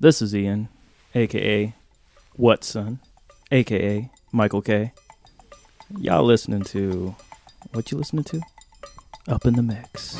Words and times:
This 0.00 0.22
is 0.22 0.34
Ian, 0.34 0.70
aka 1.14 1.74
Whatson, 2.38 3.00
aka 3.52 4.10
Michael 4.32 4.62
K. 4.62 4.92
Y'all 5.98 6.24
listening 6.24 6.62
to 6.72 7.14
what 7.74 7.92
you 7.92 7.98
listening 7.98 8.24
to? 8.24 8.40
Up 9.28 9.44
in 9.44 9.56
the 9.56 9.62
mix. 9.62 10.16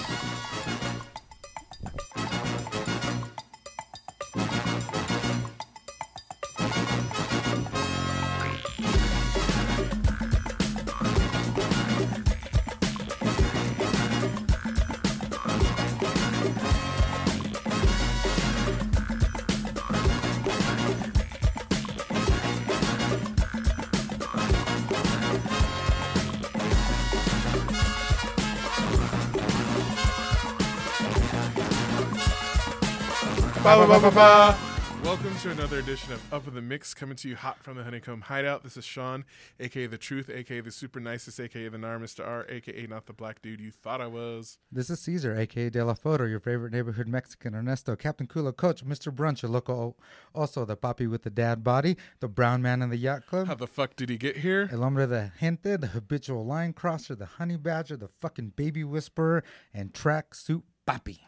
Welcome 33.90 35.36
to 35.38 35.50
another 35.50 35.80
edition 35.80 36.12
of 36.12 36.32
Up 36.32 36.46
in 36.46 36.54
the 36.54 36.62
Mix, 36.62 36.94
coming 36.94 37.16
to 37.16 37.28
you 37.28 37.34
hot 37.34 37.60
from 37.60 37.76
the 37.76 37.82
Honeycomb 37.82 38.20
Hideout. 38.20 38.62
This 38.62 38.76
is 38.76 38.84
Sean, 38.84 39.24
aka 39.58 39.88
the 39.88 39.98
Truth, 39.98 40.30
aka 40.30 40.60
the 40.60 40.70
Super 40.70 41.00
Nicest, 41.00 41.40
aka 41.40 41.66
the 41.66 41.76
Nar 41.76 41.98
Mr. 41.98 42.24
R, 42.24 42.46
aka 42.48 42.86
not 42.86 43.06
the 43.06 43.12
black 43.12 43.42
dude 43.42 43.60
you 43.60 43.72
thought 43.72 44.00
I 44.00 44.06
was. 44.06 44.58
This 44.70 44.90
is 44.90 45.00
Caesar, 45.00 45.36
aka 45.36 45.70
De 45.70 45.84
La 45.84 45.94
Foto, 45.94 46.30
your 46.30 46.38
favorite 46.38 46.72
neighborhood 46.72 47.08
Mexican. 47.08 47.52
Ernesto, 47.52 47.96
Captain 47.96 48.28
Culo, 48.28 48.56
Coach, 48.56 48.86
Mr. 48.86 49.12
Brunch, 49.12 49.42
your 49.42 49.50
local. 49.50 49.98
Also, 50.36 50.64
the 50.64 50.76
papi 50.76 51.10
with 51.10 51.24
the 51.24 51.30
dad 51.30 51.64
body, 51.64 51.96
the 52.20 52.28
brown 52.28 52.62
man 52.62 52.82
in 52.82 52.90
the 52.90 52.96
yacht 52.96 53.26
club, 53.26 53.48
How 53.48 53.54
the 53.56 53.66
fuck 53.66 53.96
did 53.96 54.08
he 54.08 54.16
get 54.16 54.36
here? 54.36 54.68
El 54.72 54.84
hombre 54.84 55.08
de 55.08 55.32
gente, 55.40 55.76
the 55.76 55.88
habitual 55.88 56.46
line 56.46 56.72
crosser, 56.72 57.16
the 57.16 57.26
honey 57.26 57.56
badger, 57.56 57.96
the 57.96 58.10
fucking 58.20 58.52
baby 58.54 58.84
whisperer, 58.84 59.42
and 59.74 59.92
track 59.92 60.32
suit 60.36 60.62
papi. 60.86 61.18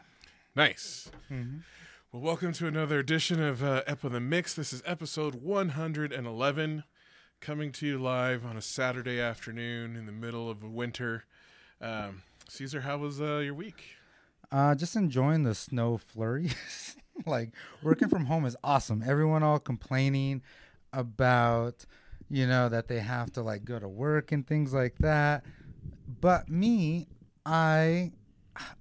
Nice. 0.55 1.11
Mm-hmm. 1.29 1.57
Well, 2.13 2.21
welcome 2.21 2.53
to 2.53 2.67
another 2.67 2.99
edition 2.99 3.41
of 3.41 3.63
uh, 3.63 3.81
Up 3.87 4.05
in 4.05 4.11
the 4.11 4.19
Mix. 4.19 4.53
This 4.53 4.71
is 4.71 4.83
episode 4.85 5.33
111, 5.33 6.83
coming 7.41 7.71
to 7.71 7.87
you 7.87 7.97
live 7.97 8.45
on 8.45 8.55
a 8.55 8.61
Saturday 8.61 9.19
afternoon 9.19 9.95
in 9.95 10.05
the 10.05 10.11
middle 10.11 10.47
of 10.47 10.63
winter. 10.63 11.25
Um, 11.81 12.21
Caesar, 12.49 12.81
how 12.81 12.99
was 12.99 13.19
uh, 13.19 13.37
your 13.37 13.55
week? 13.55 13.95
Uh, 14.51 14.75
just 14.75 14.95
enjoying 14.95 15.41
the 15.41 15.55
snow 15.55 15.97
flurries. 15.97 16.97
like 17.25 17.49
working 17.81 18.09
from 18.09 18.25
home 18.25 18.45
is 18.45 18.55
awesome. 18.63 19.03
Everyone 19.03 19.41
all 19.41 19.57
complaining 19.57 20.43
about, 20.93 21.83
you 22.29 22.45
know, 22.45 22.69
that 22.69 22.89
they 22.89 22.99
have 22.99 23.31
to 23.31 23.41
like 23.41 23.65
go 23.65 23.79
to 23.79 23.89
work 23.89 24.31
and 24.31 24.45
things 24.45 24.71
like 24.71 24.99
that. 24.99 25.43
But 26.21 26.47
me, 26.47 27.07
I, 27.43 28.11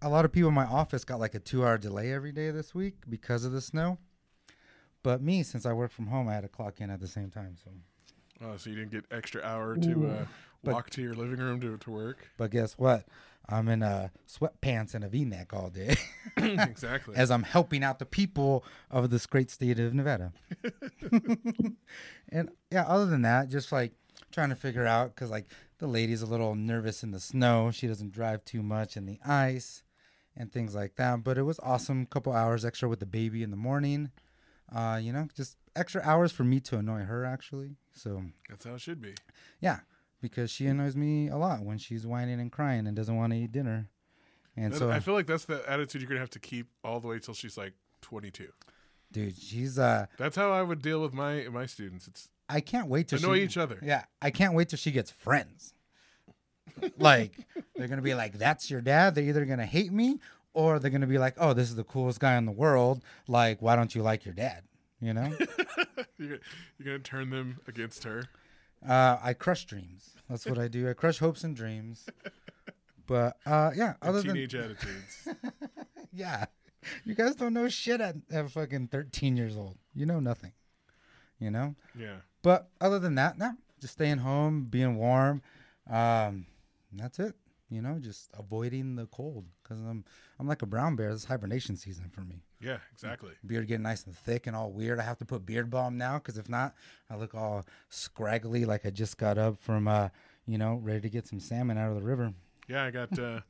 a 0.01 0.09
lot 0.09 0.25
of 0.25 0.33
people 0.33 0.49
in 0.49 0.55
my 0.55 0.65
office 0.67 1.05
got 1.05 1.21
like 1.21 1.35
a 1.35 1.39
two 1.41 1.65
hour 1.65 1.79
delay 1.79 2.13
every 2.13 2.33
day 2.33 2.51
this 2.51 2.75
week 2.75 2.97
because 3.09 3.45
of 3.45 3.53
the 3.53 3.61
snow. 3.61 3.99
But 5.03 5.21
me, 5.21 5.43
since 5.43 5.67
I 5.67 5.73
work 5.73 5.91
from 5.91 6.07
home, 6.09 6.29
I 6.29 6.35
had 6.35 6.43
to 6.43 6.49
clock 6.49 6.81
in 6.81 6.89
at 6.91 7.01
the 7.01 7.09
same 7.09 7.31
time. 7.31 7.57
So, 7.63 7.71
Oh, 8.45 8.57
so 8.57 8.71
you 8.71 8.77
didn't 8.77 8.91
get 8.93 9.05
extra 9.11 9.41
hour 9.43 9.77
to 9.77 10.07
uh, 10.09 10.25
but- 10.65 10.75
walk 10.75 10.91
to 10.91 11.03
your 11.03 11.15
living 11.15 11.39
room 11.39 11.61
to, 11.61 11.77
to 11.79 11.91
work? 11.91 12.29
but 12.37 12.51
guess 12.51 12.75
what? 12.75 13.05
I'm 13.49 13.67
in 13.69 13.83
uh, 13.83 14.09
sweatpants 14.29 14.95
and 14.95 15.03
a 15.05 15.09
V-neck 15.09 15.53
all 15.53 15.69
day. 15.69 15.97
exactly. 16.37 17.17
as 17.17 17.31
I'm 17.31 17.43
helping 17.43 17.83
out 17.83 17.99
the 17.99 18.07
people 18.07 18.65
of 18.91 19.11
this 19.11 19.27
great 19.27 19.51
state 19.51 19.79
of 19.81 19.93
Nevada. 19.95 20.33
and 22.31 22.51
yeah, 22.71 22.85
other 22.87 23.07
than 23.07 23.23
that, 23.23 23.49
just 23.49 23.73
like 23.73 23.93
trying 24.31 24.49
to 24.51 24.57
figure 24.57 24.87
out 24.87 25.15
because 25.15 25.31
like 25.31 25.47
the 25.83 25.89
lady's 25.89 26.23
a 26.23 26.27
little 26.27 26.55
nervous 26.55 27.03
in 27.03 27.11
the 27.11 27.19
snow. 27.19 27.73
She 27.73 27.89
doesn't 27.89 28.13
drive 28.13 28.45
too 28.45 28.63
much 28.63 28.97
in 28.97 29.05
the 29.05 29.19
ice 29.27 29.83
and 30.37 30.53
things 30.53 30.77
like 30.77 30.95
that. 30.95 31.25
But 31.25 31.37
it 31.39 31.43
was 31.43 31.59
awesome. 31.61 32.07
Couple 32.07 32.33
hours 32.33 32.65
extra 32.65 32.89
with 32.89 33.01
the 33.01 33.07
baby 33.07 33.43
in 33.43 33.51
the 33.51 33.57
morning. 33.57 34.13
Uh, 34.73 35.01
you 35.03 35.13
know, 35.13 35.27
just 35.37 35.57
extra 35.75 36.01
hours 36.05 36.31
for 36.31 36.45
me 36.45 36.61
to 36.61 36.79
annoy 36.79 37.01
her 37.01 37.25
actually. 37.25 37.75
So 37.93 38.23
That's 38.49 38.65
how 38.65 38.75
it 38.75 38.81
should 38.81 39.03
be. 39.03 39.15
yeah, 39.61 39.81
because 40.21 40.53
she 40.53 40.67
annoys 40.67 40.95
me 40.97 41.27
a 41.29 41.37
lot 41.37 41.63
when 41.63 41.79
she's 41.79 42.07
whining 42.07 42.39
and 42.41 42.53
crying 42.53 42.87
and 42.87 42.95
doesn't 42.97 43.17
want 43.17 43.33
to 43.33 43.39
eat 43.41 43.51
dinner. 43.51 43.89
And 44.57 44.73
That- 44.73 44.79
so 44.79 44.89
I 44.91 45.01
feel 45.01 45.15
like 45.15 45.27
that's 45.27 45.47
the 45.47 45.69
attitude 45.69 46.01
you're 46.01 46.09
gonna 46.09 46.21
have 46.21 46.31
to 46.31 46.39
keep 46.39 46.69
all 46.85 47.01
the 47.01 47.09
way 47.09 47.19
till 47.19 47.35
she's 47.35 47.59
like 47.59 47.73
22. 48.03 48.49
dude, 49.11 49.37
she's 49.37 49.81
uh 49.81 50.07
That's 50.17 50.37
how 50.37 50.53
I 50.53 50.63
would 50.63 50.81
deal 50.81 51.03
with 51.03 51.13
my 51.13 51.49
my 51.51 51.67
students. 51.67 52.07
It's 52.07 52.29
I 52.49 52.61
can't 52.61 52.87
wait 52.89 53.09
to 53.09 53.17
annoy 53.17 53.39
she, 53.39 53.45
each 53.45 53.57
other. 53.57 53.79
Yeah, 53.83 54.05
I 54.23 54.31
can't 54.31 54.55
wait 54.55 54.69
till 54.69 54.79
she 54.79 54.93
gets 54.93 55.11
friends. 55.11 55.75
Like 56.99 57.33
they're 57.77 57.89
gonna 57.89 58.03
be 58.03 58.15
like, 58.15 58.35
"That's 58.39 58.71
your 58.71 58.81
dad." 58.81 59.15
They're 59.15 59.25
either 59.25 59.45
gonna 59.45 59.67
hate 59.67 59.93
me 59.93 60.19
or 60.55 60.79
they're 60.79 60.91
gonna 60.91 61.07
be 61.07 61.19
like, 61.19 61.35
"Oh, 61.39 61.53
this 61.53 61.69
is 61.69 61.77
the 61.77 61.85
coolest 61.85 62.21
guy 62.21 62.37
in 62.37 62.45
the 62.47 62.53
world." 62.53 63.03
Like, 63.29 63.61
why 63.63 63.77
don't 63.77 63.95
you 63.95 64.03
like 64.03 64.25
your 64.25 64.35
dad? 64.35 64.63
You 65.01 65.15
know? 65.15 65.37
You're, 66.19 66.29
gonna- 66.29 66.41
you're 66.79 66.85
gonna 66.87 66.99
turn 67.01 67.31
them 67.31 67.59
against 67.67 68.05
her. 68.05 68.25
uh, 68.87 69.19
I 69.23 69.33
crush 69.33 69.65
dreams. 69.65 70.11
That's 70.31 70.47
what 70.47 70.59
I 70.59 70.69
do. 70.69 70.89
I 70.89 70.93
crush 70.93 71.19
hopes 71.19 71.43
and 71.43 71.57
dreams. 71.57 72.07
But 73.07 73.37
uh, 73.45 73.73
yeah, 73.75 73.95
and 74.01 74.09
other 74.11 74.23
than 74.23 74.35
teenage 74.35 74.55
attitudes. 74.55 75.29
yeah, 76.13 76.45
you 77.05 77.15
guys 77.17 77.35
don't 77.35 77.53
know 77.55 77.69
shit 77.69 78.01
at, 78.01 78.17
at 78.31 78.51
fucking 78.51 78.89
thirteen 78.89 79.37
years 79.37 79.57
old. 79.57 79.79
You 79.95 80.07
know 80.07 80.21
nothing. 80.21 80.53
You 81.41 81.51
know. 81.51 81.75
Yeah. 81.99 82.17
But 82.43 82.69
other 82.81 82.99
than 83.01 83.17
that, 83.17 83.37
no, 83.39 83.53
just 83.81 83.95
staying 83.95 84.19
home, 84.19 84.65
being 84.71 84.97
warm. 84.97 85.43
Um, 85.91 86.47
that's 86.95 87.19
it. 87.19 87.35
You 87.71 87.81
know, 87.81 87.99
just 87.99 88.29
avoiding 88.39 88.97
the 88.97 89.07
cold 89.07 89.47
because 89.63 89.79
I'm 89.81 90.05
I'm 90.39 90.47
like 90.47 90.61
a 90.63 90.67
brown 90.67 90.95
bear. 90.95 91.11
This 91.13 91.25
hibernation 91.25 91.77
season 91.77 92.11
for 92.13 92.21
me. 92.21 92.43
Yeah. 92.61 92.79
Exactly. 92.93 93.31
Beard 93.47 93.67
getting 93.67 93.83
nice 93.83 94.05
and 94.05 94.15
thick 94.15 94.47
and 94.47 94.55
all 94.55 94.71
weird. 94.71 94.99
I 95.01 95.03
have 95.05 95.17
to 95.19 95.25
put 95.25 95.47
beard 95.47 95.71
balm 95.71 95.97
now 95.97 96.19
because 96.19 96.37
if 96.37 96.49
not, 96.51 96.75
I 97.09 97.17
look 97.17 97.35
all 97.35 97.65
scraggly 97.89 98.65
like 98.67 98.85
I 98.85 98.91
just 98.91 99.17
got 99.17 99.39
up 99.39 99.59
from 99.59 99.89
uh, 99.89 100.11
you 100.47 100.59
know, 100.59 100.75
ready 100.83 101.01
to 101.01 101.09
get 101.09 101.27
some 101.27 101.41
salmon 101.41 101.79
out 101.79 101.89
of 101.89 101.97
the 101.97 102.03
river. 102.03 102.35
Yeah. 102.69 102.85
I 102.85 102.91
got. 102.91 103.09
Uh, 103.19 103.41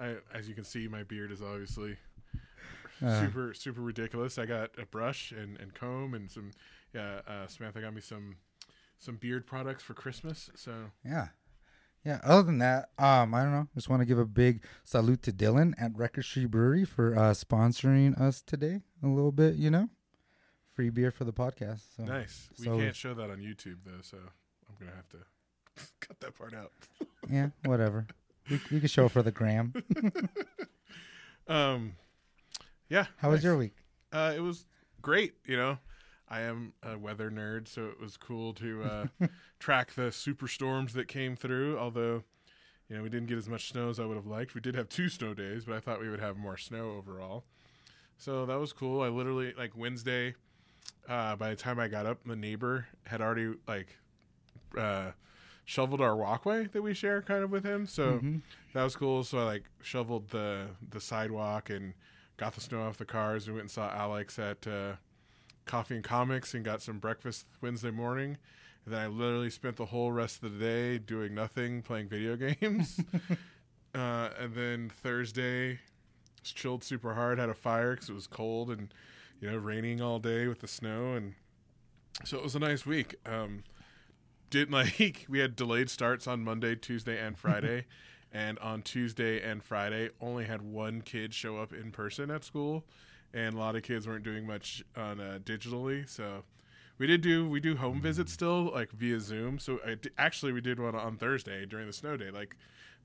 I 0.00 0.16
as 0.34 0.48
you 0.48 0.54
can 0.54 0.64
see, 0.64 0.88
my 0.88 1.02
beard 1.04 1.30
is 1.30 1.40
obviously 1.42 1.96
Uh, 3.02 3.20
super 3.20 3.54
super 3.54 3.80
ridiculous. 3.80 4.36
I 4.38 4.46
got 4.46 4.70
a 4.78 4.84
brush 4.86 5.30
and, 5.32 5.58
and 5.60 5.74
comb 5.74 6.12
and 6.14 6.30
some. 6.30 6.50
Yeah. 6.92 7.20
Uh, 7.26 7.46
Samantha 7.46 7.80
got 7.80 7.94
me 7.94 8.00
some 8.00 8.36
some 8.98 9.16
beard 9.16 9.46
products 9.46 9.82
for 9.82 9.94
Christmas. 9.94 10.50
So 10.56 10.72
Yeah. 11.04 11.28
Yeah. 12.04 12.20
Other 12.24 12.42
than 12.44 12.58
that, 12.58 12.90
um, 12.98 13.34
I 13.34 13.42
don't 13.42 13.52
know. 13.52 13.68
Just 13.74 13.88
want 13.88 14.00
to 14.00 14.06
give 14.06 14.18
a 14.18 14.24
big 14.24 14.64
salute 14.84 15.22
to 15.24 15.32
Dylan 15.32 15.74
at 15.78 15.94
Record 15.94 16.24
Street 16.24 16.46
Brewery 16.50 16.84
for 16.84 17.14
uh, 17.16 17.32
sponsoring 17.32 18.18
us 18.20 18.40
today 18.42 18.80
a 19.02 19.06
little 19.06 19.32
bit. 19.32 19.56
You 19.56 19.70
know, 19.70 19.88
free 20.74 20.88
beer 20.90 21.10
for 21.10 21.24
the 21.24 21.32
podcast. 21.32 21.82
So 21.96 22.04
nice. 22.04 22.48
We 22.58 22.64
So- 22.64 22.78
can't 22.78 22.96
show 22.96 23.14
that 23.14 23.30
on 23.30 23.38
YouTube 23.38 23.78
though, 23.84 24.00
so 24.02 24.16
I'm 24.16 24.74
gonna 24.78 24.96
have 24.96 25.08
to 25.10 25.18
cut 26.00 26.20
that 26.20 26.36
part 26.38 26.54
out. 26.54 26.72
yeah, 27.30 27.50
whatever. 27.64 28.06
we 28.50 28.60
we 28.70 28.78
can 28.80 28.88
show 28.88 29.08
for 29.08 29.22
the 29.22 29.32
gram. 29.32 29.74
Um. 31.46 31.94
Yeah. 32.88 33.06
How 33.16 33.30
was 33.30 33.42
your 33.42 33.56
week? 33.56 33.74
Uh, 34.12 34.32
it 34.36 34.40
was 34.40 34.66
great. 35.02 35.34
You 35.46 35.56
know, 35.56 35.78
I 36.30 36.40
am 36.42 36.74
a 36.82 36.96
weather 36.96 37.30
nerd, 37.30 37.66
so 37.68 37.86
it 37.86 38.00
was 38.00 38.16
cool 38.16 38.52
to 38.54 38.82
uh, 38.84 39.06
track 39.58 39.94
the 39.94 40.10
superstorms 40.10 40.92
that 40.92 41.08
came 41.08 41.34
through. 41.36 41.76
Although, 41.78 42.22
you 42.88 42.96
know, 42.96 43.02
we 43.02 43.08
didn't 43.08 43.26
get 43.28 43.38
as 43.38 43.48
much 43.48 43.68
snow 43.70 43.88
as 43.88 43.98
I 43.98 44.04
would 44.04 44.16
have 44.16 44.26
liked. 44.26 44.54
We 44.54 44.60
did 44.60 44.74
have 44.76 44.88
two 44.88 45.08
snow 45.08 45.34
days, 45.34 45.64
but 45.64 45.74
I 45.74 45.80
thought 45.80 46.00
we 46.00 46.08
would 46.08 46.20
have 46.20 46.36
more 46.36 46.56
snow 46.56 46.92
overall. 46.96 47.44
So 48.16 48.46
that 48.46 48.60
was 48.60 48.72
cool. 48.72 49.02
I 49.02 49.08
literally 49.08 49.54
like 49.56 49.76
Wednesday. 49.76 50.34
Uh, 51.08 51.34
by 51.36 51.50
the 51.50 51.56
time 51.56 51.80
I 51.80 51.88
got 51.88 52.06
up, 52.06 52.18
the 52.24 52.36
neighbor 52.36 52.86
had 53.06 53.20
already 53.20 53.54
like 53.66 53.96
uh, 54.78 55.10
shoveled 55.64 56.00
our 56.00 56.14
walkway 56.16 56.66
that 56.66 56.82
we 56.82 56.94
share 56.94 57.22
kind 57.22 57.42
of 57.42 57.50
with 57.50 57.64
him. 57.64 57.86
So 57.86 58.20
Mhm. 58.20 58.42
that 58.74 58.84
was 58.84 58.94
cool. 58.94 59.24
So 59.24 59.38
I 59.38 59.44
like 59.44 59.64
shoveled 59.82 60.28
the 60.30 60.68
the 60.90 61.00
sidewalk 61.00 61.70
and 61.70 61.94
got 62.36 62.54
the 62.54 62.60
snow 62.60 62.82
off 62.82 62.98
the 62.98 63.04
cars. 63.04 63.46
We 63.48 63.54
went 63.54 63.62
and 63.62 63.70
saw 63.70 63.90
Alex 63.90 64.38
at 64.38 64.66
uh, 64.66 64.96
Coffee 65.70 65.94
and 65.94 66.02
Comics 66.02 66.52
and 66.52 66.64
got 66.64 66.82
some 66.82 66.98
breakfast 66.98 67.46
Wednesday 67.60 67.92
morning. 67.92 68.38
And 68.84 68.92
then 68.92 69.00
I 69.00 69.06
literally 69.06 69.50
spent 69.50 69.76
the 69.76 69.86
whole 69.86 70.10
rest 70.10 70.42
of 70.42 70.52
the 70.52 70.58
day 70.58 70.98
doing 70.98 71.32
nothing, 71.32 71.82
playing 71.82 72.08
video 72.08 72.34
games. 72.60 73.00
uh, 73.94 74.30
and 74.36 74.52
then 74.56 74.90
Thursday, 74.90 75.78
chilled 76.42 76.82
super 76.82 77.14
hard. 77.14 77.38
Had 77.38 77.50
a 77.50 77.54
fire 77.54 77.94
because 77.94 78.10
it 78.10 78.14
was 78.14 78.26
cold 78.26 78.68
and 78.68 78.92
you 79.40 79.48
know 79.48 79.56
raining 79.56 80.00
all 80.00 80.18
day 80.18 80.48
with 80.48 80.58
the 80.58 80.66
snow, 80.66 81.14
and 81.14 81.34
so 82.24 82.36
it 82.36 82.42
was 82.42 82.56
a 82.56 82.58
nice 82.58 82.84
week. 82.84 83.14
Um, 83.24 83.62
didn't 84.50 84.72
like 84.72 85.26
we 85.28 85.38
had 85.38 85.54
delayed 85.54 85.88
starts 85.88 86.26
on 86.26 86.42
Monday, 86.42 86.74
Tuesday, 86.74 87.16
and 87.24 87.38
Friday. 87.38 87.86
and 88.32 88.58
on 88.58 88.82
Tuesday 88.82 89.40
and 89.40 89.62
Friday, 89.62 90.10
only 90.20 90.46
had 90.46 90.62
one 90.62 91.00
kid 91.00 91.32
show 91.32 91.58
up 91.58 91.72
in 91.72 91.92
person 91.92 92.28
at 92.28 92.42
school, 92.42 92.84
and 93.32 93.54
a 93.54 93.58
lot 93.58 93.76
of 93.76 93.82
kids 93.82 94.06
weren't 94.06 94.24
doing 94.24 94.46
much 94.46 94.82
on 94.96 95.20
uh, 95.20 95.38
digitally. 95.44 96.08
So 96.08 96.42
we 96.98 97.06
did 97.06 97.20
do 97.20 97.48
we 97.48 97.60
do 97.60 97.76
home 97.76 98.00
visits 98.00 98.32
still 98.32 98.70
like 98.72 98.90
via 98.90 99.20
Zoom. 99.20 99.58
So 99.58 99.78
actually 100.18 100.52
we 100.52 100.60
did 100.60 100.78
one 100.78 100.94
on 100.94 101.16
Thursday 101.16 101.64
during 101.66 101.86
the 101.86 101.92
snow 101.92 102.16
day. 102.16 102.30
Like 102.30 102.56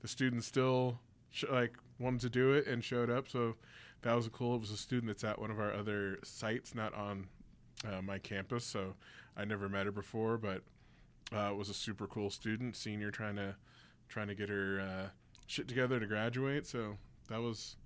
the 0.02 0.08
students 0.08 0.46
still 0.46 0.98
sh- 1.30 1.44
like 1.50 1.76
wanted 1.98 2.20
to 2.20 2.30
do 2.30 2.52
it 2.52 2.66
and 2.66 2.84
showed 2.84 3.10
up. 3.10 3.28
So 3.28 3.54
that 4.02 4.14
was 4.14 4.28
cool. 4.28 4.56
It 4.56 4.60
was 4.60 4.70
a 4.70 4.76
student 4.76 5.08
that's 5.08 5.24
at 5.24 5.40
one 5.40 5.50
of 5.50 5.58
our 5.58 5.72
other 5.72 6.18
sites, 6.22 6.74
not 6.74 6.94
on 6.94 7.28
uh, 7.84 8.02
my 8.02 8.18
campus. 8.18 8.64
So 8.64 8.94
I 9.36 9.44
never 9.44 9.68
met 9.68 9.86
her 9.86 9.92
before, 9.92 10.38
but 10.38 10.62
uh, 11.32 11.52
was 11.54 11.68
a 11.68 11.74
super 11.74 12.06
cool 12.06 12.30
student, 12.30 12.76
senior, 12.76 13.10
trying 13.10 13.36
to 13.36 13.56
trying 14.08 14.28
to 14.28 14.34
get 14.34 14.48
her 14.48 14.80
uh, 14.80 15.08
shit 15.46 15.68
together 15.68 15.98
to 15.98 16.06
graduate. 16.06 16.66
So 16.66 16.98
that 17.28 17.40
was 17.40 17.76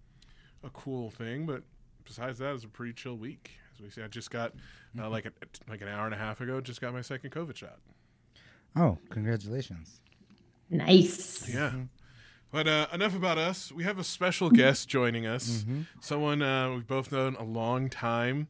a 0.62 0.70
cool 0.70 1.10
thing. 1.10 1.46
But 1.46 1.62
besides 2.10 2.40
that, 2.40 2.50
it 2.50 2.52
was 2.52 2.64
a 2.64 2.68
pretty 2.68 2.92
chill 2.92 3.16
week. 3.16 3.52
As 3.72 3.80
we 3.80 3.88
see, 3.88 4.02
I 4.02 4.08
just 4.08 4.32
got 4.32 4.52
uh, 4.98 5.08
like 5.08 5.26
a, 5.26 5.32
like 5.68 5.80
an 5.80 5.86
hour 5.86 6.06
and 6.06 6.14
a 6.14 6.18
half 6.18 6.40
ago, 6.40 6.60
just 6.60 6.80
got 6.80 6.92
my 6.92 7.02
second 7.02 7.30
COVID 7.30 7.54
shot. 7.54 7.78
Oh, 8.74 8.98
congratulations. 9.10 10.00
Nice. 10.68 11.48
Yeah. 11.48 11.72
But 12.50 12.66
uh, 12.66 12.88
enough 12.92 13.14
about 13.14 13.38
us. 13.38 13.70
We 13.70 13.84
have 13.84 13.98
a 14.00 14.04
special 14.04 14.50
guest 14.50 14.88
joining 14.88 15.24
us. 15.24 15.64
Someone 16.00 16.42
uh, 16.42 16.74
we've 16.74 16.86
both 16.86 17.12
known 17.12 17.36
a 17.36 17.44
long 17.44 17.88
time. 17.88 18.48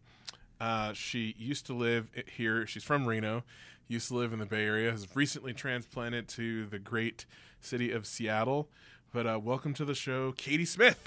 Uh, 0.58 0.94
she 0.94 1.34
used 1.38 1.66
to 1.66 1.74
live 1.74 2.08
here. 2.34 2.66
She's 2.66 2.84
from 2.84 3.06
Reno. 3.06 3.44
Used 3.88 4.08
to 4.08 4.14
live 4.14 4.32
in 4.32 4.38
the 4.38 4.46
Bay 4.46 4.64
Area. 4.64 4.90
Has 4.90 5.06
recently 5.14 5.52
transplanted 5.52 6.28
to 6.28 6.64
the 6.66 6.78
great 6.78 7.26
city 7.60 7.92
of 7.92 8.06
Seattle. 8.06 8.70
But 9.12 9.26
uh, 9.26 9.38
welcome 9.42 9.74
to 9.74 9.84
the 9.84 9.94
show, 9.94 10.32
Katie 10.32 10.64
Smith. 10.64 10.98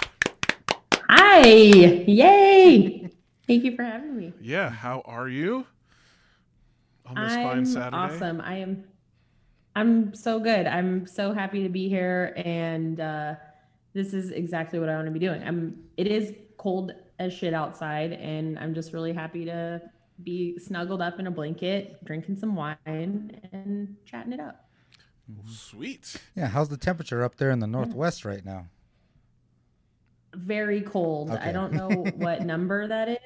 Hi. 1.15 1.45
Yay. 1.45 3.07
Thank 3.45 3.63
you 3.63 3.75
for 3.75 3.83
having 3.83 4.17
me. 4.17 4.33
Yeah, 4.41 4.71
how 4.71 5.03
are 5.05 5.27
you 5.27 5.67
on 7.05 7.13
this 7.15 7.33
I'm 7.33 7.43
fine 7.47 7.65
Saturday? 7.67 7.95
awesome. 7.97 8.41
I 8.41 8.55
am 8.55 8.85
I'm 9.75 10.15
so 10.15 10.39
good. 10.39 10.65
I'm 10.65 11.05
so 11.05 11.31
happy 11.31 11.61
to 11.61 11.69
be 11.69 11.87
here 11.87 12.33
and 12.37 12.99
uh 12.99 13.35
this 13.93 14.15
is 14.15 14.31
exactly 14.31 14.79
what 14.79 14.89
I 14.89 14.95
want 14.95 15.05
to 15.05 15.11
be 15.11 15.19
doing. 15.19 15.43
I'm 15.43 15.83
it 15.97 16.07
is 16.07 16.33
cold 16.57 16.93
as 17.19 17.31
shit 17.31 17.53
outside 17.53 18.13
and 18.13 18.57
I'm 18.57 18.73
just 18.73 18.91
really 18.91 19.13
happy 19.13 19.45
to 19.45 19.83
be 20.23 20.57
snuggled 20.57 21.03
up 21.03 21.19
in 21.19 21.27
a 21.27 21.31
blanket, 21.31 22.03
drinking 22.05 22.37
some 22.37 22.55
wine 22.55 23.39
and 23.51 23.95
chatting 24.03 24.33
it 24.33 24.39
up. 24.39 24.67
Sweet. 25.47 26.15
Yeah, 26.35 26.47
how's 26.47 26.69
the 26.69 26.77
temperature 26.77 27.23
up 27.23 27.35
there 27.35 27.51
in 27.51 27.59
the 27.59 27.67
northwest 27.67 28.25
right 28.25 28.43
now? 28.43 28.65
Very 30.35 30.81
cold. 30.81 31.31
Okay. 31.31 31.49
I 31.49 31.51
don't 31.51 31.73
know 31.73 31.89
what 32.15 32.43
number 32.43 32.87
that 32.87 33.09
is, 33.09 33.17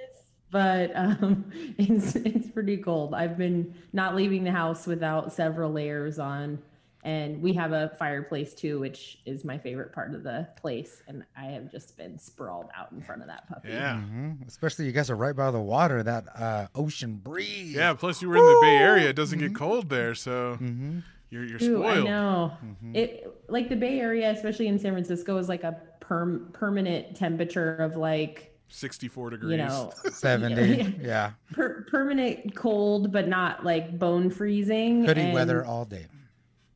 but 0.52 0.92
um, 0.96 1.46
it's 1.78 2.16
it's 2.16 2.50
pretty 2.50 2.78
cold. 2.78 3.14
I've 3.14 3.38
been 3.38 3.74
not 3.94 4.16
leaving 4.16 4.44
the 4.44 4.52
house 4.52 4.86
without 4.88 5.32
several 5.34 5.72
layers 5.72 6.20
on, 6.20 6.60
and 7.04 7.42
we 7.42 7.54
have 7.54 7.72
a 7.72 7.90
fireplace 8.00 8.54
too, 8.54 8.80
which 8.80 9.20
is 9.26 9.46
my 9.46 9.58
favorite 9.58 9.94
part 9.94 10.14
of 10.14 10.24
the 10.24 10.48
place. 10.58 11.02
And 11.08 11.24
I 11.38 11.46
have 11.46 11.72
just 11.72 11.96
been 11.98 12.18
sprawled 12.20 12.68
out 12.78 12.92
in 12.92 13.02
front 13.02 13.22
of 13.22 13.28
that 13.28 13.48
puppy. 13.48 13.70
Yeah. 13.70 14.00
hmm 14.02 14.34
Especially 14.48 14.86
you 14.86 14.92
guys 14.92 15.10
are 15.10 15.16
right 15.16 15.36
by 15.36 15.52
the 15.52 15.60
water, 15.60 16.04
that 16.04 16.26
uh, 16.36 16.68
ocean 16.76 17.16
breeze. 17.16 17.74
Yeah, 17.74 17.94
plus 17.94 18.22
you 18.22 18.30
were 18.30 18.38
in 18.38 18.46
the 18.46 18.60
Bay 18.62 18.78
Area. 18.78 19.10
It 19.10 19.16
doesn't 19.16 19.40
get 19.40 19.56
cold 19.56 19.90
there, 19.90 20.16
so 20.16 20.56
hmm 20.56 21.00
you're, 21.30 21.44
you're 21.46 21.62
Ooh, 21.64 21.84
I 21.84 21.92
spoiled. 21.94 22.06
know. 22.06 22.58
It 22.94 23.28
like 23.50 23.70
the 23.70 23.76
Bay 23.76 24.00
Area, 24.00 24.32
especially 24.32 24.68
in 24.68 24.80
San 24.80 24.94
Francisco, 24.94 25.38
is 25.38 25.50
like 25.50 25.64
a 25.64 25.78
perm 26.00 26.50
permanent 26.54 27.16
temperature 27.16 27.76
of 27.76 27.96
like 27.98 28.54
64 28.70 29.32
degrees. 29.32 29.52
you 29.52 29.58
know 29.58 29.92
70. 30.12 31.00
Yeah. 31.02 31.32
per- 31.54 31.86
permanent 31.90 32.56
cold, 32.56 33.12
but 33.12 33.28
not 33.28 33.66
like 33.66 33.98
bone 34.00 34.30
freezing. 34.30 35.06
Hoodie 35.06 35.22
and- 35.22 35.34
weather 35.34 35.66
all 35.66 35.86
day. 35.86 36.08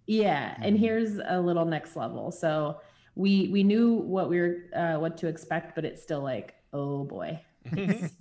Yeah, 0.07 0.55
and 0.61 0.77
here's 0.77 1.19
a 1.25 1.39
little 1.39 1.63
next 1.63 1.95
level. 1.95 2.31
So 2.31 2.81
we 3.15 3.47
we 3.49 3.63
knew 3.63 3.93
what 3.93 4.29
we 4.29 4.39
were 4.41 4.57
uh, 4.75 4.95
what 4.95 5.17
to 5.19 5.27
expect, 5.27 5.75
but 5.75 5.85
it's 5.85 6.01
still 6.01 6.21
like, 6.21 6.55
oh 6.73 7.05
boy, 7.05 7.39
it's 7.65 8.13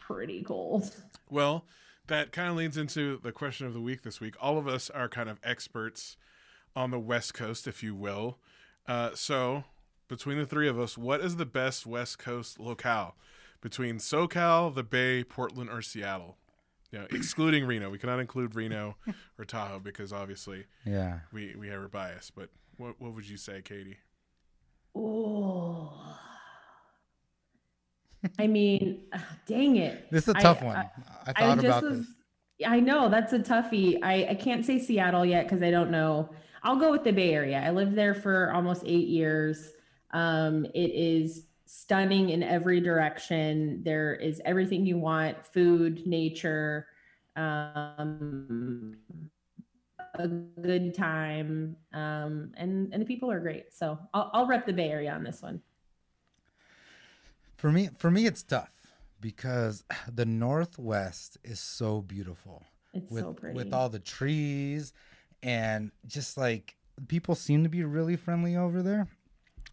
pretty 0.00 0.42
cold. 0.42 0.90
Well, 1.28 1.64
that 2.08 2.32
kind 2.32 2.48
of 2.50 2.56
leads 2.56 2.76
into 2.76 3.18
the 3.22 3.32
question 3.32 3.66
of 3.66 3.74
the 3.74 3.80
week 3.80 4.02
this 4.02 4.20
week. 4.20 4.34
All 4.40 4.58
of 4.58 4.66
us 4.68 4.90
are 4.90 5.08
kind 5.08 5.28
of 5.28 5.38
experts 5.42 6.16
on 6.74 6.90
the 6.90 6.98
West 6.98 7.34
Coast, 7.34 7.66
if 7.66 7.82
you 7.82 7.94
will. 7.94 8.38
Uh, 8.86 9.10
so, 9.14 9.64
between 10.08 10.38
the 10.38 10.46
three 10.46 10.68
of 10.68 10.78
us, 10.78 10.96
what 10.96 11.20
is 11.20 11.36
the 11.36 11.46
best 11.46 11.86
West 11.86 12.18
Coast 12.18 12.60
locale? 12.60 13.16
Between 13.60 13.96
SoCal, 13.98 14.74
the 14.74 14.82
Bay, 14.84 15.24
Portland, 15.24 15.70
or 15.70 15.82
Seattle? 15.82 16.36
Yeah, 16.92 17.06
excluding 17.10 17.64
Reno. 17.66 17.90
We 17.90 17.98
cannot 17.98 18.20
include 18.20 18.54
Reno 18.54 18.96
or 19.38 19.44
Tahoe 19.44 19.80
because 19.80 20.12
obviously 20.12 20.66
Yeah. 20.84 21.20
we, 21.32 21.54
we 21.58 21.68
have 21.68 21.82
a 21.82 21.88
bias. 21.88 22.30
But 22.34 22.50
what, 22.76 23.00
what 23.00 23.12
would 23.14 23.28
you 23.28 23.36
say, 23.36 23.60
Katie? 23.62 23.96
Oh, 24.94 25.92
I 28.38 28.46
mean, 28.46 29.02
dang 29.46 29.76
it. 29.76 30.10
This 30.10 30.24
is 30.24 30.30
a 30.30 30.34
tough 30.34 30.62
one. 30.62 30.76
I- 30.76 30.90
I, 31.26 31.30
I 31.30 31.32
thought 31.32 31.54
just 31.56 31.66
about 31.66 31.82
was, 31.82 31.98
this. 31.98 32.08
I 32.64 32.80
know 32.80 33.08
that's 33.08 33.32
a 33.32 33.38
toughie. 33.38 33.98
I, 34.02 34.28
I 34.30 34.34
can't 34.34 34.64
say 34.64 34.78
Seattle 34.78 35.26
yet 35.26 35.46
because 35.46 35.62
I 35.62 35.70
don't 35.70 35.90
know. 35.90 36.30
I'll 36.62 36.76
go 36.76 36.90
with 36.90 37.04
the 37.04 37.12
Bay 37.12 37.32
Area. 37.34 37.60
I 37.60 37.70
lived 37.70 37.96
there 37.96 38.14
for 38.14 38.52
almost 38.52 38.82
eight 38.86 39.08
years. 39.08 39.72
Um, 40.12 40.64
it 40.66 40.90
is 40.92 41.46
stunning 41.66 42.30
in 42.30 42.42
every 42.42 42.80
direction. 42.80 43.82
There 43.84 44.14
is 44.14 44.40
everything 44.44 44.86
you 44.86 44.98
want: 44.98 45.44
food, 45.46 46.06
nature, 46.06 46.86
um, 47.34 48.96
a 50.14 50.28
good 50.28 50.94
time, 50.94 51.76
um, 51.92 52.52
and 52.56 52.92
and 52.92 53.02
the 53.02 53.06
people 53.06 53.30
are 53.30 53.40
great. 53.40 53.72
So 53.72 53.98
I'll, 54.14 54.30
I'll 54.32 54.46
rep 54.46 54.64
the 54.64 54.72
Bay 54.72 54.90
Area 54.90 55.12
on 55.12 55.24
this 55.24 55.42
one. 55.42 55.60
For 57.56 57.72
me, 57.72 57.88
for 57.98 58.10
me, 58.10 58.26
it's 58.26 58.42
tough 58.42 58.72
because 59.20 59.84
the 60.12 60.26
Northwest 60.26 61.38
is 61.44 61.60
so 61.60 62.00
beautiful 62.02 62.64
It's 62.92 63.10
with 63.10 63.22
so 63.24 63.32
pretty. 63.32 63.56
with 63.56 63.72
all 63.72 63.88
the 63.88 63.98
trees 63.98 64.92
and 65.42 65.90
just 66.06 66.36
like 66.36 66.76
people 67.08 67.34
seem 67.34 67.62
to 67.62 67.68
be 67.68 67.84
really 67.84 68.16
friendly 68.16 68.56
over 68.56 68.82
there. 68.82 69.08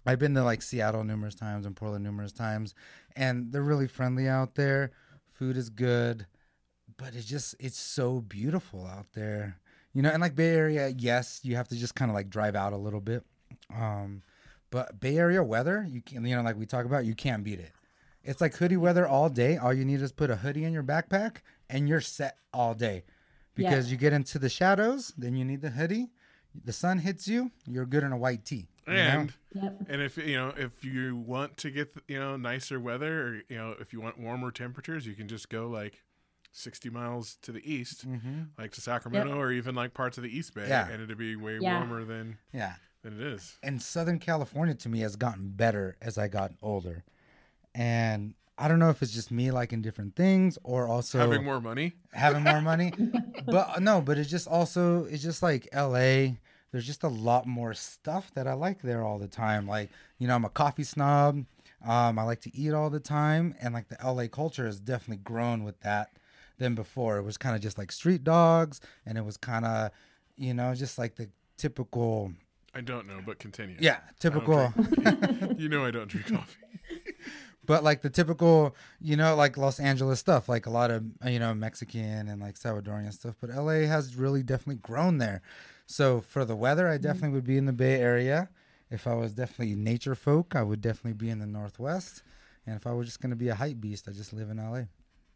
I've 0.05 0.19
been 0.19 0.33
to 0.35 0.43
like 0.43 0.61
Seattle 0.61 1.03
numerous 1.05 1.35
times 1.35 1.65
and 1.65 1.75
Portland 1.75 2.03
numerous 2.03 2.33
times, 2.33 2.75
and 3.15 3.51
they're 3.53 3.61
really 3.61 3.87
friendly 3.87 4.27
out 4.27 4.55
there. 4.55 4.91
Food 5.31 5.55
is 5.55 5.69
good, 5.69 6.25
but 6.97 7.15
it's 7.15 7.25
just 7.25 7.55
it's 7.59 7.79
so 7.79 8.19
beautiful 8.19 8.85
out 8.85 9.07
there, 9.13 9.57
you 9.93 10.01
know. 10.01 10.09
And 10.09 10.21
like 10.21 10.35
Bay 10.35 10.49
Area, 10.55 10.89
yes, 10.89 11.39
you 11.43 11.55
have 11.55 11.69
to 11.69 11.75
just 11.77 11.95
kind 11.95 12.11
of 12.11 12.15
like 12.15 12.29
drive 12.29 12.55
out 12.55 12.73
a 12.73 12.77
little 12.77 12.99
bit. 12.99 13.23
Um, 13.73 14.23
but 14.73 14.99
Bay 14.99 15.17
Area 15.17 15.43
weather, 15.43 15.85
you 15.87 16.01
can 16.01 16.25
you 16.25 16.35
know 16.35 16.41
like 16.41 16.57
we 16.57 16.65
talk 16.65 16.85
about, 16.85 17.05
you 17.05 17.13
can't 17.13 17.43
beat 17.43 17.59
it. 17.59 17.71
It's 18.23 18.41
like 18.41 18.55
hoodie 18.55 18.77
weather 18.77 19.05
all 19.07 19.29
day. 19.29 19.57
All 19.57 19.71
you 19.73 19.85
need 19.85 20.01
is 20.01 20.11
put 20.11 20.29
a 20.31 20.37
hoodie 20.37 20.63
in 20.65 20.73
your 20.73 20.81
backpack, 20.83 21.37
and 21.69 21.87
you're 21.87 22.01
set 22.01 22.37
all 22.53 22.73
day. 22.73 23.03
Because 23.55 23.91
you 23.91 23.97
get 23.97 24.13
into 24.13 24.39
the 24.39 24.49
shadows, 24.49 25.13
then 25.15 25.35
you 25.35 25.45
need 25.45 25.61
the 25.61 25.69
hoodie. 25.69 26.07
The 26.65 26.73
sun 26.73 26.97
hits 26.99 27.27
you, 27.27 27.51
you're 27.67 27.85
good 27.85 28.03
in 28.03 28.11
a 28.11 28.17
white 28.17 28.45
tee. 28.45 28.67
you 28.87 28.93
know? 28.93 28.99
And 28.99 29.33
Yep. 29.53 29.77
And 29.89 30.01
if 30.01 30.17
you 30.17 30.35
know 30.37 30.53
if 30.57 30.83
you 30.83 31.15
want 31.15 31.57
to 31.57 31.69
get 31.69 31.93
you 32.07 32.19
know 32.19 32.35
nicer 32.37 32.79
weather, 32.79 33.13
or 33.27 33.35
you 33.47 33.57
know 33.57 33.75
if 33.79 33.93
you 33.93 34.01
want 34.01 34.19
warmer 34.19 34.49
temperatures, 34.49 35.05
you 35.05 35.13
can 35.13 35.27
just 35.27 35.49
go 35.49 35.67
like 35.67 36.01
sixty 36.51 36.89
miles 36.89 37.37
to 37.43 37.51
the 37.51 37.61
east, 37.71 38.07
Mhm. 38.07 38.47
like 38.57 38.71
to 38.71 38.81
Sacramento, 38.81 39.35
or 39.37 39.51
even 39.51 39.75
like 39.75 39.93
parts 39.93 40.17
of 40.17 40.23
the 40.23 40.35
East 40.35 40.55
Bay, 40.55 40.67
Yeah. 40.67 40.89
and 40.89 41.01
it'd 41.03 41.17
be 41.17 41.35
way 41.35 41.59
Yeah. 41.61 41.77
warmer 41.77 42.03
than 42.03 42.37
yeah. 42.51 42.75
It 43.05 43.19
is. 43.19 43.57
and 43.63 43.81
Southern 43.81 44.19
California 44.19 44.73
to 44.75 44.89
me 44.89 44.99
has 44.99 45.15
gotten 45.15 45.49
better 45.49 45.95
as 46.01 46.17
I 46.17 46.27
got 46.27 46.53
older. 46.61 47.03
And 47.75 48.35
I 48.57 48.67
don't 48.67 48.79
know 48.79 48.89
if 48.89 49.01
it's 49.01 49.11
just 49.13 49.31
me 49.31 49.49
liking 49.51 49.81
different 49.81 50.15
things 50.15 50.57
or 50.63 50.87
also 50.87 51.17
Having 51.19 51.43
more 51.43 51.59
money, 51.59 51.93
having 52.11 52.43
more 52.43 52.61
money. 52.61 52.93
but 53.45 53.81
no, 53.81 53.99
but 54.01 54.17
it's 54.17 54.29
just 54.29 54.47
also 54.47 55.05
it's 55.05 55.23
just 55.23 55.41
like 55.41 55.67
LA. 55.73 56.35
There's 56.71 56.85
just 56.85 57.03
a 57.03 57.07
lot 57.07 57.45
more 57.45 57.73
stuff 57.73 58.31
that 58.33 58.47
I 58.47 58.53
like 58.53 58.81
there 58.81 59.03
all 59.03 59.19
the 59.19 59.27
time. 59.27 59.67
Like, 59.67 59.89
you 60.17 60.27
know, 60.27 60.35
I'm 60.35 60.45
a 60.45 60.49
coffee 60.49 60.83
snob. 60.83 61.45
Um, 61.85 62.17
I 62.17 62.23
like 62.23 62.41
to 62.41 62.55
eat 62.55 62.73
all 62.73 62.89
the 62.89 62.99
time. 62.99 63.53
And 63.61 63.73
like 63.73 63.89
the 63.89 63.97
LA 64.03 64.27
culture 64.27 64.65
has 64.65 64.79
definitely 64.79 65.23
grown 65.23 65.63
with 65.63 65.79
that 65.81 66.17
than 66.57 66.73
before. 66.73 67.17
It 67.17 67.23
was 67.23 67.37
kind 67.37 67.55
of 67.55 67.61
just 67.61 67.77
like 67.77 67.91
street 67.91 68.23
dogs 68.23 68.81
and 69.05 69.17
it 69.19 69.25
was 69.25 69.37
kind 69.37 69.65
of, 69.65 69.91
you 70.35 70.53
know, 70.55 70.73
just 70.73 70.97
like 70.97 71.15
the 71.15 71.29
typical 71.57 72.33
I 72.73 72.81
don't 72.81 73.07
know, 73.07 73.19
but 73.25 73.39
continue. 73.39 73.77
yeah, 73.79 73.99
typical 74.19 74.73
you 75.57 75.69
know 75.69 75.85
I 75.85 75.91
don't 75.91 76.07
drink 76.07 76.27
coffee. 76.27 76.57
but 77.65 77.83
like 77.83 78.01
the 78.01 78.09
typical, 78.09 78.75
you 78.99 79.15
know, 79.15 79.35
like 79.35 79.57
Los 79.57 79.79
Angeles 79.79 80.19
stuff, 80.19 80.49
like 80.49 80.65
a 80.65 80.69
lot 80.69 80.91
of 80.91 81.03
you 81.25 81.39
know 81.39 81.53
Mexican 81.53 82.27
and 82.27 82.41
like 82.41 82.55
Salvadorian 82.55 83.13
stuff. 83.13 83.35
But 83.39 83.51
LA 83.51 83.87
has 83.87 84.15
really 84.15 84.43
definitely 84.43 84.81
grown 84.81 85.17
there. 85.17 85.41
So 85.85 86.21
for 86.21 86.45
the 86.45 86.55
weather, 86.55 86.87
I 86.87 86.97
definitely 86.97 87.35
would 87.35 87.45
be 87.45 87.57
in 87.57 87.65
the 87.65 87.73
Bay 87.73 87.99
Area. 87.99 88.49
If 88.89 89.07
I 89.07 89.15
was 89.15 89.33
definitely 89.33 89.75
nature 89.75 90.15
folk, 90.15 90.55
I 90.55 90.63
would 90.63 90.81
definitely 90.81 91.13
be 91.13 91.29
in 91.29 91.39
the 91.39 91.47
Northwest. 91.47 92.23
And 92.65 92.75
if 92.75 92.85
I 92.85 92.93
was 92.93 93.07
just 93.07 93.21
gonna 93.21 93.35
be 93.35 93.49
a 93.49 93.55
hype 93.55 93.79
beast, 93.79 94.07
I 94.07 94.11
just 94.11 94.33
live 94.33 94.49
in 94.49 94.57
LA. 94.57 94.83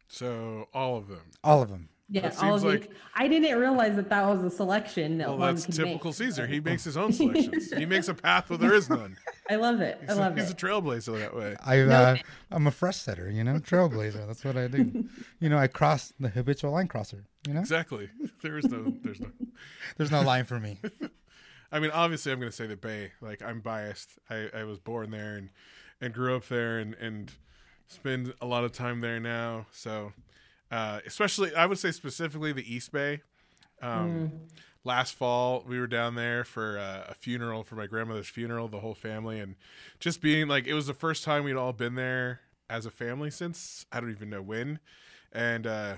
So 0.08 0.68
all 0.72 0.96
of 0.96 1.08
them. 1.08 1.30
All 1.44 1.62
of 1.62 1.68
them. 1.70 1.88
Yeah, 2.10 2.22
That 2.30 2.42
all 2.42 2.54
of 2.54 2.62
like- 2.64 2.84
you. 2.84 2.94
I 3.14 3.28
didn't 3.28 3.58
realize 3.58 3.96
that 3.96 4.08
that 4.08 4.24
was 4.26 4.42
a 4.42 4.50
selection 4.50 5.18
that 5.18 5.28
Well, 5.28 5.38
that's 5.52 5.66
typical 5.66 6.08
make. 6.10 6.14
Caesar. 6.16 6.46
He 6.46 6.58
makes 6.60 6.84
his 6.84 6.96
own 6.96 7.12
selections. 7.12 7.70
he 7.72 7.84
makes 7.84 8.08
a 8.08 8.14
path 8.14 8.48
where 8.48 8.56
there 8.58 8.72
is 8.72 8.88
none. 8.88 9.18
I 9.50 9.56
love 9.56 9.80
it. 9.82 9.98
I 10.02 10.06
He's, 10.12 10.16
love 10.16 10.36
a, 10.36 10.40
he's 10.40 10.50
a 10.50 10.54
trailblazer 10.54 11.18
that 11.18 11.36
way. 11.36 11.54
I, 11.62 11.80
uh, 11.80 12.16
I'm 12.50 12.66
a 12.66 12.70
fresh 12.70 12.96
setter, 12.96 13.30
you 13.30 13.44
know, 13.44 13.58
trailblazer. 13.58 14.26
That's 14.26 14.42
what 14.44 14.56
I 14.56 14.68
do. 14.68 15.04
you 15.40 15.48
know, 15.50 15.58
I 15.58 15.66
cross 15.66 16.14
the 16.18 16.28
habitual 16.30 16.72
line 16.72 16.88
crosser. 16.88 17.26
You 17.46 17.52
know, 17.54 17.60
Exactly. 17.60 18.08
There 18.42 18.56
is 18.56 18.64
no. 18.66 18.94
There's 19.02 19.20
no. 19.20 19.28
there's 19.98 20.10
no 20.10 20.22
line 20.22 20.44
for 20.44 20.58
me. 20.58 20.78
I 21.70 21.78
mean, 21.80 21.90
obviously, 21.90 22.32
I'm 22.32 22.40
going 22.40 22.50
to 22.50 22.56
say 22.56 22.66
the 22.66 22.76
Bay. 22.76 23.12
Like, 23.20 23.42
I'm 23.42 23.60
biased. 23.60 24.18
I, 24.30 24.48
I 24.54 24.64
was 24.64 24.78
born 24.78 25.10
there 25.10 25.36
and 25.36 25.50
and 26.00 26.14
grew 26.14 26.34
up 26.36 26.46
there 26.48 26.78
and 26.78 26.94
and 26.94 27.32
spend 27.86 28.32
a 28.40 28.46
lot 28.46 28.64
of 28.64 28.72
time 28.72 29.00
there 29.02 29.20
now. 29.20 29.66
So, 29.72 30.12
uh, 30.70 31.00
especially, 31.06 31.54
I 31.54 31.66
would 31.66 31.78
say 31.78 31.90
specifically 31.92 32.52
the 32.52 32.72
East 32.74 32.92
Bay. 32.92 33.22
Um, 33.80 34.32
Last 34.84 35.14
fall, 35.16 35.64
we 35.66 35.78
were 35.78 35.86
down 35.88 36.14
there 36.14 36.44
for 36.44 36.78
uh, 36.78 37.04
a 37.10 37.14
funeral 37.14 37.62
for 37.62 37.74
my 37.74 37.86
grandmother's 37.86 38.28
funeral, 38.28 38.68
the 38.68 38.80
whole 38.80 38.94
family, 38.94 39.38
and 39.38 39.56
just 40.00 40.22
being 40.22 40.48
like, 40.48 40.66
it 40.66 40.72
was 40.72 40.86
the 40.86 40.94
first 40.94 41.24
time 41.24 41.44
we'd 41.44 41.56
all 41.56 41.74
been 41.74 41.94
there 41.94 42.40
as 42.70 42.86
a 42.86 42.90
family 42.90 43.28
since 43.30 43.84
I 43.92 44.00
don't 44.00 44.10
even 44.10 44.30
know 44.30 44.40
when, 44.40 44.78
and 45.30 45.66
uh, 45.66 45.94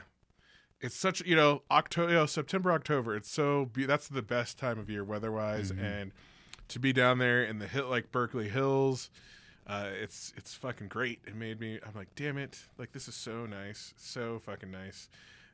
it's 0.80 0.96
such 0.96 1.20
you 1.24 1.36
know 1.36 1.62
October, 1.70 2.08
you 2.08 2.16
know, 2.16 2.26
September, 2.26 2.72
October. 2.72 3.14
It's 3.14 3.30
so 3.30 3.66
be- 3.66 3.86
that's 3.86 4.08
the 4.08 4.22
best 4.22 4.58
time 4.58 4.78
of 4.78 4.90
year 4.90 5.04
weather 5.04 5.30
wise, 5.30 5.70
and 5.70 6.10
to 6.68 6.80
be 6.80 6.92
down 6.92 7.18
there 7.18 7.44
in 7.44 7.58
the 7.60 7.68
hill 7.68 7.86
like 7.88 8.10
Berkeley 8.10 8.48
Hills, 8.48 9.10
uh, 9.66 9.88
it's 9.92 10.32
it's 10.36 10.54
fucking 10.54 10.88
great. 10.88 11.20
It 11.26 11.34
made 11.36 11.60
me. 11.60 11.78
I'm 11.86 11.94
like, 11.94 12.14
damn 12.16 12.38
it, 12.38 12.58
like 12.78 12.92
this 12.92 13.06
is 13.08 13.14
so 13.14 13.46
nice, 13.46 13.94
so 13.96 14.38
fucking 14.38 14.70
nice. 14.70 15.08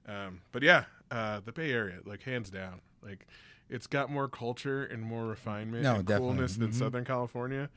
Um, 0.09 0.41
but 0.53 0.63
yeah, 0.63 0.85
uh, 1.11 1.41
the 1.45 1.53
Bay 1.53 1.73
Area, 1.73 1.99
like 2.05 2.23
hands 2.23 2.49
down, 2.51 2.81
like 3.03 3.27
it's 3.69 3.87
got 3.89 4.11
more 4.11 4.29
culture 4.29 4.85
and 4.85 5.03
more 5.03 5.27
refinement 5.27 5.83
No, 5.83 5.97
and 5.97 6.07
definitely. 6.07 6.29
coolness 6.29 6.57
than 6.57 6.71
Mhm. 6.71 6.75
Southern 6.75 7.05
California. 7.05 7.69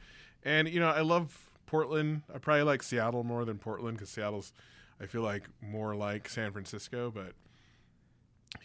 And 0.44 0.70
you 0.70 0.80
know, 0.80 0.90
I 0.90 1.02
love 1.02 1.50
Portland. 1.66 2.22
I 2.34 2.38
probably 2.38 2.64
like 2.64 2.84
Seattle 2.84 3.24
more 3.24 3.44
than 3.46 3.58
Portland 3.58 3.98
because 3.98 4.10
Seattle's, 4.12 4.54
I 5.02 5.08
feel 5.08 5.24
like 5.24 5.50
more 5.62 5.96
like 5.96 6.30
San 6.30 6.52
Francisco. 6.52 7.10
But 7.12 7.34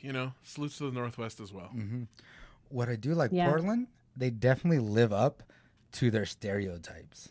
you 0.01 0.13
know, 0.13 0.33
salutes 0.43 0.79
to 0.79 0.85
the 0.85 0.93
Northwest 0.93 1.41
as 1.41 1.53
well. 1.53 1.71
What 2.69 2.89
I 2.89 2.97
do 2.97 3.15
like 3.15 3.31
Yeah. 3.33 3.49
Portland, 3.49 3.89
they 4.17 4.31
definitely 4.31 4.79
live 4.81 5.13
up 5.13 5.43
to 5.93 6.11
their 6.11 6.27
stereotypes. 6.27 7.31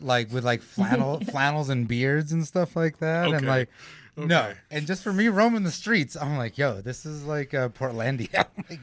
Like 0.00 0.32
with 0.32 0.44
like 0.44 0.62
flannel 0.62 1.20
flannels 1.24 1.68
and 1.68 1.86
beards 1.88 2.32
and 2.32 2.46
stuff 2.46 2.74
like 2.76 2.98
that. 2.98 3.26
And 3.26 3.34
Okay. 3.36 3.46
like 3.46 3.68
no. 4.16 4.52
And 4.70 4.86
just 4.86 5.02
for 5.02 5.12
me 5.12 5.28
roaming 5.28 5.64
the 5.64 5.72
streets, 5.72 6.16
I'm 6.16 6.36
like, 6.38 6.56
yo, 6.56 6.80
this 6.80 7.04
is 7.04 7.24
like 7.24 7.52
uh, 7.52 7.68
Portlandia. 7.70 8.46
like, 8.70 8.80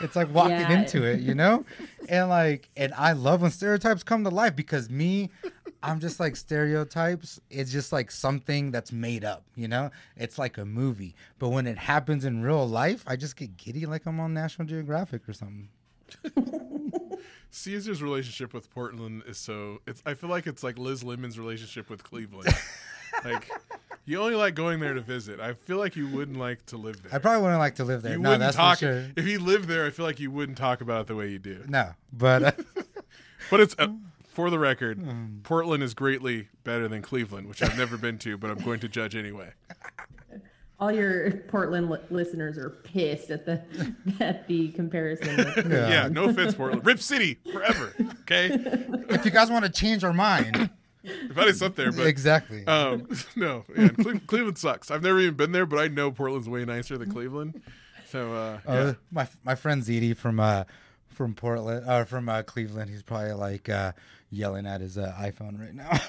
it's 0.00 0.16
like 0.16 0.28
walking 0.30 0.58
Yeah. 0.68 0.72
into 0.78 1.04
it, 1.04 1.20
you 1.20 1.34
know? 1.34 1.64
and 2.08 2.28
like 2.28 2.68
and 2.76 2.92
I 2.94 3.12
love 3.12 3.42
when 3.42 3.50
stereotypes 3.50 4.02
come 4.02 4.24
to 4.24 4.30
life 4.30 4.54
because 4.56 4.90
me 4.90 5.30
I'm 5.82 6.00
just 6.00 6.18
like 6.18 6.34
stereotypes. 6.36 7.40
It's 7.50 7.70
just 7.70 7.92
like 7.92 8.10
something 8.10 8.70
that's 8.70 8.90
made 8.90 9.22
up, 9.24 9.44
you 9.54 9.68
know? 9.68 9.90
It's 10.16 10.38
like 10.38 10.56
a 10.56 10.64
movie. 10.64 11.14
But 11.38 11.50
when 11.50 11.66
it 11.66 11.76
happens 11.76 12.24
in 12.24 12.42
real 12.42 12.66
life, 12.66 13.04
I 13.06 13.16
just 13.16 13.36
get 13.36 13.56
giddy 13.58 13.84
like 13.86 14.06
I'm 14.06 14.18
on 14.18 14.32
National 14.32 14.66
Geographic 14.66 15.28
or 15.28 15.34
something. 15.34 15.68
Caesar's 17.50 18.02
relationship 18.02 18.52
with 18.52 18.70
Portland 18.70 19.22
is 19.26 19.38
so. 19.38 19.80
It's. 19.86 20.02
I 20.04 20.14
feel 20.14 20.30
like 20.30 20.46
it's 20.46 20.62
like 20.62 20.78
Liz 20.78 21.02
Lemon's 21.04 21.38
relationship 21.38 21.88
with 21.90 22.02
Cleveland. 22.02 22.48
like, 23.24 23.48
you 24.06 24.20
only 24.20 24.34
like 24.34 24.54
going 24.54 24.80
there 24.80 24.94
to 24.94 25.00
visit. 25.00 25.38
I 25.40 25.54
feel 25.54 25.78
like 25.78 25.94
you 25.96 26.08
wouldn't 26.08 26.38
like 26.38 26.66
to 26.66 26.76
live 26.76 27.02
there. 27.02 27.14
I 27.14 27.18
probably 27.18 27.42
wouldn't 27.42 27.60
like 27.60 27.76
to 27.76 27.84
live 27.84 28.02
there. 28.02 28.12
you 28.14 28.18
no, 28.18 28.36
that's 28.36 28.56
talk 28.56 28.78
for 28.78 28.84
sure. 28.86 29.06
if 29.16 29.26
you 29.26 29.38
lived 29.38 29.68
there. 29.68 29.86
I 29.86 29.90
feel 29.90 30.04
like 30.04 30.18
you 30.20 30.30
wouldn't 30.30 30.58
talk 30.58 30.80
about 30.80 31.02
it 31.02 31.06
the 31.06 31.14
way 31.16 31.28
you 31.28 31.38
do. 31.38 31.64
No, 31.68 31.90
but 32.12 32.42
uh, 32.42 32.52
But 33.50 33.60
it's 33.60 33.76
uh, 33.78 33.88
for 34.26 34.50
the 34.50 34.58
record, 34.58 34.98
Hmm. 34.98 35.38
Portland 35.44 35.82
is 35.82 35.94
greatly 35.94 36.48
better 36.64 36.88
than 36.88 37.02
Cleveland, 37.02 37.48
which 37.48 37.62
I've 37.62 37.78
never 37.78 37.96
been 37.96 38.18
to, 38.18 38.36
but 38.36 38.50
I'm 38.50 38.58
going 38.58 38.80
to 38.80 38.88
judge 38.88 39.14
anyway. 39.14 39.52
All 40.80 40.90
your 40.92 41.30
Portland 41.48 41.88
li- 41.88 41.98
listeners 42.10 42.58
are 42.58 42.70
pissed 42.70 43.30
at 43.30 43.46
the 43.46 43.62
at 44.20 44.46
the 44.48 44.68
comparison. 44.72 45.36
Yeah. 45.70 45.88
Yeah, 45.88 46.08
no 46.08 46.24
offense, 46.24 46.54
Portland. 46.54 46.84
Rip 46.84 46.98
City 47.00 47.38
forever. 47.52 47.94
Okay, 48.22 48.48
if 49.10 49.24
you 49.24 49.30
guys 49.30 49.50
want 49.50 49.64
to 49.64 49.70
change 49.70 50.02
our 50.04 50.12
mind, 50.12 50.68
everybody's 51.04 51.62
up 51.62 51.76
there, 51.76 51.92
but 51.92 52.06
exactly. 52.06 52.66
Um, 52.66 53.08
no, 53.36 53.64
yeah, 53.76 53.88
Cle- 53.88 54.20
Cleveland 54.26 54.58
sucks. 54.58 54.90
I've 54.90 55.02
never 55.02 55.20
even 55.20 55.34
been 55.34 55.52
there, 55.52 55.64
but 55.66 55.78
I 55.78 55.88
know 55.88 56.10
Portland's 56.10 56.48
way 56.48 56.64
nicer 56.64 56.98
than 56.98 57.10
Cleveland. 57.12 57.62
So, 58.10 58.32
uh, 58.32 58.58
Uh, 58.66 58.94
my 59.12 59.28
my 59.44 59.54
friend 59.54 59.82
Ziti 59.82 60.16
from 60.16 60.38
uh 60.40 60.64
from 61.08 61.34
Portland 61.34 61.88
uh 61.88 62.04
from 62.04 62.28
uh, 62.28 62.42
Cleveland, 62.42 62.90
he's 62.90 63.02
probably 63.02 63.32
like 63.32 63.68
uh 63.68 63.92
yelling 64.30 64.66
at 64.66 64.80
his 64.80 64.98
uh, 64.98 65.14
iPhone 65.20 65.60
right 65.60 65.74
now. 65.74 66.00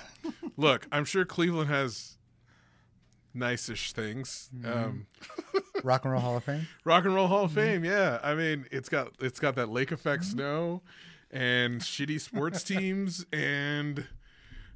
look, 0.57 0.87
I'm 0.91 1.05
sure 1.05 1.23
Cleveland 1.25 1.69
has 1.69 2.17
nice-ish 3.35 3.93
things. 3.93 4.49
Mm-hmm. 4.55 4.71
Um, 4.85 5.07
Rock 5.83 6.03
and 6.05 6.13
Roll 6.13 6.21
Hall 6.21 6.37
of 6.37 6.43
Fame. 6.43 6.67
Rock 6.83 7.05
and 7.05 7.13
Roll 7.13 7.27
Hall 7.27 7.43
of 7.45 7.51
Mm-hmm. 7.51 7.59
Fame, 7.59 7.85
yeah. 7.85 8.19
I 8.23 8.33
mean, 8.35 8.65
it's 8.71 8.89
got 8.89 9.11
it's 9.19 9.39
got 9.39 9.55
that 9.55 9.69
lake 9.69 9.91
effect 9.91 10.23
snow 10.25 10.81
and 11.31 11.81
shitty 11.81 12.19
sports 12.21 12.63
teams, 12.73 13.25
and 13.33 14.07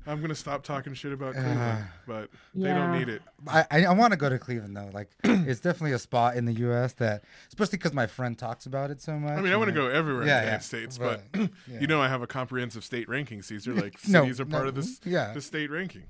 I'm 0.08 0.22
gonna 0.22 0.34
stop 0.36 0.64
talking 0.64 0.94
shit 0.94 1.12
about 1.14 1.34
Cleveland, 1.36 1.86
but 2.08 2.30
they 2.56 2.70
don't 2.70 2.98
need 2.98 3.10
it. 3.10 3.22
I 3.48 3.66
I, 3.70 3.86
I 3.86 3.94
want 3.94 4.12
to 4.12 4.18
go 4.18 4.30
to 4.30 4.40
Cleveland 4.40 4.76
though. 4.76 4.90
Like 4.94 5.10
it's 5.24 5.60
definitely 5.60 5.92
a 5.94 6.00
spot 6.00 6.36
in 6.36 6.46
the 6.46 6.54
U.S. 6.54 6.94
that, 6.94 7.24
especially 7.50 7.78
because 7.78 7.94
my 7.94 8.08
friend 8.08 8.38
talks 8.38 8.66
about 8.66 8.92
it 8.92 9.02
so 9.02 9.14
much. 9.20 9.38
I 9.38 9.42
mean, 9.42 9.54
I 9.54 9.58
want 9.58 9.70
to 9.70 9.76
go 9.76 9.88
everywhere 9.88 10.26
Yeah, 10.26 10.40
in 10.40 10.46
the 10.46 10.46
yeah, 10.46 10.46
United 10.46 10.64
States, 10.66 10.98
but, 10.98 11.22
but, 11.32 11.50
yeah. 11.68 11.80
you 11.80 11.88
know, 11.88 12.02
I 12.02 12.08
have 12.08 12.22
a 12.22 12.28
comprehensive 12.28 12.84
state 12.84 13.08
ranking, 13.10 13.42
Caesar. 13.42 13.74
Like 13.80 13.96
No, 14.08 14.22
cities 14.24 14.40
are 14.40 14.46
part 14.46 14.64
no, 14.64 14.70
of 14.70 14.76
this, 14.76 15.00
yeah. 15.06 15.32
the 15.34 15.42
state 15.42 15.70
ranking. 15.70 16.04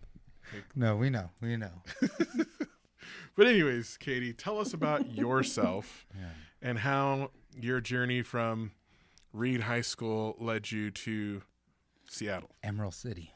No, 0.76 0.96
we 0.96 1.10
know, 1.10 1.30
we 1.42 1.58
know. 1.58 1.84
But 3.40 3.48
anyways, 3.48 3.96
Katie, 3.96 4.34
tell 4.34 4.60
us 4.60 4.74
about 4.74 5.12
yourself 5.16 6.06
and 6.62 6.78
how 6.78 7.32
your 7.58 7.80
journey 7.80 8.22
from 8.22 8.72
Reed 9.32 9.62
High 9.62 9.80
School 9.80 10.36
led 10.42 10.74
you 10.74 10.92
to 10.92 11.42
Seattle. 12.10 12.50
Emerald 12.64 12.96
City. 12.96 13.34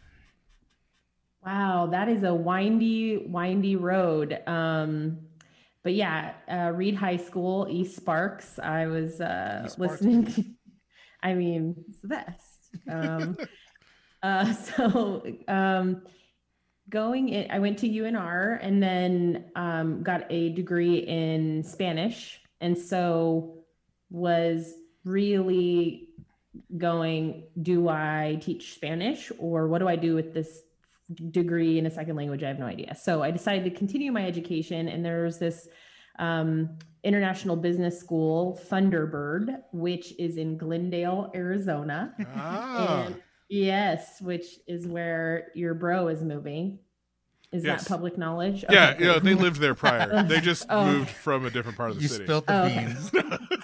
Wow, 1.45 1.87
that 1.89 2.09
is 2.09 2.23
a 2.23 2.33
windy, 2.33 3.15
windy 3.15 3.77
road. 3.77 4.41
Um, 4.45 5.19
but 5.83 5.93
yeah, 5.93 6.33
uh, 6.49 6.73
Reed 6.73 6.95
High 6.95 7.15
School, 7.15 7.67
East 7.69 7.95
Sparks. 7.95 8.59
I 8.59 8.87
was 8.87 9.21
uh, 9.21 9.69
Sparks, 9.69 9.77
listening. 9.77 10.25
To, 10.33 10.45
I 11.23 11.33
mean, 11.33 11.81
it's 11.87 12.01
the 12.01 12.07
best. 12.09 12.75
Um, 12.91 13.37
uh, 14.21 14.51
so 14.53 15.25
um, 15.47 16.01
going 16.93 17.29
in, 17.29 17.49
I 17.49 17.57
went 17.57 17.79
to 17.79 17.89
UNR 17.89 18.59
and 18.61 18.81
then 18.81 19.45
um, 19.55 20.03
got 20.03 20.25
a 20.29 20.49
degree 20.49 20.99
in 20.99 21.63
Spanish, 21.63 22.39
and 22.61 22.77
so 22.77 23.65
was 24.09 24.73
really 25.03 26.09
going. 26.77 27.47
Do 27.61 27.89
I 27.89 28.39
teach 28.41 28.75
Spanish 28.75 29.31
or 29.39 29.67
what 29.67 29.79
do 29.79 29.87
I 29.87 29.95
do 29.95 30.13
with 30.13 30.33
this 30.35 30.61
degree 31.31 31.79
in 31.79 31.87
a 31.87 31.91
second 31.91 32.15
language? 32.15 32.43
I 32.43 32.47
have 32.47 32.59
no 32.59 32.67
idea. 32.67 32.95
So 32.95 33.23
i 33.23 33.31
decided 33.31 33.63
to 33.65 33.71
continue 33.71 34.11
my 34.11 34.25
education 34.25 34.87
and 34.87 35.03
there 35.03 35.23
was 35.23 35.39
this 35.39 35.67
um, 36.19 36.77
international 37.03 37.55
business 37.55 37.99
school 37.99 38.59
thunderbird 38.69 39.63
which 39.71 40.13
is 40.19 40.37
in 40.37 40.57
glendale 40.57 41.31
arizona. 41.35 42.15
Ah, 42.35 43.05
and 43.05 43.21
yes 43.53 44.19
which 44.21 44.45
is 44.67 44.87
where 44.87 45.49
your 45.53 45.73
bro 45.75 46.07
is 46.07 46.23
moving 46.23 46.79
is 47.51 47.63
Yes. 47.63 47.83
that 47.83 47.87
public 47.89 48.17
knowledge 48.17 48.65
yeah, 48.67 48.89
Okay, 48.95 49.05
yeah. 49.05 49.11
cool. 49.13 49.21
They 49.21 49.35
lived 49.35 49.59
there 49.59 49.75
prior. 49.75 50.23
They 50.27 50.41
just 50.41 50.65
Oh. 50.71 50.85
moved 50.91 51.11
from 51.11 51.45
a 51.45 51.51
different 51.51 51.77
part 51.77 51.91
of 51.91 51.97
the 51.97 52.01
You 52.01 52.07
city. 52.07 52.23
spilled 52.25 52.47
the 52.47 52.53
Oh, 52.61 52.63
okay. 52.65 52.85
beans. 52.87 53.11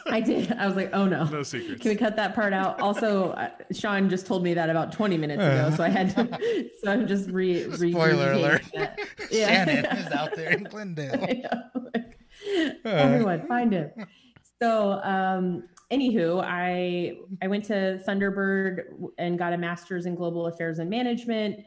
i 0.12 0.20
did 0.22 0.52
i 0.54 0.66
was 0.68 0.76
like 0.76 0.92
oh 0.94 1.06
no 1.08 1.24
No 1.26 1.42
secrets. 1.42 1.82
Can 1.82 1.90
we 1.90 1.96
cut 1.96 2.16
that 2.18 2.36
part 2.36 2.54
out? 2.54 2.80
Also, 2.82 3.32
uh, 3.32 3.50
Sean 3.72 4.08
just 4.10 4.28
told 4.28 4.44
me 4.44 4.54
that 4.54 4.70
about 4.70 4.92
20 4.92 5.18
minutes 5.18 5.42
ago, 5.42 5.72
so 5.76 5.84
I 5.84 5.90
had 5.90 6.08
to. 6.16 6.70
So 6.84 6.92
I'm 6.92 7.08
just 7.08 7.30
re. 7.32 7.66
re- 7.66 7.92
Spoiler 7.92 8.34
regurgitating 8.34 8.36
alert. 8.36 8.62
that. 8.76 9.00
Shannon 9.32 9.86
is 9.86 10.12
out 10.14 10.36
there 10.36 10.52
in 10.52 10.64
Glendale. 10.66 11.26
I 11.28 11.34
know. 11.44 11.92
Everyone, 12.86 13.48
find 13.48 13.74
him. 13.74 13.90
So, 14.62 14.94
um, 15.04 15.64
anywho, 15.92 16.44
I 16.44 17.18
I 17.42 17.48
went 17.48 17.66
to 17.66 18.02
Thunderbird 18.08 19.10
and 19.18 19.38
got 19.38 19.54
a 19.54 19.58
master's 19.58 20.06
in 20.06 20.16
global 20.16 20.48
affairs 20.48 20.80
and 20.80 20.90
management. 20.90 21.66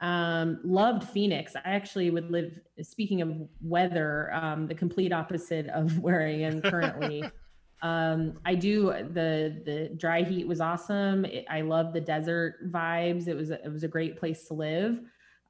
Um, 0.00 0.58
loved 0.64 1.08
Phoenix. 1.08 1.54
I 1.54 1.60
actually 1.64 2.10
would 2.10 2.30
live. 2.30 2.58
Speaking 2.82 3.22
of 3.22 3.36
weather, 3.62 4.32
um, 4.34 4.66
the 4.66 4.74
complete 4.74 5.12
opposite 5.12 5.68
of 5.68 5.98
where 6.00 6.22
I 6.22 6.32
am 6.32 6.60
currently. 6.60 7.24
um, 7.82 8.38
I 8.44 8.54
do 8.54 8.86
the 8.86 9.62
the 9.64 9.90
dry 9.96 10.22
heat 10.22 10.46
was 10.46 10.60
awesome. 10.60 11.24
It, 11.24 11.44
I 11.48 11.62
love 11.62 11.92
the 11.92 12.00
desert 12.00 12.70
vibes. 12.70 13.28
It 13.28 13.34
was 13.34 13.50
a, 13.50 13.64
it 13.64 13.72
was 13.72 13.84
a 13.84 13.88
great 13.88 14.18
place 14.18 14.46
to 14.48 14.54
live. 14.54 15.00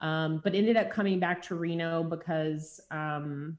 Um, 0.01 0.41
but 0.43 0.55
ended 0.55 0.77
up 0.77 0.91
coming 0.91 1.21
back 1.21 1.41
to 1.43 1.55
Reno 1.55 2.03
because 2.03 2.81
um, 2.91 3.57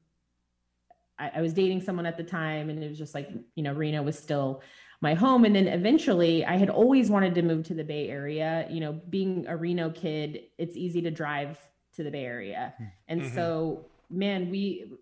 I, 1.18 1.30
I 1.36 1.40
was 1.42 1.52
dating 1.52 1.80
someone 1.82 2.06
at 2.06 2.16
the 2.16 2.24
time, 2.24 2.70
and 2.70 2.82
it 2.82 2.88
was 2.88 2.98
just 2.98 3.14
like 3.14 3.30
you 3.54 3.62
know 3.62 3.72
Reno 3.72 4.02
was 4.02 4.18
still 4.18 4.62
my 5.00 5.14
home. 5.14 5.44
And 5.44 5.54
then 5.54 5.68
eventually, 5.68 6.44
I 6.44 6.56
had 6.56 6.70
always 6.70 7.10
wanted 7.10 7.34
to 7.36 7.42
move 7.42 7.64
to 7.66 7.74
the 7.74 7.84
Bay 7.84 8.08
Area. 8.08 8.66
You 8.70 8.80
know, 8.80 8.92
being 9.10 9.46
a 9.48 9.56
Reno 9.56 9.90
kid, 9.90 10.40
it's 10.58 10.76
easy 10.76 11.02
to 11.02 11.10
drive 11.10 11.58
to 11.94 12.02
the 12.02 12.10
Bay 12.10 12.24
Area, 12.24 12.74
and 13.08 13.22
Mhm. 13.22 13.34
so 13.34 13.86
man, 14.10 14.50
we 14.50 14.92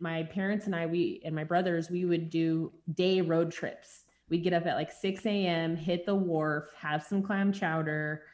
my 0.00 0.24
parents 0.24 0.66
and 0.66 0.74
I, 0.74 0.86
we 0.86 1.20
and 1.24 1.34
my 1.34 1.44
brothers, 1.44 1.90
we 1.90 2.04
would 2.04 2.28
do 2.30 2.72
day 2.94 3.20
road 3.20 3.52
trips. 3.52 4.04
We'd 4.28 4.42
get 4.42 4.52
up 4.52 4.66
at 4.66 4.76
like 4.76 4.90
6 4.90 5.24
a.m., 5.26 5.76
hit 5.76 6.06
the 6.06 6.14
wharf, 6.14 6.72
have 6.78 7.02
some 7.04 7.22
clam 7.22 7.52
chowder, 7.52 8.24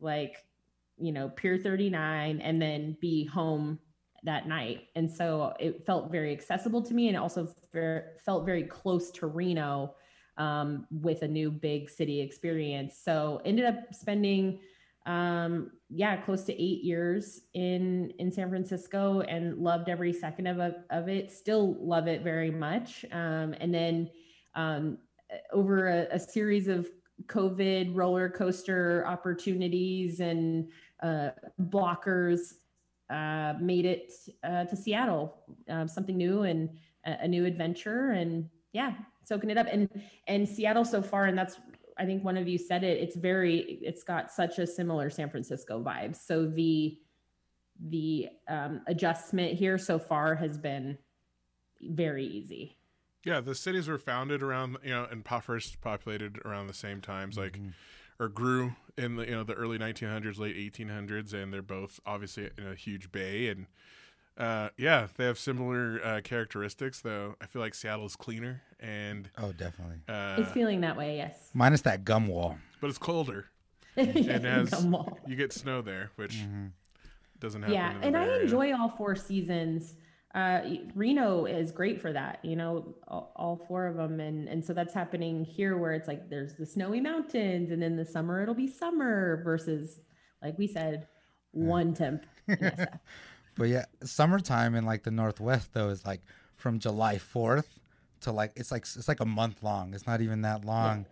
like, 0.00 0.36
you 0.98 1.12
know, 1.12 1.28
Pier 1.28 1.58
39, 1.58 2.40
and 2.40 2.60
then 2.60 2.96
be 3.00 3.24
home 3.24 3.78
that 4.24 4.46
night. 4.46 4.88
And 4.94 5.10
so 5.10 5.52
it 5.58 5.84
felt 5.84 6.10
very 6.10 6.32
accessible 6.32 6.82
to 6.82 6.94
me 6.94 7.08
and 7.08 7.16
also 7.16 7.48
felt 8.24 8.46
very 8.46 8.64
close 8.64 9.10
to 9.12 9.26
Reno 9.26 9.94
um, 10.36 10.86
with 10.90 11.22
a 11.22 11.28
new 11.28 11.50
big 11.50 11.90
city 11.90 12.20
experience. 12.20 12.98
So 13.02 13.40
ended 13.44 13.66
up 13.66 13.92
spending 13.92 14.60
um 15.06 15.70
yeah 15.90 16.16
close 16.16 16.44
to 16.44 16.52
eight 16.52 16.84
years 16.84 17.40
in 17.54 18.12
in 18.20 18.30
san 18.30 18.48
francisco 18.48 19.20
and 19.22 19.58
loved 19.58 19.88
every 19.88 20.12
second 20.12 20.46
of, 20.46 20.74
of 20.90 21.08
it 21.08 21.32
still 21.32 21.76
love 21.84 22.06
it 22.06 22.22
very 22.22 22.52
much 22.52 23.04
um 23.10 23.52
and 23.60 23.74
then 23.74 24.08
um 24.54 24.96
over 25.52 25.88
a, 25.88 26.06
a 26.12 26.18
series 26.20 26.68
of 26.68 26.88
covid 27.26 27.90
roller 27.94 28.28
coaster 28.28 29.04
opportunities 29.06 30.20
and 30.20 30.68
uh 31.02 31.30
blockers 31.62 32.54
uh 33.12 33.54
made 33.60 33.84
it 33.84 34.12
uh 34.42 34.64
to 34.64 34.76
seattle 34.76 35.24
uh, 35.70 35.86
something 35.86 36.16
new 36.16 36.42
and 36.42 36.70
a, 37.04 37.24
a 37.24 37.28
new 37.28 37.44
adventure 37.44 38.10
and 38.12 38.48
yeah 38.72 38.92
soaking 39.24 39.50
it 39.50 39.58
up 39.58 39.66
and 39.70 39.88
and 40.26 40.48
seattle 40.48 40.84
so 40.84 41.02
far 41.02 41.26
and 41.26 41.36
that's 41.36 41.58
I 41.98 42.06
think 42.06 42.24
one 42.24 42.36
of 42.36 42.48
you 42.48 42.58
said 42.58 42.84
it. 42.84 43.00
It's 43.00 43.16
very. 43.16 43.78
It's 43.82 44.02
got 44.02 44.32
such 44.32 44.58
a 44.58 44.66
similar 44.66 45.10
San 45.10 45.28
Francisco 45.28 45.82
vibe. 45.82 46.16
So 46.16 46.46
the 46.46 46.98
the 47.88 48.28
um, 48.48 48.80
adjustment 48.86 49.58
here 49.58 49.78
so 49.78 49.98
far 49.98 50.34
has 50.34 50.56
been 50.56 50.98
very 51.80 52.24
easy. 52.24 52.76
Yeah, 53.24 53.40
the 53.40 53.54
cities 53.54 53.88
were 53.88 53.98
founded 53.98 54.42
around 54.42 54.78
you 54.82 54.90
know 54.90 55.06
and 55.10 55.24
po- 55.24 55.40
first 55.40 55.80
populated 55.80 56.38
around 56.44 56.66
the 56.66 56.74
same 56.74 57.00
times, 57.00 57.36
like 57.36 57.58
Mhm. 57.58 57.72
Or 58.22 58.28
grew 58.28 58.74
in 58.96 59.16
the 59.16 59.24
you 59.24 59.32
know 59.32 59.42
the 59.44 59.54
early 59.54 59.78
1900s, 59.78 60.38
late 60.38 60.56
1800s, 60.56 61.32
and 61.34 61.52
they're 61.52 61.60
both 61.62 61.98
obviously 62.06 62.50
in 62.56 62.66
a 62.66 62.74
huge 62.74 63.10
bay 63.12 63.48
and. 63.48 63.66
Uh, 64.34 64.70
yeah, 64.78 65.08
they 65.18 65.26
have 65.26 65.38
similar 65.38 66.00
uh, 66.02 66.20
characteristics, 66.24 67.02
though. 67.02 67.34
I 67.42 67.44
feel 67.44 67.60
like 67.60 67.74
Seattle's 67.74 68.16
cleaner, 68.16 68.62
and 68.80 69.28
Oh, 69.36 69.52
definitely. 69.52 69.96
uh, 70.08 70.36
it's 70.38 70.50
feeling 70.52 70.80
that 70.80 70.96
way. 70.96 71.18
Yes. 71.18 71.50
Minus 71.52 71.82
that 71.82 72.02
gum 72.06 72.28
wall. 72.28 72.56
but 72.80 72.88
it's 72.88 72.96
colder. 72.96 73.50
and 73.96 74.08
it 74.16 74.42
has- 74.42 74.86
You 75.26 75.36
get 75.36 75.52
snow 75.52 75.82
there, 75.82 76.12
which 76.16 76.36
Mhm. 76.36 76.70
doesn't 77.40 77.60
happen. 77.60 77.74
yeah 77.74 77.90
in 77.92 78.00
the 78.00 78.06
and 78.06 78.12
Bay 78.14 78.20
i 78.20 78.24
Area. 78.26 78.40
enjoy 78.40 78.72
all 78.74 78.88
four 78.88 79.14
seasons 79.16 79.96
uh 80.34 80.60
reno 80.94 81.44
is 81.44 81.70
great 81.70 82.00
for 82.00 82.12
that 82.12 82.38
you 82.42 82.56
know 82.56 82.94
all, 83.06 83.32
all 83.36 83.64
four 83.68 83.86
of 83.86 83.96
them 83.96 84.18
and 84.18 84.48
and 84.48 84.64
so 84.64 84.72
that's 84.72 84.94
happening 84.94 85.44
here 85.44 85.76
where 85.76 85.92
it's 85.92 86.08
like 86.08 86.30
there's 86.30 86.54
the 86.54 86.64
snowy 86.64 87.00
mountains 87.00 87.70
and 87.70 87.82
then 87.82 87.96
the 87.96 88.04
summer 88.04 88.42
it'll 88.42 88.54
be 88.54 88.66
summer 88.66 89.42
versus 89.44 90.00
like 90.42 90.58
we 90.58 90.66
said 90.66 91.06
one 91.52 91.92
temp 91.94 92.24
in 92.48 92.56
SF. 92.56 92.98
But 93.54 93.64
yeah, 93.64 93.84
summertime 94.02 94.74
in 94.74 94.86
like 94.86 95.02
the 95.02 95.10
Northwest 95.10 95.74
though 95.74 95.90
is 95.90 96.04
like 96.06 96.22
from 96.56 96.78
July 96.78 97.16
4th 97.16 97.66
to 98.22 98.32
like 98.32 98.52
it's 98.56 98.70
like 98.70 98.82
it's 98.82 99.08
like 99.08 99.20
a 99.20 99.26
month 99.26 99.62
long. 99.62 99.94
It's 99.94 100.06
not 100.06 100.20
even 100.20 100.42
that 100.42 100.64
long. 100.64 101.06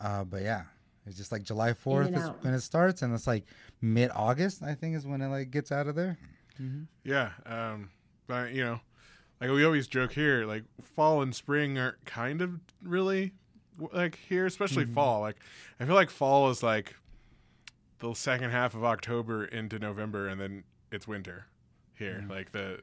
Uh, 0.00 0.24
but 0.24 0.42
yeah, 0.42 0.62
it's 1.06 1.16
just 1.16 1.32
like 1.32 1.42
July 1.42 1.72
4th 1.72 2.06
and 2.06 2.16
is 2.16 2.30
when 2.40 2.54
it 2.54 2.60
starts, 2.60 3.02
and 3.02 3.14
it's 3.14 3.26
like 3.26 3.44
mid 3.80 4.10
August. 4.14 4.62
I 4.62 4.74
think 4.74 4.96
is 4.96 5.06
when 5.06 5.20
it 5.20 5.28
like 5.28 5.50
gets 5.50 5.70
out 5.70 5.86
of 5.86 5.94
there. 5.94 6.18
Yeah, 7.04 7.30
um, 7.44 7.90
but 8.26 8.52
you 8.52 8.64
know, 8.64 8.80
like 9.40 9.50
we 9.50 9.64
always 9.64 9.86
joke 9.86 10.12
here, 10.12 10.44
like 10.46 10.64
fall 10.82 11.22
and 11.22 11.34
spring 11.34 11.78
are 11.78 11.98
kind 12.04 12.40
of 12.40 12.60
really 12.82 13.32
like 13.92 14.18
here, 14.28 14.46
especially 14.46 14.84
mm-hmm. 14.84 14.94
fall. 14.94 15.20
Like 15.20 15.36
I 15.80 15.84
feel 15.84 15.94
like 15.94 16.10
fall 16.10 16.50
is 16.50 16.62
like 16.62 16.96
the 17.98 18.14
second 18.14 18.50
half 18.50 18.74
of 18.74 18.84
October 18.84 19.44
into 19.44 19.78
November, 19.78 20.28
and 20.28 20.40
then 20.40 20.64
it's 20.90 21.06
winter 21.08 21.46
here. 21.94 22.24
Like 22.28 22.52
the, 22.52 22.80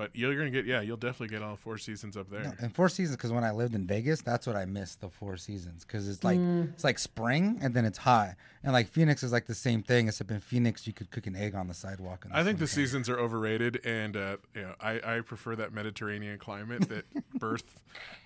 but 0.00 0.16
you're 0.16 0.34
gonna 0.34 0.48
get 0.50 0.64
yeah, 0.64 0.80
you'll 0.80 0.96
definitely 0.96 1.28
get 1.28 1.42
all 1.42 1.56
four 1.56 1.76
seasons 1.76 2.16
up 2.16 2.30
there. 2.30 2.42
No, 2.42 2.52
and 2.58 2.74
four 2.74 2.88
seasons 2.88 3.16
because 3.18 3.32
when 3.32 3.44
I 3.44 3.50
lived 3.50 3.74
in 3.74 3.86
Vegas, 3.86 4.22
that's 4.22 4.46
what 4.46 4.56
I 4.56 4.64
missed 4.64 5.02
the 5.02 5.10
four 5.10 5.36
seasons 5.36 5.84
because 5.84 6.08
it's 6.08 6.24
like 6.24 6.38
Mm. 6.38 6.72
it's 6.72 6.84
like 6.84 6.98
spring 6.98 7.58
and 7.60 7.74
then 7.74 7.84
it's 7.84 7.98
hot, 7.98 8.34
and 8.64 8.72
like 8.72 8.88
Phoenix 8.88 9.22
is 9.22 9.30
like 9.30 9.44
the 9.46 9.54
same 9.54 9.82
thing 9.82 10.08
except 10.08 10.30
in 10.30 10.40
Phoenix 10.40 10.86
you 10.86 10.94
could 10.94 11.10
cook 11.10 11.26
an 11.26 11.36
egg 11.36 11.54
on 11.54 11.68
the 11.68 11.74
sidewalk. 11.74 12.24
In 12.24 12.32
I 12.32 12.42
think 12.42 12.58
the 12.58 12.66
summertime. 12.66 12.86
seasons 12.86 13.08
are 13.10 13.18
overrated, 13.18 13.80
and 13.84 14.16
uh, 14.16 14.36
you 14.54 14.62
know, 14.62 14.74
I, 14.80 15.16
I 15.16 15.20
prefer 15.20 15.54
that 15.56 15.74
Mediterranean 15.74 16.38
climate 16.38 16.88
that 16.88 17.04
birthed, 17.38 17.64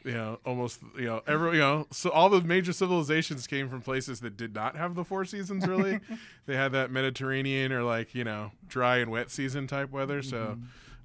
you 0.04 0.12
know, 0.12 0.38
almost 0.46 0.78
you 0.96 1.06
know, 1.06 1.22
every 1.26 1.54
you 1.54 1.58
know, 1.58 1.88
so 1.90 2.10
all 2.10 2.28
the 2.28 2.40
major 2.42 2.72
civilizations 2.72 3.48
came 3.48 3.68
from 3.68 3.80
places 3.80 4.20
that 4.20 4.36
did 4.36 4.54
not 4.54 4.76
have 4.76 4.94
the 4.94 5.04
four 5.04 5.24
seasons. 5.24 5.66
Really, 5.66 5.98
they 6.46 6.54
had 6.54 6.70
that 6.70 6.92
Mediterranean 6.92 7.72
or 7.72 7.82
like 7.82 8.14
you 8.14 8.22
know, 8.22 8.52
dry 8.68 8.98
and 8.98 9.10
wet 9.10 9.30
season 9.32 9.66
type 9.66 9.90
weather. 9.90 10.22
So. 10.22 10.58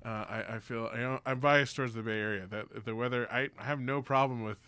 Uh, 0.06 0.26
I, 0.30 0.44
I 0.56 0.60
feel 0.60 0.90
you 0.94 1.02
know 1.02 1.20
I'm 1.26 1.40
biased 1.40 1.76
towards 1.76 1.94
the 1.94 2.02
Bay 2.04 2.20
Area. 2.20 2.48
That 2.48 2.86
the 2.86 2.96
weather 2.96 3.28
I 3.32 3.50
have 3.58 3.80
no 3.80 4.02
problem 4.02 4.44
with, 4.44 4.60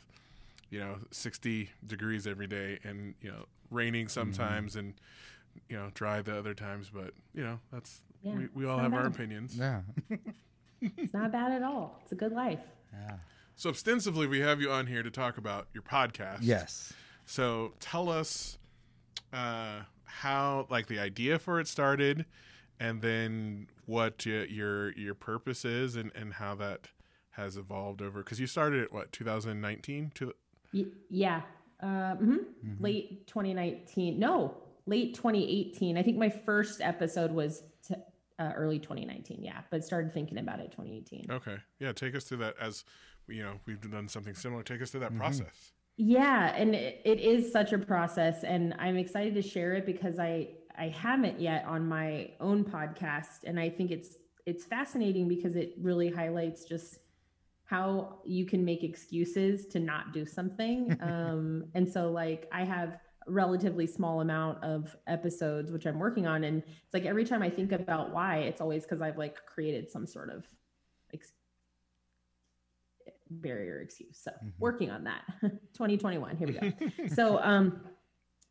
you 0.70 0.80
know, 0.80 0.98
60 1.12 1.70
degrees 1.86 2.28
every 2.28 2.48
day 2.48 2.80
and 2.84 3.15
you 3.22 3.32
know 3.32 3.46
raining 3.70 4.08
sometimes 4.08 4.76
and 4.76 4.94
you 5.70 5.78
know 5.78 5.89
dry 5.94 6.22
the 6.22 6.38
other 6.38 6.54
times. 6.54 6.91
But 6.94 7.13
you 7.34 7.44
know 7.44 7.60
that's 7.72 8.02
Yeah, 8.22 8.36
we, 8.36 8.50
we 8.54 8.65
all 8.65 8.78
not 8.78 8.91
have 8.91 8.94
our 8.94 9.08
opinions. 9.08 9.58
Yeah, 9.58 9.82
it's 10.82 11.13
not 11.13 11.32
bad 11.32 11.52
at 11.52 11.63
all 11.63 12.00
it's 12.04 12.12
a 12.12 12.15
good 12.15 12.34
life 12.34 12.60
yeah. 12.94 13.15
So 13.56 13.70
ostensibly, 13.70 14.28
we 14.28 14.39
have 14.39 14.62
you 14.62 14.72
on 14.72 14.88
here 14.88 15.04
to 15.04 15.12
talk 15.12 15.38
about 15.38 15.67
your 15.74 15.84
podcast. 15.84 16.39
Yes. 16.41 16.94
So 17.26 17.74
tell 17.80 18.10
us 18.10 18.58
uh, 19.32 19.82
how, 20.06 20.67
like, 20.70 20.88
the 20.88 21.00
idea 21.00 21.38
for 21.39 21.60
it 21.60 21.67
started, 21.67 22.26
and 22.80 23.02
then 23.02 23.67
what 23.92 24.24
y- 24.26 24.48
your 24.50 24.92
your 24.94 25.14
purpose 25.16 25.66
is, 25.66 25.96
and 25.96 26.12
and 26.16 26.34
how 26.34 26.56
that 26.56 26.88
has 27.32 27.58
evolved 27.58 28.02
over. 28.02 28.20
Because 28.24 28.40
you 28.40 28.48
started 28.48 28.82
at 28.84 28.92
what 28.94 29.12
2019 29.12 30.12
to 30.16 30.34
yeah 31.10 31.42
uh, 31.82 32.16
mhm. 32.16 32.46
late 32.80 33.28
2019 33.28 34.18
no 34.18 34.56
late 34.86 35.14
2018 35.16 35.98
i 35.98 36.02
think 36.04 36.18
my 36.18 36.30
first 36.30 36.80
episode 36.80 37.30
was 37.32 37.64
t- 37.86 37.96
uh, 38.40 38.54
early 38.56 38.80
2019 38.80 39.44
yeah 39.44 39.60
but 39.70 39.84
started 39.84 40.14
thinking 40.14 40.38
about 40.38 40.60
it 40.60 40.72
2018 40.72 41.26
okay, 41.30 41.58
yeah. 41.80 41.92
Take 41.92 42.16
us 42.16 42.24
through 42.24 42.38
that 42.38 42.56
as 42.60 42.86
you 43.28 43.44
know 43.44 43.56
we've 43.66 43.82
done 43.92 44.08
something 44.08 44.34
similar. 44.36 44.64
Take 44.64 44.82
us 44.82 44.92
through 44.92 45.02
that 45.02 45.12
Mhm. 45.14 45.18
process. 45.18 45.74
Yeah, 45.98 46.56
and 46.56 46.74
it, 46.74 47.02
it 47.06 47.20
is 47.20 47.52
such 47.52 47.74
a 47.74 47.78
process, 47.78 48.44
and 48.44 48.74
I'm 48.80 48.98
excited 48.98 49.36
to 49.36 49.42
share 49.42 49.74
it 49.74 49.86
because 49.86 50.18
I 50.20 50.48
I 50.82 50.88
haven't 50.89 51.39
yet 51.39 51.63
on 51.67 51.88
my 51.88 52.32
own 52.39 52.65
podcast, 52.65 53.44
and 53.46 53.60
I 53.60 53.70
think 53.70 53.91
it's 53.91 54.17
it's 54.48 54.65
fascinating 54.65 55.28
because 55.28 55.56
it 55.56 55.76
really 55.80 56.10
highlights 56.10 56.65
just 56.65 56.98
how 57.65 58.17
you 58.26 58.48
can 58.48 58.65
make 58.65 58.84
excuses 58.84 59.67
to 59.67 59.80
not 59.80 60.12
do 60.12 60.26
something. 60.26 60.98
um, 61.04 61.65
and 61.76 61.88
so, 61.88 62.12
like, 62.12 62.50
I 62.52 62.63
have 62.63 62.98
a 63.28 63.32
relatively 63.32 63.86
small 63.86 64.22
amount 64.22 64.63
of 64.63 64.96
episodes 65.06 65.72
which 65.72 65.86
I'm 65.86 66.00
working 66.00 66.26
on, 66.26 66.44
and 66.46 66.63
it's 66.65 66.94
like 66.96 67.06
every 67.06 67.26
time 67.26 67.44
I 67.44 67.50
think 67.52 67.72
about 67.74 68.12
why, 68.12 68.38
it's 68.39 68.60
always 68.60 68.82
because 68.82 69.04
I've 69.04 69.20
like 69.20 69.46
created 69.46 69.88
some 69.88 70.08
sort 70.08 70.32
of 70.32 70.48
ex- 71.13 71.34
barrier 73.30 73.82
excuse. 73.82 74.17
So 74.17 74.32
Mhm. 74.32 74.54
working 74.58 74.89
on 74.89 75.04
that. 75.04 75.22
2021. 75.74 76.38
Here 76.38 76.48
we 76.48 76.54
go. 76.54 76.72
so 77.15 77.39
um 77.44 77.82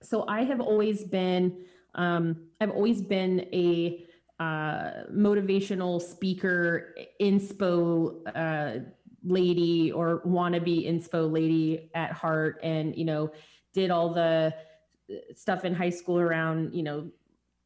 so 0.03 0.25
I 0.29 0.45
have 0.45 0.61
always 0.61 1.05
been 1.05 1.65
um 1.95 2.37
I've 2.61 2.71
always 2.71 3.03
been 3.03 3.41
a 3.53 4.05
uh 4.39 5.05
motivational 5.13 6.01
speaker 6.01 6.95
inspo 7.21 8.27
uh 8.35 8.85
lady 9.23 9.93
or 9.93 10.23
wannabe 10.23 10.87
inspo 10.87 11.31
lady 11.31 11.91
at 11.95 12.13
heart 12.13 12.59
and 12.63 12.97
you 12.97 13.05
know 13.05 13.31
did 13.75 13.91
all 13.91 14.15
the 14.15 14.55
uh, 15.11 15.15
stuff 15.35 15.65
in 15.65 15.75
high 15.75 15.91
school 15.91 16.19
around 16.19 16.75
you 16.75 16.83
know 16.83 17.11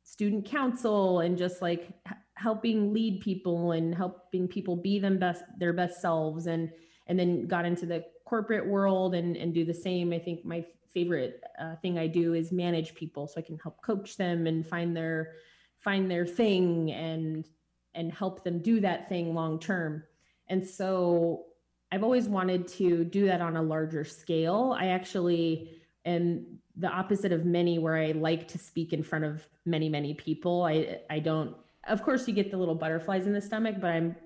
student 0.02 0.44
council 0.44 1.20
and 1.20 1.38
just 1.38 1.62
like 1.62 1.92
helping 2.34 2.92
lead 2.92 3.20
people 3.20 3.72
and 3.72 3.94
helping 3.94 4.48
people 4.48 4.76
be 4.76 4.98
them 4.98 5.18
best 5.18 5.44
their 5.58 5.72
best 5.72 6.00
selves 6.00 6.46
and 6.46 6.70
and 7.06 7.18
then 7.18 7.46
got 7.46 7.64
into 7.64 7.86
the 7.86 8.04
corporate 8.24 8.66
world 8.66 9.14
and 9.14 9.36
and 9.36 9.54
do 9.54 9.64
the 9.64 9.74
same. 9.74 10.12
I 10.12 10.18
think 10.18 10.44
my 10.44 10.64
favorite 10.94 11.42
uh, 11.60 11.74
thing 11.76 11.98
i 11.98 12.06
do 12.06 12.32
is 12.32 12.52
manage 12.52 12.94
people 12.94 13.26
so 13.26 13.34
i 13.38 13.42
can 13.42 13.58
help 13.58 13.82
coach 13.82 14.16
them 14.16 14.46
and 14.46 14.66
find 14.66 14.96
their 14.96 15.32
find 15.84 16.10
their 16.10 16.24
thing 16.24 16.90
and 16.92 17.46
and 17.94 18.12
help 18.12 18.42
them 18.42 18.58
do 18.58 18.80
that 18.80 19.08
thing 19.08 19.34
long 19.34 19.58
term. 19.58 20.02
And 20.48 20.66
so 20.66 21.44
I've 21.92 22.02
always 22.02 22.28
wanted 22.28 22.66
to 22.68 23.04
do 23.04 23.26
that 23.26 23.40
on 23.40 23.56
a 23.56 23.62
larger 23.62 24.04
scale. 24.04 24.76
I 24.78 24.88
actually 24.88 25.70
am 26.04 26.58
the 26.76 26.88
opposite 26.88 27.32
of 27.32 27.44
many 27.44 27.78
where 27.78 27.96
I 27.96 28.12
like 28.12 28.48
to 28.48 28.58
speak 28.58 28.92
in 28.92 29.02
front 29.02 29.24
of 29.24 29.46
many, 29.64 29.88
many 29.88 30.14
people. 30.14 30.64
I 30.64 31.00
I 31.08 31.20
don't 31.20 31.54
of 31.86 32.02
course 32.02 32.26
you 32.26 32.34
get 32.34 32.50
the 32.50 32.56
little 32.56 32.74
butterflies 32.74 33.26
in 33.26 33.32
the 33.32 33.40
stomach, 33.40 33.76
but 33.80 33.90
I'm 33.90 34.16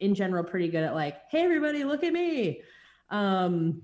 in 0.00 0.14
general 0.14 0.44
pretty 0.44 0.68
good 0.68 0.84
at 0.84 0.94
like, 0.94 1.16
hey 1.30 1.42
everybody, 1.42 1.84
look 1.84 2.04
at 2.04 2.12
me. 2.12 2.62
Um 3.10 3.82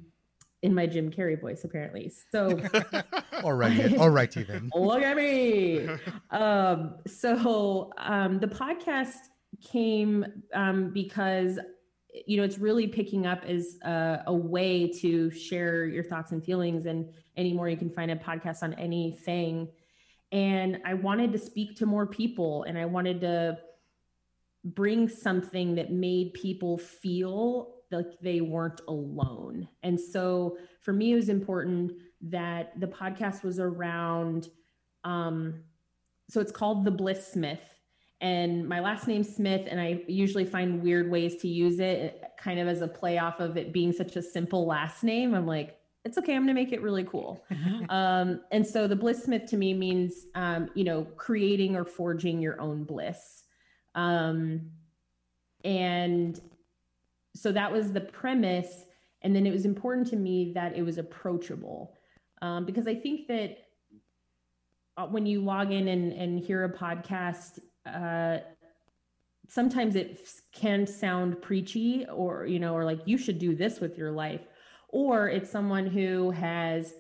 in 0.65 0.75
my 0.75 0.87
Jim 0.87 1.11
Carrey 1.11 1.39
voice, 1.39 1.63
apparently. 1.63 2.11
So 2.33 2.59
all 3.45 3.53
right, 3.53 3.97
all 3.99 4.09
righty 4.09 4.45
then. 4.45 4.71
look 4.75 5.03
at 5.03 5.15
me. 5.15 5.87
Um, 6.31 6.95
so 7.07 7.93
um, 7.99 8.41
the 8.41 8.47
podcast 8.47 9.13
came 9.63 10.25
um, 10.55 10.91
because 10.91 11.59
you 12.27 12.39
know 12.39 12.45
it's 12.45 12.59
really 12.59 12.87
picking 12.87 13.27
up 13.27 13.45
as 13.45 13.77
a, 13.83 14.23
a, 14.27 14.35
way 14.35 14.89
to 14.89 15.31
share 15.31 15.85
your 15.85 16.03
thoughts 16.03 16.33
and 16.33 16.43
feelings 16.43 16.87
and 16.87 17.13
anymore 17.37 17.69
you 17.69 17.77
can 17.77 17.91
find 17.91 18.09
a 18.13 18.17
podcast 18.17 18.63
on 18.63 18.73
anything 18.75 19.67
and 20.31 20.81
i 20.85 20.95
wanted 20.95 21.33
to 21.33 21.39
speak 21.39 21.77
to 21.77 21.87
more 21.87 22.07
people 22.07 22.63
and 22.69 22.79
i 22.79 22.85
wanted 22.85 23.21
to 23.21 23.59
bring 24.63 25.09
something 25.09 25.75
that 25.75 25.91
made 25.91 26.33
people 26.35 26.79
feel 26.79 27.74
like 27.97 28.19
they 28.21 28.41
weren't 28.41 28.81
alone 28.89 29.69
and 29.83 29.99
so 29.99 30.57
for 30.81 30.93
me 30.93 31.13
it 31.13 31.17
was 31.17 31.29
important 31.29 31.93
that 32.21 32.79
the 32.81 32.87
podcast 32.87 33.43
was 33.43 33.59
around 33.59 34.49
um 35.05 35.63
so 36.29 36.41
it's 36.41 36.53
called 36.53 36.85
the 36.85 36.91
bliss 36.91 37.27
smith 37.27 37.75
and 38.25 38.67
my 38.67 38.81
last 38.81 39.07
name's 39.07 39.35
Smith, 39.35 39.67
and 39.71 39.79
I 39.79 40.03
usually 40.09 40.47
find 40.47 40.83
weird 40.83 41.11
ways 41.11 41.37
to 41.43 41.49
use 41.49 41.79
it, 41.79 42.23
kind 42.39 42.59
of 42.59 42.67
as 42.69 42.81
a 42.81 42.89
play 42.89 43.19
off 43.19 43.39
of 43.39 43.59
it 43.59 43.71
being 43.71 43.93
such 43.93 44.17
a 44.17 44.23
simple 44.23 44.65
last 44.67 45.05
name. 45.05 45.35
I'm 45.35 45.47
like, 45.47 45.77
it's 46.07 46.17
okay. 46.17 46.35
I'm 46.35 46.45
going 46.45 46.55
to 46.55 46.55
make 46.55 46.73
it 46.73 46.81
really 46.81 47.05
cool. 47.05 47.45
um, 47.91 48.41
and 48.51 48.67
so 48.67 48.87
the 48.87 48.97
Bliss 48.97 49.25
Smith 49.25 49.45
to 49.51 49.59
me 49.59 49.75
means, 49.75 50.27
um, 50.35 50.71
you 50.75 50.85
know, 50.85 51.05
creating 51.17 51.77
or 51.77 51.85
forging 51.85 52.41
your 52.41 52.59
own 52.63 52.85
bliss. 52.85 53.45
Um, 53.95 54.71
and 55.63 56.41
so 57.35 57.53
that 57.53 57.73
was 57.73 57.93
the 57.93 58.01
premise. 58.01 58.85
And 59.23 59.35
then 59.35 59.47
it 59.47 59.53
was 59.53 59.65
important 59.65 60.07
to 60.09 60.17
me 60.17 60.53
that 60.55 60.77
it 60.77 60.83
was 60.83 60.99
approachable 60.99 61.95
um, 62.43 62.65
because 62.65 62.87
I 62.87 62.95
think 62.95 63.27
that 63.29 63.59
uh, 64.97 65.07
when 65.07 65.27
you 65.27 65.41
log 65.41 65.73
in 65.73 65.89
and, 65.89 66.13
and 66.13 66.39
hear 66.39 66.65
a 66.65 66.73
podcast, 66.73 67.59
uh, 67.87 68.39
sometimes 69.49 69.97
it 69.97 70.29
can 70.53 70.87
sound 70.87 71.41
preachy 71.43 72.07
or 72.07 72.47
you 72.47 72.59
know 72.59 72.75
or 72.75 72.85
like 72.85 73.01
you 73.05 73.19
should 73.19 73.39
do 73.39 73.55
this 73.55 73.81
with 73.81 73.99
your 73.99 74.11
life 74.11 74.41
or 74.89 75.29
it's 75.29 75.51
someone 75.51 75.87
who 75.87 76.31
has 76.31 76.95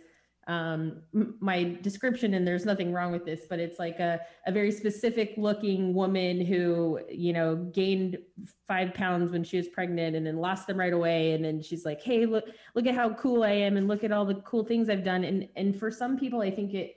um, 0.46 1.02
my 1.40 1.78
description 1.80 2.34
and 2.34 2.46
there's 2.46 2.64
nothing 2.64 2.92
wrong 2.92 3.12
with 3.12 3.24
this 3.24 3.42
but 3.48 3.58
it's 3.58 3.78
like 3.78 3.98
a, 3.98 4.20
a 4.46 4.52
very 4.52 4.70
specific 4.70 5.34
looking 5.36 5.94
woman 5.94 6.44
who 6.44 7.00
you 7.10 7.32
know 7.32 7.56
gained 7.56 8.18
five 8.66 8.92
pounds 8.94 9.32
when 9.32 9.44
she 9.44 9.56
was 9.56 9.68
pregnant 9.68 10.16
and 10.16 10.26
then 10.26 10.36
lost 10.36 10.66
them 10.66 10.78
right 10.78 10.92
away. 10.92 11.32
And 11.32 11.44
then 11.44 11.62
she's 11.62 11.84
like 11.84 12.02
hey 12.02 12.26
look 12.26 12.44
look 12.74 12.86
at 12.86 12.94
how 12.94 13.10
cool 13.14 13.42
i 13.42 13.50
am 13.50 13.76
and 13.76 13.88
look 13.88 14.04
at 14.04 14.12
all 14.12 14.24
the 14.24 14.36
cool 14.36 14.64
things 14.64 14.88
i've 14.88 15.04
done. 15.04 15.24
And 15.24 15.48
and 15.56 15.78
for 15.78 15.90
some 15.90 16.18
people 16.18 16.40
i 16.42 16.50
think 16.50 16.74
it 16.74 16.96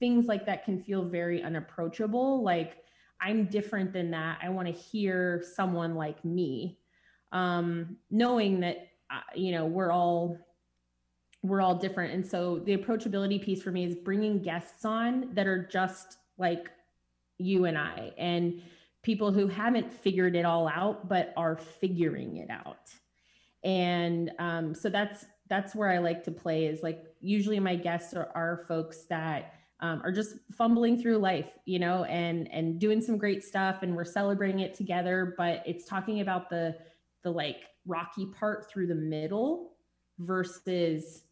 things 0.00 0.26
like 0.26 0.44
that 0.46 0.64
can 0.64 0.82
feel 0.82 1.02
very 1.02 1.42
unapproachable. 1.42 2.42
Like 2.42 2.78
I'm 3.20 3.46
different 3.46 3.92
than 3.92 4.10
that. 4.10 4.38
I 4.42 4.48
want 4.48 4.68
to 4.68 4.74
hear 4.74 5.42
someone 5.54 5.94
like 5.94 6.22
me, 6.24 6.78
um, 7.32 7.96
knowing 8.10 8.60
that 8.60 8.88
uh, 9.10 9.20
you 9.34 9.52
know 9.52 9.66
we're 9.66 9.92
all 9.92 10.38
we're 11.44 11.60
all 11.60 11.74
different. 11.74 12.14
And 12.14 12.26
so 12.26 12.58
the 12.60 12.74
approachability 12.74 13.40
piece 13.40 13.62
for 13.62 13.70
me 13.70 13.84
is 13.84 13.94
bringing 13.94 14.40
guests 14.40 14.86
on 14.86 15.28
that 15.34 15.46
are 15.46 15.62
just 15.62 16.16
like 16.38 16.70
you 17.36 17.66
and 17.66 17.76
I, 17.76 18.12
and 18.16 18.62
people 19.02 19.30
who 19.30 19.46
haven't 19.46 19.92
figured 19.92 20.34
it 20.34 20.46
all 20.46 20.66
out 20.66 21.06
but 21.06 21.34
are 21.36 21.56
figuring 21.56 22.38
it 22.38 22.48
out. 22.48 22.90
And 23.62 24.32
um, 24.38 24.74
so 24.74 24.88
that's 24.88 25.26
that's 25.50 25.74
where 25.74 25.90
I 25.90 25.98
like 25.98 26.24
to 26.24 26.30
play. 26.30 26.64
Is 26.64 26.82
like 26.82 27.04
usually 27.20 27.60
my 27.60 27.76
guests 27.76 28.14
are, 28.14 28.30
are 28.34 28.64
folks 28.66 29.04
that 29.10 29.52
um, 29.80 30.00
are 30.02 30.12
just 30.12 30.36
fumbling 30.50 30.98
through 31.00 31.18
life, 31.18 31.50
you 31.66 31.78
know, 31.78 32.04
and 32.04 32.50
and 32.50 32.78
doing 32.78 33.02
some 33.02 33.18
great 33.18 33.44
stuff, 33.44 33.82
and 33.82 33.94
we're 33.94 34.04
celebrating 34.06 34.60
it 34.60 34.72
together. 34.72 35.34
But 35.36 35.62
it's 35.66 35.84
talking 35.84 36.22
about 36.22 36.48
the 36.48 36.74
the 37.22 37.30
like 37.30 37.64
rocky 37.84 38.24
part 38.24 38.70
through 38.70 38.86
the 38.86 38.94
middle 38.94 39.72
versus 40.18 41.23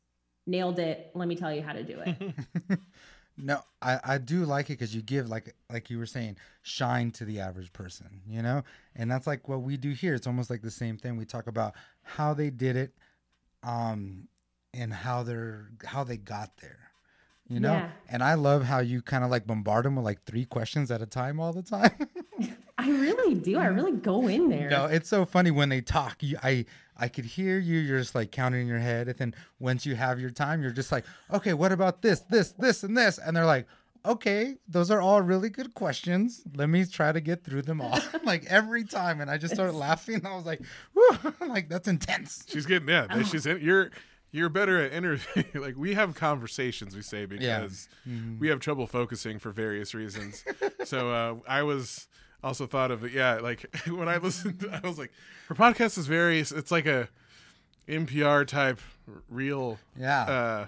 nailed 0.46 0.78
it. 0.78 1.10
Let 1.14 1.28
me 1.28 1.36
tell 1.36 1.52
you 1.52 1.62
how 1.62 1.72
to 1.72 1.82
do 1.82 2.00
it. 2.04 2.78
no, 3.36 3.60
I 3.80 4.00
I 4.04 4.18
do 4.18 4.44
like 4.44 4.66
it 4.66 4.74
because 4.74 4.94
you 4.94 5.02
give 5.02 5.28
like 5.28 5.54
like 5.70 5.90
you 5.90 5.98
were 5.98 6.06
saying 6.06 6.36
shine 6.62 7.10
to 7.12 7.24
the 7.24 7.40
average 7.40 7.72
person, 7.72 8.22
you 8.26 8.42
know, 8.42 8.62
and 8.94 9.10
that's 9.10 9.26
like 9.26 9.48
what 9.48 9.62
we 9.62 9.76
do 9.76 9.90
here. 9.90 10.14
It's 10.14 10.26
almost 10.26 10.50
like 10.50 10.62
the 10.62 10.70
same 10.70 10.96
thing. 10.96 11.16
We 11.16 11.24
talk 11.24 11.46
about 11.46 11.74
how 12.02 12.34
they 12.34 12.50
did 12.50 12.76
it, 12.76 12.92
um, 13.62 14.28
and 14.74 14.92
how 14.92 15.22
they're 15.22 15.70
how 15.84 16.04
they 16.04 16.16
got 16.16 16.58
there 16.58 16.92
you 17.48 17.60
know 17.60 17.72
yeah. 17.72 17.90
and 18.08 18.22
i 18.22 18.34
love 18.34 18.64
how 18.64 18.78
you 18.78 19.02
kind 19.02 19.24
of 19.24 19.30
like 19.30 19.46
bombard 19.46 19.84
them 19.84 19.96
with 19.96 20.04
like 20.04 20.22
three 20.24 20.44
questions 20.44 20.90
at 20.90 21.02
a 21.02 21.06
time 21.06 21.40
all 21.40 21.52
the 21.52 21.62
time 21.62 21.90
i 22.78 22.88
really 22.90 23.34
do 23.34 23.58
i 23.58 23.66
really 23.66 23.92
go 23.92 24.26
in 24.28 24.48
there 24.48 24.68
no 24.70 24.86
it's 24.86 25.08
so 25.08 25.24
funny 25.24 25.50
when 25.50 25.68
they 25.68 25.80
talk 25.80 26.22
you 26.22 26.36
i 26.42 26.64
i 26.96 27.08
could 27.08 27.24
hear 27.24 27.58
you 27.58 27.78
you're 27.78 27.98
just 27.98 28.14
like 28.14 28.30
counting 28.30 28.62
in 28.62 28.66
your 28.66 28.78
head 28.78 29.08
and 29.08 29.18
then 29.18 29.34
once 29.58 29.86
you 29.86 29.94
have 29.94 30.20
your 30.20 30.30
time 30.30 30.62
you're 30.62 30.72
just 30.72 30.92
like 30.92 31.04
okay 31.32 31.52
what 31.54 31.72
about 31.72 32.02
this 32.02 32.20
this 32.30 32.52
this 32.52 32.82
and 32.82 32.96
this 32.96 33.18
and 33.18 33.36
they're 33.36 33.46
like 33.46 33.66
okay 34.04 34.56
those 34.66 34.90
are 34.90 35.00
all 35.00 35.22
really 35.22 35.48
good 35.48 35.74
questions 35.74 36.42
let 36.56 36.68
me 36.68 36.84
try 36.84 37.12
to 37.12 37.20
get 37.20 37.44
through 37.44 37.62
them 37.62 37.80
all 37.80 37.98
like 38.24 38.44
every 38.46 38.84
time 38.84 39.20
and 39.20 39.30
i 39.30 39.38
just 39.38 39.54
started 39.54 39.74
laughing 39.74 40.24
i 40.26 40.34
was 40.34 40.44
like 40.44 40.60
like 41.48 41.68
that's 41.68 41.86
intense 41.86 42.44
she's 42.48 42.66
getting 42.66 42.88
yeah 42.88 43.06
oh. 43.10 43.22
she's 43.22 43.46
in 43.46 43.60
you're 43.60 43.90
you're 44.32 44.48
better 44.48 44.80
at 44.80 44.92
interview. 44.92 45.44
like 45.54 45.76
we 45.76 45.94
have 45.94 46.14
conversations, 46.14 46.96
we 46.96 47.02
say, 47.02 47.26
because 47.26 47.88
yeah. 48.04 48.12
mm-hmm. 48.12 48.38
we 48.38 48.48
have 48.48 48.58
trouble 48.60 48.86
focusing 48.86 49.38
for 49.38 49.52
various 49.52 49.94
reasons. 49.94 50.42
so 50.84 51.10
uh, 51.10 51.34
I 51.46 51.62
was 51.62 52.08
also 52.42 52.66
thought 52.66 52.90
of 52.90 53.04
it. 53.04 53.12
Yeah, 53.12 53.34
like 53.36 53.74
when 53.88 54.08
I 54.08 54.18
listened, 54.18 54.60
to, 54.60 54.80
I 54.82 54.86
was 54.86 54.98
like, 54.98 55.12
her 55.48 55.54
podcast 55.54 55.98
is 55.98 56.06
very. 56.06 56.40
It's 56.40 56.70
like 56.70 56.86
a 56.86 57.08
NPR 57.88 58.46
type 58.46 58.80
real 59.28 59.78
yeah 59.98 60.22
uh, 60.22 60.66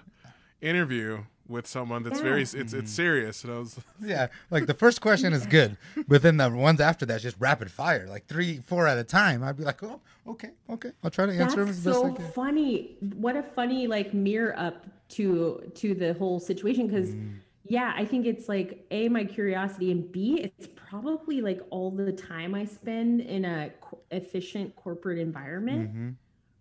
interview 0.61 1.23
with 1.47 1.67
someone 1.67 2.01
that's 2.01 2.21
very 2.21 2.41
it's 2.41 2.55
it's 2.55 2.73
mm-hmm. 2.73 2.85
serious 2.85 3.43
and 3.43 3.53
i 3.53 3.59
was 3.59 3.79
yeah 4.01 4.27
like 4.49 4.65
the 4.65 4.73
first 4.73 4.99
question 4.99 5.31
is 5.31 5.45
good 5.45 5.77
but 6.07 6.23
then 6.23 6.37
the 6.37 6.49
ones 6.49 6.81
after 6.81 7.05
that 7.05 7.21
just 7.21 7.35
rapid 7.39 7.69
fire 7.69 8.07
like 8.09 8.25
three 8.25 8.57
four 8.57 8.87
at 8.87 8.97
a 8.97 9.03
time 9.03 9.43
i'd 9.43 9.55
be 9.55 9.63
like 9.63 9.81
oh 9.83 10.01
okay 10.27 10.49
okay 10.71 10.91
i'll 11.03 11.11
try 11.11 11.27
to 11.27 11.31
answer 11.31 11.63
that's 11.63 11.83
them 11.83 11.93
so 11.93 12.03
best 12.03 12.19
I 12.19 12.23
can. 12.23 12.31
funny 12.31 12.95
what 13.15 13.35
a 13.35 13.43
funny 13.43 13.85
like 13.85 14.11
mirror 14.13 14.57
up 14.57 14.87
to 15.09 15.71
to 15.75 15.93
the 15.93 16.15
whole 16.15 16.39
situation 16.39 16.87
because 16.87 17.11
mm 17.11 17.35
yeah, 17.67 17.93
I 17.95 18.05
think 18.05 18.27
it's 18.27 18.47
like 18.47 18.85
A, 18.91 19.09
my 19.09 19.23
curiosity, 19.23 19.91
and 19.91 20.11
B, 20.11 20.39
it's 20.41 20.69
probably 20.75 21.41
like 21.41 21.61
all 21.71 21.89
the 21.89 22.11
time 22.11 22.53
I 22.53 22.65
spend 22.65 23.21
in 23.21 23.43
a 23.43 23.71
co- 23.81 23.99
efficient 24.11 24.75
corporate 24.75 25.17
environment 25.17 25.89
mm-hmm. 25.89 26.09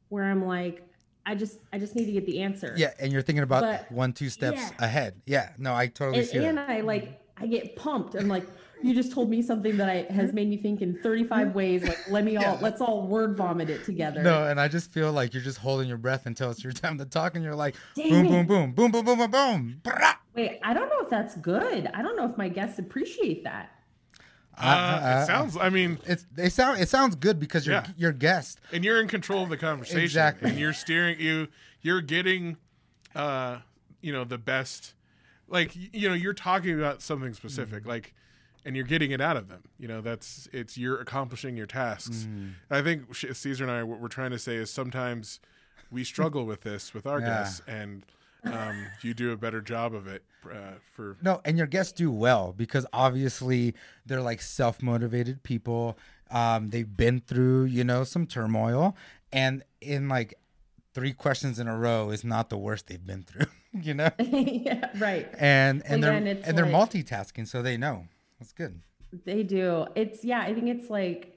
where 0.08 0.24
I'm 0.24 0.46
like, 0.46 0.88
I 1.26 1.34
just 1.34 1.58
I 1.72 1.78
just 1.78 1.94
need 1.94 2.06
to 2.06 2.12
get 2.12 2.24
the 2.24 2.40
answer. 2.40 2.74
Yeah, 2.76 2.92
and 2.98 3.12
you're 3.12 3.22
thinking 3.22 3.42
about 3.42 3.62
but, 3.62 3.92
one 3.92 4.12
two 4.14 4.30
steps 4.30 4.60
yeah. 4.60 4.84
ahead. 4.84 5.20
Yeah, 5.26 5.50
no, 5.58 5.74
I 5.74 5.88
totally 5.88 6.20
and, 6.20 6.28
see 6.28 6.44
and 6.44 6.56
that. 6.56 6.70
I 6.70 6.80
like 6.80 7.20
I 7.36 7.46
get 7.46 7.76
pumped. 7.76 8.14
I'm 8.14 8.28
like, 8.28 8.46
you 8.82 8.94
just 8.94 9.12
told 9.12 9.28
me 9.28 9.42
something 9.42 9.76
that 9.76 9.88
I 9.90 10.06
has 10.10 10.32
made 10.32 10.48
me 10.48 10.56
think 10.56 10.80
in 10.80 10.98
35 11.02 11.54
ways. 11.54 11.82
Like, 11.82 11.98
let 12.10 12.24
me 12.24 12.38
all 12.38 12.54
yeah. 12.54 12.58
let's 12.62 12.80
all 12.80 13.06
word 13.06 13.36
vomit 13.36 13.68
it 13.68 13.84
together. 13.84 14.22
No, 14.22 14.46
and 14.46 14.58
I 14.58 14.68
just 14.68 14.90
feel 14.90 15.12
like 15.12 15.34
you're 15.34 15.42
just 15.42 15.58
holding 15.58 15.86
your 15.86 15.98
breath 15.98 16.24
until 16.24 16.50
it's 16.50 16.64
your 16.64 16.72
time 16.74 16.96
to 16.96 17.04
talk, 17.04 17.34
and 17.34 17.44
you're 17.44 17.54
like, 17.54 17.74
Dang 17.94 18.08
boom, 18.08 18.26
it. 18.26 18.30
boom, 18.30 18.46
boom, 18.46 18.72
boom, 18.72 18.90
boom, 18.90 19.04
boom, 19.04 19.18
boom, 19.18 19.30
boom, 19.30 19.80
boom. 19.82 20.20
Wait, 20.34 20.58
I 20.62 20.74
don't 20.74 20.88
know 20.88 21.00
if 21.00 21.10
that's 21.10 21.36
good. 21.36 21.88
I 21.94 22.02
don't 22.02 22.16
know 22.16 22.28
if 22.28 22.36
my 22.36 22.48
guests 22.48 22.78
appreciate 22.78 23.44
that. 23.44 23.70
Uh, 24.56 24.64
uh, 24.66 25.20
it 25.22 25.26
sounds. 25.26 25.56
I 25.56 25.68
mean, 25.68 25.98
it's 26.06 26.26
they 26.32 26.48
sound. 26.48 26.80
It 26.80 26.88
sounds 26.88 27.16
good 27.16 27.40
because 27.40 27.66
you're 27.66 27.76
yeah. 27.76 27.86
your 27.96 28.12
guest, 28.12 28.60
and 28.72 28.84
you're 28.84 29.00
in 29.00 29.08
control 29.08 29.42
of 29.42 29.48
the 29.48 29.56
conversation. 29.56 30.00
Exactly, 30.00 30.50
and 30.50 30.58
you're 30.58 30.72
steering. 30.72 31.18
You 31.18 31.48
you're 31.82 32.00
getting, 32.00 32.56
uh, 33.14 33.58
you 34.00 34.12
know, 34.12 34.24
the 34.24 34.38
best. 34.38 34.94
Like 35.48 35.72
you 35.74 36.08
know, 36.08 36.14
you're 36.14 36.34
talking 36.34 36.78
about 36.78 37.02
something 37.02 37.34
specific, 37.34 37.84
mm. 37.84 37.88
like, 37.88 38.14
and 38.64 38.76
you're 38.76 38.86
getting 38.86 39.10
it 39.10 39.20
out 39.20 39.36
of 39.36 39.48
them. 39.48 39.64
You 39.78 39.88
know, 39.88 40.00
that's 40.00 40.48
it's 40.52 40.78
you're 40.78 41.00
accomplishing 41.00 41.56
your 41.56 41.66
tasks. 41.66 42.28
Mm. 42.30 42.52
I 42.70 42.80
think 42.80 43.14
Caesar 43.14 43.64
and 43.64 43.70
I 43.70 43.82
what 43.82 44.00
we're 44.00 44.08
trying 44.08 44.30
to 44.30 44.38
say 44.38 44.56
is 44.56 44.70
sometimes 44.70 45.40
we 45.90 46.04
struggle 46.04 46.46
with 46.46 46.62
this 46.62 46.94
with 46.94 47.06
our 47.06 47.20
yeah. 47.20 47.26
guests, 47.26 47.60
and 47.66 48.04
um, 48.44 48.86
you 49.02 49.14
do 49.14 49.32
a 49.32 49.36
better 49.36 49.60
job 49.60 49.94
of 49.94 50.06
it 50.06 50.22
uh, 50.50 50.74
for 50.92 51.16
No, 51.22 51.40
and 51.44 51.56
your 51.56 51.66
guests 51.66 51.92
do 51.92 52.10
well 52.10 52.54
because 52.56 52.86
obviously 52.92 53.74
they're 54.06 54.20
like 54.20 54.40
self 54.42 54.82
motivated 54.82 55.42
people. 55.42 55.98
Um, 56.30 56.68
they've 56.68 56.96
been 56.96 57.20
through, 57.20 57.64
you 57.64 57.84
know, 57.84 58.04
some 58.04 58.26
turmoil, 58.26 58.96
and 59.32 59.62
in 59.80 60.08
like 60.08 60.34
three 60.92 61.12
questions 61.12 61.58
in 61.58 61.68
a 61.68 61.76
row 61.76 62.10
is 62.10 62.24
not 62.24 62.48
the 62.50 62.58
worst 62.58 62.86
they've 62.88 63.04
been 63.04 63.22
through, 63.22 63.46
you 63.72 63.94
know. 63.94 64.10
yeah, 64.18 64.90
right. 64.98 65.28
And 65.38 65.82
and 65.86 66.02
Well, 66.02 66.12
they're 66.12 66.20
then 66.20 66.26
it's 66.26 66.48
and 66.48 66.58
they're 66.58 66.66
multitasking, 66.66 67.46
so 67.46 67.62
they 67.62 67.76
know. 67.76 68.06
That's 68.38 68.52
good. 68.52 68.80
They 69.24 69.42
do. 69.42 69.86
It's 69.94 70.24
yeah, 70.24 70.40
I 70.40 70.54
think 70.54 70.68
it's 70.68 70.90
like 70.90 71.30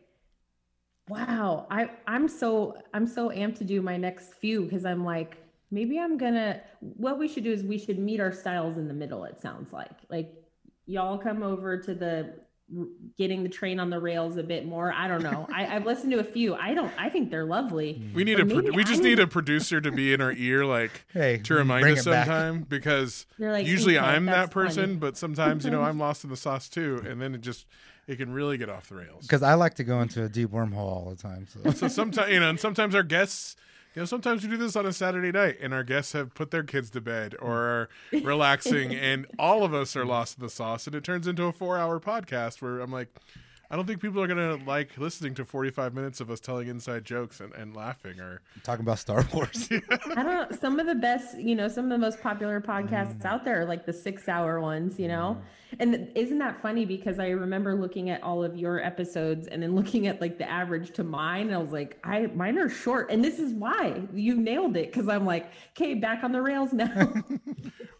wow, 1.10 1.67
I 1.70 1.89
I'm 2.06 2.28
so 2.28 2.78
I'm 2.93 3.08
so 3.08 3.30
amped 3.30 3.58
to 3.60 3.63
do 3.63 3.82
my 3.82 3.98
next 3.98 4.34
few 4.34 4.63
because 4.63 4.86
I'm 4.86 5.04
like 5.06 5.38
maybe 5.71 5.99
I'm 5.99 6.17
going 6.17 6.34
to 6.34 6.62
what 6.80 7.17
we 7.19 7.27
should 7.27 7.43
do 7.43 7.51
is 7.51 7.63
we 7.63 7.77
should 7.77 7.99
meet 7.99 8.19
our 8.19 8.32
styles 8.32 8.77
in 8.77 8.88
the 8.88 8.93
middle 8.93 9.23
it 9.25 9.39
sounds 9.41 9.71
like. 9.73 9.91
Like 10.10 10.34
y'all 10.86 11.17
come 11.17 11.43
over 11.43 11.77
to 11.82 11.93
the 11.93 12.34
getting 13.17 13.43
the 13.43 13.49
train 13.49 13.80
on 13.80 13.89
the 13.89 13.99
rails 13.99 14.36
a 14.36 14.43
bit 14.43 14.65
more. 14.65 14.91
I 14.91 15.08
don't 15.08 15.23
know. 15.23 15.47
I, 15.53 15.67
I've 15.73 15.86
listened 15.86 16.12
to 16.12 16.19
a 16.19 16.23
few. 16.23 16.53
I 16.53 16.73
don't. 16.73 16.91
I 16.97 17.10
think 17.10 17.32
they're 17.32 17.45
lovely. 17.45 17.93
Mm-hmm. 17.93 18.13
we 18.15 18.23
need 18.25 18.39
a 18.41 18.45
pro- 18.45 18.71
we 18.73 18.84
just 18.84 19.01
need 19.01 19.10
need- 19.12 19.19
a 19.19 19.27
producer 19.27 19.80
to 19.80 19.89
be 19.91 20.13
in 20.13 20.19
our 20.21 20.34
ear 20.34 20.65
like 20.65 21.06
Hey, 21.13 21.38
to 21.45 21.53
remind 21.53 21.86
us 21.88 22.06
it 22.06 22.10
back. 22.10 22.67
because 22.67 23.25
like, 23.39 23.65
usually 23.65 23.97
"Okay, 23.97 24.06
I'm 24.06 24.25
that 24.25 24.51
person, 24.51 24.84
funny." 24.84 24.95
but 24.95 25.15
sometimes 25.17 25.63
you 25.63 25.71
know 25.71 25.82
I'm 25.89 25.97
lost 25.97 26.23
in 26.25 26.30
the 26.30 26.36
sauce 26.38 26.67
too, 26.67 27.01
and 27.08 27.21
then 27.21 27.36
it 27.36 27.41
just 27.41 27.65
it 28.06 28.17
can 28.17 28.32
really 28.34 28.58
get 28.58 28.69
off 28.69 28.89
the 28.89 28.95
rails. 28.95 29.21
Because 29.23 29.43
I 29.43 29.53
like 29.53 29.75
to 29.75 29.84
go 29.86 30.01
into 30.01 30.23
a 30.23 30.30
deep 30.30 30.49
wormhole 30.49 30.75
all 30.77 31.10
the 31.10 31.21
time. 31.21 31.47
So 31.47 31.71
So 31.71 31.88
sometimes 31.88 32.32
you 32.32 32.39
know, 32.41 32.49
and 32.49 32.60
sometimes 32.60 32.95
our 32.95 33.03
guests, 33.03 33.56
you 33.98 34.02
know, 34.02 34.06
sometimes 34.06 34.44
we 34.44 34.50
do 34.50 34.58
this 34.58 34.76
on 34.76 34.86
a 34.86 34.94
Saturday 34.94 35.32
night, 35.32 35.58
and 35.60 35.74
our 35.74 35.84
guests 35.84 36.14
have 36.14 36.36
put 36.36 36.52
their 36.52 36.62
kids 36.62 36.92
to 36.92 37.02
bed 37.02 37.34
or 37.42 37.58
are 37.58 37.90
relaxing, 38.22 38.94
and 38.96 39.26
all 39.40 39.64
of 39.64 39.74
us 39.74 39.96
are 39.96 40.06
lost 40.06 40.38
in 40.38 40.44
the 40.44 40.52
sauce, 40.52 40.86
and 40.86 40.96
it 40.96 41.04
turns 41.04 41.26
into 41.26 41.46
a 41.46 41.52
four-hour 41.52 42.00
podcast 42.00 42.62
where 42.62 42.80
I'm 42.80 42.92
like. 42.92 43.10
I 43.69 43.75
don't 43.75 43.86
think 43.86 44.01
people 44.01 44.21
are 44.21 44.27
gonna 44.27 44.56
like 44.65 44.97
listening 44.97 45.34
to 45.36 45.45
45 45.45 45.93
minutes 45.93 46.21
of 46.21 46.32
us 46.32 46.39
telling 46.39 46.69
inside 46.69 47.03
jokes 47.03 47.41
and, 47.41 47.53
and 47.53 47.75
laughing 47.75 48.19
or 48.21 48.41
talking 48.63 48.82
about 48.84 48.99
Star 48.99 49.25
Wars. 49.34 49.67
I 50.15 50.23
don't 50.23 50.25
know. 50.51 50.58
Some 50.58 50.80
of 50.80 50.88
the 50.88 50.95
best, 50.95 51.38
you 51.38 51.53
know, 51.53 51.67
some 51.67 51.84
of 51.86 51.89
the 51.91 51.97
most 51.97 52.21
popular 52.21 52.62
podcasts 52.62 53.17
Mm. 53.17 53.25
out 53.25 53.43
there 53.43 53.62
are 53.62 53.65
like 53.65 53.86
the 53.86 53.91
six 53.93 54.30
hour 54.30 54.62
ones, 54.62 54.97
you 54.99 55.08
know? 55.10 55.41
And 55.80 56.10
isn't 56.15 56.38
that 56.39 56.62
funny? 56.62 56.86
Because 56.86 57.19
I 57.19 57.27
remember 57.30 57.75
looking 57.75 58.10
at 58.10 58.23
all 58.23 58.41
of 58.41 58.56
your 58.56 58.80
episodes 58.82 59.47
and 59.47 59.62
then 59.62 59.75
looking 59.75 60.08
at 60.08 60.21
like 60.21 60.38
the 60.38 60.49
average 60.49 60.91
to 60.93 61.03
mine. 61.03 61.47
And 61.47 61.56
I 61.56 61.58
was 61.58 61.73
like, 61.73 61.99
I 62.06 62.27
mine 62.27 62.58
are 62.58 62.69
short. 62.69 63.12
And 63.12 63.21
this 63.21 63.38
is 63.38 63.51
why 63.53 64.01
you 64.13 64.36
nailed 64.36 64.77
it. 64.77 64.93
Cause 64.93 65.10
I'm 65.10 65.25
like, 65.25 65.51
okay, 65.75 65.93
back 65.93 66.23
on 66.23 66.32
the 66.32 66.41
rails 66.41 66.71
now. 66.73 67.13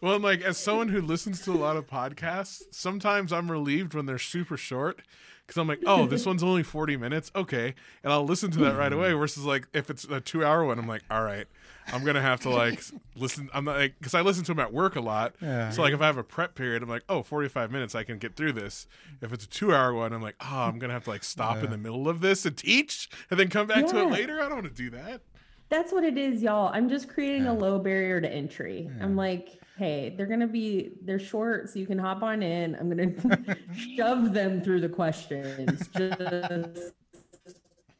Well, 0.00 0.14
and 0.14 0.22
like 0.22 0.42
as 0.42 0.56
someone 0.58 0.86
who 0.86 1.00
listens 1.02 1.40
to 1.42 1.50
a 1.50 1.58
lot 1.58 1.76
of 1.76 1.88
podcasts, 1.88 2.62
sometimes 2.70 3.32
I'm 3.32 3.50
relieved 3.50 3.94
when 3.94 4.06
they're 4.06 4.16
super 4.16 4.56
short 4.56 5.02
because 5.48 5.58
I'm 5.58 5.66
like, 5.66 5.82
oh, 5.86 6.06
this 6.06 6.26
one's 6.26 6.42
only 6.42 6.62
40 6.62 6.98
minutes, 6.98 7.32
okay, 7.34 7.74
and 8.04 8.12
I'll 8.12 8.26
listen 8.26 8.50
to 8.50 8.58
that 8.60 8.76
right 8.76 8.92
away. 8.92 9.14
Versus 9.14 9.46
like 9.46 9.66
if 9.72 9.88
it's 9.88 10.04
a 10.04 10.20
two 10.20 10.44
hour 10.44 10.62
one, 10.62 10.78
I'm 10.78 10.86
like, 10.86 11.04
all 11.10 11.22
right, 11.22 11.46
I'm 11.90 12.04
gonna 12.04 12.20
have 12.20 12.40
to 12.40 12.50
like 12.50 12.82
listen. 13.16 13.48
I'm 13.54 13.64
not 13.64 13.78
like 13.78 13.94
because 13.98 14.14
I 14.14 14.20
listen 14.20 14.44
to 14.44 14.52
them 14.52 14.60
at 14.60 14.74
work 14.74 14.94
a 14.96 15.00
lot. 15.00 15.36
Yeah. 15.40 15.70
So 15.70 15.80
like 15.80 15.94
if 15.94 16.02
I 16.02 16.06
have 16.06 16.18
a 16.18 16.22
prep 16.22 16.54
period, 16.54 16.82
I'm 16.82 16.88
like, 16.90 17.04
oh, 17.08 17.22
45 17.22 17.72
minutes, 17.72 17.94
I 17.94 18.04
can 18.04 18.18
get 18.18 18.36
through 18.36 18.52
this. 18.52 18.86
If 19.22 19.32
it's 19.32 19.46
a 19.46 19.48
two 19.48 19.74
hour 19.74 19.94
one, 19.94 20.12
I'm 20.12 20.20
like, 20.20 20.36
oh, 20.42 20.64
I'm 20.64 20.78
gonna 20.78 20.92
have 20.92 21.04
to 21.04 21.10
like 21.10 21.24
stop 21.24 21.64
in 21.64 21.70
the 21.70 21.78
middle 21.78 22.08
of 22.10 22.20
this 22.20 22.44
and 22.44 22.54
teach 22.54 23.08
and 23.30 23.40
then 23.40 23.48
come 23.48 23.66
back 23.66 23.86
to 23.86 24.02
it 24.02 24.10
later. 24.10 24.42
I 24.42 24.50
don't 24.50 24.62
want 24.62 24.76
to 24.76 24.82
do 24.82 24.90
that. 24.90 25.22
That's 25.70 25.92
what 25.92 26.04
it 26.04 26.18
is, 26.18 26.42
y'all. 26.42 26.70
I'm 26.72 26.90
just 26.90 27.08
creating 27.08 27.46
a 27.46 27.54
low 27.54 27.78
barrier 27.78 28.20
to 28.20 28.30
entry. 28.30 28.90
I'm 29.00 29.16
like, 29.16 29.57
hey, 29.78 30.14
they're 30.16 30.26
gonna 30.26 30.46
be 30.46 30.98
they're 31.02 31.18
short, 31.18 31.70
so 31.70 31.78
you 31.78 31.86
can 31.86 31.98
hop 31.98 32.22
on 32.22 32.42
in. 32.42 32.74
I'm 32.74 32.88
gonna 32.88 33.56
shove 33.96 34.32
them 34.34 34.60
through 34.62 34.80
the 34.80 34.88
questions. 34.88 35.88
Just 35.88 36.92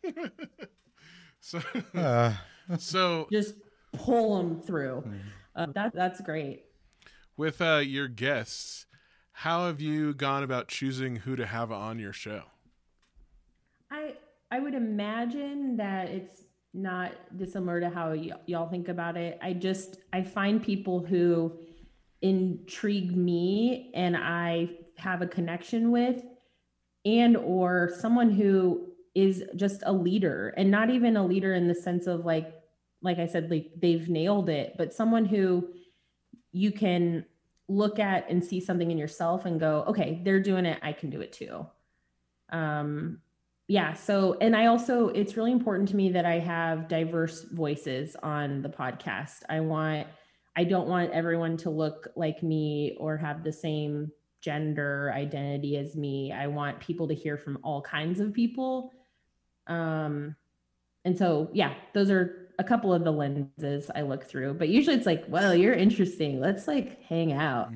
So 1.41 1.61
Uh, 1.95 2.35
so 2.79 3.27
just 3.33 3.55
pull 3.93 4.37
them 4.39 4.61
through. 4.61 5.05
Um, 5.57 5.73
that 5.75 5.95
that's 5.95 6.21
great. 6.21 6.65
with 7.37 7.61
uh, 7.63 7.77
your 7.85 8.09
guests, 8.09 8.87
how 9.33 9.67
have 9.67 9.81
you 9.81 10.15
gone 10.15 10.43
about 10.43 10.69
choosing 10.69 11.17
who 11.17 11.37
to 11.37 11.47
have 11.47 11.73
on 11.73 11.99
your 11.99 12.13
show? 12.13 12.43
I 13.91 14.15
I 14.51 14.61
would 14.61 14.75
imagine 14.75 15.77
that 15.79 16.09
it's 16.09 16.43
not 16.75 17.13
dissimilar 17.37 17.81
to 17.81 17.89
how 17.89 18.11
y- 18.11 18.31
y'all 18.47 18.69
think 18.69 18.89
about 18.89 19.17
it. 19.17 19.39
I 19.43 19.53
just 19.55 19.99
I 20.13 20.23
find 20.23 20.63
people 20.63 21.01
who 21.01 21.59
intrigue 22.23 23.17
me 23.17 23.91
and 23.95 24.17
I 24.17 24.71
have 24.97 25.23
a 25.23 25.27
connection 25.27 25.91
with 25.91 26.23
and 27.05 27.37
or 27.37 27.93
someone 28.01 28.31
who 28.31 28.89
is 29.15 29.45
just 29.57 29.83
a 29.87 29.93
leader 29.93 30.55
and 30.57 30.71
not 30.71 30.91
even 30.91 31.17
a 31.17 31.25
leader 31.25 31.55
in 31.55 31.69
the 31.69 31.75
sense 31.75 32.07
of 32.07 32.25
like 32.25 32.53
like 33.01 33.19
I 33.19 33.27
said 33.27 33.51
like 33.51 33.71
they've 33.77 34.09
nailed 34.09 34.49
it, 34.49 34.75
but 34.77 34.93
someone 34.93 35.25
who 35.25 35.69
you 36.51 36.73
can 36.73 37.25
look 37.69 37.99
at 37.99 38.29
and 38.29 38.45
see 38.45 38.61
something 38.61 38.91
in 38.91 38.99
yourself 38.99 39.45
and 39.45 39.61
go, 39.61 39.85
okay, 39.87 40.21
they're 40.25 40.41
doing 40.41 40.67
it, 40.67 40.79
I 40.83 40.93
can 40.93 41.11
do 41.11 41.21
it 41.21 41.33
too. 41.33 41.67
Um 42.51 43.21
yeah, 43.69 43.93
so 43.93 44.37
and 44.41 44.57
I 44.57 44.67
also 44.67 45.09
it's 45.09 45.37
really 45.37 45.53
important 45.53 45.89
to 45.91 45.97
me 45.97 46.11
that 46.11 46.25
I 46.25 46.39
have 46.39 46.89
diverse 46.89 47.43
voices 47.43 48.17
on 48.23 48.63
the 48.63 48.69
podcast. 48.69 49.43
I 49.49 49.61
want 49.61 50.09
I 50.59 50.65
don't 50.65 50.89
want 50.89 51.13
everyone 51.13 51.57
to 51.59 51.71
look 51.71 52.09
like 52.17 52.43
me 52.43 52.97
or 52.99 53.17
have 53.17 53.45
the 53.45 53.53
same 53.53 54.11
gender 54.41 55.13
identity 55.15 55.77
as 55.77 55.95
me. 55.95 56.33
I 56.33 56.49
want 56.49 56.81
people 56.81 57.07
to 57.07 57.15
hear 57.15 57.37
from 57.37 57.61
all 57.63 57.81
kinds 57.81 58.19
of 58.19 58.35
people. 58.35 58.93
Um 59.69 60.35
and 61.05 61.17
so 61.17 61.49
yeah, 61.53 61.75
those 61.95 62.11
are 62.11 62.49
a 62.59 62.65
couple 62.65 62.93
of 62.93 63.05
the 63.05 63.13
lenses 63.13 63.89
I 63.95 64.03
look 64.03 64.25
through. 64.25 64.55
But 64.55 64.69
usually 64.69 64.97
it's 64.97 65.07
like, 65.07 65.25
well, 65.29 65.55
you're 65.55 65.75
interesting. 65.75 66.41
Let's 66.41 66.67
like 66.67 67.05
hang 67.05 67.33
out. 67.33 67.71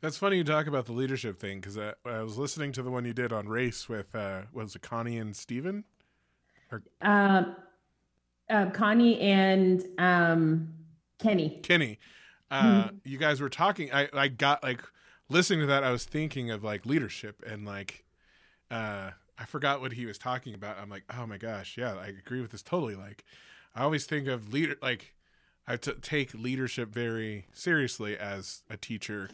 That's 0.00 0.16
funny 0.16 0.36
you 0.36 0.44
talk 0.44 0.68
about 0.68 0.86
the 0.86 0.92
leadership 0.92 1.40
thing 1.40 1.58
because 1.58 1.76
I, 1.76 1.94
I 2.04 2.22
was 2.22 2.38
listening 2.38 2.70
to 2.74 2.82
the 2.84 2.92
one 2.92 3.04
you 3.04 3.12
did 3.12 3.32
on 3.32 3.48
race 3.48 3.88
with 3.88 4.14
uh, 4.14 4.42
was 4.52 4.76
it 4.76 4.82
Connie 4.82 5.18
and 5.18 5.34
Steven? 5.34 5.82
Um 7.02 7.56
uh, 8.48 8.70
Connie 8.70 9.18
and 9.18 9.84
um 9.98 10.68
Kenny. 11.24 11.58
Kenny. 11.62 11.98
Uh, 12.50 12.90
You 13.04 13.18
guys 13.18 13.40
were 13.40 13.48
talking. 13.48 13.92
I, 13.92 14.08
I 14.12 14.28
got 14.28 14.62
like 14.62 14.82
listening 15.28 15.60
to 15.60 15.66
that. 15.66 15.82
I 15.82 15.90
was 15.90 16.04
thinking 16.04 16.50
of 16.50 16.62
like 16.62 16.84
leadership 16.86 17.42
and 17.46 17.64
like 17.64 18.04
uh, 18.70 19.10
I 19.38 19.44
forgot 19.46 19.80
what 19.80 19.94
he 19.94 20.06
was 20.06 20.18
talking 20.18 20.54
about. 20.54 20.78
I'm 20.78 20.90
like, 20.90 21.04
oh 21.18 21.26
my 21.26 21.38
gosh, 21.38 21.76
yeah, 21.76 21.94
I 21.94 22.08
agree 22.08 22.40
with 22.40 22.50
this 22.52 22.62
totally. 22.62 22.94
Like, 22.94 23.24
I 23.74 23.82
always 23.82 24.04
think 24.04 24.28
of 24.28 24.52
leader 24.52 24.76
like 24.82 25.14
I 25.66 25.76
t- 25.76 25.92
take 26.02 26.34
leadership 26.34 26.90
very 26.90 27.46
seriously 27.52 28.16
as 28.18 28.62
a 28.68 28.76
teacher 28.76 29.30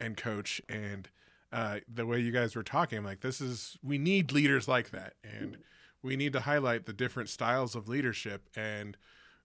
and 0.00 0.16
coach 0.16 0.62
and 0.68 1.08
uh, 1.52 1.80
the 1.92 2.06
way 2.06 2.18
you 2.20 2.32
guys 2.32 2.56
were 2.56 2.62
talking 2.62 2.98
i'm 2.98 3.04
like 3.04 3.20
this 3.20 3.40
is 3.40 3.76
we 3.84 3.98
need 3.98 4.32
leaders 4.32 4.66
like 4.66 4.90
that 4.90 5.12
and 5.22 5.58
we 6.02 6.16
need 6.16 6.32
to 6.32 6.40
highlight 6.40 6.86
the 6.86 6.92
different 6.94 7.28
styles 7.28 7.74
of 7.76 7.88
leadership 7.88 8.48
and 8.56 8.96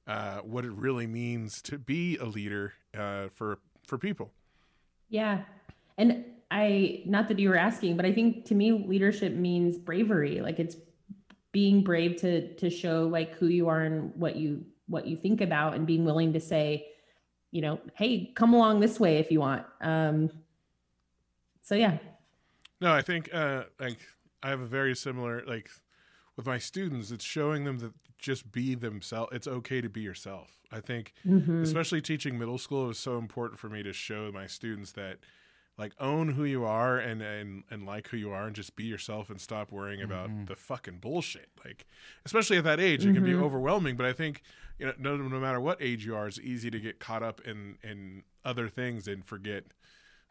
uh, 0.07 0.39
what 0.39 0.65
it 0.65 0.71
really 0.71 1.05
means 1.05 1.61
to 1.61 1.77
be 1.77 2.17
a 2.17 2.25
leader 2.25 2.73
uh, 2.97 3.27
for 3.33 3.59
for 3.85 3.97
people 3.97 4.31
Yeah. 5.09 5.43
And 5.97 6.25
I, 6.51 7.03
not 7.05 7.27
that 7.29 7.39
you 7.39 7.49
were 7.49 7.57
asking, 7.57 7.97
but 7.97 8.05
I 8.05 8.13
think 8.13 8.45
to 8.45 8.55
me, 8.55 8.71
leadership 8.71 9.33
means 9.33 9.77
bravery. 9.77 10.41
Like 10.41 10.59
it's 10.59 10.77
being 11.51 11.83
brave 11.83 12.17
to, 12.17 12.53
to 12.55 12.69
show 12.69 13.07
like 13.07 13.33
who 13.35 13.47
you 13.47 13.67
are 13.67 13.81
and 13.81 14.13
what 14.15 14.35
you, 14.35 14.65
what 14.87 15.07
you 15.07 15.17
think 15.17 15.41
about 15.41 15.73
and 15.73 15.87
being 15.87 16.05
willing 16.05 16.33
to 16.33 16.39
say, 16.39 16.87
you 17.51 17.61
know, 17.61 17.79
Hey, 17.95 18.31
come 18.35 18.53
along 18.53 18.79
this 18.79 18.99
way 18.99 19.17
if 19.17 19.31
you 19.31 19.39
want. 19.39 19.65
Um, 19.81 20.29
so 21.63 21.75
yeah. 21.75 21.97
No, 22.79 22.93
I 22.93 23.01
think 23.01 23.29
uh, 23.33 23.63
like 23.79 23.97
I 24.43 24.49
have 24.49 24.61
a 24.61 24.67
very 24.67 24.95
similar 24.95 25.43
like 25.47 25.69
with 26.37 26.45
my 26.45 26.57
students. 26.59 27.11
It's 27.11 27.25
showing 27.25 27.65
them 27.65 27.79
that 27.79 27.93
just 28.17 28.51
be 28.51 28.75
themselves. 28.75 29.35
It's 29.35 29.47
okay 29.47 29.81
to 29.81 29.89
be 29.89 30.01
yourself. 30.01 30.51
I 30.71 30.79
think, 30.79 31.13
Mhm. 31.25 31.61
especially 31.63 32.01
teaching 32.01 32.37
middle 32.39 32.57
school, 32.57 32.85
it 32.85 32.87
was 32.89 32.99
so 32.99 33.17
important 33.17 33.59
for 33.59 33.69
me 33.69 33.83
to 33.83 33.91
show 33.93 34.31
my 34.31 34.47
students 34.47 34.91
that 34.93 35.19
like 35.77 35.93
own 35.99 36.29
who 36.29 36.43
you 36.43 36.65
are 36.65 36.97
and 36.97 37.21
and 37.21 37.63
and 37.69 37.85
like 37.85 38.07
who 38.07 38.17
you 38.17 38.31
are 38.31 38.47
and 38.47 38.55
just 38.55 38.75
be 38.75 38.83
yourself 38.85 39.29
and 39.29 39.39
stop 39.39 39.71
worrying 39.71 40.01
about 40.01 40.29
the 40.47 40.55
fucking 40.55 40.97
bullshit. 40.97 41.49
Like 41.63 41.85
especially 42.25 42.57
at 42.57 42.63
that 42.63 42.79
age, 42.79 43.05
it 43.05 43.13
can 43.13 43.23
be 43.23 43.31
Mhm. 43.33 43.43
overwhelming. 43.43 43.95
But 43.95 44.07
I 44.07 44.13
think 44.13 44.41
you 44.79 44.87
know 44.87 44.93
no, 44.97 45.17
no 45.17 45.39
matter 45.39 45.59
what 45.61 45.79
age 45.81 46.03
you 46.05 46.15
are, 46.15 46.27
it's 46.27 46.39
easy 46.39 46.71
to 46.71 46.79
get 46.79 46.99
caught 46.99 47.21
up 47.23 47.39
in 47.41 47.77
in 47.83 48.23
other 48.43 48.69
things 48.69 49.07
and 49.07 49.23
forget. 49.25 49.65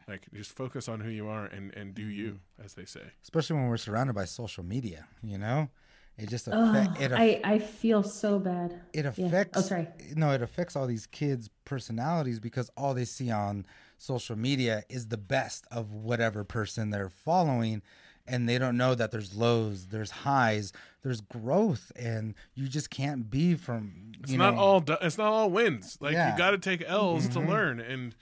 Like 0.07 0.27
just 0.33 0.51
focus 0.53 0.87
on 0.89 0.99
who 0.99 1.09
you 1.09 1.27
are 1.29 1.45
and 1.45 1.73
and 1.75 1.95
do 1.95 2.05
you, 2.05 2.41
as 2.63 2.73
they 2.75 2.85
say. 2.85 3.11
especially 3.23 3.55
when 3.55 3.67
we're 3.69 3.77
surrounded 3.77 4.13
by 4.13 4.25
social 4.25 4.63
media, 4.65 5.07
you 5.23 5.37
know? 5.37 5.69
It 6.17 6.29
just 6.29 6.47
Oh, 6.51 6.69
affects. 6.71 6.99
it, 7.01 7.11
aff- 7.11 7.19
I, 7.19 7.41
I 7.43 7.59
feel 7.59 8.01
so 8.03 8.39
bad. 8.39 8.81
it 8.93 9.05
Yeah. 9.17 9.25
affects. 9.27 9.57
Oh, 9.57 9.61
sorry. 9.61 9.87
No, 10.15 10.31
it 10.31 10.41
affects 10.41 10.75
all 10.75 10.87
these 10.87 11.05
kids' 11.05 11.49
personalities 11.63 12.39
because 12.39 12.71
all 12.75 12.93
they 12.95 13.05
see 13.05 13.29
on 13.29 13.65
social 13.99 14.35
media 14.35 14.83
is 14.89 15.07
the 15.09 15.17
best 15.17 15.65
of 15.71 15.91
whatever 15.93 16.43
person 16.43 16.89
they're 16.89 17.09
following, 17.09 17.81
and 18.25 18.49
they 18.49 18.57
don't 18.57 18.77
know 18.77 18.95
that 18.95 19.11
there's 19.11 19.35
lows, 19.35 19.87
there's 19.87 20.11
highs, 20.11 20.73
there's 21.03 21.21
growth, 21.21 21.91
and 21.95 22.33
you 22.55 22.67
just 22.67 22.89
can't 22.89 23.29
be 23.29 23.53
from. 23.55 24.11
It's 24.21 24.31
you 24.31 24.37
not 24.39 24.55
know, 24.55 24.59
all. 24.59 24.83
It's 25.01 25.17
not 25.19 25.31
all 25.31 25.49
wins. 25.51 25.97
Like 26.01 26.13
Yeah. 26.13 26.31
you 26.31 26.37
got 26.37 26.51
to 26.51 26.57
take 26.57 26.83
L's 26.87 27.27
to 27.29 27.39
Mhm. 27.39 27.47
learn, 27.47 27.79
and 27.79 28.15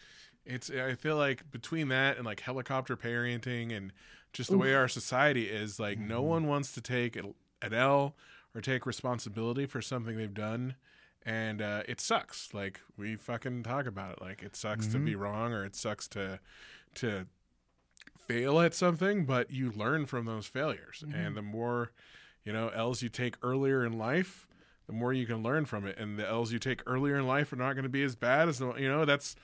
it's. 0.46 0.70
I 0.70 0.96
feel 0.96 1.16
like 1.16 1.50
between 1.50 1.88
that 1.90 2.18
and 2.18 2.26
like 2.26 2.42
helicopter 2.42 2.98
parenting 2.98 3.76
and 3.76 3.92
just 4.34 4.50
the 4.50 4.58
way 4.58 4.74
our 4.76 4.90
society 4.90 5.48
is, 5.50 5.80
like 5.80 5.98
no 5.98 6.20
Mm-hmm. 6.20 6.30
one 6.30 6.48
wants 6.48 6.74
to 6.74 6.82
take 6.82 7.16
a- 7.16 7.34
an 7.66 7.74
L 7.74 8.16
or 8.54 8.62
take 8.62 8.86
responsibility 8.86 9.66
for 9.66 9.82
something 9.82 10.18
they've 10.18 10.34
done, 10.34 10.76
and 11.26 11.62
uh, 11.62 11.84
it 11.88 12.00
sucks. 12.00 12.54
Like 12.54 12.80
we 12.98 13.16
fucking 13.16 13.64
talk 13.64 13.86
about 13.86 14.14
it. 14.14 14.22
Like 14.22 14.42
it 14.44 14.56
sucks 14.56 14.88
to 14.88 14.98
Mm-hmm. 14.98 15.06
be 15.06 15.16
wrong 15.16 15.54
or 15.54 15.66
it 15.66 15.76
sucks 15.76 16.08
to 16.10 16.40
to 16.96 17.26
fail 18.28 18.60
at 18.60 18.74
something, 18.74 19.26
but 19.26 19.52
you 19.52 19.72
learn 19.72 20.06
from 20.06 20.26
those 20.26 20.48
failures, 20.48 21.04
Mm-hmm. 21.06 21.16
and 21.20 21.38
the 21.38 21.42
more 21.42 21.92
you 22.44 22.54
know 22.54 22.70
L's 22.70 23.02
you 23.02 23.10
take 23.10 23.36
earlier 23.44 23.86
in 23.86 23.98
life 23.98 24.48
the 24.88 24.94
more 24.94 25.12
you 25.12 25.26
can 25.26 25.42
learn 25.42 25.66
from 25.66 25.88
it 25.88 25.98
and 25.98 26.20
the 26.20 26.28
l's 26.30 26.52
you 26.54 26.60
take 26.60 26.80
earlier 26.86 27.16
in 27.16 27.26
life 27.26 27.52
are 27.52 27.56
not 27.56 27.74
going 27.74 27.82
to 27.82 27.90
be 27.90 28.04
as 28.04 28.16
bad 28.16 28.48
as 28.48 28.60
the 28.60 28.72
you 28.76 28.88
know 28.88 29.04
that's 29.04 29.36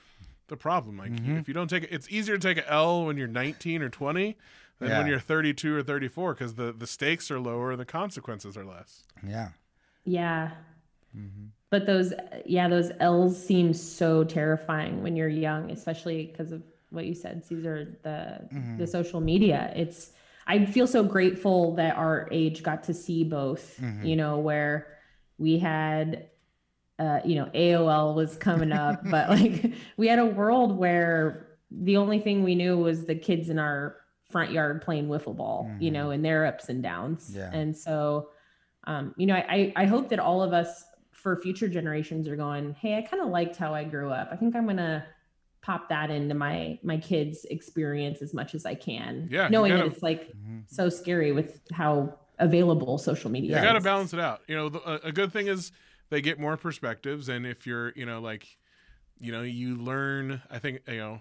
the 0.46 0.56
problem 0.56 0.96
like 0.96 1.10
Mm-hmm. 1.10 1.38
if 1.38 1.48
you 1.48 1.54
don't 1.54 1.66
take 1.66 1.82
it 1.82 1.88
it's 1.90 2.08
easier 2.12 2.38
to 2.38 2.48
take 2.48 2.58
an 2.58 2.68
l 2.70 3.04
when 3.06 3.16
you're 3.16 3.26
19 3.26 3.82
or 3.82 3.88
20 3.88 4.36
than 4.82 4.98
when 4.98 5.06
you're 5.06 5.18
32 5.20 5.74
or 5.76 5.82
34 5.82 6.34
because 6.34 6.54
the 6.54 6.72
the 6.72 6.86
stakes 6.86 7.30
are 7.30 7.40
lower 7.40 7.70
and 7.70 7.80
the 7.80 7.84
consequences 7.84 8.56
are 8.56 8.64
less 8.64 9.04
Yeah. 9.26 9.48
Yeah. 10.04 10.50
Mm-hmm. 11.16 11.46
But 11.70 11.86
those, 11.86 12.12
yeah, 12.44 12.68
those 12.68 12.90
L's 13.00 13.42
seem 13.46 13.72
so 13.72 14.24
terrifying 14.24 15.02
when 15.02 15.16
you're 15.16 15.28
young, 15.28 15.70
especially 15.70 16.26
because 16.26 16.52
of 16.52 16.62
what 16.90 17.06
you 17.06 17.14
said, 17.14 17.44
Caesar, 17.44 17.96
the 18.02 18.46
Mm-hmm. 18.54 18.76
the 18.78 18.86
social 18.86 19.20
media. 19.20 19.72
It's 19.74 20.12
I 20.46 20.66
feel 20.66 20.86
so 20.86 21.02
grateful 21.02 21.74
that 21.76 21.96
our 21.96 22.28
age 22.32 22.62
got 22.62 22.82
to 22.84 22.94
see 22.94 23.24
both, 23.24 23.78
Mm-hmm. 23.80 24.04
you 24.04 24.16
know, 24.16 24.38
where 24.38 24.98
we 25.38 25.58
had 25.58 26.28
uh, 26.98 27.20
you 27.24 27.34
know, 27.36 27.46
AOL 27.54 28.14
was 28.14 28.36
coming 28.36 28.70
up, 28.70 29.00
but 29.10 29.30
like 29.30 29.72
we 29.96 30.06
had 30.08 30.18
a 30.18 30.26
world 30.26 30.76
where 30.76 31.48
the 31.70 31.96
only 31.96 32.20
thing 32.20 32.42
we 32.44 32.54
knew 32.54 32.76
was 32.76 33.06
the 33.06 33.14
kids 33.14 33.48
in 33.48 33.58
our 33.58 33.96
front 34.32 34.50
yard 34.50 34.82
playing 34.82 35.08
wiffle 35.08 35.36
ball, 35.36 35.70
you 35.78 35.90
know, 35.90 36.10
and 36.10 36.24
their 36.24 36.46
ups 36.46 36.68
and 36.68 36.82
downs. 36.82 37.28
Mm-hmm. 37.28 37.38
Yeah. 37.38 37.50
And 37.52 37.76
so 37.76 38.28
um, 38.84 39.14
you 39.16 39.26
know, 39.26 39.34
I, 39.34 39.72
I 39.76 39.84
hope 39.86 40.08
that 40.08 40.18
all 40.18 40.42
of 40.42 40.52
us 40.52 40.84
for 41.12 41.40
future 41.40 41.68
generations 41.68 42.26
are 42.26 42.34
going, 42.34 42.74
hey, 42.74 42.98
I 42.98 43.02
kind 43.02 43.22
of 43.22 43.28
liked 43.28 43.56
how 43.56 43.72
I 43.72 43.84
grew 43.84 44.10
up. 44.10 44.30
I 44.32 44.36
think 44.36 44.56
I'm 44.56 44.66
gonna 44.66 45.06
pop 45.60 45.88
that 45.90 46.10
into 46.10 46.34
my 46.34 46.78
my 46.82 46.98
kids' 46.98 47.44
experience 47.44 48.22
as 48.22 48.34
much 48.34 48.54
as 48.56 48.66
I 48.66 48.74
can. 48.74 49.28
Yeah, 49.30 49.48
knowing 49.48 49.70
gotta- 49.70 49.84
that 49.84 49.92
it's 49.92 50.02
like 50.02 50.32
so 50.66 50.88
scary 50.88 51.30
with 51.30 51.60
how 51.72 52.18
available 52.38 52.98
social 52.98 53.30
media. 53.30 53.56
you 53.56 53.62
got 53.62 53.74
to 53.74 53.80
balance 53.80 54.12
it 54.12 54.18
out 54.18 54.40
you 54.48 54.56
know 54.56 54.68
the, 54.68 54.80
a, 54.80 55.08
a 55.08 55.12
good 55.12 55.32
thing 55.32 55.46
is 55.46 55.70
they 56.10 56.20
get 56.20 56.40
more 56.40 56.56
perspectives 56.56 57.28
and 57.28 57.46
if 57.46 57.66
you're 57.66 57.92
you 57.94 58.04
know 58.04 58.20
like 58.20 58.46
you 59.20 59.30
know 59.30 59.42
you 59.42 59.76
learn 59.76 60.42
i 60.50 60.58
think 60.58 60.80
you 60.88 60.96
know 60.96 61.20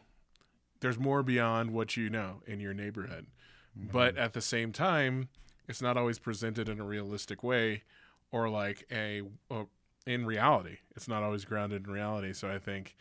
there's 0.81 0.99
more 0.99 1.23
beyond 1.23 1.71
what 1.71 1.95
you 1.95 2.09
know 2.09 2.41
in 2.45 2.59
your 2.59 2.73
neighborhood. 2.73 3.27
But 3.75 4.17
at 4.17 4.33
the 4.33 4.41
same 4.41 4.73
time 4.73 5.29
it's 5.67 5.81
not 5.81 5.95
always 5.95 6.19
presented 6.19 6.67
in 6.67 6.79
a 6.79 6.83
realistic 6.83 7.43
way 7.43 7.83
or 8.31 8.49
like 8.49 8.85
a, 8.91 9.21
a 9.49 9.63
in 10.05 10.25
reality. 10.25 10.77
It's 10.95 11.07
not 11.07 11.23
always 11.23 11.45
grounded 11.45 11.87
in 11.87 11.93
reality. 11.93 12.33
So 12.33 12.49
i 12.49 12.59
think 12.59 12.95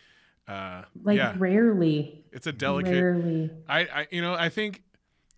uh 0.46 0.82
Like 1.02 1.16
yeah. 1.16 1.34
rarely, 1.38 2.24
it's 2.32 2.46
a 2.46 2.52
delicate 2.52 3.02
rarely. 3.02 3.50
I, 3.68 3.80
I 3.80 4.06
you 4.10 4.22
know 4.22 4.34
i 4.34 4.48
think 4.48 4.82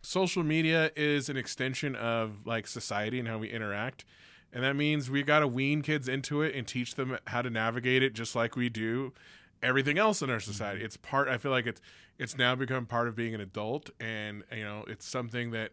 social 0.02 0.42
media 0.42 0.90
is 0.96 1.28
an 1.28 1.37
extension 1.37 1.94
of 1.94 2.44
like 2.44 2.66
society 2.66 3.18
and 3.18 3.28
how 3.28 3.38
we 3.38 3.48
interact. 3.48 4.05
And 4.52 4.62
that 4.64 4.76
means 4.76 5.09
we 5.09 5.22
got 5.22 5.38
to 5.38 5.48
wean 5.48 5.81
kids 5.81 6.09
into 6.09 6.42
it 6.42 6.55
and 6.55 6.66
teach 6.66 6.96
them 6.96 7.16
how 7.28 7.40
to 7.40 7.48
navigate 7.48 8.02
it 8.02 8.12
just 8.12 8.37
like 8.37 8.55
we 8.55 8.68
do 8.68 9.14
everything 9.62 9.98
else 9.98 10.22
in 10.22 10.31
our 10.31 10.37
mm-hmm. 10.37 10.51
society. 10.51 10.85
It's 10.85 10.96
part 10.96 11.29
i 11.29 11.38
feel 11.38 11.51
like 11.51 11.66
it's 11.66 11.81
it's 12.18 12.37
now 12.37 12.55
become 12.55 12.87
part 12.87 13.09
of 13.09 13.16
being 13.16 13.35
an 13.35 13.40
adult 13.40 13.90
and 14.01 14.44
you 14.55 14.64
know 14.64 14.85
it's 14.87 15.07
something 15.07 15.51
that 15.53 15.72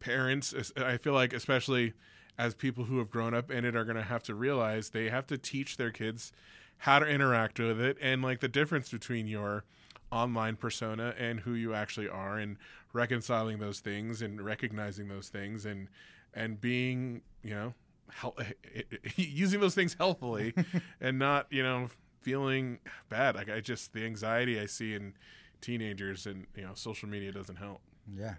parents 0.00 0.72
i 0.76 0.96
feel 0.96 1.12
like 1.12 1.32
especially 1.32 1.92
as 2.38 2.54
people 2.54 2.84
who 2.84 2.98
have 2.98 3.10
grown 3.10 3.34
up 3.34 3.50
in 3.50 3.64
it 3.64 3.76
are 3.76 3.84
going 3.84 3.96
to 3.96 4.02
have 4.02 4.22
to 4.24 4.34
realize 4.34 4.90
they 4.90 5.08
have 5.08 5.26
to 5.26 5.38
teach 5.38 5.76
their 5.76 5.90
kids 5.90 6.32
how 6.78 6.98
to 6.98 7.06
interact 7.06 7.58
with 7.58 7.80
it 7.80 7.96
and 8.00 8.22
like 8.22 8.40
the 8.40 8.48
difference 8.48 8.90
between 8.90 9.28
your 9.28 9.64
online 10.10 10.56
persona 10.56 11.14
and 11.18 11.40
who 11.40 11.54
you 11.54 11.74
actually 11.74 12.08
are 12.08 12.38
and 12.38 12.56
reconciling 12.92 13.58
those 13.58 13.80
things 13.80 14.20
and 14.20 14.40
recognizing 14.42 15.08
those 15.08 15.28
things 15.28 15.64
and 15.64 15.88
and 16.34 16.60
being 16.60 17.22
you 17.42 17.54
know 17.54 17.74
hel- 18.10 18.36
using 19.16 19.60
those 19.60 19.74
things 19.74 19.94
healthily 19.94 20.52
and 21.00 21.18
not 21.18 21.46
you 21.50 21.62
know 21.62 21.88
feeling 22.22 22.78
bad 23.08 23.34
like 23.34 23.50
i 23.50 23.60
just 23.60 23.92
the 23.92 24.04
anxiety 24.04 24.58
i 24.58 24.66
see 24.66 24.94
in 24.94 25.12
teenagers 25.60 26.26
and 26.26 26.46
you 26.56 26.62
know 26.62 26.72
social 26.74 27.08
media 27.08 27.32
doesn't 27.32 27.56
help 27.56 27.80
Yeah. 28.16 28.34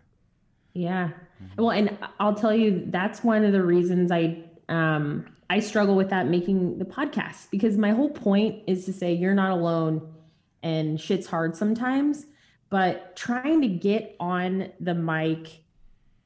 Yeah. 0.73 1.11
Well, 1.57 1.69
and 1.71 1.97
I'll 2.19 2.33
tell 2.33 2.53
you 2.53 2.85
that's 2.87 3.23
one 3.23 3.45
of 3.45 3.51
the 3.51 3.63
reasons 3.63 4.11
I 4.11 4.43
um 4.69 5.25
I 5.49 5.59
struggle 5.59 5.95
with 5.95 6.09
that 6.09 6.27
making 6.27 6.79
the 6.79 6.85
podcast 6.85 7.49
because 7.51 7.77
my 7.77 7.91
whole 7.91 8.09
point 8.09 8.63
is 8.67 8.85
to 8.85 8.93
say 8.93 9.13
you're 9.13 9.35
not 9.35 9.51
alone 9.51 10.13
and 10.63 10.99
shit's 10.99 11.27
hard 11.27 11.55
sometimes, 11.55 12.25
but 12.69 13.15
trying 13.15 13.61
to 13.61 13.67
get 13.67 14.15
on 14.19 14.71
the 14.79 14.95
mic 14.95 15.63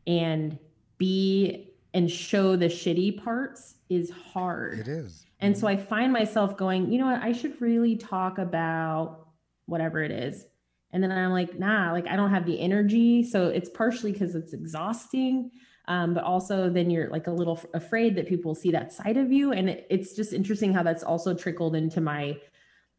and 0.06 0.58
be 0.98 1.74
and 1.93 2.10
show 2.10 2.56
the 2.56 2.67
shitty 2.67 3.22
parts 3.22 3.76
is 3.89 4.10
hard. 4.10 4.80
It 4.80 4.88
is. 4.88 5.27
And 5.39 5.58
so 5.58 5.67
I 5.67 5.78
find 5.78 6.12
myself 6.12 6.58
going, 6.58 6.91
you 6.91 6.97
know 6.97 7.06
what, 7.06 7.21
I 7.21 7.32
should 7.32 7.62
really 7.62 7.95
talk 7.95 8.38
about 8.39 9.28
whatever 9.65 10.02
it 10.02 10.12
is. 10.12 10.45
And 10.91 11.04
then 11.04 11.12
I'm 11.12 11.32
like, 11.32 11.60
nah, 11.60 11.91
like 11.91 12.08
I 12.08 12.15
don't 12.15 12.32
have 12.32 12.45
the 12.45 12.60
energy. 12.60 13.23
So 13.23 13.47
it's 13.50 13.69
partially 13.69 14.12
because 14.13 14.36
it's 14.36 14.54
exhausting. 14.54 15.52
Um, 15.89 16.13
but 16.13 16.23
also 16.23 16.69
then 16.69 16.89
you're 16.89 17.10
like 17.10 17.28
a 17.28 17.32
little 17.32 17.58
f- 17.58 17.65
afraid 17.73 18.15
that 18.15 18.28
people 18.28 18.56
see 18.56 18.71
that 18.71 18.91
side 18.91 19.17
of 19.17 19.32
you. 19.32 19.52
And 19.54 19.69
it, 19.69 19.88
it's 19.89 20.13
just 20.15 20.34
interesting 20.34 20.73
how 20.73 20.84
that's 20.84 21.04
also 21.04 21.34
trickled 21.34 21.76
into 21.76 22.02
my 22.02 22.38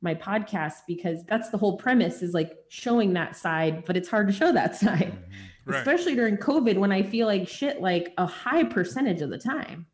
my 0.00 0.14
podcast 0.14 0.74
because 0.86 1.24
that's 1.24 1.48
the 1.50 1.58
whole 1.58 1.76
premise 1.76 2.22
is 2.22 2.32
like 2.32 2.56
showing 2.68 3.14
that 3.14 3.34
side, 3.34 3.84
but 3.84 3.96
it's 3.96 4.08
hard 4.08 4.28
to 4.28 4.32
show 4.32 4.52
that 4.52 4.76
side, 4.84 5.12
Mm-hmm. 5.12 5.72
right 5.72 5.78
especially 5.80 6.14
during 6.14 6.36
COVID 6.38 6.78
when 6.78 6.92
I 6.92 7.02
feel 7.02 7.26
like 7.26 7.48
shit 7.48 7.80
like 7.82 8.14
a 8.16 8.24
high 8.26 8.64
percentage 8.64 9.20
of 9.22 9.28
the 9.30 9.38
time. 9.38 9.86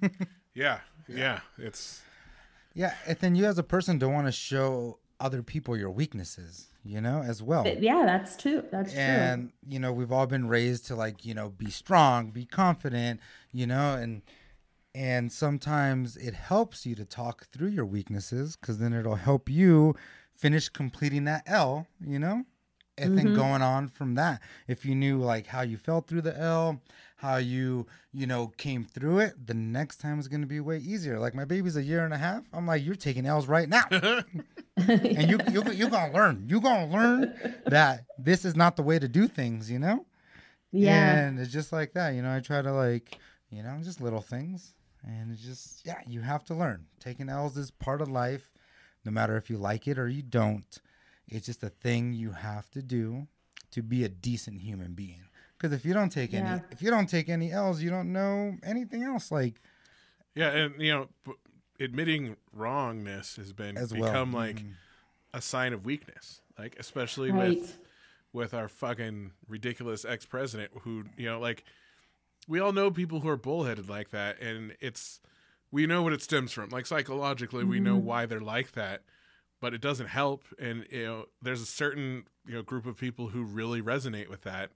yeah 0.54 0.78
yeah 1.08 1.40
it's 1.58 2.02
Yeah, 2.74 2.94
and 3.06 3.18
then 3.18 3.34
you 3.34 3.46
as 3.46 3.58
a 3.58 3.62
person 3.62 3.98
don't 3.98 4.12
want 4.12 4.26
to 4.26 4.32
show 4.32 4.98
other 5.20 5.42
people 5.42 5.76
your 5.76 5.90
weaknesses, 5.90 6.68
you 6.84 7.00
know, 7.00 7.22
as 7.22 7.42
well. 7.42 7.64
But 7.64 7.82
yeah, 7.82 8.04
that's 8.06 8.36
true. 8.36 8.62
That's 8.70 8.92
true. 8.92 9.00
and 9.02 9.52
you 9.66 9.78
know 9.80 9.92
we've 9.92 10.12
all 10.12 10.26
been 10.26 10.46
raised 10.48 10.86
to 10.86 10.94
like 10.94 11.24
you 11.24 11.34
know 11.34 11.48
be 11.50 11.70
strong 11.70 12.30
be 12.30 12.44
confident 12.44 13.20
you 13.52 13.66
know 13.66 13.94
and 13.94 14.22
and 14.94 15.32
sometimes 15.32 16.16
it 16.16 16.34
helps 16.34 16.86
you 16.86 16.94
to 16.94 17.04
talk 17.04 17.46
through 17.52 17.68
your 17.68 17.84
weaknesses 17.84 18.56
because 18.56 18.78
then 18.78 18.92
it'll 18.92 19.16
help 19.16 19.48
you 19.48 19.94
finish 20.34 20.68
completing 20.68 21.24
that 21.24 21.42
l 21.46 21.86
you 22.04 22.18
know 22.18 22.44
and 22.98 23.16
then 23.16 23.26
mm-hmm. 23.26 23.36
going 23.36 23.62
on 23.62 23.88
from 23.88 24.14
that 24.14 24.40
if 24.66 24.84
you 24.84 24.94
knew 24.94 25.18
like 25.18 25.46
how 25.46 25.62
you 25.62 25.76
felt 25.76 26.06
through 26.06 26.22
the 26.22 26.38
l 26.38 26.80
how 27.16 27.36
you 27.36 27.86
you 28.12 28.26
know 28.26 28.48
came 28.56 28.84
through 28.84 29.18
it 29.18 29.46
the 29.46 29.54
next 29.54 29.96
time 29.96 30.18
is 30.18 30.28
going 30.28 30.40
to 30.40 30.46
be 30.46 30.60
way 30.60 30.78
easier 30.78 31.18
like 31.18 31.34
my 31.34 31.44
baby's 31.44 31.76
a 31.76 31.82
year 31.82 32.04
and 32.04 32.14
a 32.14 32.18
half 32.18 32.44
i'm 32.52 32.66
like 32.66 32.84
you're 32.84 32.94
taking 32.94 33.26
l's 33.26 33.46
right 33.46 33.68
now 33.68 33.84
and 34.86 35.30
you 35.30 35.38
you 35.50 35.62
you 35.72 35.88
gonna 35.88 36.12
learn. 36.12 36.44
You're 36.46 36.60
gonna 36.60 36.92
learn 36.92 37.34
that 37.66 38.04
this 38.18 38.44
is 38.44 38.56
not 38.56 38.76
the 38.76 38.82
way 38.82 38.98
to 38.98 39.08
do 39.08 39.28
things. 39.28 39.70
You 39.70 39.78
know. 39.78 40.06
yeah. 40.72 41.16
And 41.16 41.38
it's 41.38 41.52
just 41.52 41.72
like 41.72 41.94
that. 41.94 42.14
You 42.14 42.22
know, 42.22 42.34
I 42.34 42.40
try 42.40 42.62
to 42.62 42.72
like, 42.72 43.18
you 43.50 43.62
know, 43.62 43.78
just 43.82 44.00
little 44.00 44.20
things, 44.20 44.74
and 45.02 45.32
it's 45.32 45.42
just 45.42 45.86
yeah, 45.86 46.00
you 46.06 46.20
have 46.20 46.44
to 46.44 46.54
learn. 46.54 46.86
Taking 47.00 47.28
L's 47.28 47.56
is 47.56 47.70
part 47.70 48.00
of 48.00 48.08
life, 48.08 48.52
no 49.04 49.10
matter 49.10 49.36
if 49.36 49.50
you 49.50 49.56
like 49.56 49.88
it 49.88 49.98
or 49.98 50.08
you 50.08 50.22
don't. 50.22 50.80
It's 51.28 51.46
just 51.46 51.62
a 51.62 51.68
thing 51.68 52.12
you 52.12 52.32
have 52.32 52.70
to 52.70 52.82
do 52.82 53.26
to 53.70 53.82
be 53.82 54.04
a 54.04 54.08
decent 54.08 54.60
human 54.60 54.94
being. 54.94 55.22
Because 55.56 55.72
if 55.72 55.84
you 55.84 55.92
don't 55.92 56.10
take 56.10 56.32
Yeah. 56.32 56.38
any, 56.54 56.62
if 56.70 56.80
you 56.82 56.90
don't 56.90 57.08
take 57.08 57.28
any 57.28 57.50
L's, 57.52 57.82
you 57.82 57.90
don't 57.90 58.12
know 58.12 58.56
anything 58.62 59.02
else. 59.02 59.30
Like 59.30 59.60
yeah 60.34 60.50
and 60.50 60.80
you 60.80 60.92
know 60.92 61.34
admitting 61.80 62.36
wrongness 62.52 63.36
has 63.36 63.52
been 63.52 63.76
As 63.76 63.92
well. 63.92 64.10
become 64.10 64.32
like 64.32 64.62
a 65.34 65.40
sign 65.40 65.72
of 65.72 65.84
weakness 65.84 66.40
like 66.58 66.76
especially 66.78 67.30
right. 67.32 67.58
with 67.58 67.78
with 68.32 68.54
our 68.54 68.68
fucking 68.68 69.32
ridiculous 69.48 70.04
ex 70.04 70.26
president 70.26 70.70
who 70.82 71.04
you 71.16 71.26
know 71.26 71.40
like 71.40 71.64
we 72.46 72.60
all 72.60 72.72
know 72.72 72.90
people 72.90 73.20
who 73.20 73.28
are 73.28 73.36
bullheaded 73.36 73.88
like 73.90 74.10
that, 74.10 74.40
and 74.40 74.74
it's 74.80 75.20
we 75.70 75.86
know 75.86 76.02
what 76.02 76.14
it 76.14 76.22
stems 76.22 76.50
from. 76.50 76.70
Like 76.70 76.86
psychologically, 76.86 77.62
we 77.62 77.78
know 77.78 77.96
Mhm. 77.98 78.02
why 78.04 78.24
they're 78.24 78.40
like 78.40 78.72
that, 78.72 79.02
but 79.60 79.74
it 79.74 79.80
doesn't 79.80 80.06
help. 80.08 80.44
And 80.58 80.86
you 80.90 81.04
know, 81.06 81.24
there's 81.42 81.60
a 81.62 81.66
certain 81.66 82.24
you 82.46 82.54
know 82.54 82.62
group 82.62 82.86
of 82.86 82.96
people 82.96 83.28
who 83.28 83.42
really 83.44 83.82
resonate 83.82 84.28
with 84.28 84.42
that, 84.42 84.70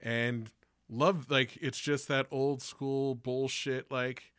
and 0.00 0.50
love 0.88 1.30
like 1.30 1.56
it's 1.60 1.78
just 1.80 2.06
that 2.08 2.26
old 2.30 2.62
school 2.62 3.14
bullshit 3.14 3.90
like 3.90 4.32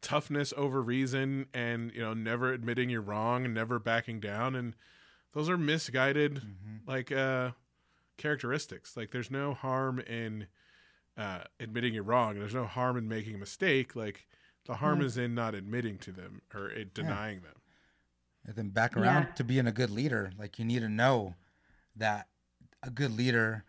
toughness 0.00 0.52
over 0.56 0.82
reason 0.82 1.46
and 1.54 1.90
you 1.92 2.00
know 2.00 2.12
never 2.14 2.52
admitting 2.52 2.90
you're 2.90 3.00
wrong 3.00 3.44
and 3.46 3.54
never 3.54 3.78
backing 3.78 4.20
down 4.20 4.54
and 4.54 4.76
those 5.32 5.48
are 5.48 5.56
misguided 5.56 6.34
Mhm. 6.42 6.86
like 6.86 7.10
uh 7.10 7.52
characteristics 8.18 8.96
like 8.96 9.10
there's 9.10 9.30
no 9.30 9.54
harm 9.54 9.98
in 10.00 10.46
uh 11.16 11.44
admitting 11.58 11.94
you're 11.94 12.02
wrong 12.02 12.38
there's 12.38 12.54
no 12.54 12.66
harm 12.66 12.96
in 12.96 13.08
making 13.08 13.34
a 13.34 13.38
mistake 13.38 13.96
like 13.96 14.26
the 14.66 14.74
harm 14.76 15.00
Yeah. 15.00 15.06
is 15.06 15.16
in 15.18 15.34
not 15.34 15.54
admitting 15.54 15.98
to 15.98 16.12
them 16.12 16.42
or 16.54 16.68
it 16.68 16.92
denying 16.94 17.40
them 17.40 17.54
And 18.46 18.54
then 18.56 18.68
back 18.70 18.96
around 18.96 19.24
Yeah. 19.24 19.32
to 19.34 19.44
being 19.44 19.66
a 19.66 19.72
good 19.72 19.90
leader, 19.90 20.32
like 20.38 20.58
you 20.58 20.64
need 20.64 20.80
to 20.80 20.88
know 20.88 21.34
that 21.96 22.28
a 22.82 22.90
good 22.90 23.10
leader, 23.16 23.64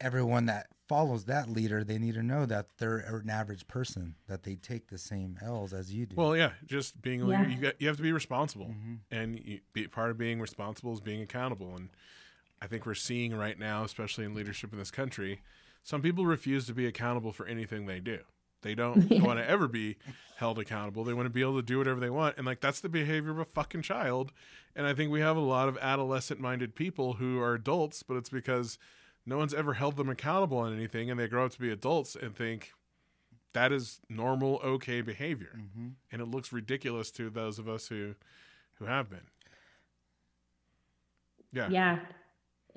everyone 0.00 0.46
that 0.46 0.68
follows 0.88 1.24
that 1.24 1.48
leader, 1.50 1.82
they 1.84 1.98
need 1.98 2.14
to 2.14 2.22
know 2.22 2.46
that 2.46 2.68
they're 2.78 2.98
an 2.98 3.28
average 3.28 3.66
person, 3.66 4.14
that 4.28 4.44
they 4.44 4.54
take 4.54 4.86
the 4.88 4.98
same 4.98 5.36
L's 5.42 5.72
as 5.72 5.92
you 5.92 6.06
do. 6.06 6.14
well 6.16 6.36
yeah 6.36 6.52
just 6.64 7.02
being 7.02 7.20
a 7.22 7.28
Yeah. 7.28 7.40
leader 7.40 7.50
you 7.50 7.60
got 7.60 7.80
you 7.80 7.88
have 7.88 7.96
to 7.96 8.02
be 8.02 8.12
responsible 8.12 8.66
Mhm. 8.68 9.00
and 9.10 9.38
you, 9.38 9.60
be, 9.72 9.88
part 9.88 10.10
of 10.10 10.16
being 10.18 10.40
responsible 10.40 10.92
is 10.94 11.00
being 11.00 11.20
accountable 11.20 11.74
and 11.76 11.90
i 12.62 12.66
think 12.68 12.86
we're 12.86 12.94
seeing 12.94 13.34
right 13.34 13.58
now 13.58 13.82
especially 13.84 14.24
in 14.24 14.32
leadership 14.34 14.72
in 14.72 14.78
this 14.78 14.90
country 14.92 15.42
some 15.82 16.00
people 16.02 16.24
refuse 16.24 16.66
to 16.66 16.74
be 16.74 16.86
accountable 16.86 17.32
for 17.32 17.46
anything 17.46 17.86
they 17.86 17.98
do 18.00 18.20
they 18.62 18.74
don't 18.74 19.10
Yeah. 19.10 19.22
want 19.22 19.38
to 19.38 19.48
ever 19.48 19.68
be 19.68 19.96
held 20.36 20.58
accountable. 20.58 21.04
They 21.04 21.14
want 21.14 21.26
to 21.26 21.30
be 21.30 21.40
able 21.40 21.56
to 21.56 21.62
do 21.62 21.78
whatever 21.78 22.00
they 22.00 22.10
want 22.10 22.36
and 22.36 22.46
like 22.46 22.60
that's 22.60 22.80
the 22.80 22.88
behavior 22.88 23.30
of 23.30 23.38
a 23.38 23.44
fucking 23.44 23.82
child. 23.82 24.32
And 24.74 24.86
i 24.86 24.92
think 24.94 25.10
we 25.10 25.20
have 25.20 25.36
a 25.36 25.40
lot 25.40 25.68
of 25.68 25.78
adolescent 25.78 26.40
minded 26.40 26.74
people 26.74 27.14
who 27.14 27.40
are 27.40 27.54
adults 27.54 28.02
but 28.02 28.16
it's 28.16 28.28
because 28.30 28.78
no 29.24 29.38
one's 29.38 29.54
ever 29.54 29.74
held 29.74 29.96
them 29.96 30.08
accountable 30.10 30.58
on 30.58 30.74
anything 30.74 31.10
and 31.10 31.18
they 31.18 31.26
grow 31.28 31.46
up 31.46 31.52
to 31.52 31.58
be 31.60 31.70
adults 31.70 32.14
and 32.14 32.36
think 32.36 32.72
that 33.54 33.72
is 33.72 34.00
normal 34.10 34.60
okay 34.62 35.00
behavior. 35.00 35.54
Mhm. 35.56 35.92
and 36.12 36.20
it 36.20 36.26
looks 36.26 36.52
ridiculous 36.52 37.10
to 37.12 37.30
those 37.30 37.58
of 37.58 37.68
us 37.68 37.88
who 37.88 38.14
who 38.74 38.84
have 38.84 39.08
been. 39.08 39.26
Yeah. 41.52 41.68
Yeah 41.70 41.98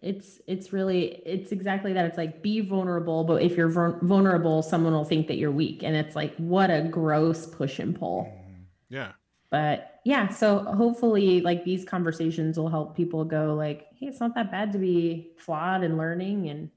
it's 0.02 0.40
it's 0.48 0.72
really 0.72 1.22
it's 1.26 1.52
exactly 1.52 1.92
that 1.94 2.06
it's 2.06 2.18
like 2.18 2.42
be 2.42 2.62
vulnerable 2.62 3.24
but 3.26 3.42
if 3.42 3.58
you're 3.58 3.68
vulnerable 4.02 4.62
someone 4.62 4.94
will 4.94 5.04
think 5.04 5.28
that 5.28 5.36
you're 5.38 5.52
weak 5.52 5.84
and 5.84 5.96
it's 5.96 6.16
like 6.16 6.34
what 6.38 6.70
a 6.72 6.82
gross 6.90 7.46
push 7.46 7.80
and 7.80 7.98
pull 8.00 8.24
Mhm. 8.24 8.64
yeah 8.90 9.12
but 9.50 10.00
yeah 10.06 10.30
so 10.30 10.60
hopefully 10.60 11.42
like 11.42 11.66
these 11.66 11.84
conversations 11.84 12.58
will 12.58 12.70
help 12.70 12.96
people 12.96 13.26
go 13.26 13.54
like 13.56 13.88
hey 13.96 14.06
it's 14.08 14.22
not 14.22 14.34
that 14.36 14.50
bad 14.52 14.72
to 14.72 14.80
be 14.80 15.32
flawed 15.38 15.84
and 15.84 15.98
learning 15.98 16.50
and 16.50 16.70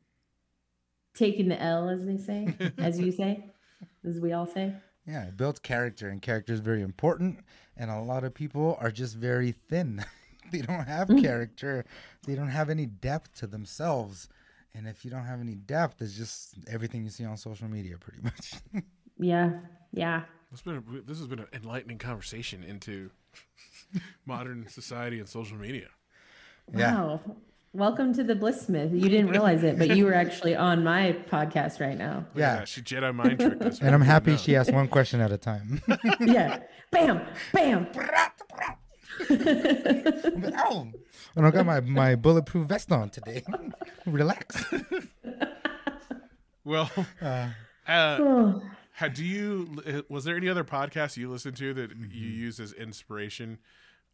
taking 1.15 1.49
the 1.49 1.63
l 1.63 1.89
as 1.89 2.05
they 2.07 2.17
say 2.17 2.49
as 2.79 2.99
you 2.99 3.13
say 3.13 3.51
as 4.05 4.19
we 4.19 4.33
all 4.33 4.47
say 4.47 4.75
Yeah, 5.07 5.25
it 5.25 5.37
builds 5.37 5.59
character, 5.61 6.09
and 6.09 6.23
character 6.23 6.53
is 6.53 6.61
very 6.61 6.81
important. 6.83 7.41
And 7.77 7.91
a 7.91 8.01
lot 8.01 8.23
of 8.23 8.35
people 8.35 8.77
are 8.81 8.93
just 8.93 9.17
very 9.17 9.51
thin. 9.53 10.05
they 10.53 10.61
don't 10.63 10.87
have 10.87 11.09
Mm. 11.09 11.21
character. 11.21 11.85
They 12.27 12.35
don't 12.37 12.49
have 12.51 12.71
any 12.71 12.87
depth 12.87 13.35
to 13.41 13.47
themselves. 13.49 14.29
And 14.75 14.87
if 14.87 15.05
you 15.05 15.11
don't 15.11 15.25
have 15.25 15.41
any 15.41 15.55
depth, 15.57 16.01
it's 16.01 16.15
just 16.17 16.55
everything 16.69 17.03
you 17.05 17.11
see 17.11 17.25
on 17.25 17.37
social 17.37 17.69
media, 17.69 17.97
pretty 17.99 18.21
much. 18.29 18.55
yeah 19.19 19.51
yeah 19.93 20.23
It's 20.53 20.63
been 20.63 20.77
a, 20.77 21.01
this 21.03 21.19
has 21.19 21.27
been 21.27 21.41
an 21.41 21.47
enlightening 21.53 21.99
conversation 21.99 22.63
into 22.63 23.11
modern 24.27 24.67
society 24.69 25.19
and 25.19 25.29
social 25.29 25.57
media. 25.59 25.89
Yeah. 26.75 26.95
wow 26.95 27.21
welcome 27.75 28.13
to 28.15 28.23
the 28.23 28.35
blissmith 28.35 28.93
you 28.93 29.09
didn't 29.09 29.29
realize 29.29 29.63
it 29.65 29.79
but 29.79 29.97
you 29.97 30.05
were 30.05 30.13
actually 30.15 30.55
on 30.55 30.85
my 30.85 31.17
podcast 31.31 31.81
right 31.81 31.97
now 31.99 32.19
Look 32.35 32.45
at 32.45 32.59
Yeah. 32.61 32.65
she 32.65 32.83
Jedi 32.83 33.15
mind 33.15 33.41
tricked 33.41 33.63
us. 33.63 33.81
and 33.81 33.95
I'm 33.95 34.03
happy 34.03 34.37
she 34.37 34.55
asked 34.57 34.73
one 34.73 34.89
question 34.89 35.21
at 35.21 35.33
a 35.33 35.39
time. 35.39 35.81
yeah 36.21 36.61
bam 36.91 37.21
bam 37.53 37.87
oh, 39.31 40.89
and 41.37 41.47
I 41.47 41.51
got 41.51 41.67
my, 41.67 41.81
my 41.81 42.15
bulletproof 42.15 42.67
vest 42.69 42.91
on 42.93 43.11
today. 43.11 43.43
Relax. 44.07 44.65
Well, 46.65 46.89
Uh, 47.21 47.49
uh, 47.89 48.61
how 48.93 49.09
do 49.09 49.25
you? 49.25 49.83
uh, 49.85 50.03
Was 50.09 50.23
there 50.25 50.37
any 50.37 50.49
other 50.49 50.63
podcasts 50.63 51.17
you 51.17 51.29
listened 51.29 51.57
to 51.57 51.75
that 51.75 51.91
you 51.97 52.29
use 52.29 52.61
as 52.61 52.73
inspiration 52.73 53.59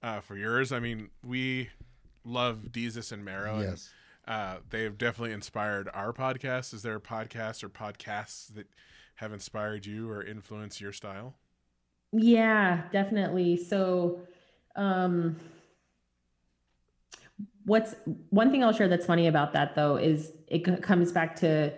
uh, 0.03 0.21
for 0.21 0.35
yours? 0.35 0.73
I 0.73 0.79
mean, 0.81 1.11
we 1.23 1.69
love 2.25 2.69
Deezus 2.71 3.13
and 3.13 3.23
Marrow. 3.23 3.57
and, 3.57 3.65
yes. 3.69 3.91
uh, 4.27 4.57
they 4.71 4.85
have 4.85 4.97
definitely 4.97 5.35
inspired 5.35 5.91
our 5.93 6.15
podcast. 6.15 6.73
Is 6.73 6.81
there 6.83 6.97
a 6.97 7.01
podcast 7.01 7.63
or 7.63 7.69
podcasts 7.69 8.47
that 8.55 8.69
have 9.17 9.35
inspired 9.35 9.85
you 9.85 10.11
or 10.11 10.23
influenced 10.23 10.81
your 10.81 10.93
style? 10.95 11.35
Yeah, 12.13 12.85
definitely. 12.93 13.59
So, 13.59 14.21
um, 14.79 15.37
what's 17.67 17.95
one 18.31 18.51
thing 18.51 18.65
I'll 18.65 18.73
share 18.73 18.89
that's 18.89 19.05
funny 19.05 19.27
about 19.27 19.53
that 19.53 19.75
though 19.75 19.97
is 19.97 20.33
it 20.47 20.83
comes 20.83 21.13
back 21.13 21.37
to 21.41 21.75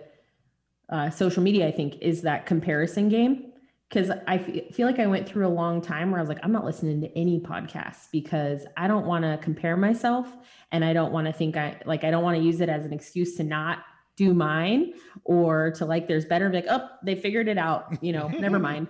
uh, 0.89 1.09
social 1.09 1.43
media. 1.43 1.67
I 1.67 1.71
think 1.71 1.97
is 2.01 2.21
that 2.21 2.45
comparison 2.45 3.09
game 3.09 3.51
because 3.89 4.09
I 4.27 4.37
feel 4.71 4.87
like 4.87 4.99
I 4.99 5.07
went 5.07 5.27
through 5.27 5.47
a 5.47 5.49
long 5.49 5.81
time 5.81 6.11
where 6.11 6.19
I 6.19 6.23
was 6.23 6.29
like, 6.29 6.39
I'm 6.43 6.53
not 6.53 6.63
listening 6.63 7.01
to 7.01 7.17
any 7.17 7.41
podcasts 7.41 8.07
because 8.11 8.65
I 8.77 8.87
don't 8.87 9.05
want 9.05 9.25
to 9.25 9.37
compare 9.41 9.75
myself 9.75 10.29
and 10.71 10.85
I 10.85 10.93
don't 10.93 11.11
want 11.11 11.27
to 11.27 11.33
think 11.33 11.57
I 11.57 11.81
like 11.85 12.03
I 12.03 12.11
don't 12.11 12.23
want 12.23 12.37
to 12.37 12.43
use 12.43 12.61
it 12.61 12.69
as 12.69 12.85
an 12.85 12.93
excuse 12.93 13.35
to 13.37 13.43
not 13.43 13.79
do 14.15 14.33
mine 14.33 14.93
or 15.23 15.71
to 15.71 15.85
like 15.85 16.07
there's 16.07 16.25
better 16.25 16.51
like 16.53 16.65
oh 16.69 16.87
they 17.03 17.15
figured 17.15 17.47
it 17.47 17.57
out 17.57 17.97
you 18.03 18.13
know 18.13 18.27
never 18.27 18.59
mind 18.69 18.89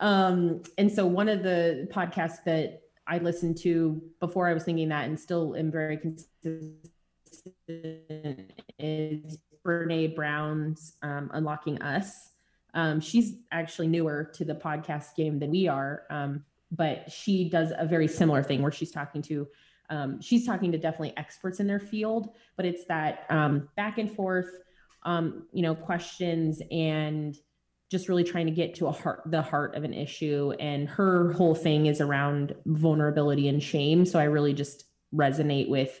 um 0.00 0.62
and 0.78 0.90
so 0.90 1.04
one 1.04 1.28
of 1.28 1.42
the 1.42 1.88
podcasts 1.92 2.42
that 2.44 2.83
i 3.06 3.18
listened 3.18 3.56
to 3.56 4.02
before 4.20 4.48
i 4.48 4.54
was 4.54 4.64
thinking 4.64 4.88
that 4.88 5.06
and 5.06 5.18
still 5.18 5.54
am 5.56 5.70
very 5.70 5.96
consistent 5.96 6.90
is 8.78 9.38
brene 9.64 10.14
brown's 10.14 10.96
um, 11.02 11.30
unlocking 11.32 11.80
us. 11.82 12.30
Um, 12.74 13.00
she's 13.00 13.36
actually 13.52 13.86
newer 13.86 14.30
to 14.34 14.44
the 14.44 14.54
podcast 14.54 15.14
game 15.16 15.38
than 15.38 15.50
we 15.50 15.68
are 15.68 16.02
um, 16.10 16.44
but 16.72 17.10
she 17.10 17.48
does 17.48 17.72
a 17.76 17.86
very 17.86 18.08
similar 18.08 18.42
thing 18.42 18.62
where 18.62 18.72
she's 18.72 18.90
talking 18.90 19.22
to 19.22 19.46
um, 19.90 20.20
she's 20.20 20.44
talking 20.44 20.72
to 20.72 20.78
definitely 20.78 21.16
experts 21.16 21.60
in 21.60 21.66
their 21.66 21.78
field 21.78 22.30
but 22.56 22.66
it's 22.66 22.84
that 22.86 23.26
um, 23.30 23.68
back 23.76 23.98
and 23.98 24.10
forth 24.10 24.50
um, 25.04 25.46
you 25.52 25.62
know 25.62 25.74
questions 25.74 26.60
and 26.70 27.36
just 27.94 28.08
really 28.08 28.24
trying 28.24 28.46
to 28.46 28.52
get 28.52 28.74
to 28.74 28.88
a 28.88 28.90
heart 28.90 29.22
the 29.26 29.40
heart 29.40 29.76
of 29.76 29.84
an 29.84 29.94
issue. 29.94 30.52
And 30.58 30.88
her 30.88 31.32
whole 31.32 31.54
thing 31.54 31.86
is 31.86 32.00
around 32.00 32.52
vulnerability 32.66 33.46
and 33.46 33.62
shame. 33.62 34.04
So 34.04 34.18
i 34.18 34.24
really 34.24 34.52
just 34.52 34.86
resonate 35.14 35.68
with 35.68 36.00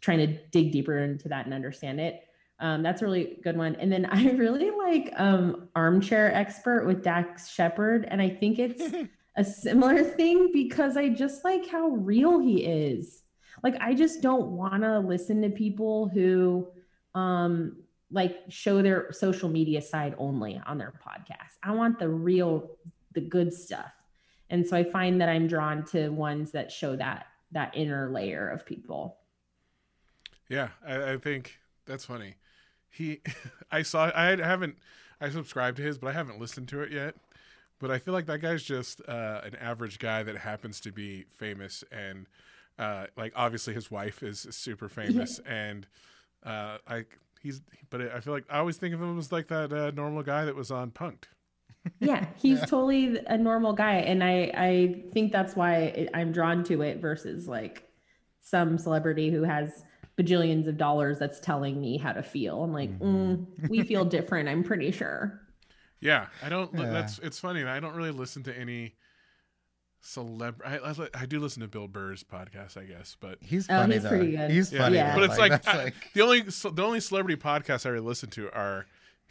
trying 0.00 0.18
to 0.18 0.28
dig 0.50 0.70
deeper 0.70 0.98
into 0.98 1.28
that 1.30 1.44
and 1.44 1.52
understand 1.52 2.00
it. 2.00 2.20
Um, 2.60 2.84
that's 2.84 3.02
a 3.02 3.04
really 3.06 3.40
good 3.42 3.56
one. 3.56 3.74
And 3.74 3.90
then 3.90 4.06
i 4.12 4.30
really 4.30 4.70
like 4.70 5.12
um, 5.16 5.68
armchair 5.74 6.32
expert 6.32 6.86
with 6.86 7.02
dax 7.02 7.50
shepard. 7.50 8.06
And 8.08 8.22
i 8.22 8.28
think 8.28 8.60
it's 8.60 8.94
a 9.36 9.42
similar 9.42 10.04
thing 10.04 10.50
because 10.52 10.96
i 10.96 11.08
just 11.08 11.44
like 11.44 11.66
how 11.68 11.88
real 11.88 12.38
he 12.38 12.64
is. 12.64 13.24
Like 13.64 13.74
i 13.80 13.94
just 13.94 14.22
don't 14.22 14.52
want 14.52 14.84
to 14.84 15.00
listen 15.00 15.42
to 15.42 15.50
people 15.50 16.08
who 16.08 16.68
um 17.16 17.81
like 18.12 18.38
show 18.48 18.82
their 18.82 19.10
social 19.10 19.48
media 19.48 19.82
side 19.82 20.14
only 20.18 20.60
on 20.66 20.78
their 20.78 20.92
podcast. 21.04 21.56
I 21.62 21.72
want 21.72 21.98
the 21.98 22.08
real 22.08 22.70
the 23.12 23.20
good 23.20 23.52
stuff. 23.52 23.92
And 24.50 24.66
so 24.66 24.76
I 24.76 24.84
find 24.84 25.20
that 25.20 25.28
I'm 25.28 25.46
drawn 25.46 25.84
to 25.86 26.10
ones 26.10 26.52
that 26.52 26.70
show 26.70 26.94
that 26.96 27.26
that 27.52 27.72
inner 27.74 28.10
layer 28.10 28.48
of 28.48 28.64
people. 28.64 29.16
Yeah, 30.48 30.68
I, 30.86 31.12
I 31.12 31.16
think 31.16 31.58
that's 31.86 32.04
funny. 32.04 32.36
He, 32.90 33.20
I 33.70 33.82
saw, 33.82 34.10
I 34.14 34.36
haven't, 34.36 34.76
I 35.20 35.30
subscribed 35.30 35.78
to 35.78 35.82
his, 35.82 35.98
but 35.98 36.08
I 36.08 36.12
haven't 36.12 36.40
listened 36.40 36.68
to 36.68 36.80
it 36.82 36.92
yet. 36.92 37.14
But 37.78 37.90
I 37.90 37.98
feel 37.98 38.14
like 38.14 38.26
that 38.26 38.40
guy's 38.40 38.62
just 38.62 39.00
uh, 39.08 39.40
an 39.44 39.56
average 39.56 39.98
guy 39.98 40.22
that 40.22 40.36
happens 40.36 40.78
to 40.80 40.92
be 40.92 41.24
famous, 41.30 41.82
and 41.90 42.26
uh, 42.78 43.06
like 43.16 43.32
obviously 43.34 43.74
his 43.74 43.90
wife 43.90 44.22
is 44.22 44.46
super 44.50 44.88
famous, 44.90 45.40
and 45.40 45.88
uh, 46.44 46.78
like 46.88 47.18
he's, 47.42 47.60
but 47.90 48.00
I 48.00 48.20
feel 48.20 48.32
like 48.32 48.44
I 48.50 48.58
always 48.58 48.76
think 48.76 48.94
of 48.94 49.00
him 49.00 49.18
as 49.18 49.32
like 49.32 49.48
that 49.48 49.72
uh, 49.72 49.90
normal 49.90 50.22
guy 50.22 50.44
that 50.44 50.54
was 50.54 50.70
on 50.70 50.90
Punked. 50.90 51.24
Yeah, 52.00 52.26
he's 52.36 52.60
totally 52.60 53.18
a 53.26 53.36
normal 53.36 53.72
guy 53.72 53.96
and 53.96 54.22
I 54.22 54.52
I 54.54 55.04
think 55.12 55.32
that's 55.32 55.56
why 55.56 55.76
it, 55.76 56.10
I'm 56.14 56.32
drawn 56.32 56.64
to 56.64 56.82
it 56.82 57.00
versus 57.00 57.48
like 57.48 57.88
some 58.40 58.78
celebrity 58.78 59.30
who 59.30 59.42
has 59.42 59.84
bajillions 60.18 60.66
of 60.68 60.76
dollars 60.76 61.18
that's 61.18 61.40
telling 61.40 61.80
me 61.80 61.96
how 61.96 62.12
to 62.12 62.22
feel. 62.22 62.62
I'm 62.62 62.72
like, 62.72 62.96
mm, 62.98 63.46
we 63.68 63.82
feel 63.82 64.04
different, 64.16 64.48
I'm 64.48 64.62
pretty 64.62 64.90
sure. 64.90 65.40
Yeah, 66.00 66.26
I 66.42 66.48
don't. 66.48 66.74
Yeah. 66.74 66.90
That's 66.90 67.20
it's 67.20 67.38
funny. 67.38 67.62
I 67.62 67.78
don't 67.78 67.94
really 67.94 68.10
listen 68.10 68.42
to 68.44 68.58
any 68.58 68.96
celeb. 70.02 70.54
I, 70.64 70.78
I, 70.78 71.22
I 71.22 71.26
do 71.26 71.38
listen 71.40 71.62
to 71.62 71.68
Bill 71.68 71.88
Burr's 71.88 72.24
podcast, 72.24 72.76
I 72.76 72.84
guess, 72.84 73.16
but 73.20 73.38
He's 73.40 73.68
Oh, 73.70 73.74
funny 73.74 73.94
he's 73.94 74.02
though. 74.02 74.08
pretty 74.08 74.32
good. 74.32 74.50
He's 74.50 74.72
yeah, 74.72 74.78
funny. 74.80 74.96
Yeah. 74.96 75.14
though. 75.14 75.20
but 75.20 75.30
it's 75.30 75.38
like, 75.38 75.50
that's 75.52 75.68
I- 75.68 75.92
the 76.14 76.22
only 76.22 76.50
so 76.50 76.70
the 76.70 76.82
only 76.82 77.00
celebrity 77.00 77.40
podcasts 77.40 77.86
I 77.86 77.90
really 77.90 78.06
listen 78.06 78.28
to 78.30 78.50
are 78.52 78.86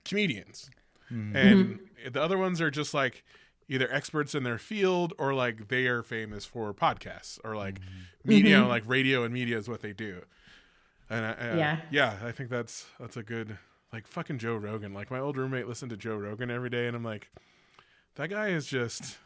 comedians, 0.06 0.70
Mhm. 1.12 1.36
and 1.36 1.80
the 2.14 2.22
other 2.22 2.38
ones 2.38 2.62
are 2.62 2.72
just 2.72 2.94
like 2.94 3.24
either 3.68 3.92
experts 3.94 4.34
in 4.36 4.44
their 4.44 4.58
field 4.58 5.14
or 5.18 5.34
like 5.34 5.68
they 5.70 5.88
are 5.88 6.04
famous 6.04 6.46
for 6.46 6.74
podcasts 6.74 7.40
or 7.44 7.56
like 7.56 7.80
media, 8.24 8.58
Mhm. 8.62 8.68
like 8.68 8.84
radio 8.86 9.24
and 9.24 9.34
media 9.34 9.58
is 9.58 9.68
what 9.70 9.82
they 9.82 9.94
do. 9.94 10.22
And 11.10 11.26
I, 11.26 11.30
uh, 11.32 11.56
Yeah. 11.58 11.78
yeah, 11.92 12.18
I 12.24 12.32
think 12.32 12.50
that's 12.50 12.86
that's 13.00 13.18
a 13.18 13.24
good 13.24 13.58
like 13.94 14.08
fucking 14.08 14.40
Joe 14.40 14.56
Rogan. 14.56 14.94
Like 14.94 15.12
my 15.12 15.20
old 15.20 15.36
roommate 15.38 15.68
listened 15.68 15.90
to 15.92 15.98
Joe 15.98 16.16
Rogan 16.16 16.50
every 16.50 16.70
day, 16.70 16.88
and 16.88 16.96
I'm 16.96 17.04
like, 17.04 17.30
that 18.16 18.30
guy 18.30 18.48
is 18.50 18.66
just 18.68 19.18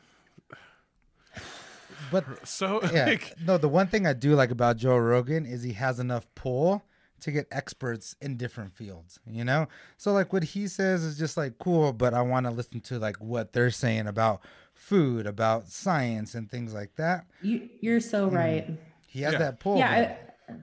but 2.12 2.48
so 2.48 2.82
yeah, 2.94 3.06
like 3.08 3.34
no. 3.46 3.58
The 3.58 3.70
one 3.70 3.88
thing 3.88 4.06
I 4.08 4.14
do 4.14 4.36
like 4.36 4.52
about 4.52 4.78
Joe 4.78 4.98
Rogan 4.98 5.46
is 5.46 5.64
he 5.64 5.74
has 5.74 6.00
enough 6.00 6.28
pull 6.36 6.84
to 7.22 7.32
get 7.32 7.48
experts 7.52 8.16
in 8.22 8.38
different 8.38 8.76
fields. 8.76 9.20
You 9.26 9.44
know, 9.46 9.68
so 9.98 10.12
like 10.14 10.34
what 10.34 10.44
he 10.44 10.68
says 10.68 11.04
is 11.04 11.18
just 11.18 11.38
like 11.38 11.58
cool, 11.58 11.94
but 11.94 12.14
I 12.14 12.22
want 12.22 12.46
to 12.46 12.52
listen 12.52 12.82
to 12.82 13.00
like 13.00 13.18
what 13.18 13.54
they're 13.54 13.72
saying 13.72 14.08
about 14.08 14.42
food, 14.74 15.26
about 15.26 15.70
science, 15.70 16.36
and 16.36 16.50
things 16.52 16.74
like 16.74 16.96
that. 16.98 17.26
You, 17.42 17.70
you're 17.82 18.02
so 18.02 18.28
right. 18.28 18.70
He 19.08 19.22
has 19.22 19.34
Yeah. 19.34 19.40
that 19.40 19.60
pull. 19.60 19.78
Yeah. 19.78 20.18
I, 20.50 20.54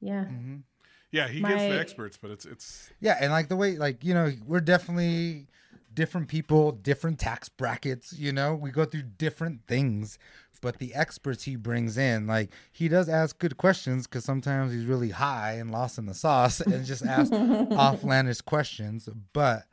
yeah. 0.00 0.24
hmm 0.24 0.56
yeah, 1.12 1.28
he 1.28 1.40
gets 1.40 1.52
My- 1.52 1.68
the 1.68 1.78
experts, 1.78 2.16
but 2.20 2.30
it's 2.30 2.46
it's 2.46 2.90
Yeah, 2.98 3.18
and 3.20 3.30
like 3.30 3.48
the 3.48 3.56
way, 3.56 3.76
like 3.76 4.02
you 4.02 4.14
know, 4.14 4.32
we're 4.46 4.60
definitely 4.60 5.46
different 5.92 6.26
people, 6.28 6.72
different 6.72 7.18
tax 7.18 7.50
brackets. 7.50 8.14
You 8.18 8.32
know, 8.32 8.54
we 8.54 8.70
go 8.70 8.86
through 8.86 9.02
different 9.18 9.66
things, 9.66 10.18
but 10.62 10.78
the 10.78 10.94
experts 10.94 11.42
he 11.42 11.56
brings 11.56 11.98
in, 11.98 12.26
like 12.26 12.50
he 12.72 12.88
does 12.88 13.10
ask 13.10 13.38
good 13.38 13.58
questions 13.58 14.06
because 14.06 14.24
sometimes 14.24 14.72
he's 14.72 14.86
really 14.86 15.10
high 15.10 15.52
and 15.54 15.70
lost 15.70 15.98
in 15.98 16.06
the 16.06 16.14
sauce 16.14 16.60
and 16.60 16.86
just 16.86 17.04
asks 17.04 17.30
offlandish 17.36 18.42
questions. 18.42 19.10
But 19.34 19.64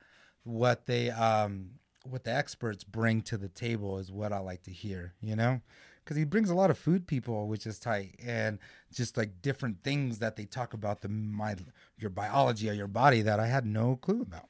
what 0.43 0.87
they, 0.87 1.11
um, 1.11 1.69
what 2.03 2.25
the 2.25 2.33
experts 2.33 2.83
bring 2.83 3.21
to 3.21 3.37
the 3.37 3.47
table 3.47 3.99
is 3.99 4.11
what 4.11 4.33
I 4.33 4.39
like 4.39 4.63
to 4.63 4.71
hear. 4.71 5.13
You 5.21 5.37
know. 5.37 5.61
Because 6.03 6.17
he 6.17 6.23
brings 6.23 6.49
a 6.49 6.55
lot 6.55 6.71
of 6.71 6.77
food 6.79 7.05
people, 7.05 7.47
which 7.47 7.67
is 7.67 7.77
tight, 7.77 8.15
and 8.25 8.57
just 8.91 9.15
like 9.15 9.43
different 9.43 9.83
things 9.83 10.17
that 10.17 10.37
they 10.37 10.45
talk 10.45 10.73
about 10.73 11.01
the 11.01 11.07
my 11.09 11.55
your 11.99 12.09
biology 12.09 12.67
or 12.67 12.73
your 12.73 12.87
body 12.87 13.21
that 13.21 13.39
I 13.39 13.45
had 13.45 13.63
no 13.63 13.95
clue 13.95 14.23
about. 14.23 14.47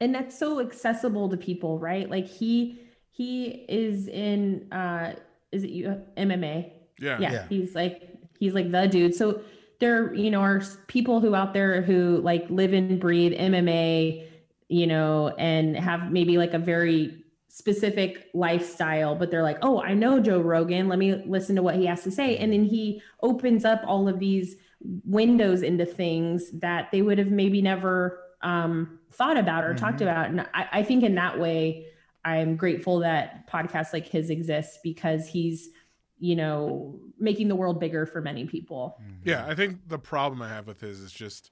and 0.00 0.14
that's 0.14 0.38
so 0.38 0.60
accessible 0.60 1.28
to 1.30 1.36
people 1.38 1.78
right 1.78 2.10
like 2.10 2.26
he 2.26 2.78
he 3.10 3.64
is 3.68 4.08
in 4.08 4.70
uh 4.72 5.14
is 5.54 5.62
it 5.64 5.70
you 5.70 5.84
mma 6.16 6.70
yeah. 6.98 7.18
yeah, 7.18 7.32
Yeah. 7.32 7.44
he's 7.48 7.74
like 7.74 7.94
he's 8.38 8.54
like 8.54 8.70
the 8.70 8.86
dude 8.86 9.14
so 9.14 9.40
there 9.80 10.14
you 10.14 10.30
know 10.30 10.40
are 10.40 10.62
people 10.86 11.20
who 11.20 11.34
out 11.34 11.52
there 11.52 11.82
who 11.82 12.18
like 12.30 12.44
live 12.50 12.72
and 12.72 13.00
breathe 13.00 13.32
mma 13.32 14.26
you 14.68 14.86
know 14.86 15.28
and 15.38 15.76
have 15.76 16.10
maybe 16.10 16.38
like 16.38 16.54
a 16.54 16.58
very 16.58 17.00
specific 17.48 18.28
lifestyle 18.34 19.14
but 19.14 19.30
they're 19.30 19.42
like 19.50 19.58
oh 19.62 19.80
i 19.82 19.94
know 19.94 20.18
joe 20.20 20.40
rogan 20.40 20.88
let 20.88 20.98
me 20.98 21.22
listen 21.26 21.54
to 21.54 21.62
what 21.62 21.76
he 21.76 21.86
has 21.86 22.02
to 22.02 22.10
say 22.10 22.36
and 22.38 22.52
then 22.52 22.64
he 22.64 23.00
opens 23.22 23.64
up 23.64 23.80
all 23.86 24.08
of 24.08 24.18
these 24.18 24.56
windows 25.04 25.62
into 25.62 25.86
things 25.86 26.50
that 26.66 26.90
they 26.92 27.00
would 27.00 27.16
have 27.18 27.30
maybe 27.30 27.62
never 27.62 28.20
um, 28.42 28.98
thought 29.12 29.38
about 29.38 29.64
or 29.64 29.72
talked 29.74 29.98
Mhm. 30.00 30.02
about 30.02 30.28
and 30.30 30.40
I, 30.52 30.68
I 30.72 30.82
think 30.82 31.04
in 31.04 31.14
that 31.14 31.38
way 31.38 31.86
i'm 32.24 32.56
grateful 32.56 33.00
that 33.00 33.48
podcasts 33.48 33.92
like 33.92 34.06
his 34.06 34.30
exist 34.30 34.80
because 34.82 35.26
he's 35.26 35.70
you 36.18 36.36
know 36.36 36.98
making 37.18 37.48
the 37.48 37.56
world 37.56 37.80
bigger 37.80 38.06
for 38.06 38.20
many 38.20 38.44
people. 38.46 38.96
Mm-hmm. 39.02 39.28
Yeah, 39.28 39.46
I 39.46 39.54
think 39.54 39.88
the 39.88 39.98
problem 39.98 40.42
I 40.42 40.48
have 40.48 40.66
with 40.66 40.80
his 40.80 41.00
is 41.00 41.12
just 41.12 41.50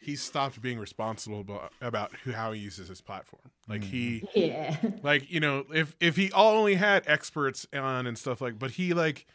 he 0.00 0.14
stopped 0.14 0.60
being 0.62 0.78
responsible 0.78 1.40
about, 1.40 1.72
about 1.80 2.14
who 2.22 2.32
how 2.32 2.52
he 2.52 2.60
uses 2.60 2.88
his 2.88 3.00
platform. 3.00 3.50
Like 3.68 3.84
he 3.84 4.20
mm-hmm. 4.20 4.38
yeah. 4.38 4.76
like 5.02 5.30
you 5.30 5.40
know 5.40 5.64
if 5.74 5.96
if 6.00 6.16
he 6.16 6.30
all 6.32 6.56
only 6.56 6.76
had 6.76 7.04
experts 7.06 7.66
on 7.72 8.06
and 8.06 8.16
stuff 8.16 8.40
like, 8.40 8.58
but 8.58 8.72
he 8.72 8.94
like 8.94 9.26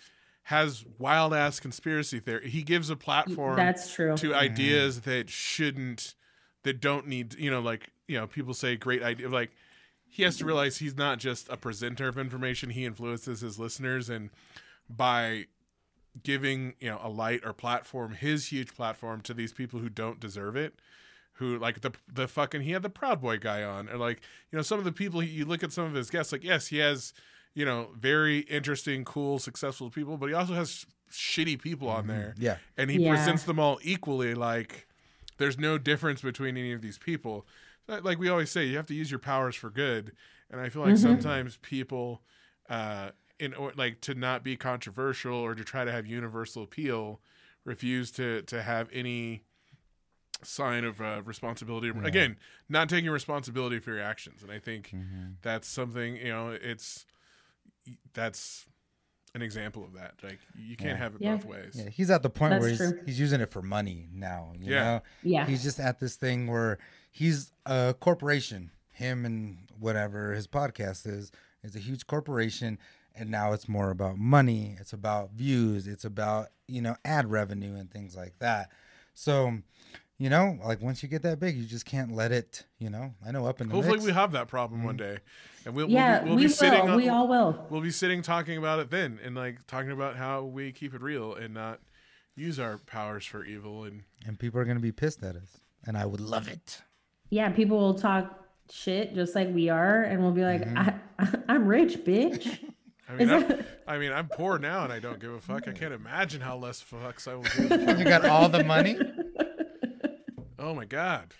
has 0.43 0.85
wild 0.97 1.33
ass 1.33 1.59
conspiracy 1.59 2.19
theory. 2.19 2.49
He 2.49 2.63
gives 2.63 2.89
a 2.89 2.95
platform 2.95 3.55
that's 3.55 3.93
true. 3.93 4.15
to 4.17 4.29
mm-hmm. 4.29 4.39
ideas 4.39 5.01
that 5.01 5.29
shouldn't 5.29 6.15
that 6.63 6.79
don't 6.79 7.07
need 7.07 7.35
you 7.35 7.51
know 7.51 7.59
like 7.59 7.89
you 8.07 8.17
know 8.17 8.27
people 8.27 8.53
say 8.53 8.75
great 8.75 9.03
idea 9.03 9.29
like 9.29 9.51
he 10.13 10.21
has 10.21 10.37
to 10.37 10.45
realize 10.45 10.77
he's 10.77 10.95
not 10.95 11.17
just 11.17 11.49
a 11.49 11.57
presenter 11.57 12.07
of 12.07 12.19
information. 12.19 12.69
He 12.69 12.85
influences 12.85 13.41
his 13.41 13.57
listeners 13.57 14.09
and 14.09 14.29
by 14.87 15.47
giving 16.21 16.75
you 16.79 16.91
know 16.91 16.99
a 17.01 17.09
light 17.09 17.41
or 17.43 17.53
platform 17.53 18.13
his 18.13 18.47
huge 18.47 18.75
platform 18.75 19.21
to 19.21 19.33
these 19.33 19.51
people 19.51 19.79
who 19.79 19.89
don't 19.89 20.19
deserve 20.19 20.55
it 20.55 20.75
who 21.37 21.57
like 21.57 21.81
the 21.81 21.91
the 22.13 22.27
fucking 22.27 22.61
he 22.61 22.69
had 22.69 22.83
the 22.83 22.89
proud 22.89 23.19
boy 23.19 23.35
guy 23.35 23.63
on 23.63 23.89
or 23.89 23.97
like 23.97 24.21
you 24.51 24.55
know 24.55 24.61
some 24.61 24.77
of 24.77 24.85
the 24.85 24.91
people 24.91 25.21
he- 25.21 25.31
you 25.31 25.43
look 25.43 25.63
at 25.63 25.71
some 25.71 25.85
of 25.85 25.95
his 25.95 26.11
guests 26.11 26.31
like 26.31 26.43
yes 26.43 26.67
he 26.67 26.77
has 26.77 27.15
you 27.55 27.65
know 27.65 27.89
very 27.97 28.41
interesting 28.41 29.03
cool 29.03 29.39
successful 29.39 29.89
people 29.89 30.17
but 30.17 30.27
he 30.27 30.35
also 30.35 30.53
has 30.53 30.85
shitty 31.11 31.59
people 31.59 31.89
on 31.89 32.03
mm-hmm. 32.03 32.07
there. 32.11 32.35
Yeah, 32.37 32.57
and 32.77 32.91
he 32.91 32.99
Yeah. 32.99 33.09
presents 33.09 33.43
them 33.43 33.59
all 33.59 33.79
equally 33.81 34.35
like 34.35 34.87
there's 35.37 35.57
no 35.57 35.79
difference 35.79 36.21
between 36.21 36.57
any 36.57 36.73
of 36.73 36.81
these 36.81 36.99
people 36.99 37.47
like 37.87 38.17
we 38.19 38.29
always 38.29 38.49
say 38.49 38.65
you 38.65 38.77
have 38.77 38.85
to 38.87 38.93
use 38.93 39.11
your 39.11 39.19
powers 39.19 39.55
for 39.55 39.69
good 39.69 40.13
and 40.49 40.59
i 40.61 40.69
feel 40.69 40.81
like 40.81 40.93
Mhm. 40.95 40.99
sometimes 40.99 41.57
people 41.57 42.21
uh 42.69 43.11
in 43.39 43.53
or 43.53 43.73
like 43.75 43.99
to 44.01 44.13
not 44.13 44.43
be 44.43 44.55
controversial 44.55 45.35
or 45.35 45.55
to 45.55 45.63
try 45.63 45.83
to 45.83 45.91
have 45.91 46.05
universal 46.07 46.63
appeal 46.63 47.19
refuse 47.65 48.11
to 48.11 48.41
to 48.43 48.61
have 48.63 48.89
any 48.93 49.43
sign 50.43 50.83
of 50.83 50.99
uh, 51.01 51.21
responsibility 51.23 51.87
Yeah. 51.87 52.03
again 52.07 52.37
not 52.69 52.89
taking 52.89 53.09
responsibility 53.09 53.79
for 53.79 53.91
your 53.91 54.01
actions 54.03 54.43
and 54.43 54.51
i 54.51 54.59
think 54.59 54.89
Mhm. 54.93 55.35
that's 55.41 55.67
something 55.67 56.15
you 56.17 56.29
know 56.29 56.49
it's 56.49 57.05
that's 58.13 58.65
an 59.35 59.41
example 59.41 59.83
of 59.83 59.93
that 59.93 60.13
like 60.21 60.39
you 60.55 60.75
can't 60.75 60.91
Yeah. 60.91 60.97
have 60.97 61.15
it 61.15 61.21
Yeah. 61.21 61.35
both 61.35 61.45
ways 61.45 61.73
yeah. 61.75 61.89
He's 61.89 62.11
at 62.11 62.21
the 62.23 62.29
point 62.29 62.59
where 62.59 62.69
he's, 62.69 62.93
he's 63.05 63.19
using 63.19 63.41
it 63.41 63.49
for 63.49 63.61
money 63.63 64.07
now. 64.13 64.53
You 64.59 64.71
Yeah. 64.73 64.83
know, 64.83 65.01
yeah 65.23 65.45
he's 65.47 65.63
just 65.63 65.79
at 65.79 65.99
this 65.99 66.15
thing 66.15 66.45
where 66.47 66.77
he's 67.13 67.51
a 67.65 67.95
corporation. 67.97 68.71
Him 68.91 69.25
and 69.25 69.59
whatever 69.79 70.33
his 70.33 70.47
podcast 70.47 71.07
is 71.07 71.31
is 71.63 71.75
a 71.75 71.79
huge 71.79 72.05
corporation, 72.05 72.77
and 73.15 73.31
now 73.31 73.53
it's 73.53 73.69
more 73.69 73.89
about 73.89 74.17
money. 74.17 74.75
It's 74.79 74.93
about 74.93 75.31
views. 75.31 75.87
It's 75.87 76.03
about 76.03 76.49
you 76.67 76.81
know 76.81 76.97
ad 77.05 77.31
revenue 77.31 77.75
and 77.75 77.89
things 77.89 78.15
like 78.15 78.37
that. 78.39 78.69
So, 79.13 79.59
you 80.17 80.29
know, 80.29 80.59
like 80.63 80.81
once 80.81 81.01
you 81.01 81.09
get 81.09 81.21
that 81.23 81.39
big, 81.39 81.55
you 81.55 81.65
just 81.65 81.85
can't 81.85 82.13
let 82.13 82.31
it. 82.31 82.65
You 82.77 82.89
know, 82.89 83.13
I 83.25 83.31
know 83.31 83.45
up 83.45 83.61
in 83.61 83.69
the 83.69 83.75
Hopefully, 83.75 83.97
mix, 83.97 84.05
we 84.05 84.11
have 84.11 84.31
that 84.33 84.47
problem 84.47 84.83
one 84.83 84.97
mm-hmm. 84.97 85.13
day, 85.13 85.19
and 85.65 85.75
we'll 85.75 85.89
yeah 85.89 86.17
we'll 86.17 86.23
be, 86.23 86.29
we'll 86.29 86.37
we 86.37 86.47
be 86.47 86.53
will. 86.53 86.89
On, 86.89 86.97
we 86.97 87.09
all 87.09 87.27
will 87.27 87.65
we'll 87.69 87.81
be 87.81 87.91
sitting 87.91 88.21
talking 88.21 88.57
about 88.57 88.79
it 88.79 88.91
then, 88.91 89.19
and 89.23 89.35
like 89.35 89.65
talking 89.65 89.91
about 89.91 90.17
how 90.17 90.43
we 90.43 90.71
keep 90.71 90.93
it 90.93 91.01
real 91.01 91.33
and 91.33 91.53
not 91.53 91.79
use 92.35 92.59
our 92.59 92.77
powers 92.77 93.25
for 93.25 93.43
evil. 93.43 93.85
And 93.85 94.03
and 94.25 94.37
people 94.37 94.59
are 94.59 94.65
gonna 94.65 94.79
be 94.79 94.91
pissed 94.91 95.23
at 95.23 95.35
us, 95.35 95.59
and 95.85 95.97
I 95.97 96.05
would 96.05 96.21
love 96.21 96.47
it. 96.47 96.81
Yeah 97.33 97.49
people 97.49 97.77
will 97.77 97.95
talk 97.95 98.45
shit 98.71 99.13
just 99.15 99.35
like 99.35 99.53
we 99.53 99.69
are 99.69 100.03
and 100.03 100.21
we'll 100.21 100.31
be 100.31 100.43
like 100.43 100.61
mm-hmm. 100.61 100.77
I, 101.19 101.27
i'm 101.53 101.65
rich 101.65 101.97
bitch 101.97 102.59
I 103.09 103.15
mean, 103.15 103.29
I'm, 103.29 103.47
that- 103.47 103.65
I 103.85 103.97
mean, 103.97 104.13
I'm 104.13 104.29
poor 104.29 104.57
now, 104.57 104.85
and 104.85 104.93
I 104.93 104.99
don't 104.99 105.19
give 105.19 105.33
a 105.33 105.39
fuck. 105.39 105.67
I 105.67 105.71
mm. 105.71 105.75
can't 105.75 105.93
imagine 105.93 106.39
how 106.39 106.55
less 106.55 106.81
fucks 106.81 107.27
I 107.27 107.35
will 107.35 107.43
give. 107.43 107.69
a 107.69 107.97
you 107.99 108.05
got 108.05 108.25
all 108.25 108.47
the 108.47 108.63
money. 108.63 108.97
Oh 110.57 110.73
my 110.73 110.85
god! 110.85 111.33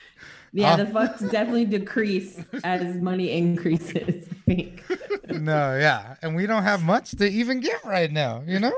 yeah 0.51 0.75
Huh? 0.75 0.83
the 0.83 0.91
fucks 0.91 1.31
definitely 1.31 1.65
decrease 1.65 2.37
as 2.65 2.97
money 2.97 3.31
increases 3.31 4.27
i 4.29 4.35
think 4.45 4.83
no, 5.29 5.77
yeah, 5.77 6.15
and 6.21 6.35
we 6.35 6.45
don't 6.45 6.63
have 6.63 6.83
much 6.83 7.11
to 7.11 7.25
even 7.25 7.59
give 7.59 7.83
right 7.83 8.11
now. 8.11 8.43
You 8.45 8.59
know, 8.59 8.73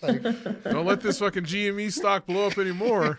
like 0.00 0.22
Don't 0.22 0.86
let 0.86 1.00
this 1.00 1.18
fucking 1.18 1.44
GME 1.44 1.92
stock 1.92 2.26
blow 2.26 2.46
up 2.46 2.58
anymore. 2.58 3.18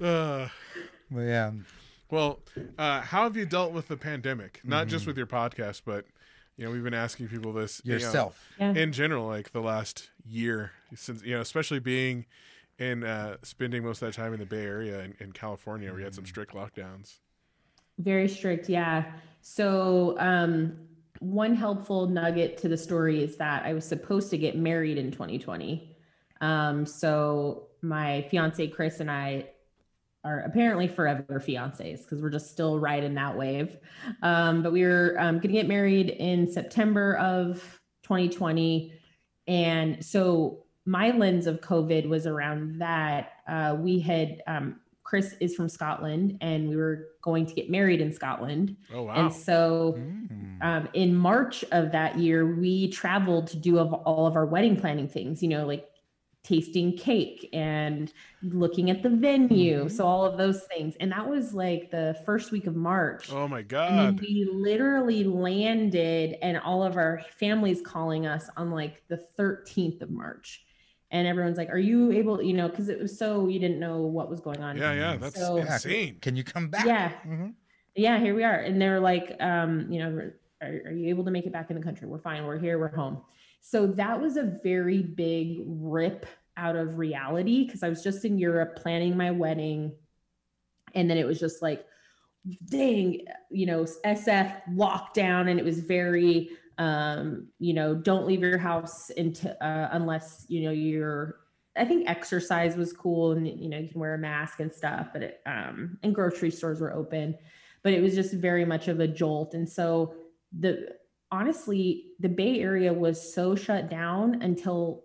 Uh, 0.00 0.48
but 1.10 1.20
yeah, 1.20 1.52
Well, 2.10 2.40
uh, 2.78 3.00
how 3.00 3.22
have 3.24 3.36
you 3.36 3.46
dealt 3.46 3.72
with 3.72 3.88
the 3.88 3.96
pandemic? 3.96 4.60
Not 4.64 4.82
Mm-hmm. 4.86 4.90
just 4.90 5.06
with 5.06 5.16
your 5.16 5.26
podcast, 5.26 5.82
but 5.84 6.04
you 6.56 6.64
know, 6.64 6.70
we've 6.70 6.82
been 6.84 6.94
asking 6.94 7.28
people 7.28 7.52
this 7.52 7.80
you 7.84 7.92
know, 7.92 7.98
yourself. 7.98 8.52
yeah 8.58 8.72
in 8.74 8.92
general, 8.92 9.26
like 9.26 9.52
the 9.52 9.60
last 9.60 10.10
year, 10.26 10.72
since 10.94 11.22
you 11.22 11.34
know, 11.34 11.40
especially 11.40 11.78
being 11.80 12.26
in 12.78 13.04
uh, 13.04 13.36
spending 13.42 13.84
most 13.84 14.02
of 14.02 14.08
that 14.08 14.14
time 14.20 14.32
in 14.34 14.40
the 14.40 14.46
Bay 14.46 14.64
Area 14.64 15.00
in, 15.00 15.14
in 15.20 15.32
California, 15.32 15.88
where 15.88 15.96
we 15.98 16.02
had 16.02 16.14
some 16.14 16.26
strict 16.26 16.52
lockdowns. 16.54 17.18
Very 17.98 18.28
strict, 18.28 18.68
yeah. 18.68 19.04
So, 19.42 20.16
um, 20.18 20.76
one 21.20 21.54
helpful 21.54 22.08
nugget 22.08 22.56
to 22.58 22.68
the 22.68 22.76
story 22.76 23.22
is 23.22 23.36
that 23.36 23.64
I 23.64 23.72
was 23.72 23.84
supposed 23.84 24.30
to 24.30 24.38
get 24.38 24.56
married 24.56 24.98
in 24.98 25.12
2020. 25.12 25.93
Um, 26.44 26.86
so 26.86 27.68
my 27.82 28.26
fiance 28.30 28.66
Chris 28.68 29.00
and 29.00 29.10
I 29.10 29.46
are 30.24 30.40
apparently 30.40 30.88
forever 30.88 31.42
fiancés 31.46 32.02
because 32.02 32.22
we're 32.22 32.30
just 32.30 32.50
still 32.50 32.78
riding 32.78 33.14
that 33.14 33.36
wave. 33.36 33.76
Um, 34.22 34.62
but 34.62 34.72
we 34.72 34.82
were 34.82 35.16
um, 35.18 35.34
going 35.36 35.54
to 35.54 35.60
get 35.60 35.68
married 35.68 36.08
in 36.10 36.50
September 36.50 37.16
of 37.18 37.62
2020. 38.04 38.92
And 39.46 40.04
so 40.04 40.64
my 40.86 41.10
lens 41.10 41.46
of 41.46 41.60
COVID 41.60 42.08
was 42.08 42.26
around 42.26 42.78
that. 42.80 43.32
Uh, 43.46 43.76
we 43.78 44.00
had, 44.00 44.42
um, 44.46 44.80
Chris 45.02 45.34
is 45.40 45.54
from 45.54 45.68
Scotland 45.68 46.38
and 46.40 46.68
we 46.70 46.76
were 46.76 47.08
going 47.20 47.44
to 47.44 47.54
get 47.54 47.70
married 47.70 48.00
in 48.00 48.10
Scotland. 48.10 48.76
Oh 48.94 49.02
wow. 49.02 49.14
And 49.14 49.32
so 49.32 49.94
Mm. 49.98 50.64
um, 50.64 50.88
in 50.94 51.14
March 51.14 51.64
of 51.70 51.92
that 51.92 52.18
year, 52.18 52.54
we 52.54 52.88
traveled 52.88 53.46
to 53.48 53.58
do 53.58 53.78
of 53.78 53.92
all 53.92 54.26
of 54.26 54.36
our 54.36 54.46
wedding 54.46 54.76
planning 54.76 55.08
things, 55.08 55.42
you 55.42 55.50
know, 55.50 55.66
like 55.66 55.86
tasting 56.54 56.96
cake 56.96 57.48
and 57.54 58.12
looking 58.42 58.90
at 58.90 59.02
the 59.02 59.08
venue. 59.08 59.84
Mhm. 59.86 59.90
So 59.90 60.06
all 60.06 60.24
of 60.26 60.36
those 60.36 60.62
things. 60.64 60.94
And 61.00 61.10
that 61.10 61.26
was 61.28 61.54
like 61.54 61.90
the 61.90 62.16
first 62.26 62.52
week 62.52 62.66
of 62.66 62.76
March. 62.76 63.32
oh 63.32 63.48
my 63.48 63.60
And 63.60 63.68
god. 63.68 64.20
we 64.20 64.48
literally 64.52 65.24
landed 65.24 66.36
and 66.42 66.58
all 66.58 66.82
of 66.84 66.96
our 66.96 67.22
families 67.38 67.80
calling 67.80 68.26
us 68.26 68.48
on 68.58 68.70
like 68.70 69.02
the 69.08 69.16
13th 69.38 70.02
of 70.02 70.10
March. 70.10 70.64
And 71.10 71.26
everyone's 71.26 71.56
like, 71.56 71.70
Are 71.70 71.78
you 71.78 72.12
able, 72.12 72.42
you 72.42 72.52
know, 72.52 72.68
because 72.68 72.88
it 72.90 73.00
was 73.00 73.18
so 73.18 73.48
you 73.48 73.58
didn't 73.58 73.80
know 73.80 74.02
what 74.02 74.28
was 74.28 74.40
going 74.40 74.60
on. 74.62 74.76
Yeah, 74.76 74.92
yeah, 74.92 75.16
that's 75.16 75.40
So- 75.40 75.56
insane. 75.56 76.18
Can 76.20 76.36
you 76.36 76.44
come 76.44 76.68
back? 76.68 76.84
Yeah. 76.84 77.10
Mhm. 77.26 77.54
yeah, 77.96 78.18
here 78.18 78.34
we 78.34 78.44
are. 78.44 78.56
And 78.60 78.80
they're 78.82 79.00
like, 79.00 79.34
um, 79.40 79.90
you 79.90 79.98
know, 80.00 80.30
are, 80.60 80.68
are 80.86 80.92
you 80.92 81.08
able 81.08 81.24
to 81.24 81.30
make 81.30 81.46
it 81.46 81.52
back 81.52 81.70
in 81.70 81.76
the 81.76 81.82
country? 81.82 82.06
We're 82.06 82.18
fine. 82.18 82.44
We're 82.44 82.58
here. 82.58 82.78
We're 82.78 82.88
home. 82.94 83.22
So 83.66 83.86
that 83.86 84.20
was 84.20 84.36
a 84.36 84.58
very 84.62 85.00
big 85.00 85.62
rip 85.66 86.26
out 86.58 86.76
of 86.76 86.98
reality 86.98 87.64
because 87.64 87.82
I 87.82 87.88
was 87.88 88.02
just 88.02 88.26
in 88.26 88.38
Europe 88.38 88.76
planning 88.76 89.16
my 89.16 89.30
wedding. 89.30 89.92
And 90.94 91.08
then 91.08 91.16
it 91.16 91.26
was 91.26 91.40
just 91.40 91.62
like, 91.62 91.86
dang, 92.66 93.22
you 93.50 93.64
know, 93.64 93.84
SF 94.04 94.60
lockdown. 94.74 95.50
And 95.50 95.58
it 95.58 95.64
was 95.64 95.80
very, 95.80 96.50
um, 96.76 97.48
you 97.58 97.72
know, 97.72 97.94
don't 97.94 98.26
leave 98.26 98.42
your 98.42 98.58
house 98.58 99.08
into, 99.08 99.50
uh, 99.64 99.88
unless, 99.92 100.44
you 100.48 100.64
know, 100.64 100.70
you're, 100.70 101.40
I 101.74 101.86
think 101.86 102.08
exercise 102.08 102.76
was 102.76 102.92
cool 102.92 103.32
and, 103.32 103.48
you 103.48 103.70
know, 103.70 103.78
you 103.78 103.88
can 103.88 103.98
wear 103.98 104.14
a 104.14 104.18
mask 104.18 104.60
and 104.60 104.70
stuff, 104.72 105.08
but 105.12 105.22
it, 105.22 105.40
um, 105.46 105.98
and 106.02 106.14
grocery 106.14 106.50
stores 106.50 106.80
were 106.80 106.92
open 106.92 107.36
but 107.84 107.92
it 107.92 108.00
was 108.00 108.14
just 108.14 108.32
very 108.32 108.64
much 108.64 108.88
of 108.88 108.98
a 108.98 109.06
jolt. 109.06 109.54
And 109.54 109.68
so 109.68 110.14
the 110.58 110.88
honestly, 111.34 112.12
the 112.20 112.28
Bay 112.28 112.60
Area 112.60 112.92
was 112.92 113.34
so 113.34 113.56
shut 113.56 113.90
down 113.90 114.40
until 114.42 115.02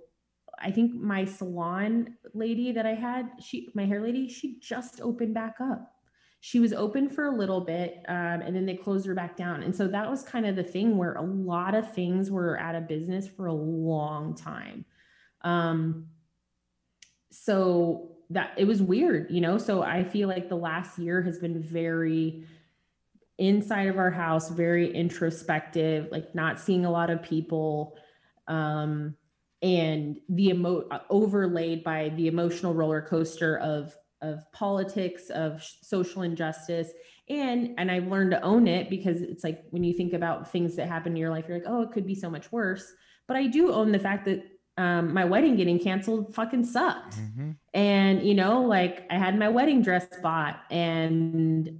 I 0.61 0.71
think 0.71 0.93
my 0.93 1.25
salon 1.25 2.17
lady 2.33 2.71
that 2.71 2.85
I 2.85 2.93
had, 2.93 3.31
she 3.41 3.69
my 3.73 3.85
hair 3.85 4.01
lady, 4.01 4.29
she 4.29 4.59
just 4.59 5.01
opened 5.01 5.33
back 5.33 5.55
up. 5.59 5.91
She 6.41 6.59
was 6.59 6.71
open 6.71 7.09
for 7.09 7.25
a 7.25 7.35
little 7.35 7.61
bit, 7.61 8.01
um, 8.07 8.41
and 8.41 8.55
then 8.55 8.65
they 8.65 8.75
closed 8.75 9.05
her 9.07 9.15
back 9.15 9.35
down. 9.35 9.63
And 9.63 9.75
so 9.75 9.87
that 9.87 10.09
was 10.09 10.23
kind 10.23 10.45
of 10.45 10.55
the 10.55 10.63
thing 10.63 10.97
where 10.97 11.15
a 11.15 11.21
lot 11.21 11.73
of 11.75 11.93
things 11.93 12.29
were 12.29 12.59
out 12.59 12.75
of 12.75 12.87
business 12.87 13.27
for 13.27 13.47
a 13.47 13.53
long 13.53 14.35
time. 14.35 14.85
Um, 15.41 16.07
so 17.31 18.11
that 18.29 18.51
it 18.55 18.65
was 18.65 18.81
weird, 18.81 19.31
you 19.31 19.41
know. 19.41 19.57
So 19.57 19.81
I 19.81 20.03
feel 20.03 20.27
like 20.27 20.47
the 20.47 20.55
last 20.55 20.99
year 20.99 21.21
has 21.23 21.39
been 21.39 21.61
very 21.61 22.45
inside 23.39 23.87
of 23.87 23.97
our 23.97 24.11
house, 24.11 24.49
very 24.49 24.93
introspective, 24.93 26.07
like 26.11 26.35
not 26.35 26.59
seeing 26.59 26.85
a 26.85 26.91
lot 26.91 27.09
of 27.09 27.23
people. 27.23 27.97
Um, 28.47 29.15
and 29.61 30.17
the 30.29 30.47
emo 30.49 30.87
overlaid 31.09 31.83
by 31.83 32.09
the 32.15 32.27
emotional 32.27 32.73
roller 32.73 33.01
coaster 33.01 33.57
of 33.57 33.93
of 34.21 34.49
politics 34.53 35.29
of 35.29 35.61
social 35.81 36.21
injustice 36.21 36.91
and 37.29 37.73
and 37.77 37.91
i've 37.91 38.07
learned 38.07 38.31
to 38.31 38.41
own 38.41 38.67
it 38.67 38.89
because 38.89 39.21
it's 39.21 39.43
like 39.43 39.63
when 39.71 39.83
you 39.83 39.93
think 39.93 40.13
about 40.13 40.49
things 40.49 40.75
that 40.77 40.87
happen 40.87 41.11
in 41.11 41.17
your 41.17 41.29
life 41.29 41.45
you're 41.47 41.57
like 41.57 41.67
oh 41.67 41.81
it 41.81 41.91
could 41.91 42.07
be 42.07 42.15
so 42.15 42.29
much 42.29 42.51
worse 42.53 42.93
but 43.27 43.35
i 43.35 43.47
do 43.47 43.71
own 43.73 43.91
the 43.91 43.99
fact 43.99 44.23
that 44.25 44.43
um, 44.77 45.13
my 45.13 45.25
wedding 45.25 45.57
getting 45.57 45.77
canceled 45.77 46.33
fucking 46.33 46.63
sucked 46.63 47.17
Mhm. 47.17 47.57
and 47.73 48.23
you 48.23 48.33
know 48.35 48.61
like 48.61 49.05
i 49.09 49.17
had 49.17 49.37
my 49.37 49.49
wedding 49.49 49.81
dress 49.81 50.07
bought 50.23 50.61
and 50.71 51.79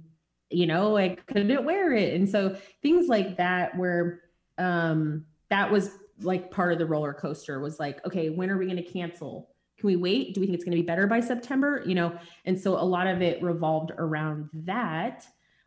you 0.50 0.66
know 0.66 0.96
i 0.96 1.10
couldn't 1.26 1.64
wear 1.64 1.92
it. 1.92 2.14
And 2.14 2.28
so 2.28 2.56
things 2.82 3.08
like 3.08 3.36
that 3.36 3.76
where 3.76 4.22
um 4.58 5.24
that 5.48 5.70
was 5.70 5.98
like 6.20 6.50
part 6.50 6.72
of 6.72 6.78
the 6.78 6.86
roller 6.86 7.14
coaster 7.14 7.60
was 7.60 7.80
like 7.80 8.04
okay 8.04 8.30
when 8.30 8.50
are 8.50 8.58
we 8.58 8.66
going 8.66 8.76
to 8.76 8.82
cancel? 8.82 9.50
Can 9.78 9.86
we 9.86 9.96
wait? 9.96 10.34
Do 10.34 10.40
we 10.40 10.46
think 10.46 10.56
it's 10.56 10.64
going 10.64 10.76
to 10.76 10.82
be 10.82 10.86
better 10.86 11.06
by 11.06 11.20
september? 11.20 11.82
You 11.86 11.94
know 11.94 12.18
and 12.44 12.58
so 12.58 12.74
a 12.74 12.82
lot 12.82 13.06
of 13.06 13.22
it 13.22 13.42
revolved 13.42 13.92
around 13.96 14.50
that. 14.52 15.26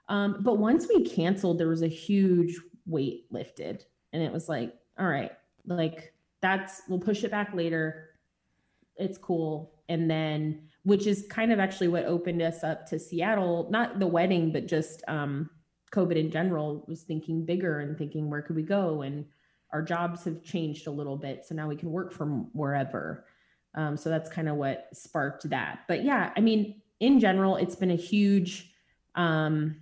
Um 0.10 0.38
but 0.42 0.58
once 0.58 0.88
we 0.88 1.04
canceled 1.04 1.58
there 1.58 1.70
was 1.70 1.82
a 1.82 1.88
huge 1.88 2.60
weight 2.86 3.26
lifted. 3.32 3.86
And 4.12 4.22
it 4.22 4.32
was 4.32 4.50
like 4.50 4.74
all 5.00 5.08
right 5.08 5.32
like 5.66 6.14
that's 6.42 6.82
we'll 6.90 7.00
push 7.00 7.24
it 7.24 7.32
back 7.32 7.54
later. 7.54 8.10
It's 8.98 9.18
cool. 9.18 9.74
And 9.90 10.10
then 10.10 10.70
which 10.84 11.08
is 11.08 11.26
kind 11.30 11.52
of 11.52 11.60
actually 11.60 11.88
what 11.88 12.06
opened 12.06 12.42
us 12.42 12.64
up 12.64 12.86
to 12.86 13.00
seattle 13.00 13.68
not 13.72 14.00
the 14.00 14.08
wedding 14.08 14.52
but 14.52 14.68
just 14.68 15.04
um 15.08 15.50
covid 15.94 16.18
in 16.18 16.32
general 16.32 16.84
was 16.88 17.04
thinking 17.04 17.46
bigger 17.46 17.80
and 17.80 17.98
thinking 17.98 18.30
where 18.30 18.42
could 18.42 18.56
we 18.56 18.64
go? 18.64 19.04
And 19.04 19.26
our 19.72 19.82
jobs 19.82 20.24
have 20.26 20.44
changed 20.44 20.88
a 20.88 20.92
little 20.92 21.18
bit 21.18 21.46
so 21.46 21.56
now 21.56 21.68
we 21.68 21.76
can 21.76 21.92
work 21.92 22.12
from 22.12 22.50
wherever. 22.54 23.26
Um, 23.76 23.96
so 23.96 24.10
that's 24.10 24.30
kind 24.30 24.50
of 24.50 24.56
what 24.56 24.88
sparked 24.94 25.50
that. 25.50 25.82
But 25.88 26.04
yeah 26.04 26.32
i 26.36 26.42
mean 26.42 26.82
in 27.00 27.20
general 27.20 27.58
it's 27.58 27.76
been 27.76 27.92
a 27.92 27.96
huge 27.96 28.72
um 29.16 29.78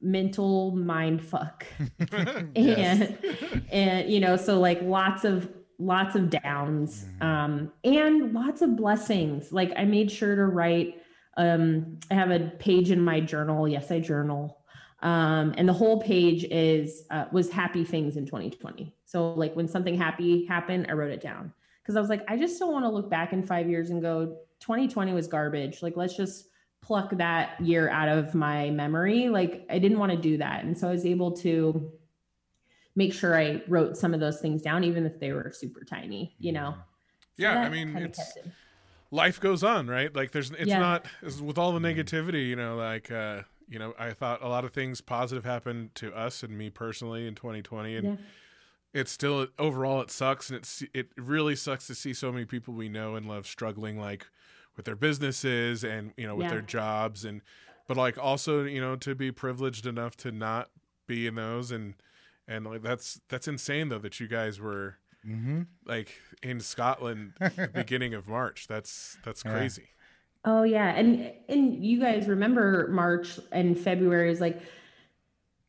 mental 0.00 0.74
mind 0.76 1.22
fuck. 1.22 1.66
And 2.56 3.18
and 3.70 4.10
you 4.10 4.20
know 4.20 4.36
so 4.36 4.58
like 4.58 4.80
lots 4.82 5.24
of 5.24 5.52
lots 5.78 6.14
of 6.16 6.28
downs 6.30 7.04
Mhm. 7.20 7.24
um 7.24 7.72
and 7.84 8.32
lots 8.32 8.62
of 8.62 8.76
blessings. 8.76 9.52
Like 9.52 9.72
i 9.76 9.84
made 9.84 10.10
sure 10.10 10.34
to 10.36 10.46
write 10.46 11.02
um 11.36 11.98
i 12.10 12.14
have 12.14 12.30
a 12.30 12.40
page 12.58 12.90
in 12.90 13.00
my 13.00 13.20
journal 13.20 13.68
yes 13.68 13.90
i 13.92 14.00
journal 14.00 14.58
um 15.02 15.54
and 15.56 15.68
the 15.68 15.72
whole 15.72 16.00
page 16.00 16.44
is 16.50 17.04
uh, 17.10 17.26
was 17.30 17.48
happy 17.50 17.84
things 17.84 18.16
in 18.16 18.26
2020 18.26 18.92
so 19.04 19.32
like 19.34 19.54
when 19.54 19.68
something 19.68 19.96
happy 19.96 20.44
happened 20.46 20.86
i 20.88 20.92
wrote 20.92 21.12
it 21.12 21.20
down. 21.20 21.52
Because 21.82 21.94
i 21.96 22.00
was 22.00 22.10
like 22.10 22.24
i 22.28 22.36
just 22.36 22.58
don't 22.58 22.72
want 22.72 22.84
to 22.84 22.88
look 22.90 23.08
back 23.08 23.32
in 23.32 23.42
five 23.46 23.68
years 23.68 23.90
and 23.90 24.02
go 24.02 24.36
2020 24.60 25.12
was 25.12 25.28
garbage. 25.28 25.82
Like 25.82 25.96
let's 25.96 26.16
just 26.16 26.48
pluck 26.82 27.10
that 27.18 27.60
year 27.60 27.88
out 27.90 28.08
of 28.08 28.34
my 28.34 28.70
memory. 28.70 29.28
Like 29.28 29.64
i 29.70 29.78
didn't 29.78 30.00
want 30.00 30.10
to 30.10 30.18
do 30.18 30.38
that. 30.38 30.64
And 30.64 30.76
so 30.76 30.88
i 30.88 30.90
was 30.90 31.06
able 31.06 31.30
to 31.38 31.92
make 32.98 33.12
sure 33.14 33.38
i 33.38 33.62
wrote 33.68 33.96
some 33.96 34.12
of 34.12 34.20
those 34.20 34.40
things 34.40 34.60
down 34.60 34.82
even 34.84 35.06
if 35.06 35.18
they 35.20 35.32
were 35.32 35.50
super 35.54 35.84
tiny 35.84 36.34
you 36.38 36.52
know 36.52 36.74
So 36.76 37.42
Yeah, 37.44 37.60
I 37.60 37.68
mean, 37.68 37.96
it's- 37.96 38.36
it. 38.36 38.46
life 39.12 39.38
goes 39.40 39.62
on, 39.62 39.86
right? 39.86 40.14
Like 40.14 40.32
there's 40.32 40.50
it's 40.50 40.66
Yeah. 40.66 40.80
not 40.80 41.06
as 41.22 41.40
with 41.40 41.56
all 41.56 41.72
the 41.72 41.78
negativity, 41.78 42.48
you 42.48 42.56
know, 42.56 42.76
like 42.76 43.10
uh, 43.12 43.42
you 43.68 43.78
know, 43.78 43.94
I 43.98 44.12
thought 44.12 44.42
a 44.42 44.48
lot 44.48 44.64
of 44.64 44.72
things 44.72 45.00
positive 45.00 45.44
happened 45.44 45.94
to 46.02 46.12
us 46.14 46.42
and 46.42 46.58
me 46.58 46.68
personally 46.70 47.26
in 47.28 47.34
2020 47.36 47.96
and 47.96 48.06
Yeah. 48.08 48.16
it's 48.92 49.12
still 49.12 49.46
overall 49.58 50.00
it 50.00 50.10
sucks 50.10 50.50
and 50.50 50.56
it's 50.58 50.82
it 50.92 51.10
really 51.16 51.54
sucks 51.54 51.86
to 51.86 51.94
see 51.94 52.12
so 52.12 52.32
many 52.32 52.44
people 52.44 52.74
we 52.74 52.88
know 52.88 53.14
and 53.14 53.28
love 53.28 53.46
struggling 53.46 53.96
like 54.00 54.26
with 54.76 54.84
their 54.86 54.96
businesses 54.96 55.84
and 55.84 56.12
you 56.16 56.26
know 56.26 56.34
with 56.34 56.46
Yeah. 56.46 56.54
their 56.54 56.62
jobs 56.62 57.24
and 57.24 57.42
but 57.86 57.96
like 57.96 58.18
also, 58.18 58.64
you 58.64 58.80
know, 58.80 58.96
to 58.96 59.14
be 59.14 59.30
privileged 59.30 59.86
enough 59.86 60.16
to 60.24 60.32
not 60.32 60.70
be 61.06 61.26
in 61.28 61.36
those 61.36 61.70
and 61.70 61.94
and 62.48 62.64
like 62.66 62.82
that's 62.82 63.20
that's 63.28 63.46
insane 63.46 63.88
though 63.90 63.98
that 64.00 64.18
you 64.18 64.26
guys 64.26 64.58
were 64.60 64.96
Mhm. 65.26 65.66
like 65.84 66.14
in 66.42 66.60
Scotland 66.60 67.34
the 67.40 67.70
beginning 67.74 68.14
of 68.14 68.26
March. 68.28 68.66
That's 68.66 69.18
that's 69.24 69.44
Yeah. 69.44 69.52
crazy. 69.52 69.88
Oh 70.44 70.62
yeah, 70.62 70.94
and 70.94 71.32
and 71.48 71.84
you 71.84 72.00
guys 72.00 72.26
remember 72.28 72.88
March 72.88 73.38
and 73.52 73.78
February 73.78 74.30
is 74.30 74.40
like, 74.40 74.62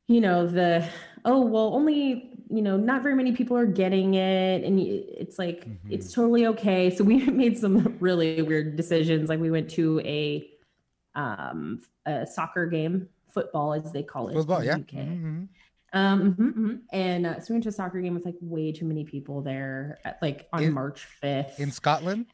you 0.08 0.22
know, 0.22 0.48
the 0.48 0.88
oh 1.26 1.42
well, 1.46 1.74
only 1.76 2.26
you 2.52 2.64
know, 2.64 2.78
not 2.78 3.04
very 3.04 3.14
many 3.16 3.32
people 3.32 3.56
are 3.56 3.66
getting 3.68 4.16
it, 4.16 4.64
and 4.64 4.80
it's 4.80 5.38
like 5.38 5.68
Mhm. 5.68 5.78
it's 5.90 6.14
totally 6.14 6.48
okay. 6.48 6.90
So 6.90 7.04
we 7.04 7.18
made 7.26 7.58
some 7.58 7.98
really 8.00 8.42
weird 8.42 8.76
decisions. 8.76 9.30
Like 9.30 9.40
we 9.40 9.52
went 9.52 9.70
to 9.72 10.00
a 10.02 10.50
um 11.16 11.82
a 12.06 12.26
soccer 12.26 12.66
game, 12.68 13.10
football 13.30 13.74
as 13.74 13.92
they 13.92 14.04
call 14.04 14.30
it, 14.30 14.34
Football, 14.36 14.62
in 14.62 14.68
the 14.68 14.68
yeah. 14.94 15.02
UK. 15.02 15.08
Um, 15.94 16.34
mhm, 16.36 16.54
mhm. 16.54 16.80
and 16.94 17.26
uh, 17.26 17.40
so 17.40 17.48
we 17.50 17.54
went 17.56 17.64
to 17.64 17.70
a 17.70 17.72
soccer 17.72 18.00
game 18.02 18.14
with 18.14 18.26
like 18.26 18.36
way 18.42 18.72
too 18.72 18.86
many 18.86 19.04
people 19.04 19.42
there, 19.42 19.98
at, 20.06 20.20
like 20.22 20.48
on 20.54 20.64
In- 20.64 20.74
March 20.74 21.06
fifth. 21.06 21.60
In 21.60 21.72
Scotland? 21.72 22.28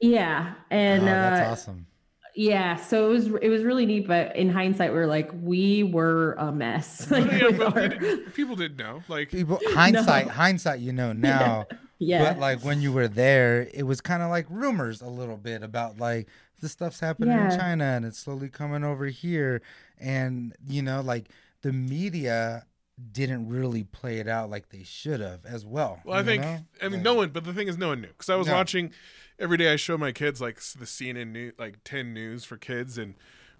yeah, 0.00 0.54
and 0.70 1.02
oh, 1.02 1.06
uh, 1.06 1.08
that's 1.30 1.50
awesome. 1.50 1.86
yeah, 2.34 2.76
so 2.76 3.06
it 3.06 3.12
was 3.12 3.26
it 3.42 3.48
was 3.48 3.64
really 3.64 3.84
neat, 3.86 4.06
but 4.06 4.36
in 4.36 4.48
hindsight, 4.48 4.92
we 4.92 4.98
are 5.00 5.06
like, 5.06 5.30
we 5.42 5.82
were 5.82 6.34
a 6.34 6.52
mess. 6.52 7.10
Like, 7.10 7.30
yeah, 7.32 7.64
our- 7.64 7.88
didn't- 7.88 8.34
people 8.34 8.54
didn't 8.56 8.78
know. 8.78 9.02
Like 9.08 9.30
People, 9.32 9.58
hindsight, 9.70 10.28
hindsight, 10.28 10.80
you 10.80 10.92
know 10.92 11.12
now. 11.12 11.66
yeah, 11.98 12.24
But 12.32 12.38
like 12.40 12.60
when 12.64 12.80
you 12.80 12.92
were 12.92 13.08
there, 13.08 13.68
it 13.74 13.82
was 13.82 14.00
kind 14.00 14.22
of 14.22 14.30
like 14.30 14.46
rumors 14.48 15.02
a 15.02 15.08
little 15.08 15.36
bit 15.36 15.62
about 15.64 15.98
like 15.98 16.28
this 16.62 16.72
stuff's 16.72 17.00
happening 17.00 17.30
Yeah. 17.36 17.52
in 17.52 17.58
China 17.58 17.84
and 17.84 18.04
it's 18.04 18.18
slowly 18.18 18.48
coming 18.48 18.84
over 18.84 19.06
here, 19.06 19.62
and 19.98 20.54
you 20.66 20.80
know, 20.82 21.00
like 21.00 21.28
the 21.62 21.72
media 21.72 22.64
didn't 23.12 23.48
really 23.48 23.84
play 23.84 24.18
it 24.18 24.28
out 24.28 24.50
like 24.50 24.68
they 24.70 24.82
should 24.82 25.20
have 25.20 25.44
as 25.46 25.64
well. 25.64 26.00
Well, 26.04 26.18
I 26.18 26.22
think 26.22 26.42
know? 26.42 26.60
I 26.80 26.84
mean 26.84 26.92
Like- 26.94 27.02
no 27.02 27.14
one, 27.14 27.28
but 27.30 27.44
the 27.44 27.52
thing 27.54 27.68
is, 27.68 27.78
no 27.78 27.88
one 27.88 28.00
knew 28.00 28.08
because 28.08 28.28
I 28.28 28.36
was 28.36 28.46
No. 28.46 28.54
watching 28.54 28.92
every 29.38 29.56
day. 29.56 29.72
I 29.72 29.76
show 29.76 29.96
my 29.98 30.12
kids 30.12 30.40
like 30.40 30.56
the 30.56 30.86
CNN 30.86 31.32
news, 31.32 31.52
like 31.58 31.78
ten 31.84 32.12
news 32.12 32.44
for 32.44 32.56
kids, 32.56 32.98
and 32.98 33.14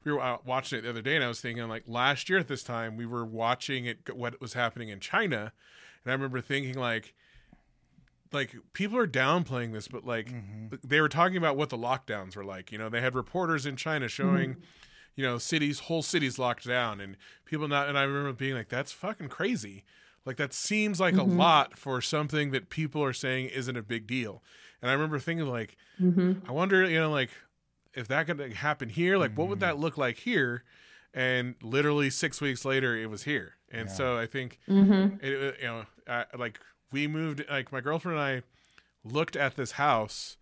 we 0.04 0.12
were 0.12 0.20
out 0.22 0.46
watching 0.46 0.78
it 0.78 0.82
the 0.82 0.90
other 0.90 1.02
day, 1.02 1.14
and 1.14 1.24
I 1.24 1.28
was 1.28 1.40
thinking 1.40 1.66
like 1.68 1.84
last 1.86 2.28
year 2.28 2.38
at 2.38 2.48
this 2.48 2.62
time 2.62 2.96
we 2.96 3.06
were 3.06 3.24
watching 3.24 3.84
it 3.86 4.14
what 4.14 4.40
was 4.40 4.52
happening 4.54 4.88
in 4.88 5.00
China, 5.00 5.52
and 6.04 6.10
I 6.10 6.12
remember 6.12 6.40
thinking 6.40 6.74
like. 6.78 7.14
Like 8.32 8.54
people 8.74 8.96
are 8.96 9.08
downplaying 9.08 9.72
this, 9.72 9.88
but 9.88 10.04
like 10.06 10.28
Mm-hmm. 10.28 10.76
they 10.84 11.00
were 11.00 11.08
talking 11.08 11.36
about 11.36 11.56
what 11.56 11.68
the 11.68 11.76
lockdowns 11.76 12.36
were 12.36 12.44
like. 12.44 12.70
You 12.70 12.78
know, 12.78 12.88
they 12.88 13.00
had 13.00 13.16
reporters 13.16 13.66
in 13.66 13.74
China 13.74 14.06
showing, 14.06 14.58
you 15.16 15.24
know, 15.24 15.38
cities, 15.38 15.80
whole 15.80 16.02
cities 16.02 16.38
locked 16.38 16.66
down, 16.66 17.00
and 17.00 17.16
people 17.44 17.68
not. 17.68 17.88
And 17.88 17.98
I 17.98 18.02
remember 18.02 18.32
being 18.32 18.54
like, 18.54 18.68
"That's 18.68 18.92
fucking 18.92 19.28
crazy." 19.28 19.84
Like 20.26 20.36
that 20.36 20.52
seems 20.52 21.00
like 21.00 21.16
a 21.16 21.22
lot 21.22 21.78
for 21.78 22.00
something 22.02 22.50
that 22.50 22.68
people 22.68 23.02
are 23.02 23.12
saying 23.14 23.48
isn't 23.48 23.76
a 23.76 23.82
big 23.82 24.06
deal. 24.06 24.42
And 24.82 24.90
I 24.90 24.94
remember 24.94 25.18
thinking 25.18 25.46
like, 25.46 25.76
Mhm. 26.00 26.46
I 26.48 26.52
wonder, 26.52 26.84
you 26.88 27.00
know, 27.00 27.10
like 27.10 27.30
if 27.94 28.06
that 28.08 28.26
could 28.26 28.38
happen 28.52 28.90
here, 28.90 29.16
like 29.16 29.32
what 29.36 29.48
would 29.48 29.60
Mm-hmm. 29.60 29.68
that 29.68 29.78
look 29.78 29.96
like 29.96 30.18
here? 30.18 30.62
And 31.14 31.54
literally 31.62 32.10
six 32.10 32.40
weeks 32.40 32.64
later, 32.66 32.94
it 32.96 33.08
was 33.10 33.24
here. 33.24 33.56
And 33.70 33.88
Yeah. 33.88 33.94
so 33.94 34.18
I 34.18 34.26
think 34.26 34.60
Mhm. 34.68 35.22
it, 35.22 35.32
it- 35.32 35.56
you 35.60 35.66
know, 35.66 35.86
I, 36.06 36.26
like 36.36 36.60
we 36.92 37.06
moved, 37.08 37.42
like 37.48 37.72
my 37.72 37.80
girlfriend 37.80 38.18
and 38.18 38.24
I 38.24 38.42
looked 39.02 39.36
at 39.36 39.56
this 39.56 39.72
house 39.72 40.36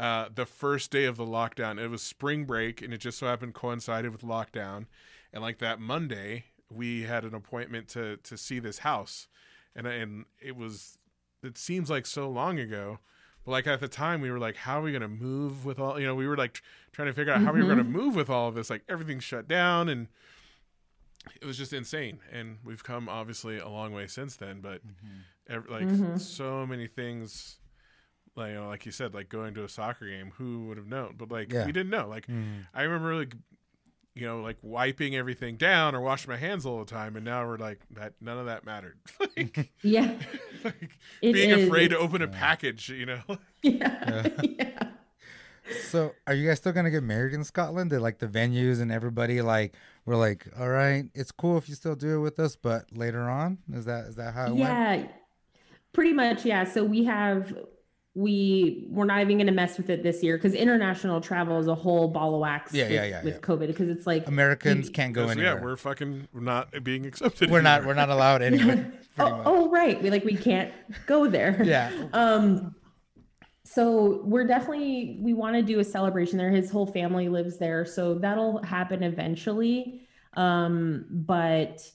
uh, 0.00 0.28
the 0.34 0.46
first 0.46 0.90
day 0.90 1.04
of 1.04 1.16
the 1.16 1.26
lockdown. 1.26 1.78
It 1.80 1.88
was 1.88 2.02
spring 2.02 2.44
break, 2.44 2.80
and 2.82 2.92
it 2.94 2.98
just 2.98 3.18
so 3.18 3.26
happened 3.26 3.54
coincided 3.54 4.10
with 4.12 4.22
lockdown. 4.22 4.86
And 5.32 5.42
like 5.42 5.58
that 5.58 5.78
Monday, 5.80 6.46
we 6.70 7.02
had 7.02 7.24
an 7.24 7.34
appointment 7.34 7.88
to 7.88 8.16
to 8.18 8.36
see 8.36 8.58
this 8.58 8.78
house, 8.78 9.28
and 9.76 9.86
and 9.86 10.24
it 10.40 10.56
was 10.56 10.98
it 11.42 11.56
seems 11.58 11.90
like 11.90 12.06
so 12.06 12.28
long 12.28 12.58
ago. 12.58 12.98
But 13.44 13.52
like 13.52 13.66
at 13.66 13.80
the 13.80 13.88
time, 13.88 14.20
we 14.20 14.30
were 14.30 14.38
like, 14.38 14.56
"How 14.56 14.80
are 14.80 14.82
we 14.82 14.90
going 14.92 15.02
to 15.02 15.08
move 15.08 15.64
with 15.64 15.78
all?" 15.78 15.98
You 16.00 16.06
know, 16.06 16.14
we 16.14 16.26
were 16.28 16.36
like 16.36 16.54
tr- 16.54 16.62
trying 16.92 17.08
to 17.08 17.14
figure 17.14 17.32
out 17.32 17.40
how 17.42 17.52
we 17.52 17.60
were 17.60 17.66
going 17.66 17.78
to 17.78 17.84
move 17.84 18.14
with 18.16 18.28
all 18.30 18.48
of 18.48 18.54
this. 18.54 18.68
Like 18.70 18.82
everything's 18.88 19.24
shut 19.24 19.46
down, 19.48 19.88
and 19.88 20.08
it 21.40 21.44
was 21.46 21.56
just 21.58 21.72
insane. 21.72 22.20
And 22.32 22.58
we've 22.64 22.82
come 22.84 23.08
obviously 23.08 23.58
a 23.58 23.68
long 23.68 23.92
way 23.92 24.06
since 24.06 24.36
then. 24.36 24.60
But 24.60 24.82
ev- 25.48 25.68
like 25.68 25.86
Mhm. 25.86 26.18
so 26.20 26.66
many 26.66 26.86
things, 26.86 27.58
like 28.36 28.50
you 28.50 28.54
know, 28.54 28.68
like 28.68 28.86
you 28.86 28.92
said, 28.92 29.14
like 29.14 29.28
going 29.28 29.54
to 29.54 29.64
a 29.64 29.68
soccer 29.68 30.06
game, 30.08 30.32
who 30.36 30.66
would 30.68 30.76
have 30.76 30.86
known? 30.86 31.14
But 31.18 31.30
like 31.30 31.52
Yeah. 31.52 31.66
we 31.66 31.72
didn't 31.72 31.90
know. 31.90 32.08
Like 32.08 32.26
Mhm. 32.26 32.66
I 32.74 32.82
remember 32.82 33.14
like 33.16 33.34
you 34.14 34.26
know 34.26 34.40
like 34.40 34.56
wiping 34.62 35.14
everything 35.14 35.56
down 35.56 35.94
or 35.94 36.00
washing 36.00 36.30
my 36.30 36.36
hands 36.36 36.66
all 36.66 36.78
the 36.80 36.84
time, 36.90 37.16
and 37.16 37.24
now 37.24 37.46
we're 37.46 37.58
like 37.58 37.80
that. 37.92 38.14
None 38.20 38.38
of 38.38 38.46
that 38.46 38.64
mattered. 38.64 38.98
like, 39.36 39.70
Yeah. 39.82 40.18
like 40.64 40.90
It 41.22 41.32
being 41.32 41.50
is. 41.50 41.66
afraid 41.68 41.88
to 41.88 41.98
open 41.98 42.22
a 42.22 42.28
package, 42.28 42.88
you 42.88 43.06
know. 43.06 43.20
Yeah. 43.62 44.28
yeah. 44.42 44.88
So, 45.90 46.14
are 46.26 46.34
you 46.34 46.48
guys 46.48 46.58
still 46.58 46.72
gonna 46.72 46.90
get 46.90 47.02
married 47.04 47.32
in 47.34 47.44
Scotland? 47.44 47.90
Did 47.90 48.00
like 48.00 48.18
the 48.18 48.26
venues 48.26 48.80
and 48.80 48.90
everybody 48.90 49.40
like 49.42 49.74
were 50.04 50.16
like, 50.16 50.46
all 50.58 50.68
right, 50.68 51.04
it's 51.14 51.30
cool 51.30 51.58
if 51.58 51.68
you 51.68 51.74
still 51.76 51.94
do 51.94 52.16
it 52.16 52.20
with 52.20 52.40
us, 52.40 52.56
but 52.56 52.86
later 52.96 53.28
on, 53.28 53.58
is 53.72 53.84
that 53.84 54.06
is 54.06 54.16
that 54.16 54.34
how 54.34 54.46
it 54.46 54.48
went? 54.50 54.58
Yeah. 54.58 55.06
Pretty 55.92 56.12
much, 56.12 56.44
yeah. 56.44 56.64
So 56.64 56.82
we 56.84 57.04
have 57.04 57.54
we 58.14 58.86
we're 58.90 59.04
not 59.04 59.20
even 59.20 59.36
going 59.36 59.46
to 59.46 59.52
mess 59.52 59.76
with 59.76 59.88
it 59.88 60.02
this 60.02 60.20
year 60.22 60.36
because 60.36 60.52
international 60.54 61.20
travel 61.20 61.58
is 61.58 61.68
a 61.68 61.74
whole 61.74 62.08
ball 62.08 62.34
of 62.34 62.40
wax. 62.40 62.74
Yeah, 62.74 62.84
with, 62.84 62.92
yeah, 62.92 63.04
yeah, 63.04 63.22
With 63.22 63.34
yeah. 63.34 63.40
COVID, 63.40 63.66
because 63.68 63.88
it's 63.88 64.06
like 64.06 64.26
Americans 64.26 64.86
you- 64.86 64.92
can't 64.92 65.12
go 65.12 65.22
Because, 65.22 65.36
anywhere. 65.36 65.54
yeah, 65.56 65.62
we're 65.62 65.76
fucking 65.76 66.26
not 66.34 66.82
being 66.82 67.06
accepted. 67.06 67.50
we're 67.50 67.60
not 67.60 67.84
we're 67.84 67.94
not 67.94 68.10
allowed 68.10 68.42
anywhere. 68.42 68.92
oh, 69.18 69.42
oh, 69.44 69.70
right. 69.70 70.02
We 70.02 70.10
like 70.10 70.24
we 70.24 70.34
can't 70.34 70.72
go 71.06 71.28
there. 71.28 71.62
Yeah. 71.62 71.90
Um. 72.12 72.74
So 73.64 74.22
we're 74.24 74.46
definitely 74.46 75.18
we 75.20 75.32
want 75.32 75.54
to 75.54 75.62
do 75.62 75.78
a 75.78 75.84
celebration 75.84 76.36
there. 76.38 76.50
His 76.50 76.68
whole 76.70 76.86
family 76.86 77.28
lives 77.28 77.58
there, 77.58 77.84
so 77.84 78.14
that'll 78.14 78.60
happen 78.64 79.04
eventually. 79.04 80.02
Um. 80.34 81.06
But 81.10 81.88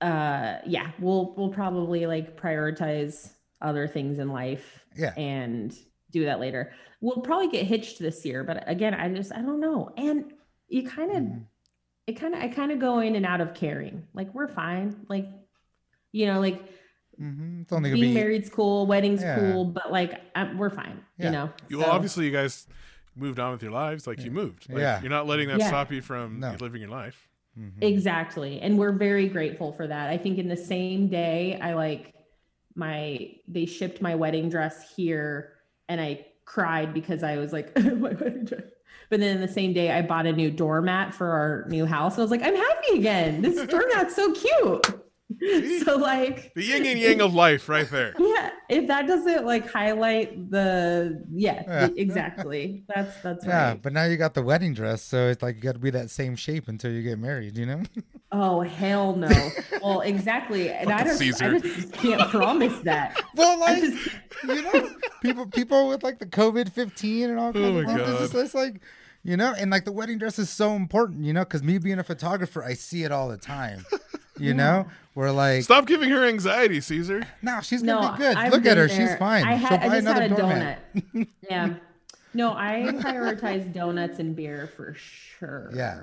uh, 0.00 0.58
yeah, 0.64 0.92
we'll 1.00 1.34
we'll 1.36 1.48
probably 1.48 2.06
like 2.06 2.40
prioritize 2.40 3.32
other 3.60 3.86
things 3.88 4.18
in 4.18 4.28
life 4.28 4.84
Yeah. 4.96 5.14
and 5.16 5.74
do 6.10 6.24
that 6.26 6.40
later. 6.40 6.72
We'll 7.00 7.20
probably 7.22 7.48
get 7.48 7.66
hitched 7.66 7.98
this 7.98 8.24
year, 8.24 8.44
but 8.44 8.62
again, 8.68 8.94
I 8.94 9.08
just 9.12 9.32
I 9.32 9.42
don't 9.42 9.60
know. 9.60 9.92
And 9.96 10.32
you 10.68 10.86
kind 10.88 11.10
of 11.10 11.16
Mhm. 11.22 11.44
it 12.06 12.12
kind 12.14 12.34
of 12.34 12.40
I 12.42 12.48
kind 12.48 12.70
of 12.72 12.78
go 12.78 13.00
in 13.00 13.16
and 13.16 13.24
out 13.26 13.40
of 13.40 13.54
caring. 13.54 14.06
Like 14.14 14.32
we're 14.34 14.48
fine. 14.48 14.96
Like 15.08 15.26
you 16.12 16.26
know, 16.26 16.40
like 16.40 16.62
Mhm. 17.20 17.62
It's 17.62 17.72
only 17.72 17.90
gonna 17.90 18.00
being 18.00 18.14
be 18.14 18.20
married's 18.20 18.50
cool, 18.50 18.86
wedding's 18.86 19.22
Yeah. 19.22 19.38
cool, 19.38 19.64
but 19.64 19.90
like 19.90 20.20
i 20.34 20.52
we're 20.54 20.70
fine. 20.70 21.00
Yeah. 21.18 21.26
You 21.26 21.32
know. 21.32 21.50
You, 21.68 21.78
well, 21.78 21.86
So, 21.86 21.92
obviously, 21.92 22.26
you 22.26 22.30
guys 22.32 22.66
moved 23.14 23.38
on 23.40 23.52
with 23.52 23.62
your 23.62 23.72
lives. 23.72 24.06
Like 24.06 24.22
you 24.22 24.30
moved. 24.30 24.68
Like, 24.68 24.80
Yeah. 24.80 25.00
You're 25.00 25.08
not 25.10 25.26
letting 25.26 25.48
that 25.48 25.58
Yeah. 25.60 25.68
stop 25.68 25.90
you 25.90 26.02
from 26.02 26.40
No. 26.40 26.54
living 26.60 26.82
your 26.82 26.90
life. 26.90 27.28
Mhm. 27.58 27.82
Exactly. 27.82 28.60
And 28.60 28.76
we're 28.78 28.92
very 28.92 29.28
grateful 29.28 29.72
for 29.72 29.86
that. 29.86 30.10
I 30.10 30.18
think 30.18 30.36
in 30.38 30.48
the 30.48 30.56
same 30.58 31.08
day, 31.08 31.58
I 31.58 31.72
like 31.72 32.12
my, 32.76 33.32
they 33.48 33.66
shipped 33.66 34.02
my 34.02 34.14
wedding 34.14 34.48
dress 34.48 34.94
here 34.94 35.54
and 35.88 36.00
I 36.00 36.26
cried 36.44 36.94
because 36.94 37.22
I 37.22 37.36
was 37.36 37.52
like, 37.52 37.76
my 37.82 38.12
wedding 38.12 38.44
dress. 38.44 38.62
But 39.08 39.20
then 39.20 39.40
the 39.40 39.48
same 39.48 39.72
day, 39.72 39.92
I 39.92 40.02
bought 40.02 40.26
a 40.26 40.32
new 40.32 40.50
doormat 40.50 41.14
for 41.14 41.30
our 41.30 41.64
new 41.68 41.86
house. 41.86 42.18
I 42.18 42.22
was 42.22 42.30
like, 42.30 42.42
I'm 42.42 42.56
happy 42.56 42.98
again. 42.98 43.42
This 43.42 43.64
doormat's 43.68 44.16
so 44.16 44.32
cute. 44.32 45.05
So 45.84 45.96
like, 45.96 46.52
The 46.54 46.62
yin 46.62 46.86
and 46.86 47.00
yang 47.00 47.20
of 47.20 47.34
life, 47.34 47.68
right 47.68 47.88
there. 47.90 48.14
yeah, 48.18 48.50
if 48.68 48.86
that 48.86 49.06
doesn't 49.08 49.44
like 49.44 49.68
highlight 49.70 50.50
the, 50.50 51.24
yeah, 51.32 51.62
Yeah. 51.66 51.88
exactly. 51.96 52.84
That's, 52.94 53.20
that's 53.22 53.44
Yeah, 53.44 53.70
right. 53.70 53.82
but 53.82 53.92
now 53.92 54.04
you 54.04 54.16
got 54.16 54.34
the 54.34 54.42
wedding 54.42 54.72
dress, 54.72 55.02
so 55.02 55.28
it's 55.28 55.42
like 55.42 55.56
you 55.56 55.62
got 55.62 55.72
to 55.72 55.78
be 55.80 55.90
that 55.90 56.10
same 56.10 56.36
shape 56.36 56.68
until 56.68 56.92
you 56.92 57.02
get 57.02 57.18
married. 57.18 57.56
You 57.58 57.66
know? 57.66 57.82
Oh, 58.32 58.60
hell 58.60 59.14
no. 59.14 59.28
well, 59.80 60.00
exactly. 60.00 60.68
And 60.70 60.90
I 60.92 61.04
don't, 61.04 61.16
Caesar. 61.16 61.54
I 61.54 61.58
just 61.60 61.92
can't 61.92 62.28
promise 62.28 62.76
that. 62.80 63.18
well, 63.36 63.58
like 63.60 63.80
just, 63.80 64.08
you 64.48 64.62
know, 64.62 64.90
people 65.22 65.46
people 65.46 65.88
with 65.88 66.02
like 66.02 66.18
the 66.18 66.26
COVID 66.26 66.72
fifteen 66.72 67.30
and 67.30 67.38
all 67.38 67.52
kinds 67.52 67.64
Oh 67.64 67.78
of 67.78 67.84
my 67.86 67.94
stuff. 67.94 68.08
It's, 68.08 68.18
just, 68.32 68.34
it's 68.34 68.54
like, 68.54 68.80
you 69.26 69.36
know, 69.36 69.52
and 69.58 69.70
like 69.70 69.84
the 69.84 69.92
wedding 69.92 70.18
dress 70.18 70.38
is 70.38 70.48
so 70.50 70.74
important, 70.74 71.24
you 71.24 71.32
know, 71.32 71.40
because 71.44 71.62
me 71.62 71.78
being 71.78 71.98
a 71.98 72.04
photographer, 72.04 72.62
I 72.62 72.74
see 72.74 73.02
it 73.04 73.12
all 73.12 73.28
the 73.28 73.36
time. 73.38 73.84
You 74.38 74.52
know, 74.52 74.86
we're 75.14 75.30
like, 75.30 75.62
Stop 75.62 75.86
giving 75.86 76.10
her 76.10 76.22
anxiety, 76.26 76.82
Caesar. 76.82 77.26
no, 77.40 77.62
she's 77.62 77.82
no, 77.82 78.00
gonna 78.00 78.18
be 78.18 78.22
good. 78.22 78.36
I've 78.36 78.52
Look 78.52 78.66
at 78.66 78.76
her, 78.76 78.86
there. 78.86 79.08
she's 79.08 79.16
fine. 79.16 79.44
I, 79.46 79.56
She'll 79.58 79.66
had, 79.68 79.80
buy 79.80 79.86
I 79.86 79.88
just 79.88 80.00
another 80.00 80.20
had 80.20 80.32
a 80.32 80.36
doormat. 80.36 80.94
donut. 80.94 81.28
yeah. 81.50 81.74
No, 82.34 82.52
I 82.52 82.82
prioritize 82.96 83.72
donuts 83.72 84.18
and 84.18 84.36
beer 84.36 84.70
for 84.76 84.92
sure. 84.92 85.70
Yeah. 85.74 86.02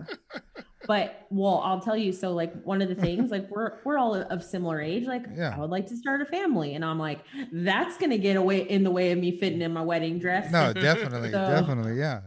But 0.88 1.28
well, 1.30 1.62
I'll 1.64 1.80
tell 1.80 1.96
you. 1.96 2.12
So, 2.12 2.34
like, 2.34 2.60
one 2.64 2.82
of 2.82 2.90
the 2.90 2.96
things, 2.96 3.30
like, 3.30 3.48
we're 3.52 3.74
we're 3.86 4.00
all 4.00 4.16
of 4.16 4.44
similar 4.44 4.82
age. 4.82 5.06
Like, 5.06 5.26
Yeah. 5.36 5.54
I 5.56 5.60
would 5.60 5.70
like 5.70 5.86
to 5.90 5.96
start 5.96 6.22
a 6.22 6.26
family, 6.26 6.74
and 6.74 6.84
I'm 6.84 6.98
like, 6.98 7.20
that's 7.52 8.00
gonna 8.00 8.18
get 8.18 8.36
away 8.36 8.62
in 8.68 8.84
the 8.84 8.90
way 8.90 9.12
of 9.12 9.20
me 9.20 9.38
fitting 9.40 9.62
in 9.62 9.72
my 9.74 9.84
wedding 9.84 10.18
dress. 10.18 10.52
No, 10.52 10.74
definitely, 10.88 11.30
So- 11.32 11.46
definitely, 11.46 12.00
yeah. 12.00 12.22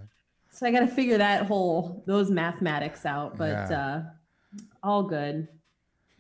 So 0.56 0.66
I 0.66 0.70
got 0.72 0.80
to 0.80 0.86
figure 0.88 1.18
that 1.18 1.46
whole 1.46 2.02
those 2.06 2.30
mathematics 2.30 3.04
out, 3.04 3.36
but 3.36 3.50
Yeah. 3.50 3.78
uh 3.78 4.60
all 4.82 5.02
good. 5.02 5.48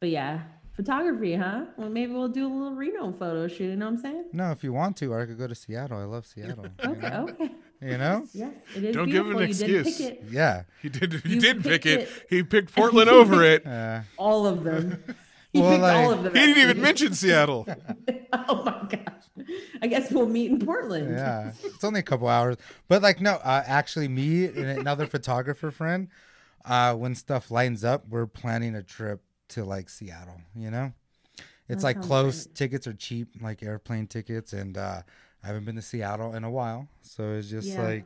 but 0.00 0.08
yeah, 0.08 0.42
photography, 0.76 1.34
huh? 1.34 1.64
Well, 1.76 1.88
maybe 1.90 2.12
we'll 2.12 2.28
do 2.28 2.46
a 2.46 2.52
little 2.52 2.74
Reno 2.74 3.10
photo 3.12 3.48
shoot. 3.48 3.64
You 3.70 3.76
know 3.76 3.86
what 3.86 3.92
I'm 3.94 3.98
saying? 3.98 4.24
No, 4.32 4.52
if 4.52 4.62
you 4.62 4.72
want 4.72 4.96
to, 4.98 5.12
or 5.12 5.20
I 5.22 5.26
could 5.26 5.38
go 5.38 5.48
to 5.48 5.54
Seattle. 5.56 5.98
I 5.98 6.04
love 6.04 6.24
Seattle. 6.26 6.66
you 6.66 6.90
Okay, 6.90 7.08
know? 7.10 7.28
okay. 7.30 7.50
You 7.82 7.98
know? 7.98 8.26
Yes, 8.32 8.52
it 8.76 8.84
is 8.84 8.94
Don't 8.94 9.06
give 9.10 9.26
him 9.26 9.36
beautiful. 9.36 9.42
an 9.42 9.48
you 9.48 9.54
did 9.54 9.86
excuse. 9.86 9.98
pick 10.10 10.22
it. 10.22 10.24
Yeah. 10.30 10.62
He 10.82 10.88
did. 10.88 11.12
He 11.14 11.34
You 11.34 11.40
did 11.40 11.62
pick 11.64 11.84
it. 11.86 12.00
it. 12.02 12.08
He 12.30 12.42
picked 12.44 12.72
Portland 12.74 13.08
over 13.10 13.42
it. 13.42 13.66
Uh, 13.66 14.02
All 14.16 14.46
of 14.46 14.62
them. 14.62 15.02
He 15.58 15.62
Well, 15.62 15.70
picked 15.72 15.82
like- 15.82 15.96
all 15.96 16.12
of 16.12 16.22
them. 16.24 16.34
He 16.34 16.40
didn't 16.46 16.62
even 16.62 16.80
mention 16.82 17.14
Seattle. 17.14 17.66
oh 18.32 18.62
my 18.64 18.86
gosh! 18.88 19.46
I 19.82 19.86
guess 19.86 20.10
we'll 20.10 20.26
meet 20.28 20.50
in 20.50 20.58
Portland. 20.64 21.10
yeah. 21.10 21.52
It's 21.64 21.84
only 21.84 22.00
a 22.00 22.02
couple 22.02 22.28
hours. 22.28 22.56
But 22.88 23.02
like 23.02 23.20
no, 23.20 23.32
uh, 23.34 23.62
actually 23.66 24.08
me 24.08 24.46
and 24.46 24.66
another 24.66 25.06
photographer 25.16 25.70
friend, 25.70 26.08
uh, 26.64 26.94
when 26.94 27.14
stuff 27.14 27.50
lines 27.50 27.84
up, 27.84 28.04
we're 28.08 28.26
planning 28.26 28.74
a 28.74 28.82
trip 28.82 29.22
to 29.50 29.64
like 29.64 29.88
Seattle, 29.88 30.40
you 30.54 30.70
know? 30.70 30.92
It's 31.68 31.82
That 31.82 31.88
like 31.98 32.02
close, 32.02 32.46
great. 32.46 32.54
tickets 32.56 32.86
are 32.86 32.94
cheap, 32.94 33.28
like 33.40 33.62
airplane 33.62 34.06
tickets, 34.06 34.52
and 34.52 34.76
uh 34.78 35.02
I 35.42 35.46
haven't 35.46 35.64
been 35.66 35.76
to 35.76 35.82
Seattle 35.82 36.34
in 36.34 36.42
a 36.44 36.50
while. 36.50 36.88
So 37.02 37.34
it's 37.34 37.48
just 37.48 37.68
Yeah. 37.68 37.82
like 37.82 38.04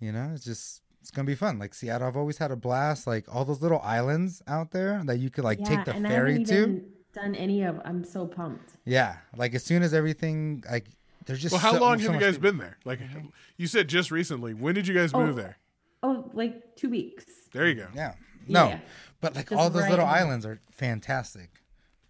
you 0.00 0.12
know, 0.12 0.30
it's 0.34 0.44
just 0.44 0.82
it's 1.02 1.10
gonna 1.10 1.26
be 1.26 1.34
fun. 1.34 1.58
Like 1.58 1.74
Seattle, 1.74 2.06
I've 2.08 2.16
always 2.16 2.38
had 2.38 2.50
a 2.50 2.56
blast. 2.56 3.06
Like 3.06 3.26
all 3.34 3.44
those 3.44 3.60
little 3.60 3.80
islands 3.80 4.40
out 4.46 4.70
there 4.70 5.02
that 5.04 5.18
you 5.18 5.28
could 5.30 5.44
like 5.44 5.62
take 5.62 5.84
the 5.84 5.92
and 5.94 6.06
I 6.06 6.10
ferry 6.10 6.32
haven't 6.32 6.46
to. 6.46 6.54
even 6.62 6.84
Done 7.12 7.34
any 7.34 7.62
of? 7.62 7.78
I'm 7.84 8.04
so 8.04 8.24
pumped. 8.26 8.70
Yeah, 8.86 9.16
like 9.36 9.54
as 9.54 9.62
soon 9.62 9.82
as 9.82 9.92
everything 9.92 10.64
like 10.70 10.86
There's 11.26 11.42
just 11.42 11.52
Well, 11.52 11.60
how 11.60 11.72
so- 11.74 11.80
long 11.80 11.98
so 11.98 12.06
have 12.10 12.14
you 12.20 12.26
guys 12.26 12.34
to- 12.36 12.40
been 12.40 12.56
there? 12.56 12.78
Like 12.86 13.00
you 13.58 13.66
said, 13.66 13.88
just 13.88 14.10
recently. 14.10 14.54
When 14.54 14.74
did 14.74 14.86
you 14.88 14.94
guys 14.94 15.10
Oh. 15.12 15.26
move 15.26 15.36
there? 15.36 15.58
Oh, 16.02 16.30
like 16.32 16.74
two 16.76 16.88
weeks. 16.88 17.24
There 17.52 17.66
you 17.68 17.74
go. 17.74 17.88
Yeah. 17.94 18.14
No, 18.48 18.68
Yeah. 18.68 18.80
but 19.20 19.34
like 19.36 19.50
Just 19.50 19.60
all 19.60 19.68
those 19.70 19.88
little 19.90 20.06
right. 20.06 20.20
islands 20.22 20.46
are 20.46 20.60
fantastic. 20.70 21.50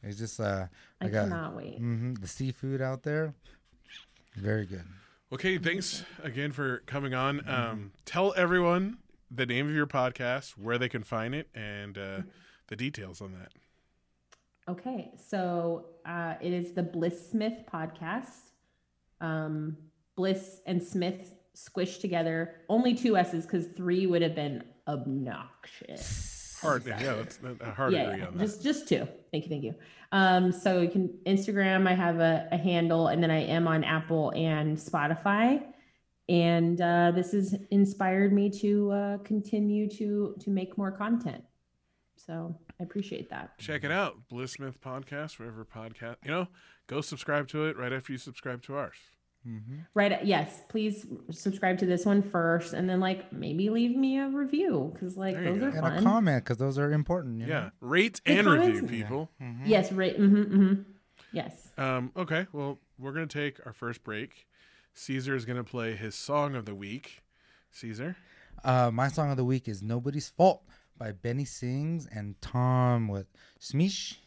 It's 0.03 0.19
just 0.19 0.39
uh, 0.41 0.67
I 1.01 1.05
like 1.05 1.15
a, 1.15 1.23
cannot 1.25 1.57
wait. 1.57 1.75
Mm-hmm, 1.81 2.15
the 2.15 2.27
seafood 2.29 2.81
out 2.81 3.03
there, 3.03 3.35
very 4.37 4.67
good. 4.67 4.85
Okay, 5.33 5.57
thanks 5.57 6.05
again 6.23 6.53
for 6.53 6.83
coming 6.85 7.15
on. 7.15 7.49
Um, 7.49 7.93
tell 8.05 8.35
everyone 8.37 8.99
the 9.31 9.47
name 9.47 9.67
of 9.67 9.75
your 9.75 9.87
podcast, 9.87 10.59
where 10.59 10.77
they 10.77 10.91
can 10.91 11.03
find 11.03 11.35
it, 11.35 11.49
and 11.55 11.97
uh, 11.97 12.21
the 12.69 12.77
details 12.77 13.23
on 13.23 13.33
that. 13.33 13.53
Okay, 14.69 15.11
so 15.17 15.87
uh, 16.05 16.35
it 16.43 16.53
is 16.53 16.73
the 16.73 16.83
Blissmith 16.83 17.65
podcast. 17.67 18.51
Um, 19.23 19.79
Bliss 20.17 20.61
and 20.67 20.83
Smith 20.83 21.33
squished 21.57 22.03
together. 22.03 22.57
Only 22.69 22.95
two 22.95 23.17
S's 23.17 23.47
because 23.47 23.69
three 23.69 24.07
would 24.07 24.21
have 24.21 24.35
been 24.35 24.63
obnoxious. 24.87 26.42
Hard, 26.63 26.87
yeah, 26.87 27.15
that's 27.15 27.37
that, 27.37 27.75
hard 27.75 27.93
to 27.93 27.97
yeah, 27.97 28.17
yeah, 28.17 28.27
on 28.27 28.37
that. 28.37 28.45
just 28.45 28.63
just 28.63 28.89
two. 28.89 29.07
Thank 29.31 29.45
you, 29.45 29.51
thank 29.51 29.65
you. 29.65 29.75
Um, 30.13 30.53
so 30.53 30.81
you 30.81 30.89
can 30.89 31.09
Instagram. 31.27 31.89
I 31.89 31.95
have 31.95 32.21
a, 32.21 32.49
a 32.53 32.57
handle, 32.57 33.09
and 33.09 33.23
then 33.23 33.31
I 33.31 33.41
am 33.45 33.69
on 33.69 33.85
Apple 33.85 34.33
and 34.37 34.77
Spotify. 34.77 35.63
And 36.29 36.81
uh, 36.81 37.13
this 37.15 37.33
has 37.33 37.55
inspired 37.71 38.33
me 38.33 38.49
to 38.61 38.91
uh, 38.91 39.19
continue 39.19 39.89
to 39.91 40.35
to 40.41 40.51
make 40.51 40.79
more 40.79 40.93
content. 40.93 41.43
So 42.17 42.57
I 42.79 42.85
appreciate 42.85 43.29
that. 43.31 43.59
Check 43.59 43.85
it 43.85 43.91
out, 43.91 44.29
Blissmith 44.31 44.79
Podcast, 44.79 45.39
wherever 45.39 45.65
podcast. 45.65 46.17
You 46.25 46.31
know, 46.31 46.49
go 46.87 47.01
subscribe 47.01 47.49
to 47.49 47.67
it 47.67 47.77
right 47.77 47.93
after 47.93 48.13
you 48.13 48.19
subscribe 48.19 48.63
to 48.63 48.77
ours. 48.77 48.97
Right. 49.95 50.25
Yes. 50.25 50.63
Please 50.69 51.07
subscribe 51.31 51.79
to 51.79 51.87
this 51.87 52.05
one 52.07 52.23
first, 52.23 52.73
and 52.75 52.89
then 52.89 53.01
like 53.01 53.33
maybe 53.33 53.71
leave 53.71 53.97
me 53.97 54.19
a 54.19 54.29
review 54.29 54.91
because 54.95 55.17
like 55.17 55.35
There 55.35 55.45
those 55.53 55.59
go. 55.61 55.67
are 55.67 55.71
And 55.71 55.81
fun. 55.81 55.99
a 55.99 56.03
comment 56.03 56.45
because 56.45 56.59
those 56.59 56.79
are 56.79 56.93
important. 56.93 57.41
you 57.41 57.47
Yeah, 57.47 57.61
know? 57.61 57.71
rate 57.81 58.21
The 58.25 58.39
and 58.39 58.47
review, 58.47 58.73
comments- 58.81 58.91
people. 58.91 59.31
Yes. 59.65 59.91
Right. 59.93 60.19
Mm-hmm, 60.19 60.37
mm-hmm. 60.43 60.83
Yes. 61.33 61.73
Um, 61.79 62.13
okay, 62.17 62.47
well, 62.53 62.79
we're 62.99 63.13
gonna 63.13 63.27
take 63.27 63.65
our 63.67 63.73
first 63.73 64.05
break. 64.05 64.47
Caesar 64.95 65.35
is 65.35 65.45
gonna 65.45 65.65
play 65.65 65.95
his 65.97 66.15
song 66.15 66.55
of 66.55 66.65
the 66.67 66.75
week. 66.75 67.23
Caesar, 67.71 68.17
Uh, 68.65 68.91
my 68.93 69.09
song 69.09 69.31
of 69.31 69.37
the 69.37 69.45
week 69.45 69.67
is 69.67 69.83
"Nobody's 69.83 70.29
Fault" 70.29 70.63
by 70.99 71.11
Benny 71.11 71.45
Sings 71.47 72.07
and 72.07 72.39
Tom 72.43 73.09
with 73.09 73.27
Smish. 73.59 74.19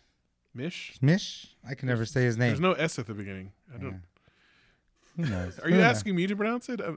Mish. 0.53 0.97
Smish. 0.99 1.49
I 1.67 1.75
can 1.75 1.87
never 1.87 2.05
say 2.05 2.23
his 2.23 2.37
name. 2.37 2.49
There's 2.49 2.59
no 2.59 2.73
S 2.73 2.97
at 2.97 3.05
the 3.07 3.13
beginning. 3.13 3.51
I 3.73 3.77
don't. 3.77 4.01
Who 5.17 5.23
knows? 5.25 5.59
Are 5.59 5.63
Who 5.63 5.75
you 5.75 5.81
knows? 5.81 5.85
asking 5.95 6.15
me 6.15 6.27
to 6.27 6.35
pronounce 6.35 6.69
it? 6.69 6.79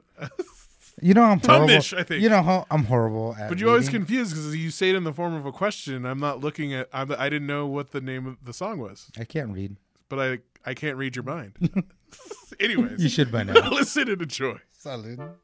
You 1.01 1.15
know 1.15 1.23
I'm 1.23 1.39
horrible. 1.39 1.69
Tumish, 1.69 1.97
I 1.97 2.03
think. 2.03 2.23
You 2.25 2.29
know 2.29 2.43
how 2.43 2.67
I'm 2.73 2.83
horrible 2.83 3.37
at. 3.39 3.49
But 3.49 3.61
you 3.61 3.69
always 3.69 3.87
reading. 3.87 4.01
confused 4.01 4.33
because 4.33 4.57
you 4.57 4.73
say 4.73 4.91
it 4.91 4.97
in 4.97 5.05
the 5.05 5.13
form 5.13 5.33
of 5.33 5.47
a 5.47 5.53
question. 5.53 6.05
I'm 6.05 6.19
not 6.19 6.41
looking 6.41 6.75
at. 6.75 6.89
I'm, 6.93 7.13
I 7.13 7.29
didn't 7.29 7.47
know 7.47 7.69
what 7.69 7.93
the 7.93 8.01
name 8.01 8.27
of 8.27 8.45
the 8.45 8.53
song 8.53 8.81
was, 8.81 9.09
I 9.17 9.23
can't 9.23 9.53
read. 9.53 9.77
but 10.09 10.19
I 10.19 10.39
I 10.69 10.75
can't 10.75 10.97
read 10.97 11.15
your 11.15 11.23
mind. 11.23 11.53
Anyways, 12.59 13.01
You 13.01 13.09
should 13.09 13.31
by 13.31 13.45
now. 13.45 13.71
listen 13.71 14.09
and 14.09 14.21
enjoy. 14.23 14.59
Salud. 14.85 15.35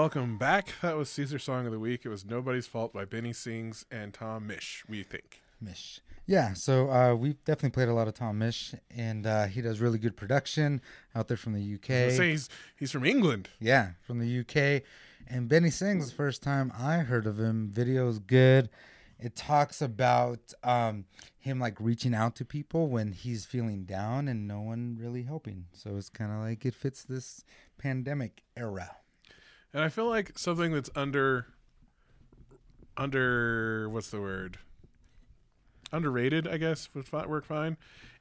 Welcome 0.00 0.38
back. 0.38 0.72
That 0.80 0.96
was 0.96 1.10
Caesar 1.10 1.38
Song 1.38 1.66
of 1.66 1.72
the 1.72 1.78
Week. 1.78 2.06
It 2.06 2.08
was 2.08 2.24
Nobody's 2.24 2.66
Fault 2.66 2.90
by 2.90 3.04
Benny 3.04 3.34
Sings 3.34 3.84
and 3.90 4.14
Tom 4.14 4.48
Misch, 4.48 4.82
we 4.88 5.02
think. 5.02 5.42
Mish. 5.60 6.00
Yeah, 6.26 6.54
so 6.54 6.90
uh, 6.90 7.14
we've 7.14 7.44
definitely 7.44 7.74
played 7.74 7.88
a 7.90 7.92
lot 7.92 8.08
of 8.08 8.14
Tom 8.14 8.38
Misch, 8.38 8.74
and 8.96 9.26
uh, 9.26 9.44
he 9.44 9.60
does 9.60 9.78
really 9.78 9.98
good 9.98 10.16
production 10.16 10.80
out 11.14 11.28
there 11.28 11.36
from 11.36 11.52
the 11.52 11.74
UK. 11.74 12.12
say 12.12 12.30
he's, 12.30 12.48
he's 12.78 12.90
from 12.90 13.04
England. 13.04 13.50
Yeah, 13.60 13.90
from 14.00 14.20
the 14.20 14.40
UK. 14.40 14.84
And 15.28 15.50
Benny 15.50 15.68
Sings, 15.68 16.08
the 16.08 16.16
first 16.16 16.42
time 16.42 16.72
I 16.74 17.00
heard 17.00 17.26
of 17.26 17.38
him, 17.38 17.68
video's 17.70 18.20
good. 18.20 18.70
It 19.18 19.36
talks 19.36 19.82
about 19.82 20.54
um, 20.64 21.04
him 21.38 21.60
like 21.60 21.76
reaching 21.78 22.14
out 22.14 22.36
to 22.36 22.46
people 22.46 22.88
when 22.88 23.12
he's 23.12 23.44
feeling 23.44 23.84
down 23.84 24.28
and 24.28 24.48
no 24.48 24.62
one 24.62 24.96
really 24.98 25.24
helping. 25.24 25.66
So 25.74 25.98
it's 25.98 26.08
kind 26.08 26.32
of 26.32 26.38
like 26.38 26.64
it 26.64 26.72
fits 26.74 27.02
this 27.02 27.44
pandemic 27.76 28.44
era. 28.56 28.96
And 29.72 29.82
I 29.82 29.88
feel 29.88 30.08
like 30.08 30.38
something 30.38 30.72
that's 30.72 30.90
under 30.94 31.46
under 32.96 33.88
what's 33.88 34.10
the 34.10 34.20
word? 34.20 34.58
Underrated, 35.92 36.46
I 36.46 36.56
guess 36.56 36.88
would 36.94 37.10
work 37.12 37.44
fine. 37.44 37.76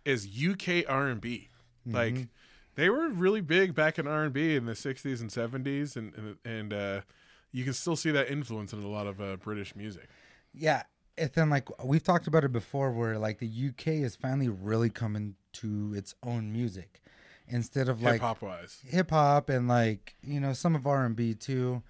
Is 0.05 0.27
UK 0.27 0.85
R 0.87 1.07
and 1.07 1.19
B. 1.19 1.49
Like 1.85 2.27
they 2.75 2.89
were 2.89 3.09
really 3.09 3.41
big 3.41 3.75
back 3.75 3.99
in 3.99 4.07
R 4.07 4.23
and 4.23 4.33
B 4.33 4.55
in 4.55 4.65
the 4.65 4.73
'60s 4.73 5.21
and 5.21 5.29
'70s, 5.29 5.95
and 5.95 6.13
and, 6.15 6.37
and 6.45 6.73
uh, 6.73 7.01
you 7.51 7.63
can 7.63 7.73
still 7.73 7.95
see 7.95 8.11
that 8.11 8.29
influence 8.29 8.73
in 8.73 8.83
a 8.83 8.87
lot 8.87 9.07
of 9.07 9.19
uh, 9.19 9.35
British 9.37 9.75
music. 9.75 10.07
Yeah, 10.53 10.83
and 11.17 11.31
then 11.33 11.49
like 11.49 11.67
we've 11.83 12.03
talked 12.03 12.27
about 12.27 12.43
it 12.43 12.51
before, 12.51 12.91
where 12.91 13.17
like 13.17 13.39
the 13.39 13.69
UK 13.69 13.87
is 13.87 14.15
finally 14.15 14.49
really 14.49 14.89
coming 14.89 15.35
to 15.53 15.93
its 15.95 16.15
own 16.23 16.53
music 16.53 17.01
instead 17.49 17.89
of 17.89 18.01
like 18.01 18.13
Hip 18.13 18.21
hop 18.21 18.41
wise, 18.41 18.79
hip 18.85 19.09
hop 19.11 19.49
and 19.49 19.67
like 19.67 20.15
you 20.23 20.39
know 20.39 20.53
some 20.53 20.75
of 20.75 20.87
R 20.87 21.05
and 21.05 21.15
B 21.15 21.33
too, 21.33 21.83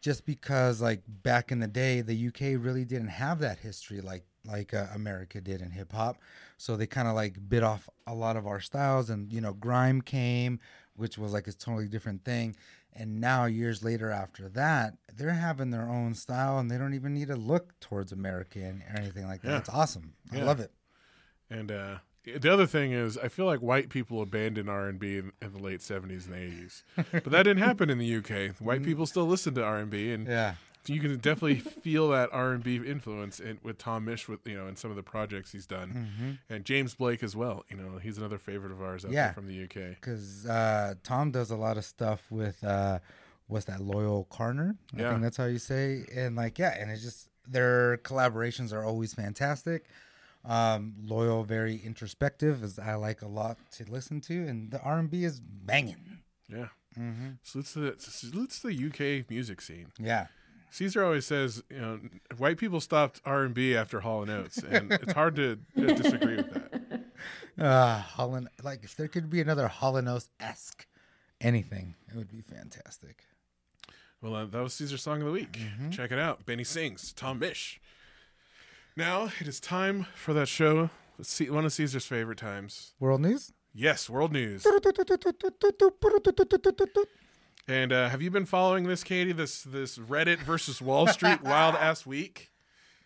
just 0.00 0.26
because 0.26 0.80
like 0.80 1.02
back 1.08 1.50
in 1.52 1.60
the 1.60 1.66
day 1.68 2.00
the 2.00 2.28
UK 2.28 2.62
really 2.62 2.84
didn't 2.84 3.08
have 3.08 3.38
that 3.40 3.58
history 3.58 4.00
like 4.00 4.24
like 4.44 4.72
uh, 4.74 4.86
America 4.94 5.40
did 5.40 5.60
in 5.60 5.70
hip 5.72 5.92
hop, 5.92 6.18
so 6.56 6.76
they 6.76 6.86
kind 6.86 7.08
of 7.08 7.14
like 7.14 7.36
bit 7.48 7.62
off 7.64 7.88
a 8.06 8.14
lot 8.14 8.36
of 8.36 8.46
our 8.46 8.60
styles 8.60 9.10
and 9.10 9.32
you 9.32 9.40
know 9.40 9.52
grime 9.52 10.00
came, 10.00 10.60
which 10.94 11.18
was 11.18 11.32
like 11.32 11.48
a 11.48 11.52
totally 11.52 11.88
different 11.88 12.24
thing, 12.24 12.54
and 12.92 13.20
now 13.20 13.44
years 13.46 13.82
later 13.82 14.10
after 14.10 14.48
that 14.50 14.94
they're 15.16 15.30
having 15.30 15.70
their 15.70 15.88
own 15.88 16.14
style 16.14 16.58
and 16.58 16.70
they 16.70 16.76
don't 16.78 16.94
even 16.94 17.12
need 17.14 17.26
to 17.28 17.36
look 17.36 17.78
towards 17.80 18.12
America 18.12 18.60
and 18.60 18.82
or 18.82 19.00
anything 19.00 19.26
like 19.26 19.42
that. 19.42 19.48
Yeah. 19.50 19.58
It's 19.58 19.68
awesome. 19.70 20.12
I 20.32 20.36
Yeah. 20.38 20.44
love 20.44 20.60
it. 20.60 20.70
and 21.50 21.72
uh, 21.72 21.96
the 22.38 22.52
other 22.52 22.66
thing 22.66 22.92
is, 22.92 23.16
I 23.18 23.28
feel 23.28 23.46
like 23.46 23.60
white 23.60 23.88
people 23.88 24.20
abandoned 24.22 24.68
R 24.68 24.88
and 24.88 24.98
B 24.98 25.16
in, 25.18 25.32
in 25.40 25.52
the 25.52 25.58
late 25.60 25.80
'70s 25.80 26.26
and 26.26 26.34
'80s, 26.34 26.82
but 27.12 27.30
that 27.30 27.44
didn't 27.44 27.58
happen 27.62 27.88
in 27.90 27.98
the 27.98 28.16
UK. 28.16 28.56
White 28.60 28.82
people 28.82 29.06
still 29.06 29.26
listen 29.26 29.54
to 29.54 29.62
R 29.64 29.78
and 29.78 29.90
B, 29.90 30.12
and 30.12 30.26
Yeah. 30.26 30.54
you 30.86 31.00
can 31.00 31.16
definitely 31.18 31.56
feel 31.60 32.08
that 32.10 32.28
R 32.32 32.52
and 32.52 32.62
B 32.62 32.76
influence 32.76 33.40
in, 33.40 33.58
with 33.62 33.78
Tom 33.78 34.06
Misch, 34.06 34.28
with 34.28 34.40
you 34.46 34.56
know, 34.56 34.66
and 34.66 34.76
some 34.78 34.90
of 34.90 34.96
the 34.96 35.02
projects 35.02 35.52
he's 35.52 35.66
done, 35.66 36.38
and 36.48 36.64
James 36.64 36.94
Blake 36.94 37.22
as 37.22 37.34
well. 37.36 37.64
You 37.70 37.76
know, 37.76 37.98
he's 37.98 38.18
another 38.18 38.38
favorite 38.38 38.72
of 38.72 38.82
ours 38.82 39.04
out 39.04 39.12
Yeah. 39.12 39.26
there 39.26 39.34
from 39.34 39.46
the 39.48 39.62
UK. 39.64 39.94
because 40.00 40.46
uh, 40.46 40.94
Tom 41.02 41.30
does 41.30 41.50
a 41.50 41.56
lot 41.56 41.76
of 41.76 41.84
stuff 41.84 42.26
with 42.30 42.62
uh, 42.64 42.98
what's 43.46 43.66
that 43.66 43.80
Loyle 43.80 44.26
Carner? 44.30 44.76
I 44.96 45.00
Yeah. 45.00 45.10
think 45.10 45.22
that's 45.22 45.36
how 45.36 45.46
you 45.46 45.58
say. 45.58 46.04
And 46.14 46.34
like, 46.36 46.58
yeah, 46.58 46.74
and 46.78 46.90
it's 46.90 47.02
just 47.02 47.30
their 47.48 47.98
collaborations 47.98 48.72
are 48.72 48.84
always 48.84 49.14
fantastic. 49.14 49.86
Um, 50.48 50.94
Loyle, 51.04 51.42
very 51.42 51.80
introspective, 51.84 52.62
as 52.62 52.78
I 52.78 52.94
like 52.94 53.20
a 53.20 53.26
lot 53.26 53.58
to 53.72 53.84
listen 53.90 54.20
to, 54.22 54.46
and 54.46 54.70
the 54.70 54.80
R 54.80 54.98
and 54.98 55.10
B 55.10 55.24
is 55.24 55.40
banging. 55.40 56.18
Yeah, 56.48 56.68
Mm-hmm. 56.98 57.30
salutes 57.42 57.72
to 57.74 57.78
the 57.80 57.94
salutes 57.98 58.60
to 58.60 58.68
the 58.68 58.86
UK 59.20 59.28
music 59.28 59.60
scene. 59.60 59.88
Yeah, 59.98 60.28
Caesar 60.70 61.04
always 61.04 61.26
says, 61.26 61.62
you 61.68 61.78
know, 61.80 62.00
white 62.38 62.58
people 62.58 62.80
stopped 62.80 63.20
R 63.24 63.42
and 63.42 63.52
B 63.54 63.76
after 63.76 64.00
Hall 64.00 64.22
and 64.22 64.30
Oates, 64.30 64.58
and 64.58 64.92
it's 64.92 65.12
hard 65.12 65.34
to 65.36 65.58
uh, 65.76 65.80
disagree 65.94 66.36
with 66.36 66.50
that. 66.54 67.04
uh, 67.64 67.98
Holland. 67.98 68.48
Like, 68.62 68.84
if 68.84 68.94
there 68.96 69.08
could 69.08 69.28
be 69.28 69.40
another 69.40 69.66
Hall 69.68 69.96
and 69.96 70.08
Oates 70.08 70.30
esque 70.38 70.86
anything, 71.40 71.96
it 72.08 72.14
would 72.16 72.30
be 72.30 72.40
fantastic. 72.40 73.24
Well, 74.22 74.34
uh, 74.34 74.44
that 74.46 74.62
was 74.62 74.72
Caesar's 74.74 75.02
song 75.02 75.20
of 75.20 75.26
the 75.26 75.32
week. 75.32 75.58
Check 75.90 76.12
it 76.12 76.18
out. 76.18 76.46
Benny 76.46 76.64
sings. 76.64 77.12
Tom 77.12 77.40
Misch. 77.40 77.78
Now 78.96 79.28
it 79.40 79.46
is 79.46 79.60
time 79.60 80.06
for 80.14 80.32
that 80.32 80.48
show. 80.48 80.90
Ce- 81.20 81.48
One 81.50 81.64
of 81.64 81.72
Caesar's 81.72 82.06
favorite 82.06 82.38
times. 82.38 82.92
World 82.98 83.20
news. 83.20 83.52
Yes, 83.74 84.08
world 84.08 84.32
news. 84.32 84.66
And 87.68 87.92
uh, 87.92 88.08
have 88.08 88.22
you 88.22 88.30
been 88.30 88.46
following 88.46 88.84
this, 88.84 89.04
Katie? 89.04 89.32
This 89.32 89.62
this 89.62 89.98
Reddit 89.98 90.38
versus 90.38 90.80
Wall 90.80 91.06
Street 91.08 91.42
wild 91.42 91.74
ass 91.74 92.06
week. 92.06 92.50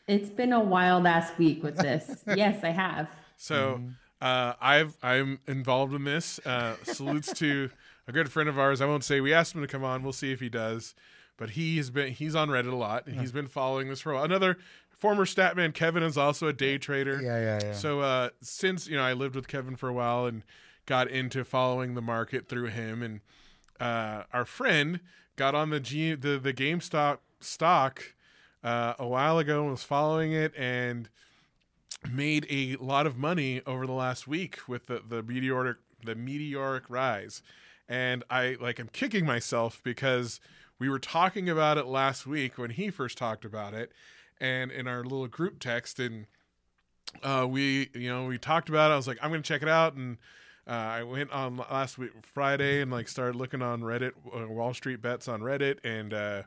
It's 0.07 0.31
been 0.31 0.53
a 0.53 0.61
wild 0.61 1.07
ass 1.07 1.31
week 1.39 1.63
with 1.63 1.77
this. 1.77 2.23
yes, 2.37 2.63
I 2.63 2.69
have. 2.71 3.09
So 3.37 3.81
uh, 4.21 4.53
I've 4.61 4.97
I'm 5.03 5.41
involved 5.49 5.93
in 5.95 6.05
this. 6.05 6.39
Uh, 6.47 6.77
salutes 6.85 7.33
to 7.35 7.71
a 8.07 8.13
good 8.13 8.31
friend 8.31 8.49
of 8.49 8.59
ours. 8.59 8.81
I 8.81 8.87
won't 8.87 9.03
say 9.03 9.21
we 9.21 9.33
asked 9.33 9.55
him 9.57 9.63
to 9.63 9.67
come 9.69 9.83
on. 9.83 10.05
We'll 10.05 10.13
see 10.13 10.31
if 10.31 10.39
he 10.41 10.49
does. 10.49 10.95
But 11.37 11.51
he 11.51 11.79
has 11.79 11.91
been 11.91 12.13
he's 12.13 12.35
on 12.37 12.49
Reddit 12.49 12.71
a 12.71 12.77
lot, 12.77 13.07
and 13.07 13.19
he's 13.19 13.33
been 13.33 13.47
following 13.49 13.89
this 13.89 14.03
for 14.03 14.13
a 14.13 14.15
while. 14.17 14.25
Another 14.25 14.59
former 15.01 15.25
statman, 15.25 15.75
Kevin, 15.75 16.03
is 16.03 16.17
also 16.17 16.47
a 16.47 16.53
day 16.53 16.79
trader. 16.79 17.21
Yeah, 17.21 17.41
yeah, 17.41 17.61
yeah. 17.63 17.73
So 17.73 18.01
uh, 18.01 18.29
since 18.41 18.87
you 18.87 18.97
know 18.97 19.03
I 19.03 19.15
lived 19.15 19.35
with 19.35 19.49
Kevin 19.49 19.75
for 19.75 19.89
a 19.89 19.93
while 19.93 20.27
and 20.27 20.43
got 20.87 21.09
into 21.09 21.45
following 21.45 21.95
the 21.95 22.03
market 22.03 22.49
through 22.49 22.67
him, 22.67 23.03
and 23.03 23.21
uh, 23.81 24.25
our 24.33 24.45
friend 24.45 25.01
got 25.37 25.55
on 25.55 25.71
the 25.71 25.81
G 25.81 26.15
the 26.15 26.39
the 26.39 26.53
GameStop 26.53 27.19
stock 27.41 28.15
uh, 28.63 28.95
a 28.99 29.09
while 29.09 29.39
ago 29.39 29.63
and 29.63 29.71
was 29.71 29.83
following 29.83 30.33
it 30.33 30.53
and 30.57 31.09
made 32.11 32.47
a 32.51 32.77
lot 32.77 33.07
of 33.07 33.17
money 33.17 33.63
over 33.67 33.87
the 33.87 33.93
last 33.93 34.29
week 34.29 34.69
with 34.69 34.87
the 34.87 35.03
the 35.07 35.23
meteoric 35.23 35.79
the 36.05 36.15
meteoric 36.15 36.85
rise. 36.89 37.43
And 37.89 38.23
I 38.31 38.57
like 38.61 38.79
I'm 38.79 38.89
kicking 38.89 39.25
myself 39.25 39.81
because 39.83 40.41
we 40.79 40.89
were 40.89 40.99
talking 40.99 41.49
about 41.49 41.79
it 41.79 41.87
last 41.87 42.27
week 42.27 42.57
when 42.57 42.71
he 42.71 42.91
first 42.91 43.19
talked 43.19 43.45
about 43.45 43.75
it 43.75 43.93
and 44.41 44.71
in 44.71 44.87
our 44.87 45.03
little 45.03 45.29
group 45.29 45.59
text 45.59 45.99
and 45.99 46.27
uh, 47.23 47.47
we 47.49 47.91
you 47.95 48.09
know 48.09 48.27
we 48.27 48.39
talked 48.39 48.69
about 48.69 48.91
it. 48.91 48.95
I 48.95 48.97
was 48.97 49.07
like, 49.07 49.19
I'm 49.23 49.31
gonna 49.31 49.43
check 49.43 49.63
it 49.63 49.69
out, 49.69 49.95
and 49.95 50.19
uh, 50.67 50.73
I 50.73 51.03
went 51.03 51.31
on 51.33 51.57
last 51.57 51.99
week 51.99 52.11
Friday 52.23 52.81
and 52.81 52.91
like 52.91 53.09
started 53.09 53.37
looking 53.37 53.63
on 53.63 53.83
Reddit, 53.83 54.13
uh, 54.35 54.49
Wall 54.49 54.75
Street 54.75 55.03
bets 55.03 55.29
on 55.29 55.41
Reddit, 55.41 55.79
and 55.85 56.15
uh, 56.15 56.43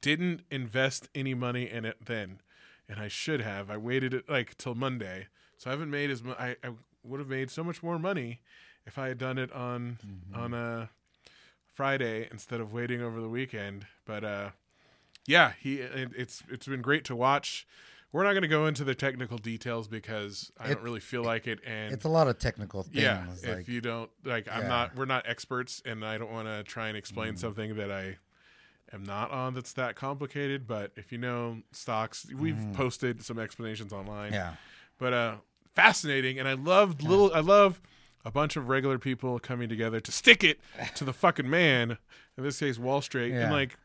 didn't 0.00 0.42
invest 0.50 1.08
any 1.14 1.34
money 1.34 1.68
in 1.70 1.84
it 1.84 2.04
then, 2.04 2.40
and 2.88 3.00
I 3.00 3.08
should 3.08 3.40
have. 3.40 3.70
I 3.70 3.76
waited 3.76 4.14
it 4.14 4.28
like 4.28 4.56
till 4.58 4.74
Monday, 4.74 5.28
so 5.56 5.70
I 5.70 5.72
haven't 5.72 5.90
made 5.90 6.10
as 6.10 6.22
much. 6.22 6.38
I, 6.38 6.56
I 6.62 6.70
would 7.02 7.20
have 7.20 7.28
made 7.28 7.50
so 7.50 7.64
much 7.64 7.82
more 7.82 7.98
money 7.98 8.40
if 8.86 8.98
I 8.98 9.08
had 9.08 9.18
done 9.18 9.38
it 9.38 9.52
on 9.52 9.98
on 10.34 10.54
a 10.54 10.90
Friday 11.74 12.28
instead 12.30 12.60
of 12.60 12.72
waiting 12.72 13.00
over 13.00 13.20
the 13.20 13.28
weekend. 13.28 13.86
But 14.04 14.24
uh, 14.24 14.50
yeah, 15.28 15.52
he 15.60 15.76
it, 15.80 16.10
it's 16.16 16.42
it's 16.50 16.66
been 16.66 16.82
great 16.82 17.04
to 17.04 17.14
watch. 17.16 17.66
We're 18.10 18.24
not 18.24 18.30
going 18.32 18.42
to 18.42 18.48
go 18.48 18.66
into 18.66 18.84
the 18.84 18.94
technical 18.94 19.36
details 19.36 19.86
because 19.86 20.50
I 20.58 20.70
It- 20.70 20.74
don't 20.76 20.82
really 20.82 20.98
feel 21.00 21.22
like 21.22 21.46
it. 21.46 21.60
And 21.66 21.92
It's 21.92 22.06
a 22.06 22.08
lot 22.08 22.26
of 22.26 22.38
technical 22.38 22.82
things. 22.82 22.96
yeah, 22.96 23.26
like, 23.46 23.58
if 23.60 23.68
you 23.68 23.82
don't 23.82 24.10
like, 24.24 24.48
I'm 24.50 24.62
Yeah. 24.62 24.68
not. 24.68 24.96
We're 24.96 25.04
not 25.04 25.28
experts, 25.28 25.82
and 25.84 26.02
I 26.04 26.16
don't 26.16 26.30
want 26.32 26.48
to 26.48 26.62
try 26.64 26.88
and 26.88 26.96
explain 26.96 27.34
Mm. 27.34 27.38
something 27.38 27.76
that 27.76 27.92
I 27.92 28.16
am 28.94 29.04
not 29.04 29.30
on. 29.30 29.52
That's 29.52 29.74
that 29.74 29.94
complicated. 29.94 30.66
But 30.66 30.92
if 30.96 31.12
you 31.12 31.18
know 31.18 31.60
stocks, 31.70 32.26
we've 32.34 32.58
posted 32.72 33.22
some 33.22 33.38
explanations 33.38 33.92
online 33.92 34.30
Mm. 34.32 34.36
yeah. 34.36 34.54
but 34.98 35.12
uh 35.12 35.36
fascinating 35.74 36.40
and 36.40 36.48
i 36.48 36.54
loved 36.54 37.04
little 37.04 37.32
i 37.32 37.38
love 37.38 37.80
a 38.24 38.32
bunch 38.32 38.56
of 38.56 38.68
regular 38.68 38.98
people 38.98 39.38
coming 39.38 39.68
together 39.68 40.00
to 40.00 40.10
stick 40.10 40.42
it 40.42 40.58
to 40.96 41.04
the 41.04 41.12
fucking 41.12 41.48
man 41.48 41.98
in 42.36 42.42
this 42.42 42.58
case 42.58 42.78
wall 42.78 43.00
street 43.00 43.30
Yeah. 43.30 43.42
and 43.44 43.52
like 43.52 43.76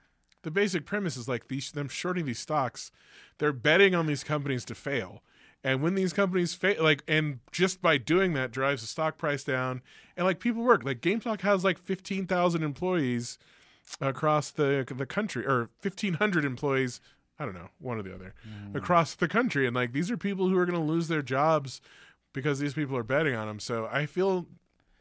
the 0.43 0.51
basic 0.51 0.85
premise 0.85 1.17
is 1.17 1.27
like 1.27 1.47
these 1.47 1.71
them 1.71 1.87
shorting 1.87 2.25
these 2.25 2.39
stocks 2.39 2.91
they're 3.37 3.53
betting 3.53 3.95
on 3.95 4.05
these 4.05 4.23
companies 4.23 4.63
to 4.65 4.75
fail 4.75 5.21
and 5.63 5.81
when 5.81 5.95
these 5.95 6.13
companies 6.13 6.53
fail 6.53 6.81
like 6.83 7.03
and 7.07 7.39
just 7.51 7.81
by 7.81 7.97
doing 7.97 8.33
that 8.33 8.51
drives 8.51 8.81
the 8.81 8.87
stock 8.87 9.17
price 9.17 9.43
down 9.43 9.81
and 10.15 10.25
like 10.25 10.39
people 10.39 10.63
work 10.63 10.83
like 10.83 11.01
GameStop 11.01 11.41
has 11.41 11.63
like 11.63 11.77
15,000 11.77 12.63
employees 12.63 13.37
across 13.99 14.51
the 14.51 14.85
the 14.95 15.05
country 15.05 15.45
or 15.45 15.69
1500 15.81 16.45
employees 16.45 17.01
I 17.39 17.45
don't 17.45 17.55
know, 17.55 17.69
one 17.79 17.97
or 17.97 18.03
the 18.03 18.13
other, 18.13 18.35
mm. 18.47 18.75
across 18.75 19.15
the 19.15 19.27
country. 19.27 19.65
And 19.65 19.75
like 19.75 19.91
these 19.91 20.11
are 20.11 20.17
people 20.17 20.49
who 20.49 20.57
are 20.57 20.65
going 20.65 20.79
to 20.79 20.85
lose 20.85 21.07
their 21.07 21.21
jobs 21.21 21.81
because 22.31 22.59
these 22.59 22.73
people 22.73 22.95
are 22.95 23.03
betting 23.03 23.35
on 23.35 23.47
them. 23.47 23.59
So 23.59 23.89
I 23.91 24.05
feel 24.05 24.45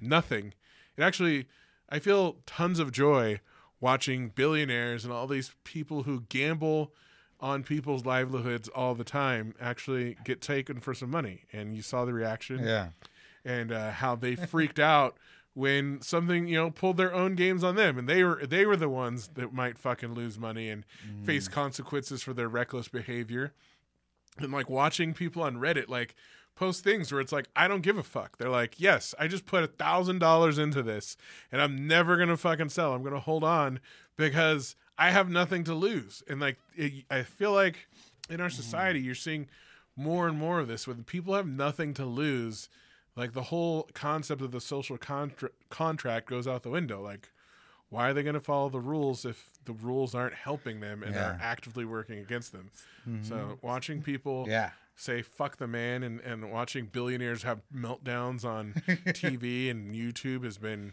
nothing. 0.01 0.55
It 0.97 1.03
actually, 1.03 1.47
I 1.89 1.99
feel 1.99 2.37
tons 2.47 2.79
of 2.79 2.91
joy 2.91 3.41
watching 3.83 4.29
billionaires 4.31 5.05
and 5.05 5.13
all 5.13 5.27
these 5.27 5.53
people 5.65 6.05
who 6.05 6.23
gamble 6.31 6.93
on 7.41 7.65
people's 7.65 8.07
livelihoods 8.07 8.69
all 8.69 8.95
the 8.95 9.03
time 9.05 9.53
actually 9.61 10.17
get 10.25 10.41
taken 10.41 10.79
for 10.81 10.95
some 10.95 11.11
money. 11.11 11.43
And 11.53 11.75
you 11.77 11.83
saw 11.83 12.05
the 12.05 12.15
reaction 12.15 12.61
Yeah. 12.65 12.91
and 13.45 13.73
uh, 13.73 13.91
how 13.91 14.15
they 14.15 14.37
freaked 14.37 14.79
out 14.95 15.19
when 15.55 16.01
something 16.01 16.47
you 16.47 16.57
know 16.57 16.71
pulled 16.71 16.97
their 16.97 17.13
own 17.13 17.35
games 17.35 17.63
on 17.63 17.75
them 17.75 17.99
and 17.99 18.09
they 18.09 18.25
were 18.25 18.41
they 18.47 18.65
were 18.65 18.77
the 18.77 18.89
ones 18.89 19.29
that 19.35 19.53
might 19.53 19.77
fucking 19.79 20.15
lose 20.15 20.39
money 20.39 20.71
and 20.71 20.87
face 21.25 21.47
consequences 21.47 22.23
for 22.23 22.33
their 22.33 22.49
reckless 22.49 22.89
behavior 22.89 23.53
and 24.39 24.51
like 24.51 24.71
watching 24.71 25.13
people 25.13 25.43
on 25.43 25.57
reddit 25.57 25.89
like 25.91 26.15
post 26.55 26.85
things 26.85 27.11
where 27.11 27.21
it's 27.21 27.33
like 27.33 27.49
i 27.57 27.67
don't 27.67 27.83
give 27.83 27.99
a 27.99 28.03
fuck. 28.03 28.39
They're 28.39 28.49
like 28.49 28.79
yes 28.79 29.15
i 29.19 29.27
just 29.27 29.47
put 29.47 29.65
a 29.65 29.69
thousand 29.69 30.19
dollars 30.19 30.59
into 30.59 30.83
this 30.83 31.17
and 31.51 31.61
i'm 31.61 31.87
never 31.87 32.17
gonna 32.17 32.37
fucking 32.37 32.69
sell. 32.69 32.95
I'm 32.95 33.03
gonna 33.03 33.21
hold 33.21 33.45
on 33.45 33.81
because 34.17 34.77
i 34.99 35.11
have 35.11 35.31
nothing 35.31 35.65
to 35.65 35.75
lose. 35.75 36.23
And 36.29 36.41
like 36.41 36.59
it, 36.75 37.05
i 37.11 37.23
feel 37.23 37.53
like 37.53 37.89
in 38.31 38.41
our 38.41 38.51
society 38.51 39.01
you're 39.01 39.15
seeing 39.15 39.49
more 39.97 40.27
and 40.27 40.39
more 40.39 40.61
of 40.61 40.69
this 40.69 40.87
when 40.87 41.05
people 41.05 41.35
have 41.35 41.47
nothing 41.47 41.95
to 41.95 42.05
lose. 42.05 42.69
Like 43.15 43.35
the 43.35 43.43
whole 43.43 43.91
concept 43.93 44.41
of 44.41 44.53
the 44.53 44.61
social 44.61 44.97
contra- 44.97 45.51
contract 45.69 46.31
goes 46.31 46.47
out 46.49 46.63
the 46.63 46.71
window. 46.71 47.03
Like 47.03 47.29
why 47.93 48.09
are 48.09 48.15
they 48.15 48.23
going 48.23 48.33
to 48.33 48.41
follow 48.41 48.71
the 48.71 48.81
rules 48.81 49.27
if 49.27 49.51
the 49.67 49.75
rules 49.75 50.15
aren't 50.15 50.33
helping 50.33 50.81
them 50.81 51.03
and 51.03 51.15
are 51.15 51.39
actively 51.43 51.85
working 51.85 52.21
against 52.21 52.51
them? 52.51 52.71
So 53.23 53.35
mm-hmm. 53.35 53.67
watching 53.67 54.01
people 54.01 54.47
Yeah. 54.49 54.71
Say 55.03 55.21
fuck 55.21 55.57
the 55.57 55.67
man 55.67 56.03
and, 56.05 56.21
and 56.21 56.53
watching 56.53 56.87
billionaires 56.87 57.43
have 57.43 57.61
meltdowns 57.75 58.45
on 58.45 58.73
tv 58.87 59.69
and 59.71 59.95
youtube 59.95 60.45
has 60.45 60.59
been 60.59 60.93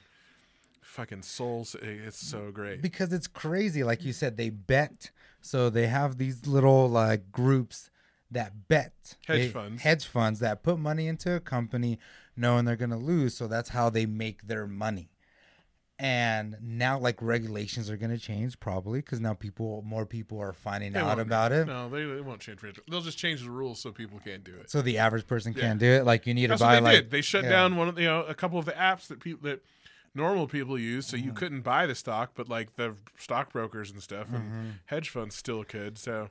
fucking 0.81 1.21
souls 1.21 1.75
eh, 1.83 1.85
it's 2.07 2.17
so 2.17 2.49
great. 2.51 2.81
Because 2.81 3.13
it's 3.13 3.27
crazy 3.27 3.83
like 3.83 4.03
you 4.03 4.11
said 4.13 4.37
they 4.37 4.49
bet. 4.49 5.11
So 5.41 5.69
they 5.69 5.85
have 5.87 6.17
these 6.17 6.47
little 6.47 6.89
like 6.89 7.31
groups 7.31 7.91
that 8.31 8.67
bet. 8.67 9.15
Hedge 9.27 9.37
They- 9.39 9.49
funds. 9.49 9.81
hedge 9.83 10.05
funds 10.07 10.39
that 10.39 10.63
put 10.63 10.79
money 10.79 11.07
into 11.07 11.33
a 11.35 11.39
company 11.39 11.99
knowing 12.35 12.65
they're 12.65 12.75
going 12.75 12.89
to 12.89 12.95
lose 12.97 13.35
so 13.35 13.47
that's 13.47 13.69
how 13.69 13.89
they 13.91 14.05
make 14.07 14.47
their 14.47 14.65
money 14.65 15.11
and 16.01 16.55
now 16.61 16.97
like 16.97 17.21
regulations 17.21 17.89
are 17.89 17.97
going 17.97 18.09
to 18.11 18.17
change 18.17 18.57
probably 18.59 18.99
because 19.01 19.19
now 19.19 19.33
people 19.33 19.83
more 19.85 20.05
people 20.05 20.39
are 20.39 20.53
finding 20.53 20.93
They 20.93 20.99
out 20.99 21.19
about 21.19 21.51
it 21.51 21.67
no 21.67 21.89
they, 21.89 22.05
they 22.05 22.21
won't 22.21 22.39
change 22.39 22.59
they'll 22.89 23.01
just 23.01 23.17
change 23.17 23.43
the 23.43 23.51
rules 23.51 23.81
so 23.81 23.91
people 23.91 24.19
can't 24.23 24.43
do 24.43 24.55
it 24.55 24.69
so 24.71 24.81
the 24.81 24.97
average 24.97 25.27
person 25.27 25.53
Yeah. 25.55 25.61
can't 25.61 25.79
do 25.79 25.85
it 25.87 26.05
like 26.05 26.25
you 26.25 26.33
need 26.33 26.49
That's 26.49 26.61
to 26.61 26.65
buy 26.65 26.75
they 26.75 26.81
like 26.81 26.95
did. 26.95 27.11
They 27.11 27.21
shut 27.21 27.43
yeah. 27.43 27.49
down 27.49 27.75
one 27.75 27.89
of 27.89 27.95
the, 27.95 28.01
you 28.03 28.07
know 28.07 28.23
a 28.23 28.33
couple 28.33 28.57
of 28.57 28.65
the 28.65 28.71
apps 28.71 29.07
that 29.07 29.19
people 29.19 29.47
that 29.49 29.61
normal 30.15 30.47
people 30.47 30.79
use, 30.79 31.05
so 31.05 31.15
Mm-hmm. 31.17 31.25
you 31.27 31.33
couldn't 31.33 31.61
buy 31.61 31.85
the 31.85 31.93
stock, 31.95 32.31
but 32.33 32.49
like 32.49 32.75
the 32.77 32.95
stockbrokers 33.17 33.91
and 33.91 34.01
stuff 34.01 34.27
Mm-hmm. 34.27 34.35
and 34.35 34.73
hedge 34.85 35.09
funds 35.09 35.35
still 35.35 35.63
could. 35.63 35.97
So 35.97 36.29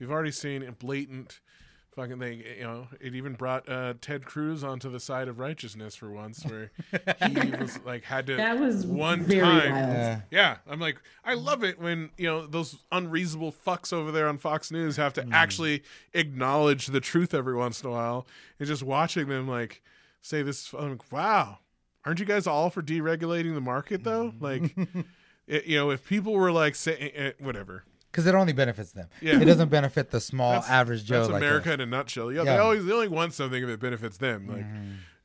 we've 0.00 0.10
already 0.10 0.30
seen 0.32 0.62
a 0.62 0.72
blatant 0.72 1.40
fucking 1.94 2.18
thing. 2.18 2.42
You 2.58 2.64
know, 2.64 2.88
it 3.00 3.14
even 3.14 3.34
brought 3.34 3.68
uh, 3.68 3.94
Ted 4.00 4.24
Cruz 4.24 4.62
onto 4.64 4.90
the 4.90 5.00
side 5.00 5.28
of 5.28 5.38
righteousness 5.38 5.94
for 5.96 6.10
once, 6.10 6.44
where 6.44 6.70
he 7.26 7.50
was 7.60 7.78
like 7.84 8.04
had 8.04 8.26
to 8.26 8.36
That 8.36 8.58
was 8.58 8.86
one 8.86 9.22
very 9.22 9.40
time. 9.40 9.72
wild. 9.72 9.88
Yeah. 9.94 10.20
Yeah, 10.30 10.56
I'm 10.68 10.80
like, 10.80 10.96
I 11.24 11.34
love 11.34 11.62
it 11.64 11.78
when 11.80 12.10
you 12.16 12.26
know 12.26 12.46
those 12.46 12.76
unreasonable 12.92 13.52
fucks 13.52 13.92
over 13.92 14.10
there 14.12 14.28
on 14.28 14.38
Fox 14.38 14.70
News 14.70 14.96
have 14.96 15.12
to 15.14 15.26
actually 15.32 15.82
acknowledge 16.12 16.86
the 16.88 17.00
truth 17.00 17.34
every 17.34 17.54
once 17.54 17.82
in 17.82 17.88
a 17.88 17.92
while, 17.92 18.26
and 18.58 18.66
just 18.68 18.82
watching 18.82 19.28
them 19.28 19.48
like 19.48 19.82
say 20.22 20.42
this. 20.42 20.72
I'm 20.72 20.90
like, 20.90 21.12
wow, 21.12 21.58
aren't 22.04 22.20
you 22.20 22.26
guys 22.26 22.46
all 22.46 22.70
for 22.70 22.82
deregulating 22.82 23.54
the 23.54 23.60
market 23.60 24.04
though? 24.04 24.32
Like, 24.40 24.74
it, 25.46 25.66
you 25.66 25.76
know, 25.76 25.90
if 25.90 26.06
people 26.06 26.32
were 26.32 26.52
like 26.52 26.74
saying 26.74 27.10
eh, 27.14 27.32
whatever, 27.38 27.84
because 28.14 28.26
it 28.28 28.34
only 28.36 28.52
benefits 28.52 28.92
them 28.92 29.08
Yeah. 29.20 29.40
it 29.40 29.44
doesn't 29.44 29.70
benefit 29.70 30.10
the 30.12 30.20
small 30.20 30.52
That's- 30.52 30.70
average 30.70 31.04
joe 31.04 31.20
that's 31.22 31.32
like 31.32 31.42
America 31.42 31.70
us. 31.70 31.74
in 31.74 31.80
a 31.80 31.86
nutshell. 31.86 32.30
Yeah, 32.32 32.44
they 32.44 32.50
Yeah. 32.50 32.56
Mm-hmm. 32.58 32.62
always 32.62 32.84
they 32.84 32.92
only 32.92 33.08
want 33.08 33.34
something 33.34 33.60
if 33.60 33.68
it 33.68 33.80
benefits 33.80 34.16
them. 34.18 34.46
Like, 34.46 34.64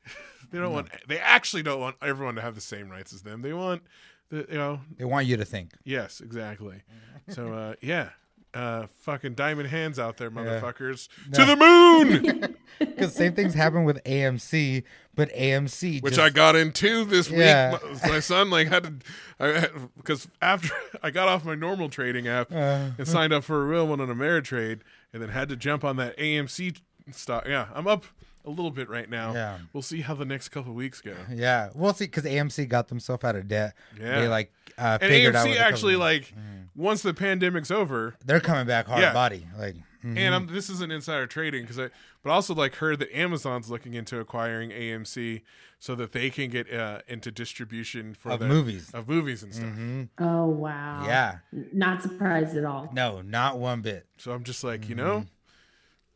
they 0.50 0.58
don't 0.58 0.72
want. 0.72 0.88
They 1.06 1.18
actually 1.20 1.62
don't 1.62 1.80
want 1.80 1.96
everyone 2.02 2.34
to 2.34 2.40
have 2.40 2.56
the 2.56 2.60
same 2.60 2.90
rights 2.90 3.12
as 3.12 3.22
them. 3.22 3.42
They 3.42 3.52
want 3.52 3.82
the 4.30 4.46
you 4.50 4.58
know 4.58 4.80
they 4.98 5.04
want 5.04 5.26
you 5.26 5.36
to 5.36 5.44
think 5.44 5.72
Yes, 5.84 6.20
exactly. 6.20 6.82
So 7.28 7.52
uh 7.52 7.74
yeah. 7.80 8.08
Uh 8.52 8.86
fucking 8.98 9.34
diamond 9.34 9.68
hands 9.68 9.98
out 9.98 10.16
there, 10.16 10.30
motherfuckers. 10.30 11.08
To 11.34 11.44
the 11.44 11.54
moon. 11.56 12.56
because 12.78 13.14
same 13.14 13.34
things 13.34 13.54
happen 13.54 13.84
with 13.84 14.02
amc 14.04 14.82
but 15.14 15.28
amc 15.34 16.02
Which 16.02 16.14
just, 16.14 16.24
I 16.24 16.30
got 16.30 16.56
into 16.56 17.04
this 17.04 17.28
Yeah. 17.30 17.72
week. 17.72 18.02
My, 18.02 18.08
my 18.08 18.20
son 18.20 18.50
like 18.50 18.68
had 18.68 19.00
to 19.38 19.82
because 19.96 20.26
after 20.42 20.70
I 21.02 21.10
got 21.10 21.28
off 21.28 21.44
my 21.44 21.54
normal 21.54 21.88
trading 21.90 22.26
app 22.26 22.50
Uh. 22.52 22.90
and 22.98 23.06
signed 23.06 23.32
up 23.32 23.44
for 23.44 23.60
a 23.62 23.64
real 23.66 23.86
one 23.86 24.00
on 24.00 24.08
Ameritrade 24.08 24.80
and 25.12 25.22
then 25.22 25.28
had 25.28 25.48
to 25.50 25.56
jump 25.56 25.84
on 25.84 25.96
that 25.96 26.16
AMC 26.18 26.80
stock. 27.12 27.46
Yeah, 27.46 27.66
I'm 27.74 27.86
up 27.86 28.04
a 28.44 28.50
little 28.50 28.70
bit 28.70 28.88
right 28.88 29.08
now. 29.08 29.32
Yeah. 29.34 29.58
We'll 29.72 29.82
see 29.82 30.00
how 30.00 30.14
the 30.14 30.24
next 30.24 30.48
couple 30.48 30.70
of 30.72 30.76
weeks 30.76 31.00
go. 31.00 31.14
Yeah, 31.32 31.70
we'll 31.74 31.92
see 31.94 32.04
because 32.06 32.24
AMC 32.24 32.68
got 32.68 32.88
themselves 32.88 33.24
out 33.24 33.36
of 33.36 33.48
debt. 33.48 33.74
Yeah. 33.98 34.20
they 34.20 34.28
like 34.28 34.52
uh, 34.78 34.98
And 35.00 35.10
figured 35.10 35.36
out 35.36 35.46
AMC 35.46 35.48
what 35.50 35.54
the 35.58 35.60
actually 35.64 35.94
company- 35.94 36.18
like 36.18 36.34
once 36.74 37.02
the 37.02 37.12
pandemic's 37.14 37.70
over, 37.70 38.14
they're 38.24 38.40
coming 38.40 38.66
back 38.66 38.86
hard 38.86 39.02
Yeah. 39.02 39.12
body. 39.12 39.46
Like, 39.58 39.74
mhm. 40.04 40.16
And 40.16 40.34
I'm, 40.34 40.46
this 40.46 40.70
is 40.70 40.80
an 40.80 40.90
insider 40.90 41.26
trading 41.26 41.62
because 41.62 41.78
I, 41.78 41.90
but 42.22 42.30
also 42.30 42.54
like 42.54 42.76
heard 42.76 42.98
that 43.00 43.14
Amazon's 43.16 43.70
looking 43.70 43.94
into 43.94 44.18
acquiring 44.18 44.70
AMC 44.70 45.42
so 45.78 45.94
that 45.94 46.12
they 46.12 46.28
can 46.30 46.50
get 46.50 46.72
uh, 46.72 47.00
into 47.08 47.30
distribution 47.30 48.14
for 48.14 48.30
Of 48.32 48.40
their- 48.40 48.48
movies. 48.48 48.90
of 48.94 49.08
movies 49.08 49.42
and 49.42 49.54
stuff. 49.54 49.68
Mhm. 49.68 50.08
Oh 50.18 50.46
wow. 50.46 51.04
yeah, 51.06 51.38
Not 51.72 52.02
surprised 52.02 52.56
at 52.56 52.64
all. 52.64 52.88
no, 52.94 53.20
not 53.22 53.58
one 53.58 53.80
bit. 53.82 54.06
So 54.16 54.32
I'm 54.32 54.44
just 54.44 54.64
like, 54.64 54.88
you 54.88 54.94
Mm-hmm. 54.96 55.04
know, 55.06 55.26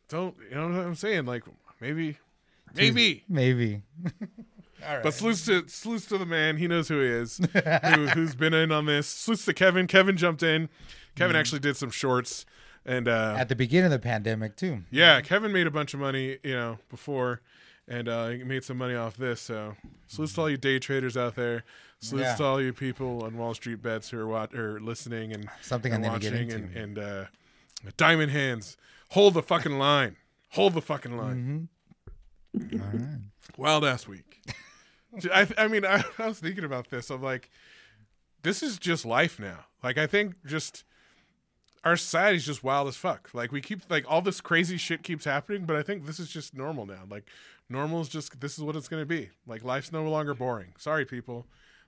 don't 0.08 0.34
you 0.50 0.54
know 0.54 0.68
what 0.68 0.86
I'm 0.86 0.94
saying? 0.94 1.26
Like 1.26 1.44
maybe, 1.84 2.18
maybe. 2.74 3.24
Maybe. 3.28 3.82
All 4.86 4.94
right. 4.94 5.02
But 5.02 5.14
salutes 5.14 5.44
to 5.46 5.66
salutes 5.68 6.06
to 6.06 6.18
the 6.18 6.26
man. 6.26 6.56
He 6.56 6.66
knows 6.68 6.88
who 6.88 7.00
he 7.00 7.06
is, 7.08 7.36
who, 7.52 8.06
who's 8.08 8.34
been 8.34 8.52
in 8.54 8.70
on 8.72 8.86
this. 8.86 9.06
Salutes 9.06 9.44
to 9.46 9.54
Kevin. 9.54 9.86
Kevin 9.86 10.16
jumped 10.16 10.42
in. 10.42 10.68
Kevin 11.16 11.36
actually 11.36 11.60
did 11.60 11.76
some 11.76 11.90
shorts, 11.90 12.44
and 12.84 13.06
uh. 13.08 13.36
At 13.38 13.48
the 13.48 13.56
beginning 13.56 13.86
of 13.86 13.90
the 13.92 13.98
pandemic 13.98 14.56
too. 14.56 14.82
Yeah, 14.90 15.20
Kevin 15.20 15.52
made 15.52 15.66
a 15.66 15.70
bunch 15.70 15.94
of 15.94 16.00
money, 16.00 16.38
you 16.42 16.54
know, 16.54 16.78
before, 16.90 17.40
and 17.88 18.08
uh, 18.08 18.28
he 18.28 18.42
made 18.44 18.64
some 18.64 18.76
money 18.78 18.94
off 18.94 19.16
this. 19.16 19.40
So, 19.40 19.76
salutes 20.08 20.34
to 20.34 20.40
all 20.42 20.50
you 20.50 20.56
day 20.56 20.78
traders 20.78 21.16
out 21.16 21.34
there. 21.36 21.64
Salutes 22.00 22.30
Yeah. 22.30 22.34
to 22.36 22.44
all 22.44 22.60
you 22.60 22.72
people 22.74 23.22
on 23.24 23.38
Wall 23.38 23.54
Street 23.54 23.80
bets 23.80 24.10
who 24.10 24.18
are 24.18 24.26
wat- 24.26 24.54
or 24.54 24.80
listening 24.80 25.32
and 25.32 25.48
Something 25.62 25.92
and 25.94 26.04
I 26.04 26.12
need 26.14 26.22
to 26.22 26.30
get 26.30 26.32
watching 26.32 26.52
and, 26.52 26.76
and 26.76 26.98
uh, 26.98 27.24
Diamond 27.96 28.32
Hands. 28.32 28.76
Hold 29.10 29.34
the 29.34 29.42
fucking 29.42 29.78
line. 29.78 30.16
Hold 30.50 30.74
the 30.74 30.82
fucking 30.82 31.16
line. 31.16 31.36
Mm-hmm. 31.36 31.64
Right. 32.54 33.18
Wild 33.56 33.84
ass 33.84 34.06
week. 34.06 34.42
I, 35.32 35.46
I 35.56 35.68
mean, 35.68 35.84
I, 35.84 36.02
I 36.18 36.28
was 36.28 36.38
thinking 36.40 36.64
about 36.64 36.90
this. 36.90 37.10
I'm 37.10 37.22
like, 37.22 37.50
this 38.42 38.62
is 38.62 38.78
just 38.78 39.04
life 39.04 39.38
now. 39.38 39.66
Like, 39.82 39.98
I 39.98 40.06
think 40.06 40.34
just 40.44 40.84
our 41.84 41.96
society's 41.96 42.46
just 42.46 42.64
wild 42.64 42.88
as 42.88 42.96
fuck. 42.96 43.30
Like, 43.32 43.52
we 43.52 43.60
keep, 43.60 43.82
like, 43.90 44.04
all 44.08 44.22
this 44.22 44.40
crazy 44.40 44.76
shit 44.76 45.02
keeps 45.02 45.24
happening, 45.24 45.66
but 45.66 45.76
I 45.76 45.82
think 45.82 46.06
this 46.06 46.18
is 46.18 46.28
just 46.28 46.54
normal 46.54 46.86
now. 46.86 47.02
Like, 47.08 47.28
normal 47.68 48.00
is 48.00 48.08
just, 48.08 48.40
this 48.40 48.56
is 48.56 48.64
what 48.64 48.76
it's 48.76 48.88
going 48.88 49.02
to 49.02 49.06
be. 49.06 49.30
Like, 49.46 49.62
life's 49.62 49.92
no 49.92 50.02
longer 50.04 50.34
boring. 50.34 50.72
Sorry, 50.78 51.04
people. 51.04 51.46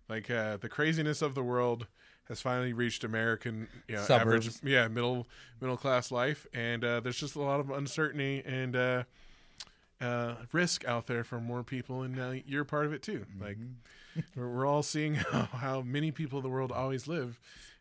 Like, 0.08 0.30
uh, 0.30 0.58
the 0.58 0.68
craziness 0.68 1.22
of 1.22 1.34
the 1.34 1.42
world 1.42 1.86
has 2.28 2.40
finally 2.40 2.72
reached 2.72 3.04
American, 3.04 3.68
you 3.88 3.94
know, 3.94 4.02
average, 4.08 4.44
Suburbs. 4.44 4.60
yeah, 4.64 4.88
middle, 4.88 5.26
middle 5.60 5.76
class 5.76 6.10
life. 6.10 6.46
And 6.52 6.84
uh, 6.84 7.00
there's 7.00 7.18
just 7.18 7.34
a 7.36 7.40
lot 7.42 7.60
of 7.60 7.70
uncertainty 7.70 8.42
and, 8.44 8.76
uh, 8.76 9.02
uh, 10.00 10.34
risk 10.52 10.84
out 10.86 11.06
there 11.06 11.24
for 11.24 11.40
more 11.40 11.62
people, 11.62 12.02
and 12.02 12.18
uh, 12.18 12.34
you're 12.46 12.64
part 12.64 12.86
of 12.86 12.92
it 12.92 13.02
too. 13.02 13.24
Like 13.40 13.56
we're, 14.34 14.48
we're 14.48 14.66
all 14.66 14.82
seeing 14.82 15.14
how, 15.32 15.42
how 15.52 15.80
many 15.82 16.10
people 16.10 16.38
in 16.38 16.42
the 16.42 16.48
world 16.50 16.72
always 16.72 17.06
live, 17.06 17.40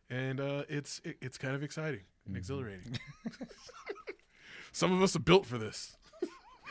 and 0.10 0.40
uh, 0.40 0.64
it's 0.70 1.02
it, 1.04 1.18
it's 1.22 1.38
kind 1.38 1.56
of 1.56 1.64
exciting 1.64 2.02
and 2.26 2.38
exhilarating. 2.38 2.98
Some 4.72 4.92
of 4.92 5.02
us 5.02 5.16
are 5.16 5.20
built 5.20 5.46
for 5.46 5.58
this. 5.58 5.96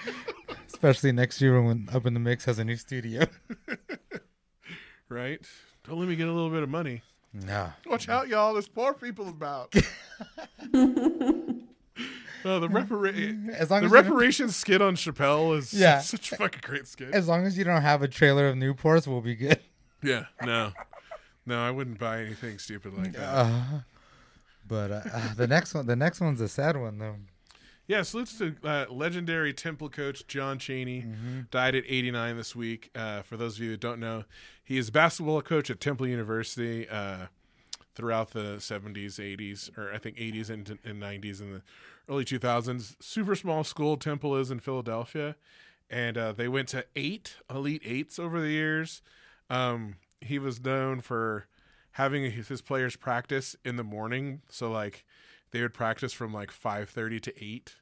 Especially 0.66 1.12
next 1.12 1.40
year 1.40 1.60
when 1.62 1.88
Up 1.92 2.04
in 2.04 2.12
the 2.14 2.20
Mix 2.20 2.44
has 2.44 2.58
a 2.58 2.64
new 2.64 2.76
studio. 2.76 3.26
right? 5.08 5.40
Don't 5.86 5.98
let 5.98 6.08
me 6.08 6.16
get 6.16 6.28
a 6.28 6.32
little 6.32 6.50
bit 6.50 6.62
of 6.62 6.68
money. 6.68 7.02
no. 7.32 7.72
Watch 7.86 8.08
out, 8.10 8.28
y'all. 8.28 8.52
There's 8.52 8.68
poor 8.68 8.92
people 8.92 9.28
about. 9.28 9.72
Oh, 12.44 12.60
the 12.60 12.68
repara- 12.68 13.48
As 13.50 13.70
long 13.70 13.80
the 13.80 13.86
as 13.86 13.92
reparations 13.92 14.54
skit 14.56 14.82
on 14.82 14.96
Chappelle 14.96 15.56
is 15.58 15.72
Yeah. 15.72 15.98
such 16.00 16.32
a 16.32 16.36
fucking 16.36 16.60
great 16.62 16.86
skit. 16.86 17.14
As 17.14 17.26
long 17.28 17.46
as 17.46 17.56
you 17.56 17.64
don't 17.64 17.82
have 17.82 18.02
a 18.02 18.08
trailer 18.08 18.48
of 18.48 18.56
Newports, 18.56 19.06
we'll 19.06 19.20
be 19.22 19.34
good. 19.34 19.60
Yeah, 20.02 20.26
no, 20.44 20.72
no, 21.46 21.62
I 21.62 21.70
wouldn't 21.70 21.98
buy 21.98 22.20
anything 22.20 22.58
stupid 22.58 22.92
like 22.92 23.12
that. 23.14 23.22
Uh, 23.22 23.62
but 24.68 24.90
uh, 24.90 25.00
uh, 25.12 25.34
the 25.34 25.46
next 25.46 25.72
one, 25.74 25.86
the 25.86 25.96
next 25.96 26.20
one's 26.20 26.40
a 26.42 26.48
sad 26.48 26.76
one 26.76 26.98
though. 26.98 27.16
Yeah, 27.86 28.02
salutes 28.02 28.36
to 28.38 28.54
uh, 28.64 28.86
legendary 28.90 29.52
Temple 29.52 29.88
coach 29.90 30.26
John 30.26 30.58
Chaney. 30.58 31.04
Died 31.50 31.74
at 31.74 31.84
89 31.86 32.36
this 32.38 32.56
week. 32.56 32.90
Uh, 32.94 33.20
for 33.22 33.36
those 33.36 33.56
of 33.56 33.62
you 33.62 33.70
that 33.72 33.80
don't 33.80 34.00
know, 34.00 34.24
he 34.62 34.78
is 34.78 34.88
a 34.88 34.92
basketball 34.92 35.42
coach 35.42 35.68
at 35.70 35.80
Temple 35.80 36.06
University 36.06 36.88
uh, 36.88 37.26
throughout 37.94 38.30
the 38.30 38.56
70s, 38.56 39.16
80s, 39.20 39.76
or 39.76 39.92
I 39.92 39.98
think 39.98 40.16
80s 40.16 40.48
and, 40.48 40.78
and 40.82 41.02
90s 41.02 41.40
and 41.42 41.56
the 41.56 41.62
early 42.08 42.24
2000s. 42.24 42.96
Super 43.00 43.34
small 43.34 43.64
school 43.64 43.96
Temple 43.96 44.36
is 44.36 44.50
in 44.50 44.60
Philadelphia, 44.60 45.36
and 45.90 46.16
uh, 46.18 46.32
they 46.32 46.48
went 46.48 46.68
to 46.68 46.84
eight 46.96 47.36
Elite 47.50 47.82
Eights 47.84 48.18
over 48.18 48.40
the 48.40 48.50
years. 48.50 49.02
um, 49.50 49.96
he 50.20 50.38
was 50.38 50.62
known 50.64 51.00
for 51.00 51.46
having 51.92 52.30
his, 52.30 52.62
players 52.62 52.96
practice 52.96 53.54
in 53.64 53.76
the 53.76 53.84
morning. 53.84 54.40
So 54.48 54.70
like 54.70 55.04
they 55.50 55.60
would 55.60 55.74
practice 55.74 56.12
from 56.12 56.32
like 56.32 56.50
five 56.50 56.88
thirty 56.90 57.20
to 57.20 57.44
eight 57.44 57.76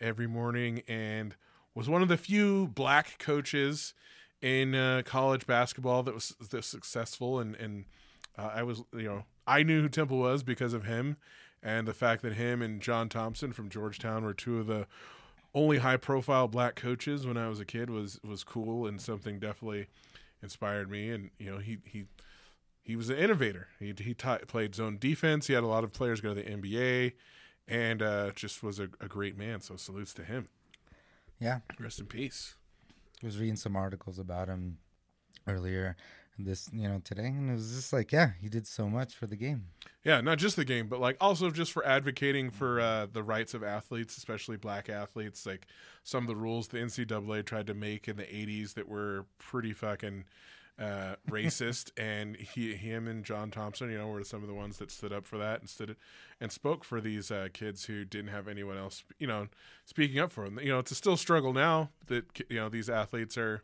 every 0.00 0.26
morning, 0.26 0.82
and 0.88 1.36
was 1.74 1.88
one 1.88 2.02
of 2.02 2.08
the 2.08 2.16
few 2.16 2.68
black 2.68 3.18
coaches 3.18 3.94
in 4.42 4.74
uh, 4.74 5.02
college 5.04 5.46
basketball 5.46 6.02
that 6.02 6.14
was 6.14 6.34
that 6.50 6.64
successful. 6.64 7.38
And 7.38 7.54
and 7.56 7.84
uh, 8.36 8.50
I 8.54 8.62
was 8.62 8.82
you 8.92 9.04
know 9.04 9.24
I 9.46 9.62
knew 9.62 9.82
who 9.82 9.88
Temple 9.88 10.18
was 10.18 10.42
because 10.42 10.74
of 10.74 10.84
him, 10.84 11.16
and 11.62 11.86
the 11.86 11.94
fact 11.94 12.22
that 12.22 12.34
him 12.34 12.62
and 12.62 12.80
John 12.80 13.08
Thompson 13.08 13.52
from 13.52 13.68
Georgetown 13.68 14.24
were 14.24 14.34
two 14.34 14.58
of 14.58 14.66
the 14.66 14.86
only 15.54 15.78
high 15.78 15.96
profile 15.96 16.46
black 16.46 16.74
coaches 16.74 17.26
when 17.26 17.36
I 17.36 17.48
was 17.48 17.60
a 17.60 17.64
kid 17.64 17.90
was 17.90 18.20
was 18.22 18.44
cool 18.44 18.86
and 18.86 19.00
something 19.00 19.38
definitely 19.38 19.86
inspired 20.42 20.90
me. 20.90 21.10
And 21.10 21.30
you 21.38 21.50
know 21.50 21.58
he 21.58 21.78
he 21.84 22.04
he 22.82 22.96
was 22.96 23.10
an 23.10 23.16
innovator. 23.16 23.68
He 23.78 23.94
he 23.98 24.14
taught, 24.14 24.46
played 24.46 24.74
zone 24.74 24.98
defense. 24.98 25.46
He 25.46 25.54
had 25.54 25.64
a 25.64 25.68
lot 25.68 25.84
of 25.84 25.92
players 25.92 26.20
go 26.20 26.34
to 26.34 26.42
the 26.42 26.48
NBA, 26.48 27.12
and 27.66 28.02
uh, 28.02 28.30
just 28.34 28.62
was 28.62 28.78
a, 28.78 28.88
a 29.00 29.08
great 29.08 29.36
man. 29.36 29.60
So 29.60 29.76
salutes 29.76 30.14
to 30.14 30.24
him. 30.24 30.48
Yeah, 31.40 31.60
Rest 31.78 32.00
in 32.00 32.06
peace. 32.06 32.54
I 33.22 33.26
was 33.26 33.38
reading 33.38 33.56
some 33.56 33.76
articles 33.76 34.18
about 34.18 34.48
him 34.48 34.78
earlier 35.46 35.96
this 36.38 36.68
you 36.72 36.88
know 36.88 37.00
today 37.04 37.26
and 37.26 37.50
it 37.50 37.54
was 37.54 37.74
just 37.74 37.92
like 37.92 38.12
yeah 38.12 38.30
he 38.40 38.48
did 38.48 38.66
so 38.66 38.88
much 38.88 39.14
for 39.14 39.26
the 39.26 39.36
game 39.36 39.64
Yeah, 40.04 40.20
not 40.20 40.38
just 40.38 40.56
the 40.56 40.64
game, 40.64 40.86
but 40.88 41.00
like 41.00 41.16
also 41.20 41.50
just 41.50 41.72
for 41.72 41.84
advocating 41.84 42.50
for 42.50 42.80
uh, 42.80 43.06
the 43.12 43.22
rights 43.22 43.52
of 43.52 43.62
athletes, 43.62 44.16
especially 44.16 44.56
black 44.56 44.88
athletes. 44.88 45.44
Like 45.44 45.66
some 46.02 46.24
of 46.24 46.28
the 46.28 46.36
rules 46.36 46.68
the 46.68 46.78
NCAA 46.78 47.44
tried 47.44 47.66
to 47.66 47.74
make 47.74 48.08
in 48.08 48.16
the 48.16 48.22
'80s 48.22 48.74
that 48.74 48.88
were 48.88 49.26
pretty 49.38 49.72
fucking 49.72 50.24
uh, 50.78 51.16
racist, 51.30 51.90
and 51.98 52.36
he, 52.36 52.74
him, 52.74 53.08
and 53.08 53.24
John 53.24 53.50
Thompson, 53.50 53.90
you 53.90 53.98
know, 53.98 54.06
were 54.06 54.24
some 54.24 54.42
of 54.42 54.48
the 54.48 54.54
ones 54.54 54.78
that 54.78 54.90
stood 54.90 55.12
up 55.12 55.26
for 55.26 55.36
that 55.38 55.60
and 55.60 55.68
stood 55.68 55.96
and 56.40 56.52
spoke 56.52 56.84
for 56.84 57.00
these 57.00 57.30
uh, 57.30 57.48
kids 57.52 57.84
who 57.86 58.04
didn't 58.04 58.30
have 58.30 58.48
anyone 58.48 58.78
else, 58.78 59.04
you 59.18 59.26
know, 59.26 59.48
speaking 59.84 60.18
up 60.18 60.32
for 60.32 60.44
them. 60.44 60.58
You 60.62 60.70
know, 60.70 60.78
it's 60.78 60.92
a 60.92 60.94
still 60.94 61.16
struggle 61.16 61.52
now 61.52 61.90
that 62.06 62.24
you 62.48 62.56
know 62.56 62.68
these 62.68 62.88
athletes 62.88 63.36
are 63.36 63.62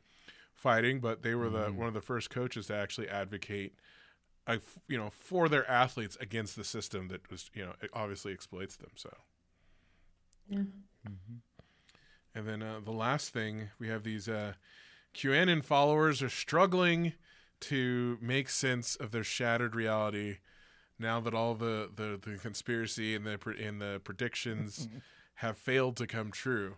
fighting, 0.54 1.00
but 1.00 1.22
they 1.22 1.34
were 1.34 1.50
the 1.50 1.70
one 1.72 1.88
of 1.88 1.94
the 1.94 2.00
first 2.00 2.30
coaches 2.30 2.66
to 2.68 2.74
actually 2.76 3.08
advocate 3.08 3.74
uh, 4.46 4.52
f- 4.54 4.78
you 4.88 4.96
know, 4.98 5.10
for 5.10 5.48
their 5.48 5.68
athletes 5.70 6.16
against 6.20 6.54
the 6.56 6.64
system 6.64 7.08
that 7.08 7.30
was, 7.30 7.50
you 7.54 7.64
know, 7.64 7.72
it 7.80 7.90
obviously 7.94 8.32
exploits 8.32 8.76
them. 8.76 8.90
So, 8.94 9.10
Yeah. 10.48 10.62
and 12.34 12.46
then 12.48 12.62
uh, 12.62 12.80
the 12.84 12.90
last 12.92 13.30
thing 13.30 13.70
we 13.78 13.88
have 13.88 14.02
these 14.02 14.28
uh, 14.28 14.54
QAnon 15.14 15.64
followers 15.64 16.22
are 16.22 16.28
struggling 16.28 17.12
to 17.60 18.18
make 18.20 18.48
sense 18.50 18.96
of 18.96 19.12
their 19.12 19.24
shattered 19.24 19.74
reality 19.74 20.38
now 20.98 21.20
that 21.20 21.34
all 21.34 21.54
the 21.54 21.90
the, 21.94 22.18
the 22.22 22.36
conspiracy 22.38 23.14
and 23.14 23.24
the 23.26 23.38
and 23.60 23.80
the 23.80 24.00
predictions 24.04 24.88
have 25.36 25.56
failed 25.56 25.96
to 25.96 26.06
come 26.06 26.30
true. 26.30 26.76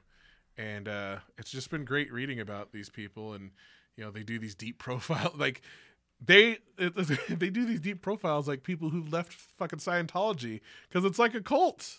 And 0.59 0.89
uh, 0.89 1.16
it's 1.37 1.51
just 1.51 1.70
been 1.70 1.85
great 1.85 2.12
reading 2.12 2.41
about 2.41 2.73
these 2.73 2.89
people, 2.89 3.35
and 3.35 3.51
you 3.97 4.05
know, 4.05 4.11
they 4.11 4.23
do 4.23 4.39
these 4.39 4.55
deep 4.55 4.78
profile 4.87 5.33
like 5.37 5.62
they 6.24 6.59
they 6.78 7.51
do 7.51 7.65
these 7.65 7.81
deep 7.81 8.03
profiles 8.03 8.49
like 8.49 8.62
people 8.62 8.91
who 8.91 9.03
left 9.03 9.33
fucking 9.33 9.78
Scientology 9.81 10.61
because 10.89 11.05
it's 11.05 11.19
like 11.19 11.35
a 11.35 11.41
cult, 11.41 11.99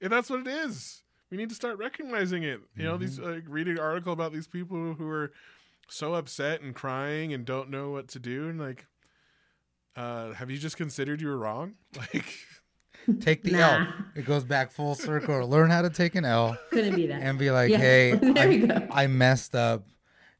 and 0.00 0.12
that's 0.12 0.30
what 0.30 0.40
it 0.40 0.48
is. 0.48 1.02
We 1.30 1.36
need 1.36 1.48
to 1.48 1.54
start 1.56 1.78
recognizing 1.78 2.44
it. 2.44 2.60
You 2.76 2.84
know, 2.84 2.96
these 2.96 3.18
like 3.18 3.44
reading 3.48 3.74
an 3.74 3.80
article 3.80 4.12
about 4.12 4.32
these 4.32 4.46
people 4.46 4.94
who 4.94 5.08
are 5.08 5.32
so 5.88 6.14
upset 6.14 6.60
and 6.60 6.74
crying 6.74 7.32
and 7.32 7.44
don't 7.44 7.70
know 7.70 7.90
what 7.90 8.08
to 8.08 8.20
do, 8.20 8.48
and 8.48 8.60
like, 8.60 8.86
uh, 9.96 10.32
have 10.34 10.50
you 10.50 10.58
just 10.58 10.76
considered 10.76 11.20
you 11.20 11.28
were 11.28 11.38
wrong? 11.38 11.74
Like, 11.96 12.26
take 13.20 13.42
the 13.42 13.54
L 13.54 13.86
it 14.14 14.24
goes 14.24 14.44
back 14.44 14.70
full 14.72 14.94
circle 14.94 15.46
learn 15.48 15.70
how 15.70 15.82
to 15.82 15.90
take 15.90 16.14
an 16.14 16.24
L 16.24 16.56
Couldn't 16.70 16.94
be 16.96 17.06
that. 17.06 17.22
and 17.22 17.38
be 17.38 17.50
like 17.50 17.70
Yeah. 17.70 17.78
hey 17.78 18.12
There 18.20 18.50
you 18.52 18.64
I, 18.64 18.66
go. 18.66 18.86
I 18.92 19.06
messed 19.06 19.54
up 19.54 19.86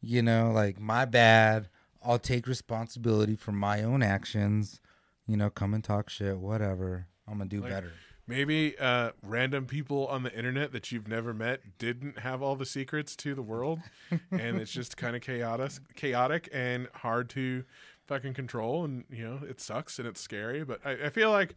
you 0.00 0.22
know 0.22 0.50
like 0.52 0.78
my 0.80 1.04
bad 1.04 1.68
I'll 2.04 2.18
take 2.18 2.46
responsibility 2.46 3.34
for 3.36 3.52
my 3.52 3.82
own 3.82 4.02
actions 4.02 4.80
you 5.26 5.36
know 5.36 5.50
come 5.50 5.74
and 5.74 5.82
talk 5.84 6.08
shit 6.10 6.38
whatever 6.38 7.06
I'm 7.28 7.38
gonna 7.38 7.48
do 7.50 7.60
Like- 7.60 7.70
better 7.70 7.92
maybe 8.28 8.76
uh, 8.80 9.10
random 9.22 9.66
people 9.66 10.08
on 10.08 10.24
the 10.24 10.36
internet 10.36 10.72
that 10.72 10.90
you've 10.90 11.06
never 11.06 11.32
met 11.32 11.60
didn't 11.78 12.18
have 12.20 12.42
all 12.42 12.56
the 12.56 12.66
secrets 12.66 13.14
to 13.14 13.36
the 13.36 13.42
world, 13.42 13.78
and 14.32 14.56
it's 14.60 14.72
just 14.72 14.96
kind 14.96 15.14
of 15.14 15.22
chaotic, 15.22 15.70
chaotic 15.94 16.48
and 16.52 16.88
hard 16.92 17.30
to 17.30 17.62
fucking 18.08 18.34
control. 18.34 18.84
And 18.84 19.04
you 19.10 19.22
know, 19.22 19.38
it 19.48 19.60
sucks 19.60 20.00
and 20.00 20.08
it's 20.08 20.20
scary. 20.20 20.64
But 20.64 20.80
I, 20.84 21.04
I 21.04 21.10
feel 21.10 21.30
like 21.30 21.54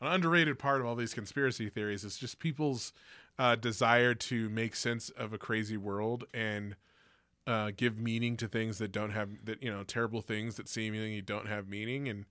an 0.00 0.08
underrated 0.12 0.58
part 0.58 0.80
of 0.80 0.86
all 0.86 0.94
these 0.94 1.14
conspiracy 1.14 1.68
theories 1.68 2.04
is 2.04 2.16
just 2.18 2.38
people's 2.38 2.92
uh, 3.38 3.56
desire 3.56 4.14
to 4.14 4.48
make 4.50 4.74
sense 4.76 5.10
of 5.10 5.32
a 5.32 5.38
crazy 5.38 5.76
world 5.76 6.24
and 6.34 6.76
uh, 7.46 7.70
give 7.76 7.98
meaning 7.98 8.36
to 8.36 8.46
things 8.46 8.78
that 8.78 8.92
don't 8.92 9.10
have 9.10 9.28
that 9.44 9.62
you 9.62 9.70
know 9.70 9.82
terrible 9.82 10.20
things 10.20 10.56
that 10.56 10.68
seemingly 10.68 11.20
don't 11.22 11.48
have 11.48 11.68
meaning 11.68 12.08
and 12.08 12.26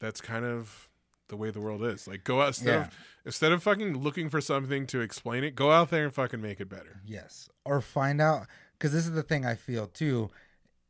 that's 0.00 0.20
kind 0.20 0.44
of 0.44 0.88
the 1.28 1.36
way 1.36 1.50
the 1.50 1.60
world 1.60 1.84
is 1.84 2.08
like 2.08 2.24
go 2.24 2.40
out 2.40 2.48
instead 2.48 2.66
Yeah. 2.66 2.86
of 2.86 2.94
instead 3.24 3.52
of 3.52 3.62
fucking 3.62 3.98
looking 3.98 4.28
for 4.30 4.40
something 4.40 4.86
to 4.88 5.00
explain 5.00 5.44
it 5.44 5.54
go 5.54 5.70
out 5.70 5.90
there 5.90 6.04
and 6.04 6.14
fucking 6.14 6.40
make 6.40 6.58
it 6.60 6.68
better 6.68 7.00
Yes. 7.06 7.48
Or 7.64 7.80
find 7.80 8.20
out 8.20 8.46
because 8.72 8.92
this 8.92 9.04
is 9.06 9.12
the 9.12 9.22
thing 9.22 9.44
I 9.46 9.54
feel 9.54 9.86
too. 9.86 10.30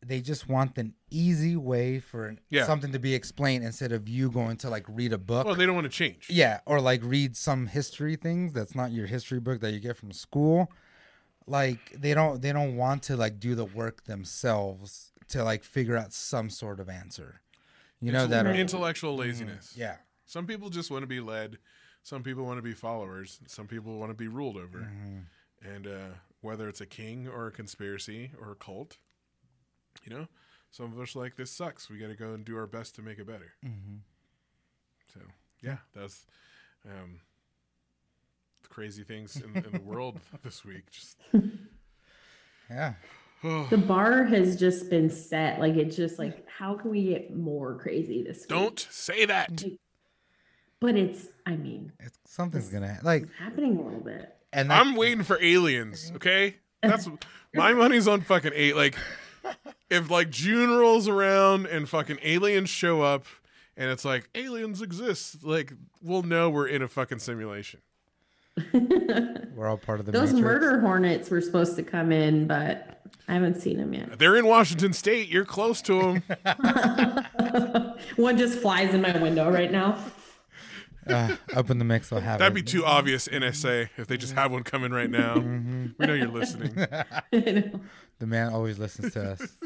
They 0.04 0.20
just 0.22 0.48
want 0.48 0.78
an 0.78 0.94
easy 1.10 1.56
way 1.56 2.00
for 2.00 2.26
an, 2.26 2.40
Yeah. 2.48 2.64
something 2.64 2.90
to 2.92 2.98
be 2.98 3.14
explained 3.14 3.64
instead 3.64 3.92
of 3.92 4.08
you 4.08 4.30
going 4.30 4.56
to 4.58 4.70
like 4.70 4.86
read 4.88 5.12
a 5.12 5.18
book. 5.18 5.44
well 5.46 5.54
they 5.54 5.66
don't 5.66 5.74
want 5.74 5.84
to 5.84 5.90
change 5.90 6.26
yeah, 6.30 6.60
or 6.66 6.80
like 6.80 7.02
read 7.04 7.36
some 7.36 7.66
history 7.66 8.16
things 8.16 8.52
that's 8.52 8.74
not 8.74 8.92
your 8.92 9.06
history 9.06 9.40
book 9.40 9.60
that 9.60 9.72
you 9.72 9.80
get 9.80 9.96
from 9.96 10.12
school. 10.12 10.70
Like 11.46 11.96
they 11.98 12.14
don't 12.14 12.40
they 12.42 12.52
don't 12.52 12.76
want 12.76 13.02
to 13.04 13.16
like 13.16 13.40
do 13.40 13.54
the 13.54 13.64
work 13.64 14.04
themselves 14.04 15.12
to 15.28 15.42
like 15.44 15.64
figure 15.64 15.96
out 15.96 16.12
some 16.12 16.50
sort 16.50 16.80
of 16.80 16.88
answer. 16.88 17.40
You 18.00 18.12
know 18.12 18.26
that 18.26 18.46
are, 18.46 18.54
intellectual 18.54 19.14
laziness 19.16 19.74
yeah. 19.76 19.96
some 20.24 20.46
people 20.46 20.70
just 20.70 20.90
want 20.90 21.02
to 21.02 21.06
be 21.06 21.20
led 21.20 21.58
some 22.02 22.22
people 22.22 22.46
want 22.46 22.56
to 22.56 22.62
be 22.62 22.72
followers 22.72 23.38
some 23.46 23.66
people 23.66 23.98
want 23.98 24.10
to 24.10 24.14
be 24.14 24.26
ruled 24.26 24.56
over 24.56 24.78
Mm-hmm. 24.78 25.68
and 25.74 25.86
uh, 25.86 26.14
whether 26.40 26.66
it's 26.66 26.80
a 26.80 26.86
king 26.86 27.28
or 27.28 27.46
a 27.48 27.50
conspiracy 27.50 28.30
or 28.40 28.52
a 28.52 28.54
cult 28.54 28.96
you 30.04 30.16
know 30.16 30.26
some 30.70 30.92
of 30.92 30.98
us 31.00 31.14
are 31.16 31.20
like 31.20 31.36
this 31.36 31.50
sucks 31.50 31.88
we 31.90 31.98
got 31.98 32.08
to 32.08 32.14
go 32.16 32.32
and 32.32 32.44
do 32.44 32.56
our 32.56 32.66
best 32.66 32.94
to 32.96 33.02
make 33.02 33.18
it 33.18 33.26
better 33.26 33.52
Mm-hmm. 33.64 33.96
so 35.12 35.20
yeah 35.62 35.78
that's 35.94 36.26
um 36.86 37.20
crazy 38.68 39.02
things 39.02 39.36
in, 39.36 39.56
in 39.64 39.72
the 39.72 39.80
world 39.84 40.20
this 40.44 40.64
week 40.64 40.90
just 40.90 41.18
Yeah. 42.70 42.94
The 43.70 43.78
bar 43.78 44.24
has 44.24 44.56
just 44.60 44.90
been 44.90 45.08
set. 45.08 45.58
Like 45.60 45.74
it's 45.74 45.96
just 45.96 46.18
like, 46.18 46.46
how 46.46 46.74
can 46.74 46.90
we 46.90 47.04
get 47.04 47.34
more 47.34 47.74
crazy 47.78 48.22
this 48.22 48.40
week? 48.40 48.48
don't 48.48 48.78
say 48.90 49.24
that 49.24 49.64
But 50.78 50.94
it's, 50.94 51.26
I 51.46 51.56
mean, 51.56 51.90
It's 51.98 52.18
something's 52.26 52.68
gonna 52.68 52.98
like 53.02 53.22
it's 53.22 53.32
happening 53.38 53.78
a 53.78 53.82
little 53.82 54.00
bit. 54.00 54.36
and 54.52 54.70
that, 54.70 54.80
i'm 54.80 54.94
waiting 54.94 55.24
for 55.24 55.42
aliens 55.42 56.12
okay 56.16 56.56
that's 56.82 57.08
my 57.54 57.72
money's 57.72 58.06
on 58.06 58.20
fucking 58.20 58.52
eight 58.54 58.76
like 58.76 58.94
if 59.90 60.10
like 60.10 60.30
june 60.30 60.70
rolls 60.76 61.08
around 61.08 61.66
and 61.66 61.88
fucking 61.88 62.18
aliens 62.22 62.68
show 62.70 63.02
up 63.02 63.24
and 63.76 63.90
it's 63.90 64.04
like 64.04 64.28
aliens 64.34 64.80
exist 64.82 65.42
like 65.44 65.72
we'll 66.02 66.22
know 66.22 66.48
we're 66.50 66.66
in 66.68 66.82
a 66.82 66.88
fucking 66.88 67.18
simulation 67.18 67.80
we're 69.54 69.66
all 69.68 69.76
part 69.78 70.00
of 70.00 70.06
the 70.06 70.12
Those 70.12 70.32
Matrix. 70.32 70.42
murder 70.42 70.80
hornets 70.80 71.30
were 71.30 71.40
supposed 71.40 71.76
to 71.76 71.82
come 71.82 72.12
in, 72.12 72.46
but 72.46 73.00
I 73.28 73.32
haven't 73.34 73.60
seen 73.60 73.78
them 73.78 73.94
yet. 73.94 74.18
they're 74.18 74.36
in 74.36 74.46
washington 74.46 74.92
state 74.92 75.28
you're 75.28 75.44
close 75.46 75.80
to 75.82 75.98
them 76.00 76.22
One 78.16 78.36
just 78.36 78.58
flies 78.58 78.92
in 78.94 79.00
my 79.02 79.16
window 79.18 79.50
right 79.50 79.70
now. 79.70 79.98
uh, 81.08 81.36
up 81.54 81.70
in 81.70 81.78
the 81.78 81.84
mix. 81.84 82.12
I'll 82.12 82.20
have 82.20 82.38
that'd 82.38 82.52
it. 82.52 82.54
be 82.54 82.62
too 82.62 82.84
obvious 82.84 83.28
nsa 83.28 83.88
if 83.96 84.06
they 84.06 84.16
just 84.16 84.34
have 84.34 84.52
one 84.52 84.62
coming 84.64 84.92
right 84.92 85.10
now 85.10 85.36
we 85.38 86.06
know 86.06 86.14
you're 86.14 86.28
listening 86.28 86.74
The 88.18 88.26
man 88.26 88.52
always 88.52 88.78
listens 88.78 89.14
to 89.14 89.30
us 89.32 89.56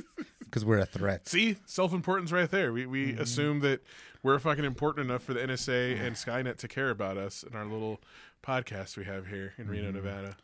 because 0.40 0.64
we're 0.64 0.78
a 0.78 0.86
threat. 0.86 1.26
see 1.28 1.56
self-importance 1.66 2.30
right 2.32 2.50
there 2.50 2.72
we, 2.72 2.86
we 2.86 3.12
assume 3.14 3.60
that 3.60 3.82
we're 4.22 4.38
fucking 4.38 4.64
important 4.64 5.10
enough 5.10 5.22
for 5.24 5.34
the 5.34 5.40
nsa 5.40 6.00
and 6.00 6.14
skynet 6.16 6.56
to 6.58 6.68
care 6.68 6.90
about 6.90 7.16
us 7.16 7.42
in 7.42 7.56
our 7.56 7.64
little 7.66 8.00
podcast 8.42 8.96
we 8.96 9.04
have 9.04 9.26
here 9.26 9.54
in 9.58 9.68
reno 9.68 9.90
nevada 9.90 10.36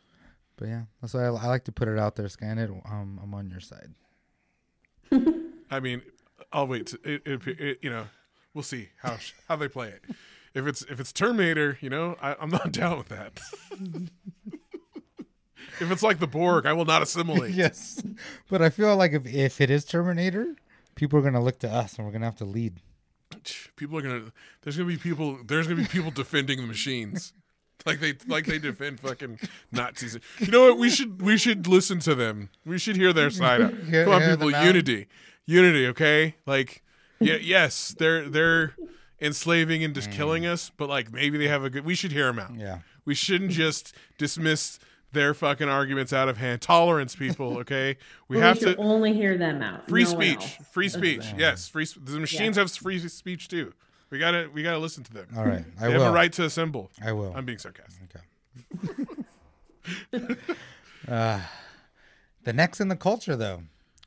But 0.57 0.67
yeah, 0.67 0.81
that's 1.01 1.13
why 1.13 1.21
I, 1.23 1.27
I 1.27 1.45
like 1.47 1.63
to 1.65 1.71
put 1.71 1.87
it 1.87 1.97
out 1.97 2.15
there. 2.17 2.27
Skynet, 2.27 2.69
um, 2.91 3.19
I'm 3.23 3.33
on 3.33 3.49
your 3.49 3.61
side. 3.61 3.93
I 5.71 5.79
mean, 5.79 6.01
I'll 6.51 6.67
wait. 6.67 6.87
To, 6.87 6.99
it, 7.03 7.21
it, 7.25 7.47
it, 7.47 7.79
you 7.81 7.89
know, 7.89 8.05
we'll 8.53 8.63
see 8.63 8.89
how 9.01 9.17
how 9.47 9.55
they 9.55 9.67
play 9.67 9.89
it. 9.89 10.03
If 10.53 10.67
it's 10.67 10.81
if 10.83 10.99
it's 10.99 11.13
Terminator, 11.13 11.77
you 11.81 11.89
know, 11.89 12.17
I, 12.21 12.35
I'm 12.39 12.49
not 12.49 12.71
down 12.73 12.97
with 12.97 13.09
that. 13.09 13.39
if 15.79 15.91
it's 15.91 16.03
like 16.03 16.19
the 16.19 16.27
Borg, 16.27 16.65
I 16.65 16.73
will 16.73 16.85
not 16.85 17.01
assimilate. 17.01 17.53
yes, 17.53 18.01
but 18.49 18.61
I 18.61 18.69
feel 18.69 18.95
like 18.95 19.13
if 19.13 19.25
if 19.25 19.61
it 19.61 19.69
is 19.69 19.85
Terminator, 19.85 20.55
People 20.95 21.19
are 21.19 21.21
gonna 21.21 21.41
look 21.43 21.59
to 21.59 21.71
us, 21.71 21.97
and 21.97 22.05
we're 22.05 22.11
gonna 22.11 22.25
have 22.25 22.35
to 22.37 22.45
lead. 22.45 22.81
People 23.75 23.97
are 23.97 24.01
gonna. 24.01 24.31
There's 24.61 24.77
gonna 24.77 24.89
be 24.89 24.97
people. 24.97 25.39
There's 25.45 25.67
gonna 25.67 25.81
be 25.81 25.87
people 25.87 26.11
defending 26.11 26.59
the 26.59 26.67
machines, 26.67 27.33
like 27.85 27.99
they 27.99 28.15
like 28.27 28.45
they 28.45 28.59
defend 28.59 28.99
fucking 28.99 29.39
Nazis. 29.71 30.19
You 30.39 30.47
know 30.47 30.67
what? 30.67 30.77
We 30.77 30.89
should 30.89 31.21
we 31.21 31.37
should 31.37 31.65
listen 31.65 31.99
to 32.01 32.13
them. 32.13 32.49
We 32.65 32.77
should 32.77 32.97
hear 32.97 33.13
their 33.13 33.29
side. 33.29 33.61
Out. 33.61 33.73
Come 33.91 34.09
on, 34.09 34.21
people. 34.21 34.51
Unity, 34.51 35.07
unity. 35.45 35.87
Okay, 35.87 36.35
like 36.45 36.83
yeah, 37.19 37.37
yes, 37.41 37.95
they're 37.97 38.29
they're 38.29 38.75
enslaving 39.21 39.83
and 39.83 39.93
just 39.93 40.11
killing 40.11 40.45
us, 40.45 40.71
but 40.75 40.89
like 40.89 41.11
maybe 41.11 41.37
they 41.37 41.47
have 41.47 41.63
a 41.63 41.69
good. 41.69 41.85
We 41.85 41.95
should 41.95 42.11
hear 42.11 42.25
them 42.27 42.39
out. 42.39 42.53
Mm. 42.53 42.59
Yeah. 42.59 42.79
We 43.05 43.15
shouldn't 43.15 43.51
just 43.51 43.95
dismiss 44.17 44.79
their 45.13 45.33
fucking 45.33 45.67
arguments 45.67 46.13
out 46.13 46.29
of 46.29 46.37
hand. 46.37 46.61
Tolerance, 46.61 47.15
people. 47.15 47.57
Okay, 47.61 47.97
we 48.27 48.37
Well, 48.37 48.45
have 48.47 48.57
should 48.57 48.77
to. 48.77 48.81
only 48.81 49.13
hear 49.13 49.37
them 49.37 49.61
out. 49.61 49.87
Free 49.87 50.03
no 50.03 50.09
speech, 50.09 50.57
free 50.71 50.89
speech. 50.89 51.33
Yes, 51.37 51.67
free. 51.67 51.85
The 51.85 52.19
machines 52.19 52.57
have 52.57 52.71
free 52.71 52.99
speech 53.07 53.47
too. 53.47 53.73
We 54.09 54.19
gotta, 54.19 54.49
we 54.53 54.61
gotta 54.61 54.79
listen 54.79 55.03
to 55.05 55.13
them. 55.13 55.27
All 55.37 55.45
right. 55.45 55.63
I 55.79 55.83
will. 55.83 55.91
they 55.91 55.97
will. 55.97 56.03
have 56.03 56.11
a 56.11 56.15
right 56.15 56.33
to 56.33 56.43
assemble. 56.43 56.91
I 57.03 57.13
will. 57.13 57.33
I'm 57.35 57.45
being 57.45 57.59
sarcastic. 57.59 58.09
Okay. 60.13 60.35
uh, 61.07 61.39
the 62.43 62.53
next 62.53 62.81
in 62.81 62.89
the 62.89 62.95
culture, 62.97 63.35
though. 63.37 63.63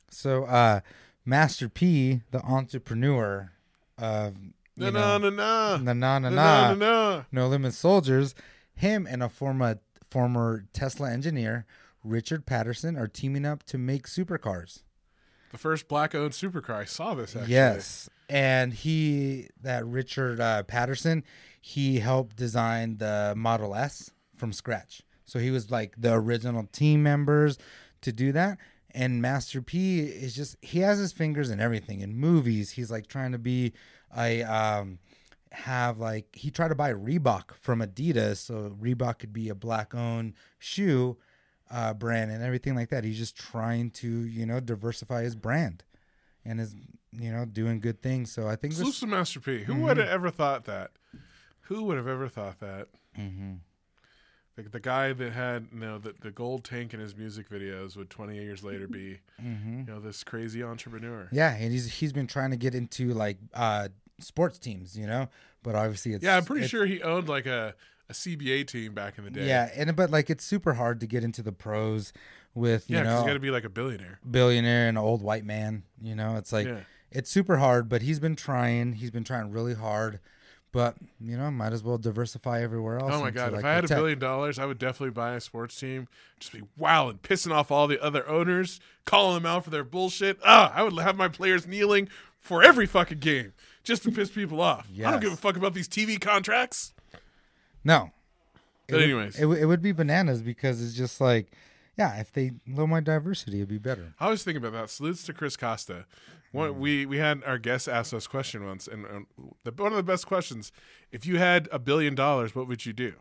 So, 0.09 0.45
uh, 0.45 0.81
Master 1.25 1.67
P, 1.69 2.21
the 2.29 2.41
entrepreneur 2.43 3.51
of 3.97 4.35
No, 4.35 4.51
you 4.75 4.91
no, 4.91 5.17
no, 5.17 5.29
na 5.29 5.77
na 5.77 5.93
na 5.93 6.19
na, 6.19 6.29
no, 6.29 6.75
no. 6.75 7.25
No 7.31 7.47
Limit 7.47 7.73
Soldiers, 7.73 8.35
him 8.73 9.07
and 9.09 9.23
a 9.23 9.29
former 9.29 9.79
former 10.09 10.65
Tesla 10.73 11.11
engineer, 11.11 11.65
Richard 12.03 12.45
Patterson, 12.45 12.97
are 12.97 13.07
teaming 13.07 13.45
up 13.45 13.63
to 13.63 13.77
make 13.77 14.07
supercars. 14.07 14.83
The 15.51 15.57
first 15.57 15.87
black-owned 15.87 16.33
supercar. 16.33 16.75
I 16.75 16.85
saw 16.85 17.13
this 17.13 17.35
actually. 17.35 17.53
Yes, 17.53 18.09
and 18.29 18.73
he 18.73 19.47
that 19.61 19.85
Richard 19.85 20.41
uh, 20.41 20.63
Patterson, 20.63 21.23
he 21.61 21.99
helped 21.99 22.35
design 22.35 22.97
the 22.97 23.33
Model 23.37 23.75
S 23.75 24.11
from 24.35 24.51
scratch. 24.51 25.01
So 25.25 25.39
he 25.39 25.51
was 25.51 25.71
like 25.71 25.95
the 25.97 26.13
original 26.13 26.67
team 26.71 27.01
members 27.01 27.57
to 28.01 28.11
do 28.11 28.31
that. 28.33 28.57
And 28.91 29.21
Master 29.21 29.61
P 29.61 29.99
is 29.99 30.35
just 30.35 30.55
he 30.61 30.79
has 30.79 30.99
his 30.99 31.11
fingers 31.11 31.49
in 31.49 31.59
everything. 31.59 32.01
In 32.01 32.15
movies, 32.15 32.71
he's 32.71 32.91
like 32.91 33.07
trying 33.07 33.31
to 33.33 33.37
be 33.37 33.73
a 34.17 34.43
um 34.43 34.99
have 35.51 35.97
like 35.99 36.27
he 36.35 36.51
tried 36.51 36.67
to 36.69 36.75
buy 36.75 36.91
Reebok 36.91 37.51
from 37.61 37.79
Adidas 37.79 38.37
so 38.37 38.75
Reebok 38.81 39.19
could 39.19 39.31
be 39.33 39.49
a 39.49 39.55
black 39.55 39.95
owned 39.95 40.33
shoe 40.59 41.17
uh 41.71 41.93
brand 41.93 42.29
and 42.31 42.43
everything 42.43 42.75
like 42.75 42.89
that. 42.89 43.03
He's 43.03 43.17
just 43.17 43.35
trying 43.37 43.91
to, 43.91 44.07
you 44.07 44.45
know, 44.45 44.59
diversify 44.59 45.23
his 45.23 45.35
brand 45.35 45.83
and 46.43 46.59
is 46.59 46.75
you 47.11 47.31
know 47.31 47.45
doing 47.45 47.79
good 47.79 48.01
things. 48.01 48.31
So 48.31 48.47
I 48.47 48.55
think 48.55 48.73
Salute 48.73 48.95
to 48.95 49.07
Master 49.07 49.39
P. 49.39 49.63
Who 49.63 49.73
Mm-hmm. 49.73 49.81
would 49.83 49.97
have 49.97 50.09
ever 50.09 50.29
thought 50.29 50.65
that? 50.65 50.91
Who 51.61 51.83
would 51.85 51.97
have 51.97 52.07
ever 52.07 52.27
thought 52.27 52.59
that? 52.59 52.87
Mm-hmm. 53.17 53.53
The, 54.57 54.63
the 54.69 54.79
guy 54.79 55.11
that 55.13 55.31
had 55.33 55.67
you 55.73 55.79
know 55.79 55.97
the, 55.97 56.13
the 56.21 56.31
gold 56.31 56.63
tank 56.63 56.93
in 56.93 56.99
his 56.99 57.15
music 57.15 57.49
videos 57.49 57.95
would 57.97 58.09
20 58.09 58.35
years 58.35 58.63
later 58.63 58.87
be 58.87 59.19
Mm-hmm. 59.43 59.79
you 59.79 59.85
know 59.85 59.99
this 59.99 60.23
crazy 60.23 60.63
entrepreneur. 60.63 61.27
yeah, 61.31 61.55
and 61.55 61.71
he's 61.71 61.91
he's 61.93 62.13
been 62.13 62.27
trying 62.27 62.51
to 62.51 62.57
get 62.57 62.75
into 62.75 63.13
like 63.13 63.37
uh 63.53 63.87
sports 64.19 64.57
teams, 64.59 64.97
you 64.97 65.07
know, 65.07 65.29
but 65.63 65.75
obviously 65.75 66.13
it's 66.13 66.23
Yeah, 66.23 66.37
I'm 66.37 66.45
pretty 66.45 66.67
sure 66.67 66.85
he 66.85 67.01
owned 67.01 67.27
like 67.27 67.45
a, 67.45 67.75
a 68.09 68.13
CBA 68.13 68.67
team 68.67 68.93
back 68.93 69.17
in 69.17 69.23
the 69.23 69.31
day. 69.31 69.47
Yeah, 69.47 69.69
and 69.75 69.95
but 69.95 70.09
like 70.09 70.29
it's 70.29 70.43
super 70.43 70.73
hard 70.75 70.99
to 71.01 71.07
get 71.07 71.23
into 71.23 71.41
the 71.41 71.51
pros 71.51 72.13
with 72.53 72.89
you 72.89 72.97
yeah, 72.97 73.03
know 73.03 73.19
you 73.21 73.27
got 73.27 73.33
to 73.33 73.39
be 73.39 73.51
like 73.51 73.65
a 73.65 73.69
billionaire. 73.69 74.19
billionaire 74.29 74.87
and 74.87 74.97
an 74.97 75.03
old 75.03 75.21
white 75.21 75.45
man. 75.45 75.83
You 76.01 76.15
know, 76.15 76.37
it's 76.37 76.53
like 76.53 76.67
Yeah. 76.67 76.79
it's 77.11 77.29
super 77.29 77.57
hard, 77.57 77.89
but 77.89 78.01
he's 78.01 78.19
been 78.19 78.35
trying. 78.35 78.93
He's 78.93 79.11
been 79.11 79.23
trying 79.23 79.51
really 79.51 79.73
hard, 79.73 80.19
but 80.71 80.95
you 81.19 81.37
know, 81.37 81.51
might 81.51 81.73
as 81.73 81.83
well 81.83 81.97
diversify 81.97 82.61
everywhere 82.61 82.99
else. 82.99 83.11
Oh 83.13 83.21
my 83.21 83.31
god! 83.31 83.51
like, 83.51 83.59
if 83.59 83.65
I 83.65 83.73
had 83.73 83.85
a 83.85 83.89
billion 83.89 84.19
dollars, 84.19 84.57
I 84.57 84.65
would 84.65 84.77
definitely 84.77 85.11
buy 85.11 85.35
a 85.35 85.41
sports 85.41 85.77
team. 85.77 86.07
Just 86.39 86.53
be 86.53 86.61
wilding, 86.77 87.19
pissing 87.23 87.51
off 87.53 87.71
all 87.71 87.87
the 87.87 88.01
other 88.01 88.27
owners, 88.27 88.79
calling 89.03 89.35
them 89.35 89.45
out 89.45 89.65
for 89.65 89.69
their 89.69 89.83
bullshit. 89.83 90.39
Ah, 90.45 90.71
I 90.73 90.83
would 90.83 90.97
have 90.99 91.17
my 91.17 91.27
players 91.27 91.67
kneeling 91.67 92.07
for 92.39 92.63
every 92.63 92.85
fucking 92.85 93.19
game 93.19 93.53
just 93.85 94.03
to 94.03 94.11
piss 94.11 94.29
people 94.29 94.59
off. 94.61 94.87
I 94.97 95.11
don't 95.11 95.21
give 95.21 95.33
a 95.33 95.37
fuck 95.37 95.55
about 95.55 95.73
these 95.73 95.87
TV 95.87 96.19
contracts. 96.19 96.93
No. 97.83 98.11
It 98.87 98.91
But 98.91 98.95
would- 98.95 99.03
anyways. 99.03 99.39
it, 99.39 99.45
would- 99.45 99.57
it 99.59 99.65
would 99.65 99.81
be 99.81 99.91
bananas 99.91 100.41
because 100.41 100.81
it's 100.83 100.93
just 100.93 101.21
like, 101.21 101.51
yeah, 101.97 102.19
if 102.19 102.33
they 102.33 102.51
low 102.67 102.85
my 102.85 102.99
diversity, 102.99 103.57
it'd 103.57 103.69
be 103.69 103.77
better. 103.77 104.13
I 104.19 104.29
was 104.29 104.43
thinking 104.43 104.63
about 104.63 104.73
that. 104.73 104.89
Salutes 104.89 105.23
to 105.25 105.33
Chris 105.33 105.55
Costa. 105.55 106.05
One, 106.51 106.71
mm. 106.71 106.77
we 106.77 107.05
we 107.05 107.17
had 107.17 107.41
our 107.45 107.57
guest 107.57 107.87
ask 107.87 108.13
us 108.13 108.25
a 108.25 108.29
question 108.29 108.65
once, 108.65 108.87
and 108.87 109.25
the, 109.63 109.71
one 109.71 109.91
of 109.91 109.97
the 109.97 110.03
best 110.03 110.27
questions: 110.27 110.71
If 111.11 111.25
you 111.25 111.37
had 111.37 111.67
a 111.71 111.79
billion 111.79 112.13
dollars, 112.15 112.53
what 112.53 112.67
would 112.67 112.85
you 112.85 112.91
do? 112.93 113.13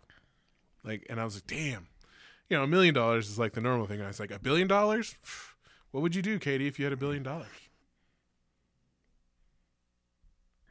Like, 0.85 1.07
and 1.09 1.21
I 1.21 1.25
was 1.25 1.37
like, 1.37 1.47
damn, 1.47 1.89
you 2.49 2.57
know, 2.57 2.65
a 2.65 2.67
million 2.67 2.95
dollars 2.95 3.29
is 3.31 3.39
like 3.39 3.53
the 3.53 3.61
normal 3.61 3.87
thing. 3.87 4.03
I 4.03 4.09
was 4.09 4.21
like, 4.21 4.31
a 4.31 4.39
billion 4.39 4.69
dollars? 4.69 5.17
What 5.91 6.03
would 6.03 6.15
you 6.15 6.23
do, 6.23 6.39
Katie, 6.39 6.67
if 6.67 6.79
you 6.79 6.85
had 6.85 6.93
a 6.93 6.97
billion 6.97 7.23
dollars? 7.23 7.47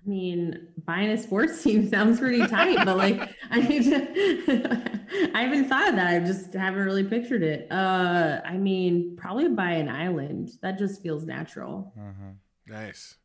I 0.06 0.10
mean, 0.10 0.68
buying 0.86 1.10
a 1.12 1.18
sports 1.18 1.64
team 1.64 1.90
sounds 1.92 2.20
pretty 2.20 2.46
tight, 2.48 2.84
but 2.86 2.98
like 2.98 3.22
I 3.50 3.62
need 3.62 3.84
to 3.84 5.00
I 5.34 5.44
haven't 5.44 5.70
thought 5.70 5.90
of 5.90 5.96
that. 5.96 6.08
I 6.14 6.20
just 6.26 6.54
haven't 6.54 6.84
really 6.84 7.04
pictured 7.06 7.44
it. 7.44 7.72
Uh 7.72 8.42
I 8.46 8.58
mean, 8.58 9.16
probably 9.16 9.50
buy 9.50 9.72
an 9.72 9.88
island. 9.90 10.52
That 10.62 10.78
just 10.78 11.02
feels 11.02 11.26
natural. 11.26 11.94
Uh-huh. 11.98 12.32
Nice. 12.68 13.16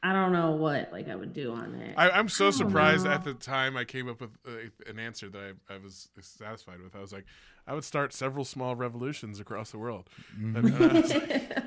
I 0.00 0.12
don't 0.12 0.32
know 0.32 0.52
what 0.52 0.92
like 0.92 1.08
I 1.08 1.16
would 1.16 1.32
do 1.32 1.52
on 1.52 1.74
it. 1.74 1.94
I, 1.96 2.10
I'm 2.10 2.28
so 2.28 2.48
I 2.48 2.50
surprised 2.50 3.04
know. 3.04 3.10
at 3.10 3.24
the 3.24 3.34
time 3.34 3.76
I 3.76 3.84
came 3.84 4.08
up 4.08 4.20
with 4.20 4.30
uh, 4.46 4.50
an 4.88 5.00
answer 5.00 5.28
that 5.30 5.54
I, 5.68 5.74
I 5.74 5.78
was 5.78 6.08
satisfied 6.20 6.80
with. 6.80 6.94
I 6.94 7.00
was 7.00 7.12
like, 7.12 7.24
I 7.66 7.74
would 7.74 7.82
start 7.82 8.12
several 8.12 8.44
small 8.44 8.76
revolutions 8.76 9.40
across 9.40 9.72
the 9.72 9.78
world. 9.78 10.08
And, 10.36 10.56
uh, 10.72 10.84
I 10.84 10.88
like, 11.00 11.58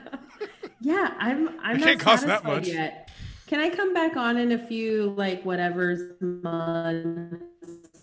yeah, 0.80 1.14
I'm 1.20 1.60
I'm 1.60 1.76
It 1.76 1.80
not 1.80 1.88
can't 1.88 2.00
cost 2.00 2.26
that 2.28 2.46
much. 2.46 2.68
yet. 2.70 3.10
Can 3.52 3.60
I 3.60 3.70
come 3.70 3.94
back 3.94 4.16
on 4.16 4.38
in 4.38 4.54
a 4.54 4.58
few 4.58 5.14
like 5.18 5.44
whatever's 5.44 6.14
months 6.22 7.36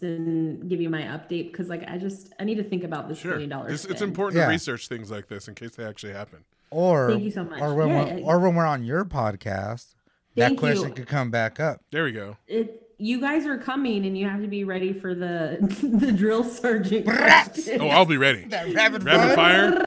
and 0.02 0.68
give 0.68 0.78
you 0.78 0.90
my 0.90 1.00
update? 1.04 1.50
Because 1.50 1.70
like 1.70 1.88
I 1.88 1.96
just 1.96 2.34
I 2.38 2.44
need 2.44 2.56
to 2.56 2.62
think 2.62 2.84
about 2.84 3.08
this 3.08 3.16
sure, 3.20 3.30
billion 3.32 3.48
dollars. 3.48 3.72
it's, 3.72 3.84
it's 3.86 4.02
important 4.02 4.36
Yeah. 4.40 4.44
to 4.44 4.50
research 4.50 4.88
things 4.88 5.10
like 5.10 5.28
this 5.28 5.48
in 5.48 5.54
case 5.54 5.70
they 5.74 5.86
actually 5.86 6.12
happen. 6.12 6.40
Or 6.70 7.12
Thank 7.12 7.24
you 7.24 7.30
so 7.30 7.44
much. 7.44 7.62
Or 7.62 7.74
when 7.74 7.88
Yeah. 7.88 8.14
we're, 8.16 8.20
or 8.24 8.38
when 8.40 8.56
we're 8.56 8.66
on 8.66 8.84
your 8.84 9.06
podcast, 9.06 9.94
that 10.36 10.58
question 10.58 10.90
you. 10.90 10.94
could 10.94 11.08
come 11.08 11.30
back 11.30 11.58
up. 11.58 11.80
There 11.92 12.04
we 12.04 12.12
go. 12.12 12.36
it 12.46 12.84
you 12.98 13.18
guys 13.18 13.46
are 13.46 13.56
coming 13.56 14.04
and 14.04 14.18
you 14.18 14.28
have 14.28 14.42
to 14.42 14.48
be 14.48 14.64
ready 14.64 14.92
for 14.92 15.14
the 15.14 15.56
the 15.98 16.12
drill 16.12 16.44
sergeant. 16.44 17.06
Oh, 17.08 17.88
I'll 17.88 18.04
be 18.04 18.18
ready. 18.18 18.44
That 18.48 18.74
rapid, 18.74 19.02
Rapid 19.02 19.34
fire. 19.34 19.84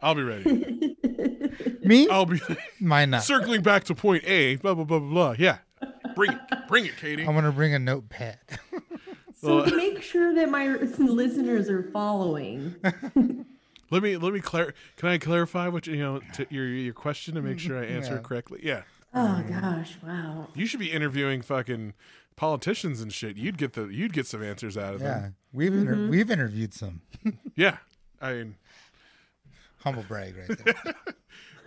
I'll 0.00 0.14
be 0.14 0.22
ready. 0.22 0.96
Me? 1.82 2.08
I'll 2.08 2.26
be 2.26 2.40
Mine 2.80 3.10
not. 3.10 3.22
circling 3.24 3.62
back 3.62 3.84
to 3.84 3.94
point 3.94 4.24
A. 4.26 4.56
Blah 4.56 4.74
blah 4.74 4.84
blah 4.84 4.98
blah 4.98 5.08
blah. 5.10 5.34
Yeah, 5.38 5.58
bring 6.14 6.32
it, 6.32 6.40
bring 6.68 6.86
it, 6.86 6.96
Katie. 6.96 7.22
I'm 7.24 7.34
gonna 7.34 7.52
bring 7.52 7.74
a 7.74 7.78
notepad. 7.78 8.38
so 9.40 9.56
Well- 9.56 9.66
make 9.76 10.02
sure 10.02 10.34
that 10.34 10.48
my 10.50 10.68
listeners 10.98 11.68
are 11.68 11.82
following. 11.92 12.74
Let 13.90 14.02
me 14.02 14.16
let 14.16 14.32
me 14.32 14.40
clar- 14.40 14.74
Can 14.96 15.08
I 15.10 15.18
clarify 15.18 15.68
what 15.68 15.86
you, 15.86 15.94
you 15.94 16.02
know 16.02 16.20
to 16.34 16.46
your 16.50 16.66
your 16.66 16.94
question 16.94 17.34
to 17.34 17.42
make 17.42 17.58
sure 17.58 17.78
I 17.78 17.84
answer 17.86 18.12
Yeah. 18.12 18.18
it 18.18 18.22
correctly? 18.24 18.60
Yeah, 18.62 18.82
Oh 19.14 19.44
gosh, 19.48 19.96
wow. 20.02 20.48
you 20.54 20.66
should 20.66 20.80
be 20.80 20.90
interviewing 20.90 21.42
fucking 21.42 21.92
politicians 22.34 23.00
and 23.00 23.12
shit. 23.12 23.36
You'd 23.36 23.58
get 23.58 23.74
the 23.74 23.86
you'd 23.86 24.12
get 24.12 24.26
some 24.26 24.42
answers 24.42 24.76
out 24.76 24.94
of 24.94 25.00
yeah, 25.02 25.20
them. 25.20 25.36
we've 25.52 25.72
inter- 25.74 25.94
mm-hmm. 25.94 26.10
we've 26.10 26.30
interviewed 26.30 26.72
some. 26.72 27.02
Yeah, 27.54 27.76
I 28.20 28.32
mean, 28.32 28.54
Humble 29.84 30.02
brag 30.08 30.34
right 30.36 30.58
there. 30.64 30.94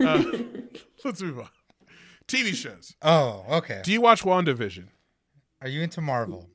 uh, 0.08 0.24
let's 1.04 1.22
move 1.22 1.38
on. 1.38 1.48
TV 2.26 2.54
shows. 2.54 2.94
oh, 3.00 3.44
okay. 3.48 3.80
Do 3.82 3.92
you 3.92 4.00
watch 4.00 4.22
WandaVision? 4.22 4.88
Are 5.62 5.68
you 5.68 5.80
into 5.80 6.00
Marvel? 6.00 6.50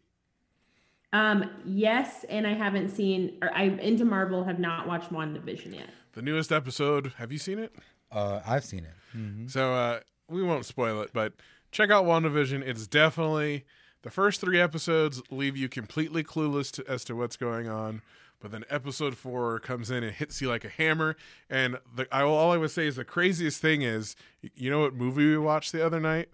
Um, 1.14 1.50
yes, 1.66 2.26
and 2.30 2.46
I 2.46 2.54
haven't 2.54 2.90
seen 2.90 3.38
or 3.42 3.52
I'm 3.54 3.80
into 3.80 4.04
Marvel, 4.06 4.44
have 4.44 4.60
not 4.60 4.88
watched 4.88 5.12
WandaVision 5.12 5.74
yet. 5.74 5.90
The 6.14 6.22
newest 6.22 6.52
episode. 6.52 7.14
Have 7.18 7.32
you 7.32 7.40
seen 7.40 7.60
it? 7.60 7.74
Uh, 8.12 8.42
I've 8.46 8.66
seen 8.66 8.86
it. 8.86 9.18
Mhm. 9.18 9.50
So 9.50 9.74
uh, 9.74 10.00
we 10.30 10.44
won't 10.44 10.66
spoil 10.66 11.02
it, 11.02 11.12
but 11.14 11.34
check 11.72 11.90
out 11.90 12.06
WandaVision. 12.06 12.62
It's 12.62 12.88
definitely 12.88 13.66
the 14.02 14.10
first 14.12 14.42
three 14.42 14.60
episodes 14.60 15.22
leave 15.32 15.56
you 15.56 15.70
completely 15.70 16.24
clueless 16.24 16.72
to, 16.74 16.88
as 16.92 17.04
to 17.06 17.16
what's 17.16 17.38
going 17.38 17.68
on. 17.68 18.02
But 18.44 18.52
then 18.52 18.66
episode 18.70 19.16
four 19.16 19.58
comes 19.62 19.90
in 19.90 20.04
and 20.04 20.14
hits 20.14 20.42
you 20.42 20.50
like 20.50 20.66
a 20.66 20.70
hammer. 20.70 21.16
And 21.50 21.78
the, 21.96 22.14
I, 22.14 22.26
will, 22.26 22.34
all 22.34 22.52
I 22.52 22.58
would 22.58 22.72
say 22.72 22.88
is 22.88 22.98
the 22.98 23.06
craziest 23.06 23.62
thing 23.62 23.84
is, 23.84 24.18
you 24.54 24.70
know 24.70 24.82
what 24.82 24.94
movie 24.94 25.26
we 25.26 25.38
watched 25.38 25.72
the 25.72 25.84
other 25.84 26.02
night 26.02 26.28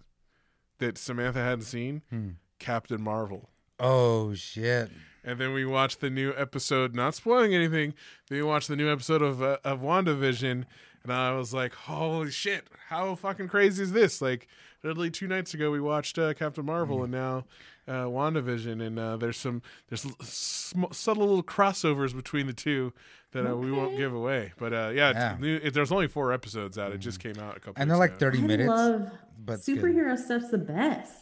that 0.79 0.97
Samantha 0.97 1.39
hadn't 1.39 1.65
seen? 1.65 2.01
Hmm. 2.09 2.29
Captain 2.57 2.99
Marvel. 2.99 3.51
Oh 3.79 4.33
shit! 4.33 4.89
and 5.23 5.39
then 5.39 5.53
we 5.53 5.65
watched 5.65 6.01
the 6.01 6.09
new 6.09 6.33
episode. 6.35 6.95
Not 6.95 7.15
spoiling 7.15 7.53
anything. 7.53 7.93
Then 8.27 8.39
we 8.39 8.43
watched 8.43 8.67
the 8.67 8.75
new 8.75 8.91
episode 8.91 9.21
of 9.21 9.41
uh, 9.41 9.57
of 9.63 9.79
WandaVision, 9.79 10.65
and 11.03 11.13
I 11.13 11.33
was 11.33 11.53
like, 11.53 11.73
"Holy 11.73 12.31
shit! 12.31 12.67
How 12.87 13.15
fucking 13.15 13.47
crazy 13.47 13.83
is 13.83 13.91
this?" 13.91 14.21
Like, 14.21 14.47
literally 14.83 15.11
two 15.11 15.27
nights 15.27 15.53
ago, 15.53 15.71
we 15.71 15.79
watched 15.79 16.17
uh, 16.17 16.33
Captain 16.33 16.65
Marvel, 16.65 17.03
and 17.03 17.11
now 17.11 17.45
uh, 17.89 18.05
WandaVision, 18.05 18.85
and 18.85 18.99
uh, 18.99 19.17
there's 19.17 19.37
some 19.37 19.61
there's 19.89 20.01
sm- 20.21 20.85
subtle 20.91 21.25
little 21.27 21.43
crossovers 21.43 22.15
between 22.15 22.47
the 22.47 22.53
two 22.53 22.93
that 23.31 23.45
uh, 23.49 23.55
we 23.55 23.71
won't 23.71 23.97
give 23.97 24.13
away. 24.13 24.53
But 24.57 24.73
uh, 24.73 24.91
yeah, 24.93 25.11
Yeah. 25.11 25.31
It's 25.33 25.41
new, 25.41 25.59
it, 25.63 25.73
there's 25.73 25.91
only 25.91 26.07
four 26.07 26.31
episodes 26.31 26.77
out. 26.77 26.91
It 26.93 26.99
just 26.99 27.19
came 27.19 27.37
out 27.39 27.57
a 27.57 27.59
couple. 27.59 27.81
and 27.81 27.89
they're 27.89 27.97
weeks 27.99 28.11
like 28.11 28.21
ago. 28.21 28.31
30 28.31 28.37
I 28.37 28.41
minutes. 28.41 28.69
love 28.69 29.11
but 29.43 29.53
it's 29.53 29.65
good. 29.65 29.77
superhero 29.79 30.17
stuff's 30.17 30.49
the 30.49 30.57
best. 30.59 31.13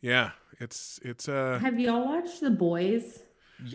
Yeah, 0.00 0.30
it's 0.60 1.00
it's 1.02 1.28
uh. 1.28 1.58
Have 1.62 1.80
y'all 1.80 2.04
watched 2.04 2.40
The 2.40 2.50
Boys? 2.50 3.20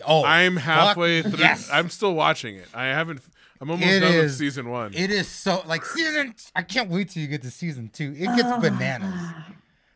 Oh, 0.06 0.24
I'm 0.24 0.54
fuck 0.56 0.64
halfway 0.64 1.22
through. 1.22 1.38
Yes. 1.38 1.68
I'm 1.72 1.88
still 1.88 2.14
watching 2.14 2.54
it. 2.56 2.68
I 2.74 2.84
haven't. 2.86 3.20
I'm 3.60 3.70
almost 3.70 3.90
It 3.90 4.00
done 4.00 4.16
with 4.16 4.32
season 4.34 4.70
one. 4.70 4.94
It 4.94 5.10
is 5.10 5.26
so 5.28 5.62
like 5.66 5.84
season. 5.84 6.34
I 6.54 6.62
can't 6.62 6.88
wait 6.90 7.10
till 7.10 7.22
you 7.22 7.28
get 7.28 7.42
to 7.42 7.50
season 7.50 7.90
two. 7.92 8.14
It 8.16 8.26
gets 8.36 8.56
bananas. 8.60 9.12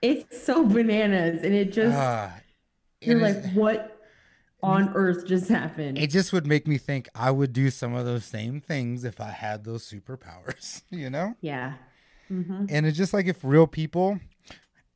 It's 0.04 0.42
so 0.44 0.64
bananas, 0.66 1.42
and 1.42 1.54
it 1.54 1.72
just 1.72 1.96
Ah, 1.96 2.36
it 3.00 3.08
you're 3.08 3.24
is- 3.26 3.44
like, 3.44 3.52
what 3.54 3.90
on 4.62 4.90
earth 4.94 5.26
just 5.26 5.48
happened? 5.48 5.98
it 5.98 6.08
just 6.10 6.32
would 6.32 6.46
make 6.46 6.66
me 6.66 6.78
think 6.78 7.08
I 7.14 7.30
would 7.30 7.52
do 7.52 7.70
some 7.70 7.94
of 7.94 8.04
those 8.06 8.24
same 8.24 8.60
things 8.60 9.04
if 9.04 9.20
I 9.20 9.30
had 9.30 9.64
those 9.64 9.84
superpowers, 9.88 10.82
you 10.90 11.10
know? 11.10 11.34
yeah. 11.40 11.74
hmm 12.28 12.66
And 12.68 12.86
it's 12.86 12.96
just 12.96 13.12
like 13.12 13.26
if 13.26 13.44
real 13.44 13.66
people, 13.66 14.20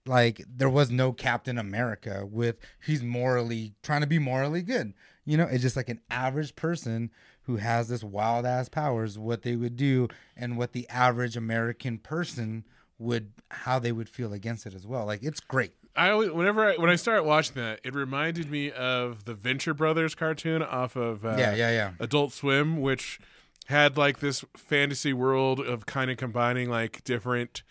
like 0.06 0.42
there 0.48 0.70
was 0.70 0.90
no 0.90 1.12
Captain 1.12 1.58
America 1.58 2.24
with 2.26 2.56
he's 2.86 3.02
morally 3.02 3.74
trying 3.82 4.00
to 4.00 4.06
be 4.06 4.18
morally 4.18 4.62
good. 4.62 4.94
You 5.26 5.36
know, 5.36 5.44
it's 5.44 5.62
just 5.62 5.76
like 5.76 5.90
an 5.90 6.00
average 6.10 6.56
person 6.56 7.10
who 7.42 7.56
has 7.56 7.88
this 7.88 8.02
wild 8.04 8.46
ass 8.46 8.68
powers, 8.70 9.18
what 9.18 9.42
they 9.42 9.56
would 9.56 9.76
do 9.76 10.08
and 10.36 10.56
what 10.56 10.72
the 10.72 10.88
average 10.88 11.36
American 11.36 11.98
person 11.98 12.64
would 12.98 13.32
how 13.50 13.78
they 13.78 13.92
would 13.92 14.08
feel 14.08 14.32
against 14.32 14.66
it 14.66 14.74
as 14.74 14.86
well. 14.86 15.06
Like 15.06 15.22
it's 15.22 15.40
great. 15.40 15.72
I 15.96 16.10
always, 16.10 16.30
whenever 16.30 16.64
I, 16.64 16.76
when 16.76 16.90
I 16.90 16.96
started 16.96 17.24
watching 17.24 17.56
that, 17.56 17.80
it 17.82 17.94
reminded 17.94 18.50
me 18.50 18.70
of 18.70 19.24
the 19.24 19.34
Venture 19.34 19.74
Brothers 19.74 20.14
cartoon 20.14 20.62
off 20.62 20.94
of 20.96 21.24
uh, 21.24 21.36
yeah, 21.38 21.54
yeah, 21.54 21.70
yeah. 21.70 21.90
Adult 21.98 22.32
Swim, 22.32 22.80
which 22.80 23.18
had 23.66 23.96
like 23.96 24.20
this 24.20 24.44
fantasy 24.56 25.12
world 25.12 25.60
of 25.60 25.86
kind 25.86 26.10
of 26.10 26.16
combining 26.16 26.70
like 26.70 27.02
different 27.04 27.62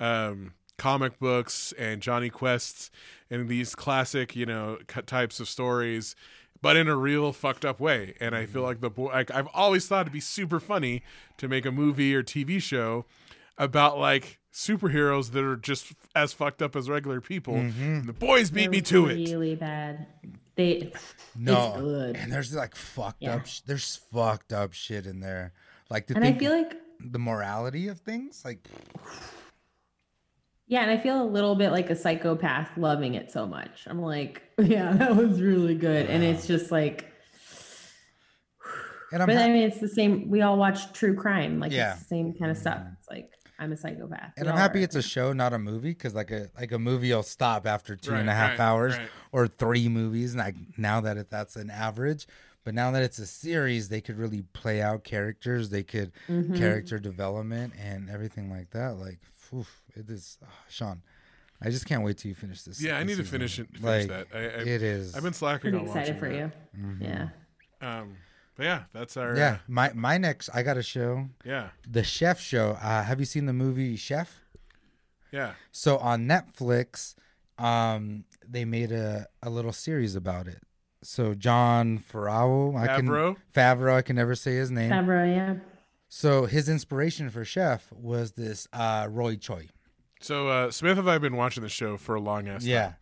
um, 0.00 0.54
comic 0.78 1.18
books 1.18 1.72
and 1.78 2.02
Johnny 2.02 2.28
Quests 2.28 2.90
and 3.30 3.48
these 3.48 3.74
classic, 3.74 4.36
you 4.36 4.46
know, 4.46 4.78
types 5.06 5.40
of 5.40 5.48
stories, 5.48 6.14
but 6.60 6.76
in 6.76 6.88
a 6.88 6.96
real 6.96 7.32
fucked 7.32 7.64
up 7.64 7.80
way. 7.80 8.14
And 8.20 8.34
I 8.34 8.46
feel 8.46 8.62
like 8.62 8.80
the 8.80 8.90
boy, 8.90 9.12
like, 9.12 9.30
I've 9.30 9.48
always 9.54 9.86
thought 9.86 10.02
it'd 10.02 10.12
be 10.12 10.20
super 10.20 10.60
funny 10.60 11.02
to 11.38 11.48
make 11.48 11.64
a 11.64 11.72
movie 11.72 12.14
or 12.14 12.22
TV 12.22 12.60
show 12.60 13.06
about 13.58 13.98
like 13.98 14.38
superheroes 14.56 15.32
that 15.32 15.44
are 15.44 15.54
just 15.56 15.92
as 16.14 16.32
fucked 16.32 16.62
up 16.62 16.74
as 16.74 16.88
regular 16.88 17.20
people. 17.20 17.52
Mm-hmm. 17.54 17.82
And 17.82 18.06
the 18.06 18.14
boys 18.14 18.50
beat 18.50 18.70
me 18.70 18.80
to 18.82 19.06
it. 19.08 19.16
Really 19.30 19.54
bad. 19.54 20.06
They 20.54 20.92
No, 21.36 21.72
It's 21.74 21.80
good. 21.82 22.16
and 22.16 22.32
there's 22.32 22.54
like 22.54 22.74
fucked 22.74 23.22
Yeah. 23.22 23.34
up. 23.36 23.46
Sh- 23.46 23.60
there's 23.60 23.96
fucked 24.12 24.54
up 24.54 24.72
shit 24.72 25.04
in 25.06 25.20
there. 25.20 25.52
Like 25.90 26.06
to 26.06 26.14
and 26.16 26.24
I 26.24 26.32
feel 26.32 26.52
like 26.52 26.74
the 27.00 27.18
morality 27.18 27.88
of 27.88 28.00
things. 28.00 28.42
Like 28.46 28.66
yeah, 30.68 30.80
and 30.80 30.90
I 30.90 30.98
feel 30.98 31.22
a 31.22 31.28
little 31.28 31.54
bit 31.54 31.70
like 31.70 31.90
a 31.90 31.94
psychopath 31.96 32.70
loving 32.78 33.14
it 33.14 33.30
so 33.30 33.46
much. 33.46 33.84
I'm 33.86 34.00
like, 34.00 34.42
yeah, 34.58 34.92
that 34.94 35.14
was 35.14 35.40
really 35.42 35.74
good, 35.76 36.06
and 36.06 36.24
it's 36.24 36.46
just 36.46 36.72
like, 36.72 37.04
and 39.12 39.22
I'm 39.22 39.26
but 39.28 39.36
ha- 39.36 39.42
I 39.44 39.48
mean, 39.48 39.62
it's 39.64 39.78
the 39.80 39.88
same. 39.88 40.28
We 40.30 40.40
all 40.42 40.56
watch 40.56 40.92
true 40.92 41.14
crime, 41.14 41.60
like 41.60 41.70
Yeah. 41.72 41.92
it's 41.92 42.00
the 42.04 42.08
same 42.08 42.32
kind 42.34 42.50
of 42.50 42.56
stuff. 42.56 42.80
It's 42.98 43.08
like 43.08 43.30
I'm 43.58 43.72
a 43.72 43.76
psychopath. 43.76 44.32
and 44.36 44.46
We 44.46 44.52
I'm 44.52 44.58
happy 44.58 44.80
are. 44.80 44.84
it's 44.84 44.96
a 44.96 45.02
show, 45.02 45.32
not 45.32 45.52
a 45.52 45.58
movie, 45.58 45.90
because 45.90 46.14
like 46.14 46.30
a 46.30 46.50
like 46.58 46.72
a 46.72 46.78
movie 46.78 47.12
will 47.12 47.22
stop 47.22 47.66
after 47.66 47.96
two 47.96 48.14
and 48.14 48.28
a 48.28 48.34
half 48.34 48.58
right, 48.58 48.60
hours 48.60 48.96
right. 48.96 49.08
or 49.32 49.48
three 49.48 49.88
movies. 49.88 50.34
And 50.34 50.42
like 50.42 50.56
now 50.76 51.00
that 51.00 51.16
it, 51.16 51.30
that's 51.30 51.56
an 51.56 51.70
average, 51.70 52.26
but 52.64 52.74
now 52.74 52.90
that 52.90 53.02
it's 53.02 53.18
a 53.18 53.26
series, 53.26 53.88
they 53.88 54.00
could 54.00 54.18
really 54.18 54.42
play 54.52 54.82
out 54.82 55.04
characters. 55.04 55.70
They 55.70 55.82
could 55.82 56.12
Mhm. 56.28 56.56
character 56.58 56.98
development 56.98 57.72
and 57.80 58.10
everything 58.10 58.50
like 58.50 58.70
that. 58.70 58.96
Like, 58.96 59.20
oof, 59.54 59.82
it 59.94 60.10
is, 60.10 60.36
oh, 60.44 60.48
Sean. 60.68 61.02
I 61.62 61.70
just 61.70 61.86
can't 61.86 62.02
wait 62.02 62.18
till 62.18 62.28
you 62.28 62.34
finish 62.34 62.62
this. 62.64 62.82
Yeah, 62.82 62.98
I 62.98 63.04
this 63.04 63.16
need 63.16 63.24
to 63.24 63.30
finish 63.30 63.58
it. 63.58 63.68
Finish 63.72 63.82
Like, 63.82 64.08
that. 64.08 64.26
I, 64.34 64.38
I, 64.38 64.42
It 64.74 64.82
is. 64.82 65.16
I've 65.16 65.22
been 65.22 65.32
slacking 65.32 65.70
pretty 65.70 65.78
on 65.78 65.86
excited 65.86 66.18
for 66.18 66.28
that. 66.28 66.36
you. 66.36 66.52
Yeah. 67.00 67.28
Um, 67.80 68.16
but 68.56 68.64
yeah, 68.64 68.82
that's 68.92 69.16
our 69.16 69.36
Yeah, 69.36 69.52
uh, 69.52 69.58
my 69.68 69.92
my 69.94 70.18
next, 70.18 70.48
I 70.54 70.62
got 70.62 70.76
a 70.76 70.82
show, 70.82 71.28
yeah, 71.44 71.68
the 71.88 72.02
Chef 72.02 72.40
Show. 72.40 72.78
Uh, 72.82 73.02
have 73.04 73.20
you 73.20 73.26
seen 73.26 73.46
the 73.46 73.52
movie 73.52 73.96
Chef? 73.96 74.40
yeah. 75.32 75.52
So 75.72 75.98
on 75.98 76.26
Netflix, 76.26 77.14
um, 77.58 78.24
they 78.48 78.64
made 78.64 78.92
a, 78.92 79.26
a 79.42 79.50
little 79.50 79.72
series 79.72 80.14
about 80.16 80.46
it. 80.46 80.62
So 81.02 81.34
Jon 81.34 81.98
Favreau, 81.98 82.76
I 82.78 82.96
can 82.96 83.06
Favreau? 83.06 83.36
Favreau, 83.54 83.94
I 83.94 84.02
can 84.02 84.16
never 84.16 84.34
say 84.34 84.56
his 84.56 84.70
name. 84.70 84.90
Favreau, 84.90 85.26
yeah. 85.36 85.54
So 86.08 86.46
his 86.46 86.68
inspiration 86.68 87.28
for 87.30 87.44
Chef 87.44 87.92
was 87.92 88.32
this 88.32 88.66
uh, 88.72 89.06
Roy 89.10 89.36
Choi. 89.36 89.68
So 90.20 90.48
uh, 90.48 90.70
Smith 90.70 90.98
and 90.98 91.08
I 91.08 91.12
have 91.14 91.22
been 91.22 91.36
watching 91.36 91.62
the 91.62 91.68
show 91.68 91.96
for 91.96 92.14
a 92.14 92.20
long 92.20 92.48
ass 92.48 92.64
Yeah, 92.64 92.82
time. 92.86 92.94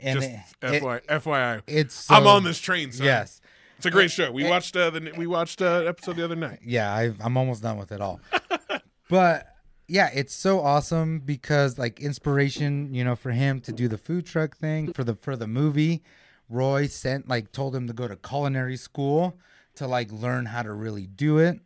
and 0.00 0.20
Just 0.20 0.30
it- 0.62 0.82
FYI, 0.82 1.04
FYI. 1.06 1.62
it's 1.66 1.94
so, 1.94 2.14
I'm 2.14 2.26
on 2.26 2.42
this 2.44 2.58
train. 2.58 2.90
Son. 2.92 3.04
Yes, 3.04 3.40
it's 3.86 3.94
a 3.94 3.96
great 3.96 4.10
show. 4.10 4.32
We 4.32 4.44
it- 4.46 4.50
watched 4.50 4.76
uh, 4.76 4.90
the 4.90 5.12
we 5.16 5.26
watched 5.26 5.60
uh, 5.60 5.84
episode 5.86 6.16
the 6.16 6.24
other 6.24 6.36
night. 6.36 6.60
yeah, 6.64 6.92
I, 6.94 7.12
I'm 7.20 7.36
almost 7.36 7.62
done 7.62 7.76
with 7.76 7.92
it 7.92 8.00
all. 8.00 8.20
but 9.10 9.46
yeah, 9.88 10.08
it's 10.14 10.34
so 10.34 10.60
awesome 10.60 11.18
because 11.20 11.78
like 11.78 12.00
inspiration, 12.00 12.94
you 12.94 13.04
know, 13.04 13.14
for 13.16 13.30
him 13.32 13.60
to 13.62 13.72
do 13.72 13.86
the 13.88 13.98
food 13.98 14.24
truck 14.26 14.56
thing 14.56 14.92
for 14.92 15.04
the 15.04 15.14
for 15.16 15.36
the 15.36 15.46
movie. 15.46 16.02
Roy 16.48 16.86
sent 16.86 17.28
like 17.28 17.52
told 17.52 17.74
him 17.74 17.86
to 17.86 17.92
go 17.92 18.06
to 18.08 18.16
culinary 18.16 18.76
school 18.76 19.38
to 19.76 19.86
like 19.86 20.12
learn 20.12 20.46
how 20.46 20.62
to 20.62 20.72
really 20.72 21.06
do 21.06 21.38
it 21.38 21.58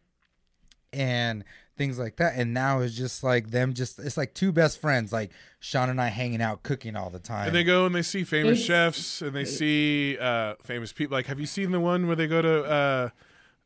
and 0.93 1.45
things 1.79 1.99
like 1.99 2.17
that. 2.17 2.35
And 2.37 2.53
now 2.53 2.81
it's 2.81 2.95
just 2.95 3.23
like 3.25 3.51
them 3.51 3.73
just 3.73 3.99
it's 3.99 4.17
like 4.19 4.35
two 4.35 4.53
best 4.53 4.79
friends, 4.81 5.13
like 5.13 5.31
Sean 5.61 5.89
and 5.89 5.99
I 6.01 6.09
hanging 6.09 6.43
out 6.43 6.63
cooking 6.63 6.95
all 6.97 7.09
the 7.09 7.19
time. 7.19 7.47
And 7.47 7.57
they 7.57 7.65
go 7.65 7.87
and 7.87 7.95
they 7.95 8.03
see 8.03 8.25
famous 8.25 8.63
chefs 8.63 9.23
and 9.23 9.35
they 9.35 9.47
see 9.47 10.19
uh, 10.19 10.57
famous 10.63 10.93
people. 10.93 11.17
Like, 11.17 11.27
have 11.27 11.41
you 11.41 11.47
seen 11.47 11.71
the 11.71 11.81
one 11.81 12.07
where 12.07 12.17
they 12.17 12.27
go 12.27 12.43
to 12.43 12.65
uh, 12.65 13.09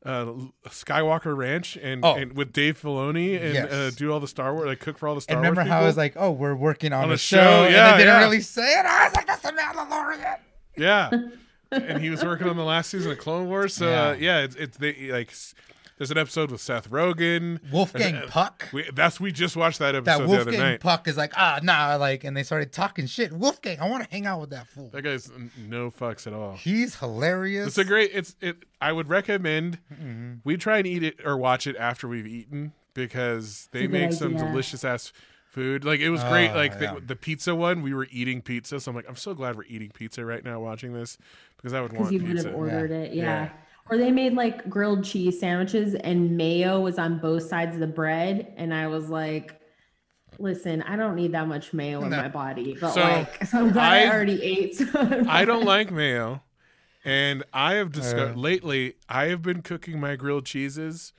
uh, 0.04 0.32
Skywalker 0.68 1.36
Ranch 1.36 1.76
and, 1.76 2.04
Oh. 2.04 2.14
and 2.16 2.36
with 2.36 2.52
Dave 2.52 2.80
Filoni 2.80 3.40
and 3.40 3.54
Yes. 3.54 3.72
uh, 3.72 3.90
do 3.96 4.12
all 4.12 4.20
the 4.20 4.28
Star 4.28 4.52
Wars, 4.54 4.66
like 4.66 4.80
cook 4.80 4.98
for 4.98 5.08
all 5.08 5.14
the 5.14 5.20
Star 5.20 5.36
and 5.36 5.42
remember 5.42 5.60
Wars 5.62 5.68
how 5.68 5.76
people? 5.76 5.84
I 5.84 5.86
was 5.88 5.96
like, 5.96 6.12
"Oh, 6.16 6.30
we're 6.30 6.54
working 6.54 6.92
on, 6.92 7.04
On 7.04 7.10
a, 7.10 7.14
a 7.14 7.18
show,", 7.18 7.36
show, 7.36 7.64
and 7.64 7.72
yeah, 7.74 7.92
they 7.92 7.98
didn't 8.04 8.14
yeah. 8.14 8.20
really 8.24 8.40
say 8.40 8.78
it. 8.80 8.84
I 8.86 9.04
was 9.06 9.14
like, 9.16 9.26
"That's 9.26 9.42
the 9.42 9.50
Mandalorian." 9.52 10.38
Yeah, 10.76 11.10
and 11.70 12.02
he 12.02 12.10
was 12.10 12.24
working 12.24 12.48
on 12.48 12.56
the 12.56 12.64
last 12.64 12.90
season 12.90 13.12
of 13.12 13.18
Clone 13.18 13.48
Wars. 13.48 13.74
So 13.74 13.88
Yeah. 13.88 14.08
uh, 14.08 14.12
yeah, 14.14 14.38
it's 14.40 14.56
it's 14.56 14.76
they 14.78 15.10
like 15.12 15.28
s- 15.30 15.54
there's 15.98 16.10
an 16.10 16.18
episode 16.18 16.50
with 16.50 16.60
Seth 16.60 16.90
Rogen. 16.90 17.60
Wolfgang 17.70 18.14
And, 18.16 18.24
uh, 18.24 18.28
Puck. 18.28 18.68
We, 18.72 18.88
that's 18.94 19.20
we 19.20 19.30
just 19.32 19.56
watched 19.56 19.78
that 19.78 19.92
That 19.92 19.98
episode 20.08 20.18
the 20.18 20.24
other 20.40 20.44
Wolfgang 20.50 20.60
night. 20.60 20.80
Puck 20.80 21.06
is 21.08 21.16
like, 21.16 21.32
ah, 21.36 21.60
nah, 21.62 21.96
like, 21.96 22.24
and 22.24 22.36
they 22.36 22.42
started 22.42 22.72
talking 22.72 23.06
shit. 23.06 23.32
Wolfgang, 23.32 23.80
I 23.80 23.88
want 23.88 24.04
to 24.04 24.10
hang 24.10 24.26
out 24.26 24.40
with 24.40 24.50
that 24.50 24.66
fool. 24.68 24.90
That 24.92 25.02
guy's 25.02 25.30
no 25.56 25.90
fucks 25.90 26.26
at 26.26 26.32
all. 26.32 26.54
He's 26.54 26.96
hilarious. 26.96 27.68
It's 27.68 27.78
a 27.78 27.84
great. 27.84 28.10
It's 28.12 28.34
it. 28.40 28.56
I 28.80 28.92
would 28.92 29.08
recommend 29.08 29.78
Mm-hmm. 29.92 30.32
we 30.44 30.56
try 30.56 30.78
and 30.78 30.86
eat 30.86 31.02
it 31.02 31.16
or 31.24 31.36
watch 31.36 31.66
it 31.66 31.76
after 31.76 32.08
we've 32.08 32.26
eaten 32.26 32.72
because 32.94 33.68
they 33.72 33.80
a 33.80 33.82
good 33.86 33.90
make 33.92 34.12
some 34.12 34.36
delicious 34.36 34.84
ass 34.84 35.12
food. 35.48 35.84
Like 35.84 36.00
it 36.00 36.10
was 36.10 36.22
great. 36.24 36.50
Oh, 36.50 36.54
Like 36.56 36.72
yeah. 36.80 36.94
the, 36.94 37.00
the 37.00 37.16
pizza 37.16 37.54
one, 37.54 37.82
we 37.82 37.94
were 37.94 38.08
eating 38.10 38.40
pizza. 38.42 38.80
So 38.80 38.90
I'm 38.90 38.96
like, 38.96 39.04
I'm 39.08 39.16
so 39.16 39.34
glad 39.34 39.56
we're 39.56 39.64
eating 39.64 39.90
pizza 39.90 40.24
right 40.24 40.44
now 40.44 40.60
watching 40.60 40.92
this 40.94 41.18
because 41.56 41.72
I 41.72 41.80
would 41.80 41.90
Because 41.90 42.04
want 42.04 42.12
you 42.14 42.20
would 42.22 42.32
pizza. 42.32 42.48
have 42.48 42.56
ordered 42.56 42.90
it. 42.90 43.12
Yeah. 43.12 43.22
Yeah. 43.24 43.48
Or 43.90 43.98
they 43.98 44.10
made 44.10 44.34
like 44.34 44.68
grilled 44.70 45.04
cheese 45.04 45.38
sandwiches 45.40 45.94
and 45.94 46.36
mayo 46.36 46.80
was 46.80 46.98
on 46.98 47.18
both 47.18 47.42
sides 47.42 47.74
of 47.74 47.80
the 47.80 47.86
bread. 47.86 48.52
And 48.56 48.72
I 48.72 48.86
was 48.86 49.08
like, 49.10 49.60
listen, 50.38 50.82
I 50.82 50.96
don't 50.96 51.14
need 51.16 51.32
that 51.32 51.46
much 51.48 51.72
mayo 51.72 52.02
in 52.02 52.10
my 52.10 52.28
body. 52.28 52.76
But 52.80 52.94
So, 52.94 53.00
like, 53.02 53.44
so 53.44 53.58
I'm 53.66 53.72
glad 53.72 53.92
I, 53.92 54.04
I- 54.04 54.10
already 54.14 54.42
ate. 54.42 54.76
So 54.76 54.86
I 55.28 55.44
don't 55.44 55.64
like 55.64 55.90
mayo, 55.90 56.42
and 57.04 57.42
I 57.52 57.74
have 57.74 57.92
discovered 57.92 58.36
Uh. 58.36 58.40
lately 58.40 58.94
I 59.08 59.26
have 59.26 59.42
been 59.42 59.62
cooking 59.62 59.98
my 60.00 60.16
grilled 60.16 60.46
cheeses 60.46 61.12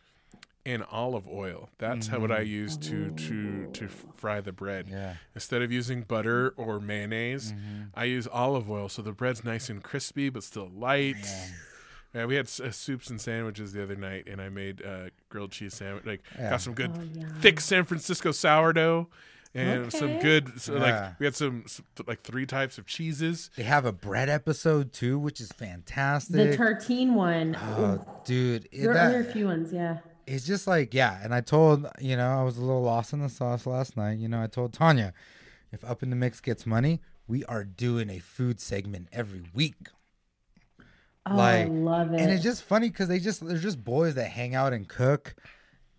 in 0.65 0.81
olive 0.83 1.27
oil. 1.27 1.69
That's 1.77 2.07
how 2.07 2.19
what 2.19 2.31
I 2.31 2.39
use 2.39 2.77
to 2.77 3.11
to 3.11 3.67
to 3.73 3.87
fry 4.15 4.39
the 4.39 4.53
bread. 4.53 4.85
Mm-hmm. 4.85 4.95
Yeah. 4.95 5.13
Instead 5.35 5.61
of 5.61 5.71
using 5.73 6.03
butter 6.03 6.53
or 6.55 6.79
mayonnaise, 6.79 7.51
Mm-hmm. 7.51 7.81
I 7.93 8.05
use 8.05 8.27
olive 8.31 8.71
oil, 8.71 8.87
so 8.87 9.01
the 9.01 9.11
bread's 9.11 9.43
nice 9.43 9.69
and 9.69 9.83
crispy 9.83 10.29
but 10.29 10.43
still 10.43 10.69
light. 10.73 11.17
Yeah, 11.21 11.45
we 12.13 12.35
had 12.35 12.45
uh, 12.45 12.71
soups 12.71 13.09
and 13.09 13.19
sandwiches 13.19 13.73
the 13.73 13.81
other 13.83 13.95
night, 13.95 14.27
and 14.27 14.41
I 14.41 14.49
made 14.49 14.83
uh, 14.85 15.09
grilled 15.29 15.51
cheese 15.51 15.73
sandwich. 15.73 16.05
Like 16.05 16.21
Yeah. 16.37 16.51
got 16.51 16.61
some 16.61 16.73
good 16.73 16.91
Oh, 16.95 17.01
yeah. 17.13 17.25
thick 17.41 17.59
San 17.59 17.83
Francisco 17.85 18.31
sourdough, 18.31 19.07
and 19.55 19.91
some 19.91 20.19
good. 20.19 20.61
So 20.61 20.75
Yeah. 20.75 20.79
Like 20.81 21.19
we 21.19 21.25
had 21.25 21.35
some, 21.35 21.63
some 21.67 21.85
like 22.07 22.21
three 22.23 22.45
types 22.45 22.77
of 22.77 22.85
cheeses. 22.85 23.49
They 23.55 23.63
have 23.63 23.85
a 23.85 23.91
bread 23.91 24.29
episode 24.29 24.93
too, 24.93 25.17
which 25.19 25.39
is 25.41 25.51
fantastic. 25.51 26.35
The 26.51 26.57
tartine 26.57 27.13
one. 27.15 27.55
oh, 27.55 28.03
dude, 28.25 28.67
it- 28.71 28.81
there 28.81 28.91
are 28.91 28.93
that- 28.93 29.07
other 29.07 29.23
few 29.23 29.45
ones, 29.45 29.71
yeah. 29.73 29.99
it's 30.25 30.45
just 30.45 30.67
like 30.67 30.93
yeah 30.93 31.19
and 31.21 31.35
i 31.35 31.41
told 31.41 31.85
you 31.99 32.15
know 32.15 32.39
i 32.39 32.41
was 32.43 32.57
a 32.57 32.61
little 32.61 32.81
lost 32.81 33.11
in 33.11 33.19
the 33.19 33.27
sauce 33.27 33.65
last 33.65 33.97
night 33.97 34.17
you 34.17 34.29
know 34.29 34.41
i 34.41 34.47
told 34.47 34.71
tanya 34.71 35.11
if 35.73 35.83
up 35.83 36.01
in 36.01 36.09
the 36.09 36.15
mix 36.15 36.39
gets 36.39 36.65
money 36.65 37.01
we 37.27 37.43
are 37.43 37.65
doing 37.65 38.09
a 38.09 38.19
food 38.19 38.57
segment 38.61 39.09
every 39.11 39.43
week 39.53 39.89
Oh, 41.25 41.35
Like, 41.35 41.67
I 41.67 41.69
love 41.69 42.13
it. 42.13 42.19
and 42.19 42.31
it's 42.31 42.43
just 42.43 42.63
funny 42.63 42.89
because 42.89 43.07
they 43.07 43.19
just 43.19 43.45
they're 43.45 43.57
just 43.57 43.83
boys 43.83 44.15
that 44.15 44.29
hang 44.29 44.55
out 44.55 44.73
and 44.73 44.87
cook 44.87 45.35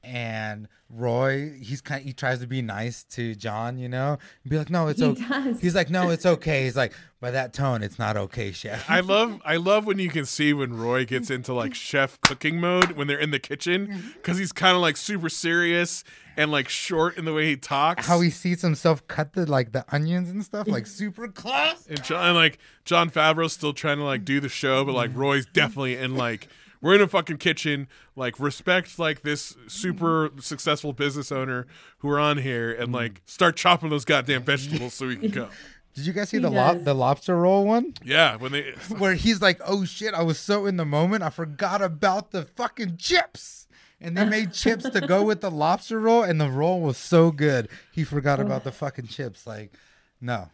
and 0.05 0.68
roy 0.90 1.52
he's 1.60 1.81
kind 1.81 2.05
he 2.05 2.12
tries 2.12 2.39
to 2.39 2.47
be 2.47 2.62
nice 2.62 3.02
to 3.05 3.35
john 3.35 3.78
you 3.78 3.89
know? 3.89 4.18
And 4.43 4.51
be 4.51 4.59
like 4.59 4.70
no 4.70 4.89
it's 4.89 5.01
He 5.01 5.06
okay 5.06 5.28
does. 5.28 5.60
he's 5.60 5.74
like 5.74 5.90
no 5.90 6.10
it's 6.10 6.26
okay. 6.26 6.64
He's 6.64 6.76
like 6.76 6.93
by 7.20 7.31
that 7.31 7.52
tone 7.52 7.82
it's 7.82 7.98
not 7.98 8.16
okay 8.16 8.52
chef. 8.52 8.89
I 8.90 9.01
love 9.01 9.40
I 9.44 9.56
love 9.56 9.86
when 9.86 9.98
you 9.98 10.10
can 10.10 10.24
see 10.26 10.52
when 10.52 10.74
Roy 10.74 11.05
gets 11.05 11.31
into 11.31 11.52
like 11.55 11.74
chef 11.74 12.20
cooking 12.20 12.60
mode 12.60 12.93
when 12.93 13.06
they're 13.06 13.18
in 13.18 13.31
the 13.31 13.39
kitchen 13.39 13.89
mm-hmm. 13.89 14.09
because 14.14 14.39
he's 14.39 14.52
kind 14.52 14.76
of 14.76 14.82
like 14.82 14.97
super 14.97 15.28
serious 15.28 16.05
and 16.36 16.51
like 16.51 16.68
short 16.68 17.16
in 17.16 17.24
the 17.24 17.32
way 17.32 17.47
he 17.47 17.56
talks. 17.56 18.06
how 18.06 18.20
he 18.20 18.31
sees 18.31 18.62
himself 18.62 19.06
cut 19.09 19.32
the 19.32 19.47
like 19.51 19.72
the 19.72 19.85
onions 19.94 20.28
and 20.28 20.44
stuff 20.44 20.66
like 20.66 20.86
super 21.01 21.28
close. 21.28 21.86
And 21.89 22.02
John 22.05 22.35
like 22.35 22.59
Jon 22.85 23.10
Favreau's 23.10 23.52
still 23.52 23.72
trying 23.72 23.98
to 23.98 24.05
like 24.05 24.24
do 24.24 24.40
the 24.40 24.48
show, 24.48 24.85
but 24.85 24.94
like 24.94 25.10
Roy's 25.14 25.47
definitely 25.47 25.97
in 25.97 26.16
like 26.16 26.48
we're 26.85 26.97
in 26.97 27.01
a 27.01 27.09
fucking 27.09 27.39
kitchen. 27.39 27.89
Like 28.15 28.39
respect 28.39 28.98
like 28.98 29.23
this 29.23 29.56
super 29.66 30.31
successful 30.39 30.93
business 30.93 31.32
owner 31.32 31.66
who 31.98 32.11
are 32.11 32.20
on 32.20 32.39
here 32.39 32.70
and 32.70 32.90
mm. 32.90 32.94
like 32.94 33.23
start 33.24 33.56
chopping 33.56 33.89
those 33.89 34.05
goddamn 34.05 34.44
vegetables 34.44 34.93
so 34.93 35.06
we 35.06 35.16
can 35.16 35.31
go. 35.31 35.48
did 35.94 36.05
you 36.06 36.12
guys 36.12 36.28
see 36.28 36.36
He 36.36 36.43
the 36.43 36.51
lo- 36.51 36.74
does. 36.74 36.85
the 36.85 36.94
lobster 36.94 37.36
roll 37.39 37.65
one 37.65 37.94
Yeah, 38.05 38.36
when 38.36 38.52
they 38.52 38.73
where 38.98 39.15
he's 39.15 39.40
like, 39.40 39.61
"Oh 39.66 39.86
shit, 39.86 40.12
I 40.12 40.23
was 40.23 40.39
so 40.39 40.66
in 40.66 40.77
the 40.77 40.85
moment, 40.85 41.23
I 41.23 41.31
forgot 41.31 41.81
about 41.81 42.32
the 42.32 42.44
fucking 42.44 42.98
chips." 42.98 43.66
And 43.98 44.15
they 44.15 44.27
made 44.27 44.52
chips 44.52 44.86
to 44.90 45.01
go 45.01 45.23
with 45.23 45.40
the 45.40 45.51
lobster 45.51 45.98
roll, 45.98 46.23
and 46.23 46.39
the 46.39 46.51
roll 46.51 46.82
was 46.82 46.98
so 46.98 47.31
good, 47.31 47.70
he 47.93 48.05
forgot 48.05 48.39
about 48.40 48.62
the 48.62 48.73
fucking 48.73 49.06
chips. 49.06 49.47
Like, 49.47 49.73
no, 50.20 50.51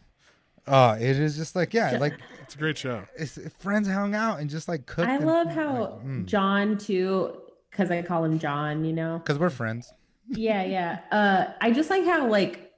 oh, 0.67 0.91
it 0.93 1.19
is 1.19 1.35
just 1.35 1.55
like 1.55 1.73
yeah, 1.73 1.97
like 1.97 2.17
it's 2.41 2.55
a 2.55 2.57
great 2.57 2.77
show. 2.77 3.03
it's, 3.17 3.37
friends 3.59 3.87
hung 3.87 4.15
out 4.15 4.39
and 4.39 4.49
just 4.49 4.67
like 4.67 4.85
cooked. 4.85 5.09
I 5.09 5.17
love 5.17 5.47
how 5.47 5.99
mm. 6.05 6.25
John 6.25 6.77
too, 6.77 7.41
because 7.69 7.91
I 7.91 8.01
call 8.01 8.23
him 8.23 8.39
John. 8.39 8.85
You 8.85 8.93
know. 8.93 9.17
because 9.19 9.39
we're 9.39 9.49
friends. 9.49 9.93
Yeah, 10.29 10.63
yeah. 10.63 10.99
Uh, 11.11 11.53
I 11.59 11.71
just 11.71 11.89
like 11.89 12.05
how 12.05 12.27
like 12.27 12.71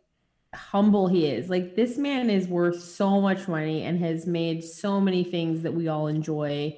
humble 0.53 1.07
he 1.07 1.27
is. 1.27 1.49
Like 1.49 1.75
this 1.75 1.97
man 1.97 2.29
is 2.29 2.47
worth 2.47 2.81
so 2.81 3.21
much 3.21 3.47
money 3.47 3.83
and 3.83 3.99
has 3.99 4.25
made 4.25 4.63
so 4.63 4.99
many 4.99 5.23
things 5.23 5.61
that 5.63 5.73
we 5.73 5.87
all 5.87 6.07
enjoy. 6.07 6.77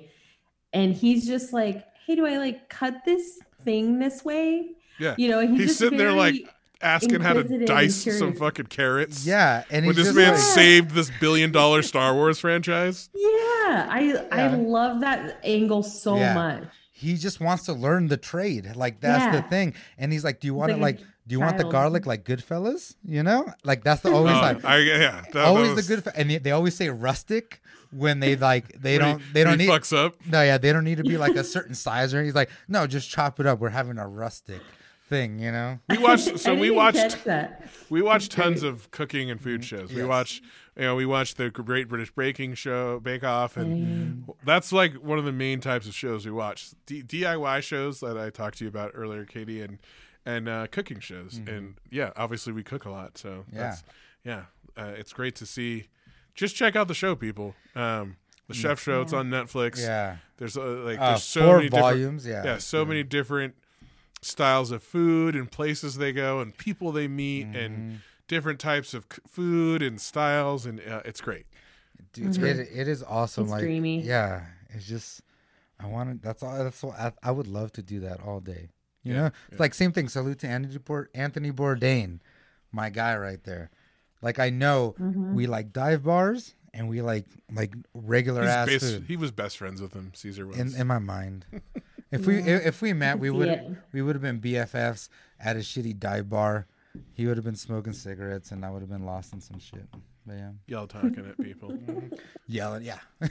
And 0.74 0.94
he's 0.94 1.26
just 1.26 1.54
like, 1.54 1.86
hey, 2.06 2.16
do 2.16 2.26
I 2.26 2.38
like 2.38 2.70
cut 2.70 3.06
this 3.06 3.40
thing 3.64 4.00
this 4.00 4.26
way? 4.26 4.72
Yeah. 5.00 5.16
You 5.18 5.30
know, 5.30 5.40
he's, 5.42 5.58
He's 5.58 5.68
just 5.68 5.80
sitting 5.80 5.98
there 5.98 6.14
like 6.14 6.54
asking 6.82 7.22
how 7.22 7.34
to 7.34 7.40
inquisitive 7.42 7.60
and 7.62 7.68
dice 7.68 8.18
some 8.20 8.34
fucking 8.34 8.68
carrots. 8.68 9.26
Yeah, 9.26 9.64
and 9.70 9.86
When 9.86 9.96
this 9.96 10.06
just 10.06 10.16
man 10.18 10.34
like, 10.34 10.42
saved 10.42 10.92
this 10.92 11.12
billion 11.20 11.52
dollar 11.52 11.82
Star 11.82 12.14
Wars 12.14 12.40
franchise. 12.40 13.10
Yeah, 13.14 13.88
I 13.90 14.26
I 14.32 14.48
love 14.48 15.02
that 15.02 15.40
angle 15.44 15.84
so 15.84 16.18
Yeah. 16.18 16.34
much. 16.34 16.64
he 16.92 17.16
just 17.18 17.40
wants 17.42 17.64
to 17.66 17.74
learn 17.74 18.08
the 18.08 18.18
trade. 18.18 18.76
Like 18.76 19.00
that's 19.02 19.36
the 19.36 19.42
thing. 19.44 19.74
And 19.98 20.14
he's 20.14 20.24
like, 20.24 20.40
"Do 20.40 20.48
you 20.48 20.54
want 20.54 20.72
it 20.72 20.80
like 20.80 21.00
like? 21.00 21.08
Do 21.28 21.34
you 21.34 21.40
want 21.40 21.58
the 21.58 21.64
garlic 21.66 22.06
like 22.06 22.24
Goodfellas? 22.24 22.96
You 23.04 23.24
know, 23.24 23.46
like 23.64 23.84
that's 23.84 24.02
the 24.02 24.12
always 24.14 24.34
Oh, 24.36 24.40
like 24.42 24.64
I, 24.64 24.78
yeah, 24.78 24.98
that, 25.22 25.32
that 25.34 25.46
always 25.46 25.72
was- 25.74 25.88
the 25.88 25.96
good 25.96 26.14
and 26.16 26.30
they, 26.30 26.38
they 26.38 26.52
always 26.52 26.76
say 26.76 26.90
rustic 26.90 27.62
when 27.92 28.20
they 28.20 28.36
like 28.36 28.80
they 28.82 28.98
don't 28.98 29.20
he- 29.20 29.34
they 29.34 29.44
don't 29.44 29.60
he 29.60 29.66
need 29.68 29.72
fucks 29.74 29.96
up. 29.96 30.16
no 30.28 30.42
yeah 30.42 30.58
they 30.58 30.72
don't 30.74 30.84
need 30.84 30.98
to 30.98 31.04
be 31.04 31.18
like 31.18 31.36
a 31.36 31.44
certain 31.56 31.74
size 31.76 32.14
or 32.14 32.24
he's 32.24 32.36
like 32.36 32.50
no 32.68 32.86
just 32.88 33.10
chop 33.10 33.40
it 33.40 33.46
up 33.46 33.60
we're 33.60 33.70
having 33.70 33.98
a 33.98 34.08
rustic 34.08 34.60
thing 35.08 35.40
you 35.40 35.52
know 35.52 35.80
We 35.90 35.98
watched. 35.98 36.40
So 36.40 36.56
we 36.56 36.70
watched. 36.82 37.24
that. 37.26 37.68
We 37.90 38.02
watched 38.02 38.32
tons 38.32 38.64
of 38.64 38.90
cooking 38.92 39.30
and 39.30 39.40
food 39.40 39.64
shows. 39.64 39.90
We 39.92 39.98
Yes. 40.02 40.08
watch, 40.08 40.42
you 40.76 40.82
know, 40.84 40.96
we 40.96 41.06
watch 41.06 41.36
the 41.36 41.50
Great 41.52 41.88
British 41.88 42.12
Baking 42.12 42.56
Show, 42.56 43.00
Bake 43.00 43.24
Off, 43.24 43.58
and 43.58 44.26
that's 44.44 44.72
like 44.74 44.94
one 44.96 45.20
of 45.20 45.26
the 45.26 45.32
main 45.32 45.60
types 45.60 45.88
of 45.88 45.94
shows 45.94 46.26
we 46.26 46.32
watch. 46.32 46.72
D- 46.88 47.04
DIY 47.04 47.62
shows 47.62 48.00
that 48.00 48.18
I 48.18 48.30
talked 48.32 48.58
to 48.58 48.64
you 48.66 48.68
about 48.70 48.92
earlier, 48.96 49.26
Katie, 49.26 49.62
and 49.62 49.78
and 50.26 50.50
uh, 50.50 50.66
cooking 50.72 51.00
shows. 51.00 51.40
And 51.46 51.76
yeah, 51.92 52.10
obviously 52.18 52.52
we 52.54 52.64
cook 52.64 52.86
a 52.86 52.90
lot, 52.90 53.18
so 53.20 53.46
Yeah. 53.54 53.60
that's, 53.62 53.84
yeah, 54.24 54.44
uh, 54.76 54.94
it's 54.98 55.14
great 55.14 55.36
to 55.36 55.46
see. 55.46 55.88
Just 56.34 56.56
check 56.56 56.76
out 56.76 56.88
the 56.88 56.96
show, 56.96 57.16
people. 57.16 57.54
Um, 57.76 58.18
the 58.48 58.54
Chef 58.56 58.80
Show. 58.82 59.02
It's 59.02 59.14
on 59.14 59.30
Netflix. 59.30 59.80
yeah 59.80 60.18
There's 60.38 60.58
uh, 60.58 60.64
like 60.84 61.00
uh, 61.00 61.10
there's 61.10 61.24
so 61.24 61.42
four 61.46 61.58
many 61.58 61.70
different 61.70 61.84
volumes 61.86 62.26
yeah 62.28 62.44
yeah, 62.44 62.58
so 62.58 62.84
many 62.86 63.04
different 63.04 63.56
styles 64.22 64.72
of 64.72 64.82
food 64.84 65.36
and 65.36 65.52
places 65.52 65.98
they 65.98 66.12
go 66.12 66.40
and 66.40 66.58
people 66.58 66.92
they 66.92 67.08
meet 67.08 67.46
Mm-hmm. 67.48 67.56
and 67.58 68.00
different 68.28 68.60
types 68.60 68.94
of 68.96 69.06
food 69.28 69.82
and 69.84 70.02
styles 70.02 70.66
and 70.66 70.80
uh, 70.80 71.02
it's 71.06 71.22
great. 71.22 71.46
Dude, 72.14 72.36
it, 72.42 72.70
it 72.74 72.88
is 72.88 73.04
awesome 73.04 73.44
It's 73.44 73.52
like 73.52 73.62
dreamy. 73.62 74.02
yeah 74.02 74.46
it's 74.70 74.86
just 74.88 75.22
I 75.80 75.88
want 75.88 76.10
to 76.22 76.26
that's 76.28 76.42
all 76.42 76.58
that's 76.64 76.82
what 76.82 76.98
I, 76.98 77.12
I 77.22 77.32
would 77.32 77.48
love 77.48 77.72
to 77.74 77.82
do 77.84 78.00
that 78.02 78.20
all 78.22 78.40
day 78.40 78.70
you 79.04 79.14
Yeah, 79.14 79.20
know 79.22 79.32
it's 79.52 79.60
like 79.60 79.74
same 79.74 79.92
thing 79.92 80.08
salute 80.10 80.40
to 80.40 80.48
Anthony, 80.48 80.78
Bour- 80.80 81.10
Anthony 81.14 81.52
Bourdain 81.52 82.20
my 82.72 82.90
guy 82.90 83.16
right 83.18 83.44
there 83.44 83.70
like 84.22 84.40
I 84.40 84.50
know 84.50 84.96
Mm-hmm. 85.00 85.36
we 85.36 85.46
like 85.48 85.72
dive 85.72 86.04
bars 86.04 86.56
and 86.74 86.90
we 86.90 87.02
like 87.02 87.26
like 87.54 87.74
regular 87.94 88.42
He's 88.42 88.50
ass 88.52 88.68
bas- 88.70 88.92
food 88.92 89.06
he 89.08 89.18
was 89.18 89.32
best 89.32 89.58
friends 89.58 89.82
with 89.82 89.94
him, 89.94 90.12
Caesar 90.16 90.48
was. 90.48 90.58
in 90.58 90.74
in 90.76 90.88
my 90.88 91.00
mind. 91.00 91.46
If 92.16 92.26
we 92.28 92.38
if, 92.40 92.66
if 92.66 92.82
we 92.82 92.94
met, 92.94 93.20
we 93.20 93.30
would 93.32 93.48
it. 93.48 93.66
we 93.92 94.02
would 94.02 94.16
have 94.16 94.22
been 94.22 94.40
BFFs 94.40 95.10
at 95.40 95.56
a 95.56 95.60
shitty 95.60 96.00
dive 96.00 96.30
bar. 96.30 96.68
He 97.14 97.28
would 97.28 97.38
have 97.38 97.44
been 97.44 97.56
smoking 97.56 97.94
cigarettes, 97.94 98.52
and 98.52 98.66
I 98.66 98.70
would 98.72 98.82
have 98.82 98.90
been 98.90 99.06
lost 99.06 99.34
in 99.34 99.42
some 99.42 99.60
shit. 99.60 99.88
But 100.26 100.34
yeah, 100.34 100.52
Y'all 100.68 100.88
talking 100.88 101.26
at 101.28 101.38
people. 101.44 101.78
yelling, 102.48 102.84
yeah. 102.84 103.00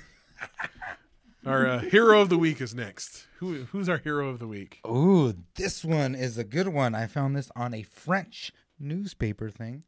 our 1.46 1.66
uh, 1.66 1.78
hero 1.80 2.20
of 2.20 2.28
the 2.28 2.38
week 2.38 2.60
is 2.60 2.74
next. 2.74 3.26
Who 3.38 3.64
who's 3.72 3.88
our 3.88 3.98
hero 3.98 4.28
of 4.28 4.38
the 4.38 4.46
week? 4.46 4.80
Ooh, 4.86 5.34
this 5.54 5.84
one 5.84 6.14
is 6.14 6.36
a 6.38 6.44
good 6.44 6.68
one. 6.68 6.94
I 6.94 7.06
found 7.06 7.34
this 7.36 7.50
on 7.56 7.74
a 7.74 7.82
French 7.82 8.52
newspaper 8.78 9.50
thing. 9.50 9.84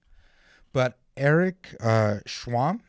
But 0.73 0.99
Eric 1.17 1.77
uh, 1.81 2.19
Schwam 2.27 2.81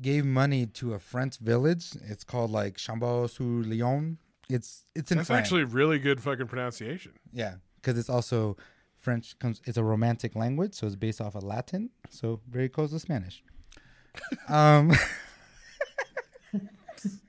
gave 0.00 0.24
money 0.24 0.66
to 0.66 0.94
a 0.94 0.98
French 0.98 1.38
village. 1.38 1.92
It's 2.06 2.24
called 2.24 2.50
like 2.50 2.76
Chambon 2.76 3.28
sur 3.30 3.44
Lignon. 3.44 4.18
It's 4.48 4.84
it's 4.94 5.10
in 5.10 5.18
That's 5.18 5.28
France. 5.28 5.44
actually 5.46 5.64
really 5.64 5.98
good 5.98 6.22
fucking 6.22 6.46
pronunciation. 6.46 7.12
Yeah, 7.32 7.54
because 7.76 7.98
it's 7.98 8.08
also 8.08 8.56
French. 8.96 9.38
Comes 9.38 9.60
it's 9.66 9.76
a 9.76 9.84
romantic 9.84 10.34
language, 10.34 10.74
so 10.74 10.86
it's 10.86 10.96
based 10.96 11.20
off 11.20 11.34
of 11.34 11.42
Latin, 11.42 11.90
so 12.10 12.40
very 12.48 12.68
close 12.68 12.90
to 12.92 12.98
Spanish. 12.98 13.42
um, 14.48 14.90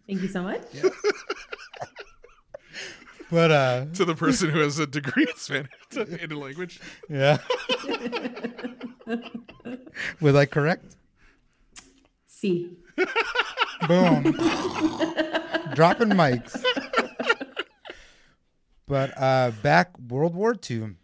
Thank 0.07 0.21
you 0.23 0.27
so 0.29 0.41
much. 0.43 0.61
but 3.29 3.51
uh, 3.51 3.85
To 3.93 4.05
the 4.05 4.15
person 4.15 4.49
who 4.49 4.59
has 4.59 4.79
a 4.79 4.87
degree 4.87 5.23
in 5.29 5.35
Spanish 5.35 5.69
in 6.21 6.31
a 6.31 6.37
language. 6.39 6.79
yeah. 7.09 7.37
Was 10.21 10.35
I 10.35 10.45
correct? 10.45 10.95
See. 12.27 12.77
Boom. 13.87 14.23
Dropping 15.73 16.09
mics. 16.09 16.63
But 18.89 19.13
uh, 19.15 19.51
back 19.63 19.97
World 19.97 20.35
War 20.35 20.53
II, 20.69 20.95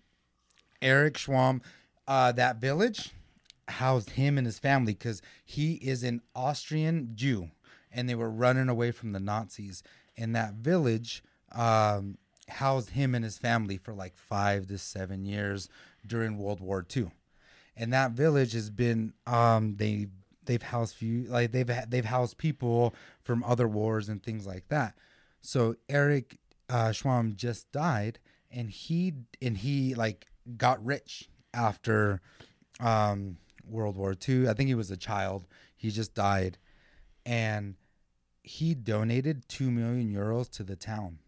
Eric 0.82 1.14
Schwam, 1.14 1.62
uh, 2.06 2.34
that 2.34 2.58
village 2.58 3.12
housed 3.70 4.12
him 4.12 4.38
and 4.38 4.46
his 4.46 4.60
family 4.60 4.94
because 4.94 5.22
he 5.46 5.76
is 5.76 6.04
an 6.04 6.22
Austrian 6.36 7.12
Jew 7.16 7.52
and 7.92 8.10
they 8.10 8.16
were 8.16 8.30
running 8.30 8.68
away 8.68 8.92
from 8.92 9.14
the 9.14 9.22
Nazis. 9.22 9.84
And 10.18 10.36
that 10.36 10.56
village 10.56 11.24
um, 11.54 12.18
housed 12.50 12.90
him 12.90 13.16
and 13.16 13.24
his 13.24 13.38
family 13.38 13.78
for 13.78 13.94
like 13.94 14.18
five 14.18 14.68
to 14.68 14.78
seven 14.78 15.24
years 15.24 15.70
during 16.06 16.38
World 16.38 16.60
War 16.60 16.86
II 16.94 17.12
and 17.78 17.94
that 17.94 18.12
village 18.12 18.54
has 18.54 18.70
been 18.70 19.14
um 19.28 19.76
they 19.78 20.08
they've 20.46 20.62
housed 20.62 20.96
few 20.96 21.24
like 21.24 21.52
they've 21.52 21.70
they've 21.88 22.06
housed 22.06 22.38
people 22.38 22.94
from 23.22 23.44
other 23.44 23.68
wars 23.68 24.10
and 24.10 24.24
things 24.24 24.46
like 24.46 24.68
that 24.70 24.94
so 25.42 25.76
eric 25.90 26.38
uh 26.70 26.90
schwam 26.90 27.36
just 27.36 27.72
died 27.72 28.20
and 28.52 28.70
he 28.70 29.14
and 29.42 29.58
he 29.58 29.94
like 29.96 30.28
got 30.58 30.84
rich 30.86 31.30
after 31.54 32.22
um 32.80 33.38
world 33.68 33.96
war 33.98 34.16
ii 34.30 34.48
i 34.48 34.54
think 34.54 34.68
he 34.68 34.76
was 34.76 34.92
a 34.92 34.98
child. 34.98 35.48
He 35.76 35.92
just 35.92 36.16
died. 36.16 36.58
And 37.26 37.76
he 38.42 38.74
donated 38.74 39.48
2 39.50 39.70
million 39.70 40.12
euros 40.14 40.50
to 40.52 40.64
the 40.64 40.76
town. 40.76 41.20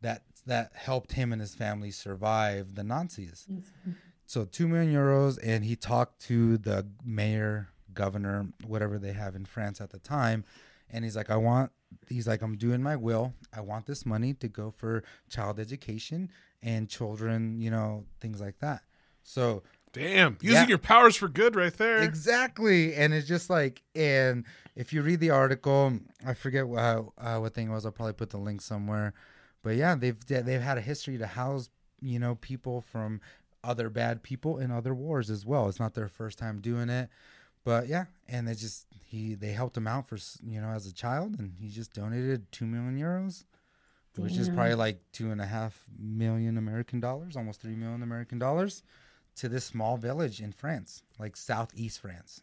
That 0.00 0.22
that 0.46 0.72
helped 0.74 1.12
him 1.12 1.32
and 1.32 1.40
his 1.40 1.54
family 1.54 1.90
survive 1.90 2.74
the 2.74 2.84
nazis. 2.84 3.46
So 4.26 4.44
two 4.44 4.68
million 4.68 4.92
euros, 4.92 5.38
and 5.42 5.64
he 5.64 5.76
talked 5.76 6.20
to 6.26 6.58
the 6.58 6.86
mayor, 7.04 7.68
governor, 7.92 8.46
whatever 8.66 8.98
they 8.98 9.12
have 9.12 9.34
in 9.34 9.44
France 9.44 9.80
at 9.80 9.90
the 9.90 9.98
time, 9.98 10.44
and 10.90 11.04
he's 11.04 11.16
like, 11.16 11.30
I 11.30 11.36
want. 11.36 11.72
He's 12.08 12.26
like, 12.26 12.42
I'm 12.42 12.56
doing 12.56 12.82
my 12.82 12.96
will. 12.96 13.34
I 13.52 13.60
want 13.60 13.86
this 13.86 14.04
money 14.06 14.34
to 14.34 14.48
go 14.48 14.70
for 14.70 15.04
child 15.28 15.58
education 15.60 16.30
and 16.62 16.88
children, 16.88 17.60
you 17.60 17.70
know, 17.70 18.04
things 18.20 18.40
like 18.40 18.58
that. 18.60 18.82
So 19.22 19.62
Damn, 19.92 20.36
using 20.40 20.62
Yeah. 20.62 20.66
your 20.66 20.78
powers 20.78 21.14
for 21.14 21.28
good 21.28 21.54
right 21.54 21.72
there. 21.72 22.02
Exactly, 22.02 22.94
and 22.96 23.14
it's 23.14 23.28
just 23.28 23.48
like, 23.48 23.80
and 23.94 24.44
if 24.74 24.92
you 24.92 25.02
read 25.02 25.20
the 25.20 25.30
article, 25.30 26.00
I 26.26 26.34
forget 26.34 26.66
what 26.66 26.80
uh, 27.16 27.38
what 27.38 27.54
thing 27.54 27.68
it 27.68 27.70
was. 27.70 27.86
I'll 27.86 27.92
probably 27.92 28.14
put 28.14 28.30
the 28.30 28.38
link 28.38 28.60
somewhere. 28.60 29.14
But 29.62 29.76
yeah, 29.76 29.94
they've 29.94 30.18
they've 30.26 30.60
had 30.60 30.78
a 30.78 30.80
history 30.80 31.16
to 31.18 31.28
house 31.28 31.70
you 32.00 32.18
know 32.18 32.34
people 32.34 32.80
from 32.80 33.20
other 33.62 33.88
bad 33.88 34.24
people 34.24 34.58
in 34.58 34.72
other 34.72 34.92
wars 34.96 35.30
as 35.30 35.46
well. 35.46 35.68
It's 35.68 35.78
not 35.78 35.94
their 35.94 36.08
first 36.08 36.38
time 36.38 36.60
doing 36.60 36.90
it, 36.90 37.08
but 37.64 37.88
yeah, 37.88 38.04
and 38.28 38.46
they 38.46 38.54
just 38.54 38.86
he 39.04 39.34
they 39.34 39.52
helped 39.52 39.76
him 39.76 39.86
out 39.86 40.06
for 40.06 40.16
you 40.44 40.60
know 40.60 40.68
as 40.68 40.86
a 40.86 40.92
child, 40.94 41.36
and 41.38 41.52
he 41.60 41.68
just 41.68 41.92
donated 41.94 42.50
two 42.52 42.66
million 42.66 42.98
euros. 42.98 43.44
Which 44.16 44.36
is 44.36 44.48
probably 44.48 44.74
like 44.74 45.00
two 45.12 45.32
and 45.32 45.40
a 45.40 45.46
half 45.46 45.82
million 45.98 46.56
American 46.56 47.00
dollars, 47.00 47.36
almost 47.36 47.60
three 47.60 47.74
million 47.74 48.00
American 48.00 48.38
dollars, 48.38 48.84
to 49.34 49.48
this 49.48 49.64
small 49.64 49.96
village 49.96 50.40
in 50.40 50.52
France, 50.52 51.02
like 51.18 51.36
southeast 51.36 52.00
France. 52.00 52.40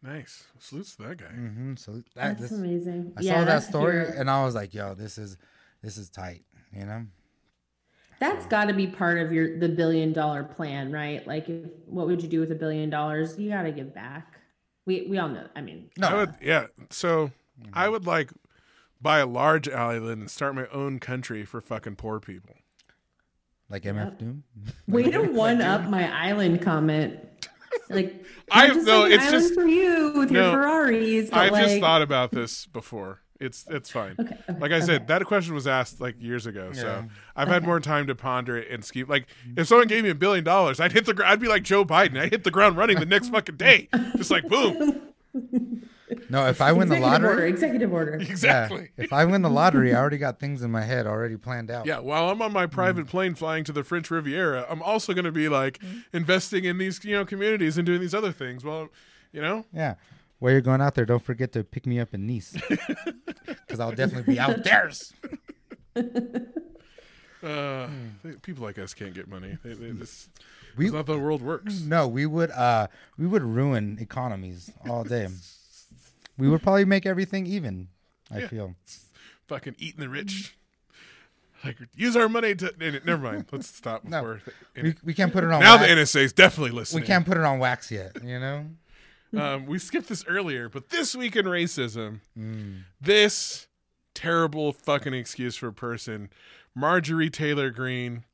Nice. 0.00 0.44
Salutes 0.60 0.94
to 0.96 1.02
that 1.08 1.16
guy. 1.18 1.24
Mm-hmm. 1.26 1.74
So 1.74 1.92
that, 2.14 2.38
That's 2.38 2.40
this, 2.42 2.52
amazing. 2.52 3.12
I 3.16 3.20
Yeah, 3.22 3.40
saw 3.40 3.44
that 3.46 3.62
story 3.64 3.94
here. 3.94 4.14
and 4.16 4.30
I 4.30 4.44
was 4.44 4.54
like, 4.54 4.74
"Yo, 4.74 4.94
this 4.94 5.18
is 5.18 5.36
this 5.82 5.96
is 5.98 6.08
tight," 6.08 6.44
you 6.72 6.84
know. 6.84 7.06
That's 8.18 8.46
got 8.46 8.66
to 8.66 8.72
be 8.74 8.86
part 8.86 9.18
of 9.18 9.32
your 9.32 9.58
the 9.58 9.68
billion 9.68 10.12
dollar 10.12 10.42
plan, 10.42 10.90
right? 10.90 11.26
Like, 11.26 11.48
if, 11.48 11.66
what 11.86 12.06
would 12.06 12.22
you 12.22 12.28
do 12.28 12.40
with 12.40 12.50
a 12.52 12.54
billion 12.54 12.88
dollars? 12.90 13.38
You 13.38 13.50
got 13.50 13.62
to 13.62 13.72
give 13.72 13.94
back. 13.94 14.38
We 14.86 15.06
we 15.08 15.18
all 15.18 15.28
know. 15.28 15.46
I 15.54 15.60
mean, 15.60 15.90
No, 15.98 16.08
I 16.08 16.14
would, 16.14 16.34
yeah. 16.40 16.66
So 16.90 17.32
I 17.72 17.88
would 17.88 18.06
like 18.06 18.30
buy 19.02 19.18
a 19.18 19.26
large 19.26 19.68
island 19.68 20.20
and 20.22 20.30
start 20.30 20.54
my 20.54 20.66
own 20.68 20.98
country 20.98 21.44
for 21.44 21.60
fucking 21.60 21.96
poor 21.96 22.18
people. 22.20 22.54
like 23.68 23.82
MF 23.82 24.18
Doom. 24.18 24.44
way 24.88 25.10
to 25.10 25.22
one 25.24 25.60
up 25.60 25.84
my 25.90 26.10
island 26.10 26.62
comment. 26.62 27.18
Like, 27.90 28.24
I- 28.50 28.68
not 28.68 28.74
just 28.76 28.86
no, 28.86 29.00
like 29.02 29.12
it's 29.12 29.30
just- 29.30 29.54
for 29.54 29.66
you 29.66 30.12
with 30.16 30.30
no, 30.30 30.52
your 30.52 30.52
Ferraris. 30.62 31.30
I've 31.32 31.52
like, 31.52 31.64
just 31.64 31.80
thought 31.80 32.00
about 32.02 32.30
this 32.30 32.64
before. 32.66 33.20
It's 33.40 33.66
it's 33.68 33.90
fine. 33.90 34.16
Okay, 34.18 34.36
okay, 34.48 34.58
like 34.60 34.72
I 34.72 34.80
said, 34.80 35.08
that 35.08 35.24
question 35.26 35.54
was 35.54 35.66
asked 35.66 36.00
like 36.00 36.14
years 36.20 36.46
ago, 36.46 36.72
so 36.72 37.04
I've 37.34 37.48
had 37.48 37.64
more 37.64 37.80
time 37.80 38.06
to 38.06 38.14
ponder 38.14 38.56
it 38.56 38.70
and 38.70 38.84
scheme. 38.84 39.06
Like, 39.08 39.26
if 39.56 39.68
someone 39.68 39.88
gave 39.88 40.04
me 40.04 40.10
a 40.10 40.14
billion 40.14 40.42
dollars, 40.44 40.80
I'd 40.80 40.92
hit 40.92 41.04
the. 41.06 41.14
gr- 41.14 41.24
I'd 41.24 41.40
be 41.40 41.48
like 41.48 41.62
Joe 41.62 41.84
Biden. 41.84 42.18
I'd 42.18 42.32
hit 42.32 42.44
the 42.44 42.50
ground 42.50 42.76
running 42.76 42.98
the 42.98 43.04
next 43.06 43.28
fucking 43.28 43.56
day, 43.56 43.88
just 44.16 44.30
like 44.30 44.48
boom. 44.48 45.00
No, 46.30 46.46
if 46.46 46.60
I 46.60 46.72
win 46.72 46.88
the 46.88 46.94
executive 46.96 47.12
order. 47.24 47.28
lottery, 47.34 47.50
Executive 47.50 47.92
order. 47.92 48.16
yeah, 48.20 48.30
Exactly. 48.30 48.88
if 48.96 49.12
I 49.12 49.24
win 49.24 49.42
the 49.42 49.50
lottery, 49.50 49.92
I 49.92 49.98
already 49.98 50.18
got 50.18 50.38
things 50.38 50.62
in 50.62 50.70
my 50.70 50.82
head 50.82 51.04
already 51.06 51.36
planned 51.36 51.68
out. 51.68 51.84
Yeah, 51.84 51.98
while 51.98 52.30
I'm 52.30 52.40
on 52.42 52.52
my 52.52 52.66
Mm. 52.66 52.70
private 52.70 53.06
plane 53.08 53.34
flying 53.34 53.64
to 53.64 53.72
the 53.72 53.82
French 53.82 54.08
Riviera, 54.10 54.66
I'm 54.70 54.82
also 54.82 55.14
going 55.14 55.24
to 55.24 55.32
be 55.32 55.48
like 55.48 55.78
Mm. 55.80 56.04
investing 56.12 56.64
in 56.64 56.78
these, 56.78 57.04
you 57.04 57.16
know, 57.16 57.24
communities 57.24 57.76
and 57.76 57.84
doing 57.84 58.00
these 58.00 58.14
other 58.14 58.30
things. 58.30 58.64
Well, 58.64 58.88
you 59.32 59.40
know, 59.40 59.66
yeah. 59.72 59.96
While 60.38 60.52
you're 60.52 60.60
going 60.60 60.80
out 60.82 60.94
there, 60.94 61.06
don't 61.06 61.22
forget 61.22 61.52
to 61.52 61.64
pick 61.64 61.86
me 61.86 61.98
up 61.98 62.12
in 62.12 62.26
Nice, 62.26 62.54
because 63.46 63.80
I'll 63.80 63.92
definitely 63.92 64.34
be 64.34 64.38
out 64.38 64.62
there. 64.64 64.90
uh, 67.42 67.88
they- 68.22 68.32
people 68.42 68.64
like 68.64 68.78
us 68.78 68.94
can't 68.94 69.14
get 69.14 69.28
money. 69.28 69.56
They, 69.64 69.74
they, 69.74 69.90
this, 69.92 70.28
We- 70.76 70.86
that's 70.86 70.94
not 70.94 71.06
the 71.06 71.18
world 71.18 71.42
works. 71.42 71.80
No, 71.80 72.06
we 72.08 72.26
would 72.26 72.50
uh 72.50 72.88
we 73.18 73.26
would 73.26 73.42
ruin 73.42 73.98
economies 74.00 74.70
all 74.88 75.04
day. 75.04 75.28
We 76.38 76.48
would 76.48 76.62
probably 76.62 76.84
make 76.84 77.06
everything 77.06 77.46
even. 77.46 77.88
I 78.30 78.40
Yeah. 78.40 78.48
feel. 78.48 78.74
Fucking 79.48 79.76
eating 79.78 80.00
the 80.00 80.08
rich. 80.08 80.54
Like 81.64 81.78
use 81.94 82.14
our 82.16 82.28
money 82.28 82.54
to. 82.56 82.74
Never 82.78 83.16
mind. 83.22 83.46
Let's 83.50 83.68
stop 83.68 84.04
No. 84.04 84.22
before. 84.22 84.40
We, 84.82 84.94
we 85.02 85.14
can't 85.14 85.32
put 85.32 85.44
it 85.44 85.50
on. 85.50 85.60
now 85.60 85.76
wax. 85.76 85.88
the 85.88 85.94
NSA 86.20 86.22
is 86.24 86.32
definitely 86.34 86.72
listening. 86.72 87.00
we 87.02 87.06
can't 87.06 87.24
put 87.24 87.38
it 87.38 87.44
on 87.44 87.58
wax 87.58 87.90
yet. 87.90 88.22
You 88.22 88.38
know. 88.38 88.66
Um, 89.36 89.66
we 89.66 89.78
skipped 89.78 90.08
this 90.08 90.24
earlier, 90.26 90.68
but 90.68 90.88
this 90.90 91.14
week 91.14 91.36
in 91.36 91.46
racism, 91.46 92.20
Mm. 92.38 92.82
this 93.00 93.66
terrible 94.14 94.72
fucking 94.72 95.12
excuse 95.14 95.56
for 95.56 95.68
a 95.68 95.72
person, 95.72 96.30
Marjorie 96.74 97.30
Taylor 97.30 97.70
Greene, 97.70 98.24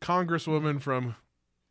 congresswoman 0.00 0.80
from 0.80 1.16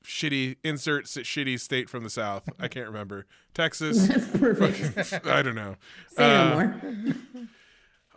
shitty 0.05 0.55
insert 0.64 1.03
s- 1.03 1.18
shitty 1.18 1.59
state 1.59 1.89
from 1.89 2.03
the 2.03 2.09
south. 2.09 2.47
I 2.59 2.68
can't 2.68 2.88
remember 2.88 3.26
Texas. 3.53 4.07
That's 4.07 4.27
perfect. 4.38 5.26
I 5.26 5.41
don't 5.41 5.55
know. 5.55 5.76
Say 6.15 6.23
Uh, 6.23 6.49
no 6.49 6.55
more. 6.55 6.76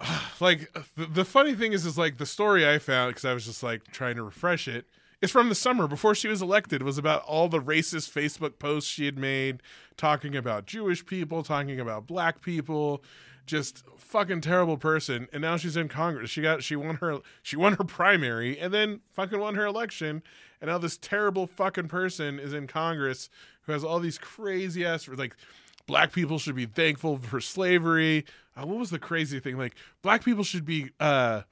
like 0.40 0.72
the, 0.96 1.06
the 1.06 1.24
funny 1.24 1.54
thing 1.54 1.72
is 1.72 1.84
is 1.84 1.98
like 1.98 2.16
the 2.16 2.24
story 2.24 2.66
i 2.66 2.78
found 2.78 3.10
because 3.10 3.26
i 3.26 3.34
was 3.34 3.44
just 3.44 3.62
like 3.62 3.84
trying 3.92 4.16
to 4.16 4.22
refresh 4.22 4.66
it 4.66 4.86
is 5.20 5.30
from 5.30 5.48
the 5.48 5.54
summer 5.54 5.86
before 5.86 6.14
she 6.14 6.28
was 6.28 6.42
elected 6.42 6.82
It 6.82 6.84
was 6.84 6.98
about 6.98 7.22
all 7.22 7.48
the 7.48 7.60
racist 7.60 8.10
facebook 8.10 8.58
posts 8.58 8.90
she 8.90 9.04
had 9.04 9.18
made 9.18 9.62
talking 9.96 10.36
about 10.36 10.66
jewish 10.66 11.04
people 11.04 11.42
talking 11.42 11.80
about 11.80 12.06
black 12.06 12.42
people 12.42 13.02
just 13.46 13.84
fucking 13.96 14.40
terrible 14.40 14.76
person 14.76 15.28
and 15.32 15.42
now 15.42 15.56
she's 15.56 15.76
in 15.76 15.88
congress 15.88 16.30
she 16.30 16.42
got 16.42 16.62
she 16.62 16.76
won 16.76 16.96
her 16.96 17.18
she 17.42 17.56
won 17.56 17.74
her 17.74 17.84
primary 17.84 18.58
and 18.58 18.72
then 18.72 19.00
fucking 19.12 19.38
won 19.40 19.54
her 19.54 19.66
election 19.66 20.22
and 20.60 20.68
now 20.68 20.78
this 20.78 20.96
terrible 20.96 21.46
fucking 21.46 21.88
person 21.88 22.38
is 22.38 22.52
in 22.52 22.66
congress 22.66 23.28
who 23.62 23.72
has 23.72 23.84
all 23.84 23.98
these 23.98 24.18
crazy 24.18 24.84
ass 24.84 25.08
like 25.08 25.36
black 25.90 26.12
people 26.12 26.38
should 26.38 26.54
be 26.54 26.66
thankful 26.66 27.18
for 27.18 27.40
slavery. 27.40 28.24
Uh, 28.56 28.64
what 28.64 28.78
was 28.78 28.90
the 28.90 28.98
crazy 28.98 29.40
thing? 29.40 29.58
Like 29.58 29.74
black 30.02 30.24
people 30.24 30.44
should 30.44 30.64
be 30.64 30.90
uh, 31.00 31.42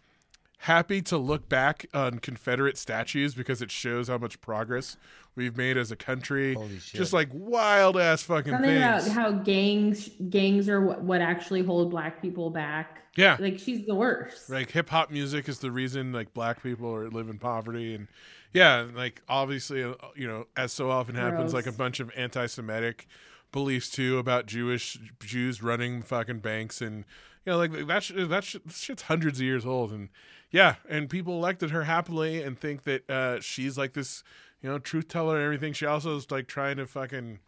happy 0.62 1.00
to 1.02 1.16
look 1.16 1.48
back 1.48 1.86
on 1.94 2.18
Confederate 2.18 2.76
statues 2.76 3.34
because 3.34 3.62
it 3.62 3.70
shows 3.70 4.08
how 4.08 4.18
much 4.18 4.40
progress 4.40 4.96
we've 5.36 5.56
made 5.56 5.76
as 5.76 5.90
a 5.92 5.96
country. 5.96 6.54
Holy 6.54 6.78
shit. 6.78 6.98
Just 6.98 7.12
like 7.12 7.28
wild 7.32 7.96
ass 7.96 8.22
fucking 8.22 8.52
Something 8.52 8.76
about 8.76 9.06
how 9.08 9.30
gangs 9.32 10.10
gangs 10.30 10.68
are 10.68 10.80
what, 10.80 11.02
what 11.02 11.20
actually 11.20 11.62
hold 11.62 11.90
black 11.90 12.20
people 12.20 12.50
back. 12.50 13.02
yeah. 13.16 13.36
Like 13.38 13.58
she's 13.58 13.86
the 13.86 13.94
worst. 13.94 14.50
like 14.50 14.70
hip 14.72 14.88
hop 14.90 15.10
music 15.10 15.48
is 15.48 15.60
the 15.60 15.70
reason 15.70 16.12
like 16.12 16.34
black 16.34 16.62
people 16.62 16.92
are 16.94 17.08
live 17.08 17.28
in 17.28 17.38
poverty 17.38 17.94
and 17.94 18.08
yeah 18.52 18.86
like 18.94 19.22
obviously 19.28 19.84
uh, 19.84 19.94
you 20.16 20.26
know 20.26 20.46
as 20.56 20.72
so 20.72 20.90
often 20.90 21.14
happens 21.14 21.52
Gross. 21.52 21.66
like 21.66 21.66
a 21.66 21.76
bunch 21.76 22.00
of 22.00 22.10
anti-semitic 22.16 23.06
beliefs 23.52 23.90
too 23.90 24.16
about 24.18 24.46
jewish 24.46 24.98
jews 25.20 25.62
running 25.62 26.00
fucking 26.02 26.38
banks 26.38 26.80
and 26.80 27.04
you 27.44 27.52
know 27.52 27.58
like 27.58 27.86
that 27.86 28.02
sh- 28.02 28.12
that 28.16 28.44
sh- 28.44 28.56
shit's 28.72 29.02
hundreds 29.02 29.38
of 29.38 29.44
years 29.44 29.66
old 29.66 29.90
and 29.92 30.08
yeah 30.50 30.76
and 30.88 31.08
people 31.10 31.34
elected 31.34 31.70
her 31.70 31.84
happily 31.84 32.42
and 32.42 32.58
think 32.58 32.84
that 32.84 33.08
uh 33.10 33.40
she's 33.40 33.76
like 33.76 33.92
this 33.92 34.22
you 34.62 34.68
know 34.68 34.78
truth 34.78 35.08
teller 35.08 35.36
and 35.36 35.44
everything 35.44 35.72
she 35.72 35.86
also 35.86 36.16
is 36.16 36.30
like 36.30 36.46
trying 36.46 36.76
to 36.76 36.86
fucking 36.86 37.38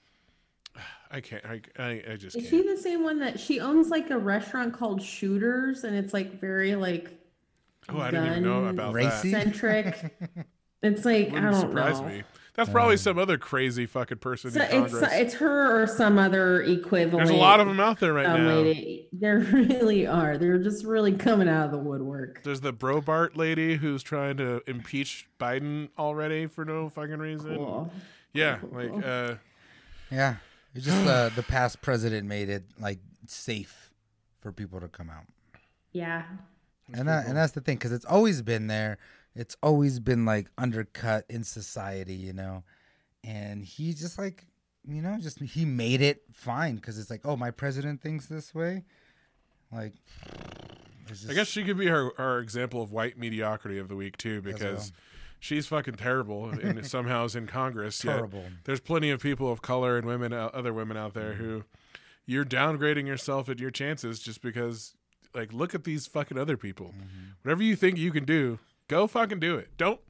i 1.11 1.21
can't 1.21 1.45
i 1.45 1.61
i, 1.79 2.03
I 2.13 2.17
just 2.17 2.37
Is 2.37 2.49
can't 2.49 2.51
she 2.51 2.63
the 2.63 2.77
same 2.77 3.03
one 3.03 3.19
that 3.21 3.41
she 3.41 3.61
owns 3.61 3.89
like 3.89 4.11
a 4.11 4.19
restaurant 4.19 4.75
called 4.75 5.03
Shooters 5.03 5.85
and 5.85 5.97
it's 5.97 6.13
like 6.13 6.41
very 6.41 6.75
like 6.77 7.11
oh 7.89 7.99
i 7.99 8.11
didn't 8.11 8.27
even 8.27 8.43
know 8.45 8.67
about 8.67 8.95
Racy? 8.95 9.33
that 9.33 9.43
centric? 9.45 10.17
it's 10.83 11.05
like 11.05 11.29
I 11.29 11.33
wouldn't 11.33 11.53
don't 11.53 11.61
surprise 11.61 12.01
know. 12.01 12.09
me 12.09 12.23
that's 12.61 12.73
probably 12.73 12.97
some 12.97 13.19
other 13.19 13.39
crazy 13.39 13.87
fucking 13.87 14.19
person 14.19 14.51
So 14.51 14.63
in 14.63 14.85
it's 14.85 14.95
it's 14.95 15.35
her 15.35 15.83
or 15.83 15.87
some 15.87 16.19
other 16.19 16.63
equivalent. 16.63 17.27
There's 17.27 17.31
a 17.31 17.41
lot 17.41 17.61
of 17.61 17.67
them 17.67 17.81
out 17.81 18.01
there 18.01 18.13
right 18.13 18.27
dumb 18.27 18.45
now. 18.47 18.55
lady. 18.57 19.09
There 19.13 19.39
really 19.53 20.07
are. 20.07 20.39
They're 20.39 20.63
just 20.63 20.85
really 20.85 21.13
coming 21.13 21.49
out 21.49 21.67
of 21.67 21.71
the 21.73 21.79
woodwork. 21.79 22.43
There's 22.43 22.61
the 22.61 22.73
Boebert 22.73 23.37
lady 23.37 23.77
who's 23.77 24.03
trying 24.03 24.37
to 24.39 24.63
impeach 24.67 25.27
Biden 25.39 25.89
already 25.99 26.47
for 26.47 26.65
no 26.65 26.89
fucking 26.89 27.19
reason. 27.19 27.57
Cool. 27.57 27.93
Yeah, 28.33 28.59
like 28.71 28.93
uh 29.05 29.35
Yeah. 30.11 30.37
It's 30.75 30.85
just 30.85 31.05
uh, 31.07 31.31
the 31.31 31.43
past 31.43 31.83
president 31.83 32.29
made 32.29 32.49
it 32.49 32.63
like 32.79 33.01
safe 33.27 33.91
for 34.41 34.53
people 34.53 34.81
to 34.81 34.89
come 34.89 35.11
out. 35.11 35.25
Yeah. 35.93 36.23
and 36.93 37.09
that, 37.09 37.27
and 37.27 37.37
that's 37.37 37.53
the 37.53 37.61
thing 37.61 37.77
because 37.77 37.93
it's 37.93 38.05
always 38.05 38.41
been 38.43 38.69
there 38.69 38.99
it's 39.35 39.57
always 39.63 40.01
been 40.01 40.25
like 40.25 40.51
undercut 40.59 41.25
in 41.29 41.45
society 41.45 42.15
you 42.15 42.33
know 42.33 42.63
and 43.25 43.65
he 43.65 43.93
just 43.93 44.19
like 44.19 44.47
you 44.87 45.03
know 45.03 45.17
just 45.21 45.41
he 45.41 45.65
made 45.65 46.01
it 46.01 46.23
fine 46.33 46.77
because 46.77 46.99
it's 46.99 47.11
like 47.11 47.21
oh 47.25 47.37
my 47.37 47.51
president 47.51 48.01
thinks 48.01 48.27
this 48.27 48.55
way 48.55 48.85
like 49.73 49.93
it's 51.11 51.29
I 51.29 51.35
guess 51.35 51.49
she 51.49 51.65
could 51.65 51.77
be 51.77 51.89
our, 51.89 52.13
our 52.19 52.39
example 52.39 52.83
of 52.83 52.93
white 52.93 53.19
mediocrity 53.19 53.79
of 53.79 53.89
the 53.89 53.97
week 53.97 54.17
too, 54.17 54.41
because 54.43 54.93
she's 55.39 55.67
fucking 55.67 55.95
terrible 55.95 56.51
and 56.51 56.87
somehow 56.87 57.25
is 57.25 57.35
in 57.35 57.47
Congress. 57.47 58.03
yet 58.05 58.15
Terrible. 58.15 58.45
There's 58.65 58.81
plenty 58.81 59.11
of 59.11 59.21
people 59.21 59.51
of 59.51 59.63
color 59.63 59.97
and 59.97 60.07
women, 60.07 60.33
uh, 60.33 60.51
other 60.53 60.73
women 60.73 60.97
out 60.97 61.15
there 61.15 61.35
who 61.35 61.65
you're 62.27 62.45
downgrading 62.45 63.07
yourself 63.07 63.49
at 63.49 63.59
your 63.59 63.71
chances 63.71 64.21
just 64.21 64.41
because, 64.41 64.95
like, 65.35 65.53
look 65.53 65.75
at 65.75 65.85
these 65.85 66.07
fucking 66.07 66.39
other 66.39 66.57
people. 66.57 66.95
Whatever 67.43 67.63
you 67.63 67.75
think 67.77 67.99
you 67.99 68.13
can 68.13 68.25
do, 68.25 68.59
go 68.91 69.07
fucking 69.07 69.41
do 69.41 69.57
it. 69.57 69.69
Don't 69.79 70.01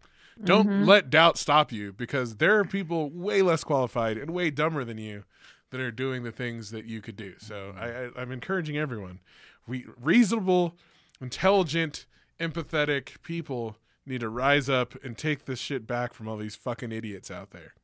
Don't 0.42 0.66
Mhm. 0.68 0.86
let 0.86 1.10
doubt 1.10 1.36
stop 1.36 1.70
you 1.70 1.92
because 1.92 2.36
there 2.36 2.58
are 2.58 2.64
people 2.64 3.10
way 3.10 3.42
less 3.42 3.62
qualified 3.62 4.16
and 4.16 4.30
way 4.30 4.50
dumber 4.50 4.84
than 4.84 4.96
you 4.96 5.24
that 5.70 5.80
are 5.80 5.90
doing 5.92 6.22
the 6.22 6.32
things 6.32 6.70
that 6.70 6.86
you 6.86 7.02
could 7.02 7.14
do. 7.16 7.34
So 7.38 7.74
I, 7.76 7.88
I, 8.06 8.10
I'm 8.22 8.32
encouraging 8.32 8.78
everyone. 8.78 9.20
We 9.66 9.84
reasonable, 10.00 10.76
intelligent, 11.20 12.06
empathetic 12.40 13.22
people 13.22 13.76
need 14.06 14.22
to 14.22 14.30
rise 14.30 14.70
up 14.70 14.94
and 15.04 15.16
take 15.18 15.44
this 15.44 15.58
shit 15.58 15.86
back 15.86 16.14
from 16.14 16.26
all 16.26 16.38
these 16.38 16.56
fucking 16.56 16.90
idiots 16.90 17.30
out 17.30 17.50
there. 17.50 17.74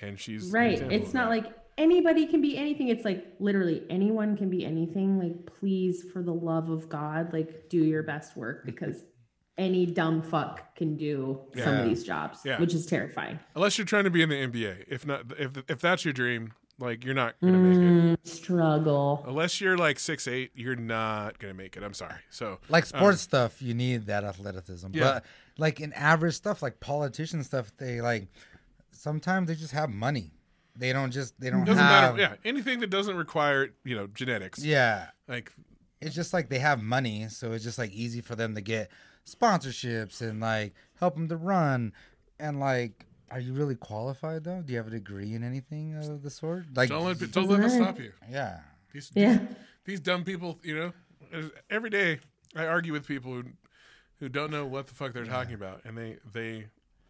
And 0.00 0.18
she's 0.18 0.50
right 0.50 0.80
it's 0.80 1.12
not 1.12 1.24
that. 1.30 1.30
like 1.44 1.52
anybody 1.76 2.26
can 2.26 2.40
be 2.40 2.56
anything 2.56 2.88
it's 2.88 3.04
like 3.04 3.26
literally 3.38 3.82
anyone 3.90 4.36
can 4.36 4.48
be 4.48 4.64
anything 4.64 5.18
like 5.18 5.46
please 5.60 6.02
for 6.12 6.22
the 6.22 6.32
love 6.32 6.68
of 6.70 6.88
god 6.88 7.32
like 7.32 7.68
do 7.68 7.78
your 7.84 8.02
best 8.02 8.36
work 8.36 8.64
because 8.64 9.04
any 9.56 9.86
dumb 9.86 10.20
fuck 10.22 10.74
can 10.74 10.96
do 10.96 11.40
some 11.62 11.74
of 11.76 11.84
these 11.84 12.02
jobs 12.02 12.40
Yeah. 12.44 12.58
which 12.60 12.74
is 12.74 12.86
terrifying 12.86 13.38
unless 13.54 13.78
you're 13.78 13.84
trying 13.86 14.04
to 14.04 14.10
be 14.10 14.22
in 14.22 14.28
the 14.28 14.36
NBA. 14.36 14.84
If 14.88 15.06
not, 15.06 15.22
if 15.38 15.52
if 15.68 15.80
that's 15.80 16.04
your 16.04 16.12
dream, 16.12 16.52
like 16.80 17.04
you're 17.04 17.14
not 17.14 17.36
gonna 17.40 17.58
make 17.58 17.76
it. 17.78 17.80
Mm, 17.80 18.26
struggle 18.26 19.24
Unless 19.28 19.60
you're 19.60 19.76
like 19.76 19.98
six 20.00 20.26
eight, 20.26 20.50
you're 20.54 20.74
not 20.76 21.38
gonna 21.38 21.54
make 21.54 21.76
it. 21.76 21.82
I'm 21.84 21.94
sorry. 21.94 22.18
So 22.30 22.58
Like 22.68 22.84
sports 22.86 23.20
stuff, 23.20 23.62
you 23.62 23.74
need 23.74 24.06
that 24.06 24.24
athleticism. 24.24 24.88
Yeah. 24.92 25.00
But 25.04 25.24
like 25.56 25.80
in 25.80 25.92
average 25.92 26.34
stuff, 26.34 26.60
like 26.62 26.80
politician 26.80 27.44
stuff, 27.44 27.70
they 27.78 28.00
like 28.00 28.26
sometimes 28.90 29.48
they 29.48 29.54
just 29.54 29.72
have 29.72 29.90
money. 29.90 30.32
They 30.76 30.92
don't 30.92 31.12
just 31.12 31.38
they 31.40 31.50
don't 31.50 31.64
doesn't 31.64 31.82
have 31.82 32.16
matter. 32.16 32.20
Yeah, 32.20 32.36
anything 32.44 32.80
that 32.80 32.90
doesn't 32.90 33.16
require 33.16 33.70
you 33.84 33.94
know 33.94 34.08
genetics. 34.08 34.64
yeah. 34.64 35.10
Like 35.28 35.52
It's 36.00 36.14
just 36.14 36.32
like 36.32 36.48
they 36.48 36.58
have 36.58 36.82
money, 36.82 37.28
so 37.28 37.52
it's 37.52 37.62
just 37.64 37.78
like 37.78 37.92
easy 37.92 38.20
for 38.20 38.34
them 38.34 38.54
to 38.56 38.60
get 38.60 38.90
sponsorships 39.26 40.20
and 40.20 40.40
like 40.40 40.74
help 40.98 41.14
them 41.14 41.28
to 41.28 41.36
run. 41.36 41.92
And 42.38 42.60
like, 42.60 43.06
are 43.30 43.40
you 43.40 43.52
really 43.52 43.74
qualified 43.74 44.44
though? 44.44 44.62
Do 44.62 44.72
you 44.72 44.78
have 44.78 44.86
a 44.86 44.90
degree 44.90 45.34
in 45.34 45.42
anything 45.44 45.96
of 45.96 46.22
the 46.22 46.30
sort? 46.30 46.64
Like, 46.74 46.88
don't 46.88 47.04
let 47.04 47.18
don't 47.32 47.48
let 47.48 47.60
that 47.62 47.70
stop 47.70 47.98
you. 47.98 48.12
yeah, 48.30 48.60
These 48.92 49.10
yeah 49.14 49.38
these 49.84 50.00
dumb 50.00 50.24
people, 50.24 50.58
you 50.62 50.76
know, 51.32 51.50
every 51.70 51.90
day 51.90 52.20
I 52.56 52.66
argue 52.66 52.92
with 52.92 53.06
people 53.06 53.32
who 53.32 53.44
who 54.20 54.28
don't 54.28 54.50
know 54.50 54.64
what 54.66 54.86
the 54.86 54.94
fuck 54.94 55.12
they're 55.12 55.24
talking 55.24 55.54
about, 55.54 55.80
and 55.84 55.96
they 55.96 56.18
they 56.32 56.66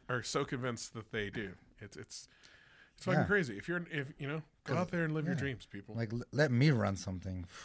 are 0.09 0.23
so 0.23 0.45
convinced 0.45 0.95
that 0.95 1.11
they 1.13 1.31
do. 1.31 1.53
It's 1.81 1.97
it's 1.97 2.29
it's 2.97 3.05
fucking 3.07 3.21
Yeah. 3.21 3.27
crazy. 3.27 3.57
If 3.59 3.69
you're 3.69 3.85
if 3.91 4.13
you 4.19 4.29
know, 4.29 4.43
go 4.65 4.77
out 4.77 4.91
there 4.91 5.05
and 5.05 5.15
live 5.15 5.27
your 5.27 5.35
dreams, 5.35 5.67
people. 5.71 5.95
like 5.95 6.13
l- 6.13 6.23
let 6.33 6.51
me 6.51 6.71
run 6.71 6.97
something. 6.97 7.47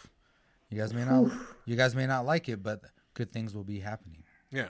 You 0.72 0.78
guys 0.80 0.94
may 0.94 1.04
not, 1.04 1.32
you 1.66 1.76
guys 1.76 1.96
may 1.96 2.06
not 2.06 2.28
like 2.28 2.48
it, 2.48 2.62
but 2.62 2.82
good 3.16 3.32
things 3.32 3.56
will 3.56 3.64
be 3.64 3.80
happening. 3.80 4.24
Yeah. 4.52 4.68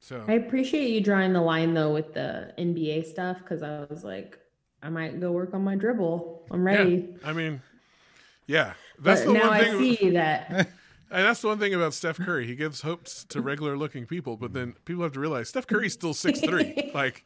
So 0.00 0.24
i 0.28 0.32
appreciate 0.32 0.90
you 0.90 1.00
drawing 1.00 1.32
the 1.32 1.40
line 1.42 1.74
though 1.74 1.92
with 1.92 2.14
the 2.14 2.54
nba 2.58 3.04
stuff 3.04 3.38
because 3.38 3.62
i 3.62 3.84
was 3.90 4.02
like 4.02 4.38
i 4.82 4.88
might 4.88 5.20
go 5.20 5.30
work 5.30 5.52
on 5.52 5.62
my 5.62 5.76
dribble 5.76 6.46
i'm 6.50 6.64
ready 6.66 7.14
Yeah, 7.20 7.28
I 7.28 7.32
mean, 7.34 7.60
yeah, 8.46 8.72
that's 8.98 9.20
but 9.20 9.26
the 9.26 9.32
now 9.34 9.48
one 9.48 9.60
i 9.60 9.78
see 9.78 10.10
that 10.10 10.68
And 11.12 11.24
that's 11.26 11.40
the 11.40 11.48
one 11.48 11.58
thing 11.58 11.74
about 11.74 11.92
Steph 11.92 12.18
Curry. 12.18 12.46
He 12.46 12.54
gives 12.54 12.82
hopes 12.82 13.24
to 13.30 13.40
regular 13.40 13.76
looking 13.76 14.06
people, 14.06 14.36
but 14.36 14.52
then 14.52 14.74
people 14.84 15.02
have 15.02 15.12
to 15.12 15.20
realize 15.20 15.48
Steph 15.48 15.66
Curry's 15.66 15.92
still 15.92 16.14
six 16.14 16.40
three. 16.40 16.90
like, 16.94 17.24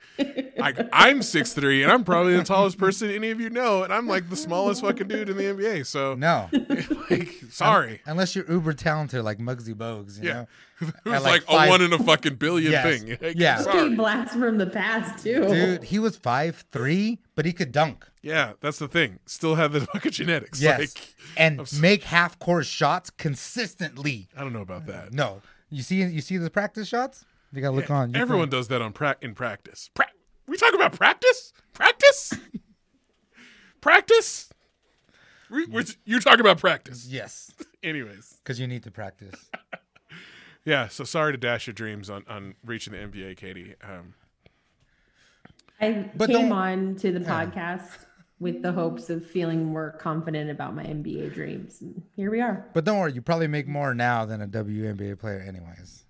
like 0.56 0.78
I'm 0.92 1.22
six 1.22 1.52
three, 1.52 1.82
and 1.82 1.92
I'm 1.92 2.02
probably 2.04 2.36
the 2.36 2.44
tallest 2.44 2.78
person 2.78 3.10
any 3.10 3.30
of 3.30 3.40
you 3.40 3.50
know, 3.50 3.82
and 3.82 3.92
I'm 3.92 4.06
like 4.08 4.30
the 4.30 4.36
smallest 4.36 4.80
fucking 4.80 5.08
dude 5.08 5.28
in 5.28 5.36
the 5.36 5.44
NBA. 5.44 5.86
So, 5.86 6.14
No, 6.14 6.48
like, 7.10 7.28
sorry, 7.50 8.00
unless 8.06 8.34
you're 8.34 8.50
uber 8.50 8.72
talented 8.72 9.22
like 9.24 9.38
Muggsy 9.38 9.74
Bogues, 9.74 10.18
you 10.22 10.28
Yeah. 10.28 10.32
know. 10.34 10.46
it 10.80 10.88
At 10.88 11.04
was 11.04 11.12
like 11.22 11.22
like, 11.22 11.42
five- 11.44 11.68
a 11.68 11.70
one 11.70 11.82
in 11.82 11.92
a 11.92 11.98
fucking 11.98 12.34
billion 12.36 12.72
Yes. 12.72 13.00
thing. 13.02 13.18
Like, 13.22 13.36
Yeah. 13.38 13.58
sorry. 13.58 13.88
Big 13.90 13.96
blast 13.98 14.32
from 14.34 14.58
the 14.58 14.66
past 14.66 15.22
too 15.22 15.46
Dude, 15.46 15.84
he 15.84 15.98
was 15.98 16.16
five 16.16 16.64
three, 16.72 17.20
but 17.34 17.44
he 17.44 17.52
could 17.52 17.72
dunk. 17.72 18.06
Yeah, 18.22 18.52
that's 18.60 18.78
the 18.78 18.88
thing. 18.88 19.18
Still 19.26 19.54
have 19.56 19.72
the 19.72 19.80
fucking 19.92 20.12
genetics. 20.12 20.60
Yes, 20.60 20.78
Like, 20.80 21.14
and 21.36 21.60
I'm 21.60 21.66
make 21.80 22.04
half 22.04 22.38
court 22.38 22.66
shots 22.66 23.10
consistently. 23.10 24.28
I 24.36 24.40
don't 24.40 24.52
know 24.52 24.60
about 24.62 24.86
that. 24.86 25.12
No, 25.12 25.42
you 25.70 25.82
see, 25.82 26.02
you 26.02 26.20
see 26.20 26.36
the 26.36 26.50
practice 26.50 26.88
shots. 26.88 27.24
You 27.52 27.60
gotta 27.60 27.76
look 27.76 27.90
on. 27.90 28.12
you 28.14 28.20
Everyone 28.20 28.46
can- 28.46 28.58
does 28.58 28.68
that 28.68 28.82
on 28.82 28.92
pra- 28.92 29.16
in 29.20 29.34
practice. 29.34 29.90
Pra- 29.94 30.06
we 30.46 30.56
talk 30.56 30.74
about 30.74 30.92
practice? 30.92 31.52
Practice? 31.72 32.34
practice? 33.80 34.50
We, 35.50 35.66
we're, 35.66 35.84
you're 36.04 36.20
talking 36.20 36.40
about 36.40 36.58
practice. 36.58 37.06
Yes, 37.06 37.52
Anyways, 37.82 38.36
because 38.42 38.58
you 38.58 38.66
need 38.66 38.82
to 38.84 38.90
practice. 38.90 39.50
yeah. 40.64 40.88
So 40.88 41.04
sorry 41.04 41.32
to 41.32 41.36
dash 41.38 41.66
your 41.66 41.74
dreams 41.74 42.08
on 42.08 42.24
on 42.28 42.54
reaching 42.64 42.92
the 42.94 42.98
NBA, 42.98 43.36
Katie. 43.36 43.74
Um, 43.82 44.14
I 45.80 46.10
But 46.16 46.28
came 46.30 46.48
don't- 46.48 46.52
on 46.52 46.96
to 46.96 47.12
the 47.12 47.20
podcast 47.20 47.88
with 48.40 48.62
the 48.62 48.72
hopes 48.72 49.10
of 49.10 49.24
feeling 49.24 49.64
more 49.64 49.92
confident 49.92 50.50
about 50.50 50.74
my 50.74 50.84
NBA 50.84 51.32
dreams. 51.34 51.80
And 51.80 52.02
here 52.16 52.30
we 52.30 52.40
are. 52.40 52.66
But 52.74 52.84
don't 52.84 52.98
worry, 52.98 53.12
you 53.12 53.22
probably 53.22 53.46
make 53.48 53.66
more 53.68 53.94
now 53.94 54.24
than 54.24 54.40
a 54.42 54.46
WNBA 54.48 55.18
player, 55.18 55.40
anyways. 55.40 56.04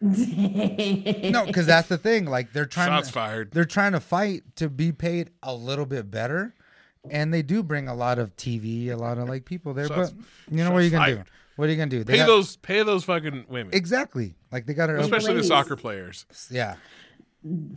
No, 0.00 1.46
because 1.46 1.66
that's 1.66 1.88
the 1.88 1.98
thing. 1.98 2.26
Like 2.26 2.52
they're 2.52 2.66
trying. 2.66 2.88
shots 2.88 3.08
to, 3.08 3.12
fired. 3.14 3.50
They're 3.52 3.64
trying 3.64 3.92
to 3.92 4.00
fight 4.00 4.42
to 4.56 4.68
be 4.68 4.92
paid 4.92 5.30
a 5.42 5.54
little 5.54 5.86
bit 5.86 6.10
better, 6.10 6.54
and 7.10 7.32
they 7.32 7.42
do 7.42 7.62
bring 7.62 7.88
a 7.88 7.94
lot 7.94 8.18
of 8.18 8.36
TV, 8.36 8.90
a 8.90 8.96
lot 8.96 9.18
of 9.18 9.28
like 9.28 9.44
people 9.44 9.72
there. 9.74 9.86
Shots- 9.88 10.10
but 10.12 10.56
you 10.56 10.62
know 10.64 10.70
what 10.72 10.78
are 10.80 10.84
you 10.84 10.90
shots 10.90 11.10
gonna 11.12 11.24
do? 11.24 11.30
What 11.56 11.68
are 11.68 11.72
you 11.72 11.76
gonna 11.78 11.90
do? 11.90 12.04
They 12.04 12.14
Pay 12.14 12.18
got- 12.18 12.26
those 12.26 12.56
pay 12.56 12.82
those 12.82 13.04
fucking 13.04 13.46
women, 13.48 13.72
exactly. 13.74 14.34
Like 14.52 14.66
they 14.66 14.74
got 14.74 14.88
to 14.88 14.98
especially 15.00 15.34
the 15.34 15.44
soccer 15.44 15.76
players, 15.76 16.26
yeah. 16.50 16.76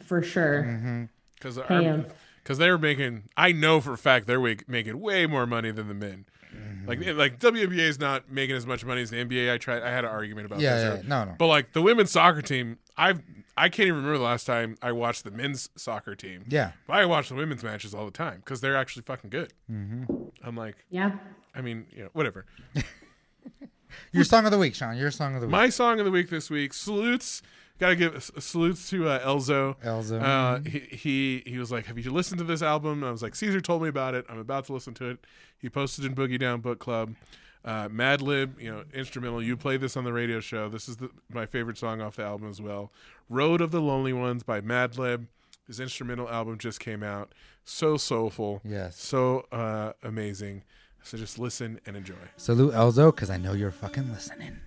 For 0.06 0.22
sure. 0.22 0.64
Mm-hmm. 0.64 1.04
Because 1.40 1.58
Pam. 1.60 2.06
because 2.44 2.58
they 2.58 2.70
were 2.70 2.78
making. 2.78 3.30
I 3.38 3.52
know 3.52 3.80
for 3.82 3.94
a 3.94 3.98
fact 3.98 4.28
they're 4.28 4.40
making 4.68 5.00
way 5.00 5.26
more 5.26 5.46
money 5.46 5.72
than 5.72 5.88
the 5.88 5.94
men. 5.94 6.26
Mm-hmm. 6.56 6.88
Like 6.88 7.00
like 7.16 7.40
WNBA 7.40 7.78
is 7.80 8.00
not 8.00 8.32
making 8.32 8.56
as 8.56 8.66
much 8.66 8.84
money 8.86 9.02
as 9.02 9.10
the 9.10 9.18
NBA. 9.18 9.52
I 9.54 9.58
tried. 9.58 9.84
I 9.84 9.90
had 9.92 10.06
an 10.06 10.10
argument 10.12 10.46
about 10.48 10.60
Yeah, 10.60 10.76
this. 10.76 10.84
yeah, 10.84 10.90
earlier. 10.92 11.04
no, 11.04 11.24
no. 11.26 11.36
But 11.38 11.48
like 11.48 11.74
the 11.74 11.82
women's 11.82 12.12
soccer 12.12 12.42
team, 12.42 12.78
I've 12.98 13.22
I 13.58 13.70
can't 13.70 13.88
even 13.88 13.98
remember 13.98 14.18
the 14.20 14.24
last 14.24 14.46
time 14.46 14.78
I 14.82 14.92
watched 14.92 15.24
the 15.24 15.32
men's 15.32 15.70
soccer 15.76 16.16
team. 16.16 16.46
Yeah. 16.48 16.72
But 16.88 16.94
I 16.98 17.06
watch 17.06 17.30
the 17.30 17.36
women's 17.36 17.64
matches 17.64 17.94
all 17.94 18.06
the 18.06 18.12
time 18.12 18.38
because 18.38 18.62
they're 18.62 18.78
actually 18.78 19.04
fucking 19.04 19.30
good. 19.32 19.52
Mm-hmm. 19.70 20.14
I'm 20.44 20.56
like, 20.56 20.76
Yeah. 20.90 21.18
I 21.56 21.62
mean, 21.62 21.88
you 21.92 22.04
know, 22.04 22.10
whatever. 22.14 22.46
Your 24.12 24.24
song 24.24 24.46
of 24.46 24.52
the 24.52 24.58
week, 24.58 24.76
Sean. 24.76 24.96
Your 24.98 25.12
song 25.12 25.36
of 25.36 25.42
the 25.42 25.48
week. 25.48 25.52
My 25.52 25.70
song 25.70 26.00
of 26.00 26.06
the 26.06 26.12
week 26.12 26.30
this 26.30 26.50
week 26.50 26.74
salutes. 26.74 27.42
Got 27.80 27.90
to 27.90 27.96
give 27.96 28.32
salutes 28.40 28.90
to 28.90 29.08
uh, 29.08 29.26
Elzo. 29.26 29.76
Elzo. 29.84 30.22
Uh, 30.22 30.60
he, 30.68 30.80
he 30.80 31.44
he 31.46 31.58
was 31.60 31.72
like, 31.72 31.86
"Have 31.86 31.98
you 32.00 32.12
listened 32.12 32.40
to 32.40 32.44
this 32.44 32.62
album?" 32.62 33.04
And 33.04 33.06
I 33.06 33.12
was 33.12 33.22
like, 33.22 33.36
"Caesar 33.36 33.62
told 33.62 33.84
me 33.84 33.90
about 33.90 34.16
it. 34.16 34.26
I'm 34.30 34.40
about 34.40 34.66
to 34.66 34.74
listen 34.74 34.94
to 34.96 35.10
it." 35.10 35.20
He 35.60 35.70
posted 35.70 36.06
in 36.06 36.16
Boogie 36.16 36.40
Down 36.40 36.62
Book 36.62 36.80
Club. 36.80 37.16
Uh, 37.64 37.90
Madlib, 37.90 38.60
you 38.62 38.72
know, 38.72 38.84
instrumental. 38.94 39.44
You 39.44 39.58
play 39.58 39.78
this 39.78 39.98
on 39.98 40.06
the 40.06 40.14
radio 40.14 40.40
show. 40.40 40.70
This 40.70 40.88
is 40.88 40.98
the, 40.98 41.10
my 41.30 41.46
favorite 41.46 41.78
song 41.78 42.02
off 42.02 42.16
the 42.16 42.24
album 42.24 42.50
as 42.50 42.62
well. 42.62 42.92
Road 43.30 43.62
of 43.62 43.72
the 43.72 43.82
Lonely 43.82 44.14
Ones 44.14 44.42
by 44.44 44.62
Madlib. 44.62 45.28
His 45.68 45.80
instrumental 45.80 46.30
album 46.30 46.58
just 46.58 46.80
came 46.80 47.04
out. 47.04 47.34
So 47.66 47.98
soulful. 47.98 48.62
Yes. 48.64 48.98
So 49.00 49.46
uh, 49.52 49.94
amazing. 50.02 50.64
So 51.04 51.18
just 51.18 51.38
listen 51.38 51.80
and 51.86 51.96
enjoy. 51.98 52.16
Salute 52.38 52.74
Elzo, 52.74 53.14
because 53.14 53.30
I 53.30 53.38
know 53.38 53.54
you're 53.54 53.72
fucking 53.72 54.12
listening. 54.12 54.58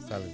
Salute. 0.00 0.32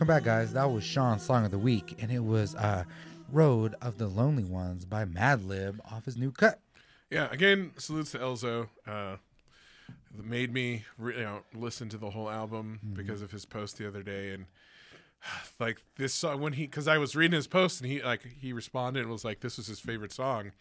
Welcome 0.00 0.16
back, 0.16 0.24
guys. 0.24 0.54
That 0.54 0.70
was 0.72 0.82
Sean's 0.82 1.22
song 1.22 1.44
of 1.44 1.50
the 1.50 1.58
week, 1.58 1.98
and 2.00 2.10
it 2.10 2.24
was 2.24 2.54
uh, 2.54 2.84
"Road 3.30 3.74
of 3.82 3.98
the 3.98 4.06
Lonely 4.08 4.44
Ones" 4.44 4.86
by 4.86 5.04
Madlib 5.04 5.78
off 5.92 6.06
his 6.06 6.16
new 6.16 6.32
cut. 6.32 6.58
Yeah, 7.10 7.28
again, 7.30 7.72
salutes 7.76 8.12
to 8.12 8.18
Elzo. 8.18 8.70
Uh, 8.86 9.16
made 10.24 10.54
me 10.54 10.86
re- 10.96 11.18
you 11.18 11.22
know, 11.22 11.40
listen 11.54 11.90
to 11.90 11.98
the 11.98 12.08
whole 12.08 12.30
album 12.30 12.80
because 12.94 13.20
of 13.20 13.30
his 13.30 13.44
post 13.44 13.76
the 13.76 13.86
other 13.86 14.02
day, 14.02 14.30
and 14.30 14.46
like 15.60 15.82
this 15.96 16.14
song 16.14 16.40
when 16.40 16.54
he 16.54 16.62
because 16.62 16.88
I 16.88 16.96
was 16.96 17.14
reading 17.14 17.36
his 17.36 17.46
post 17.46 17.82
and 17.82 17.90
he 17.90 18.00
like 18.00 18.22
he 18.40 18.54
responded 18.54 19.00
and 19.00 19.10
was 19.10 19.22
like 19.22 19.40
this 19.40 19.58
was 19.58 19.66
his 19.66 19.80
favorite 19.80 20.12
song, 20.12 20.52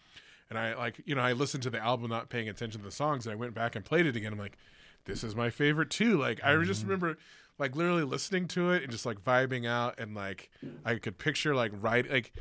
and 0.49 0.59
I 0.59 0.75
like 0.75 0.99
you 1.05 1.15
know 1.15 1.21
I 1.21 1.31
listened 1.31 1.63
to 1.63 1.69
the 1.69 1.79
album 1.79 2.09
not 2.09 2.27
paying 2.27 2.49
attention 2.49 2.81
to 2.81 2.85
the 2.85 2.91
songs 2.91 3.25
and 3.25 3.31
I 3.31 3.37
went 3.37 3.53
back 3.53 3.77
and 3.77 3.85
played 3.85 4.05
it 4.05 4.17
again. 4.17 4.33
I'm 4.33 4.39
like, 4.39 4.57
this 5.05 5.23
is 5.23 5.33
my 5.33 5.49
favorite 5.49 5.89
too. 5.89 6.17
Like 6.17 6.43
I 6.43 6.61
just 6.65 6.83
remember 6.83 7.17
like 7.59 7.75
literally 7.75 8.03
listening 8.03 8.47
to 8.49 8.71
it 8.71 8.83
and 8.83 8.91
just 8.91 9.05
like 9.05 9.23
vibing 9.23 9.67
out 9.67 9.99
and 9.99 10.15
like 10.15 10.49
I 10.85 10.95
could 10.95 11.17
picture 11.17 11.53
like 11.53 11.71
write 11.79 12.09
like 12.09 12.31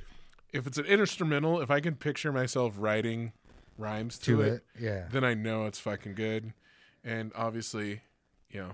if 0.52 0.66
it's 0.66 0.78
an 0.78 0.86
instrumental 0.86 1.60
if 1.60 1.70
I 1.70 1.80
can 1.80 1.96
picture 1.96 2.32
myself 2.32 2.74
writing 2.78 3.32
rhymes 3.76 4.18
to, 4.20 4.36
To 4.36 4.40
it, 4.42 4.52
it, 4.52 4.62
yeah. 4.80 5.04
then 5.10 5.24
I 5.24 5.34
know 5.34 5.66
it's 5.66 5.78
fucking 5.80 6.14
good. 6.14 6.52
And 7.04 7.30
obviously, 7.36 8.00
you 8.50 8.60
know, 8.60 8.70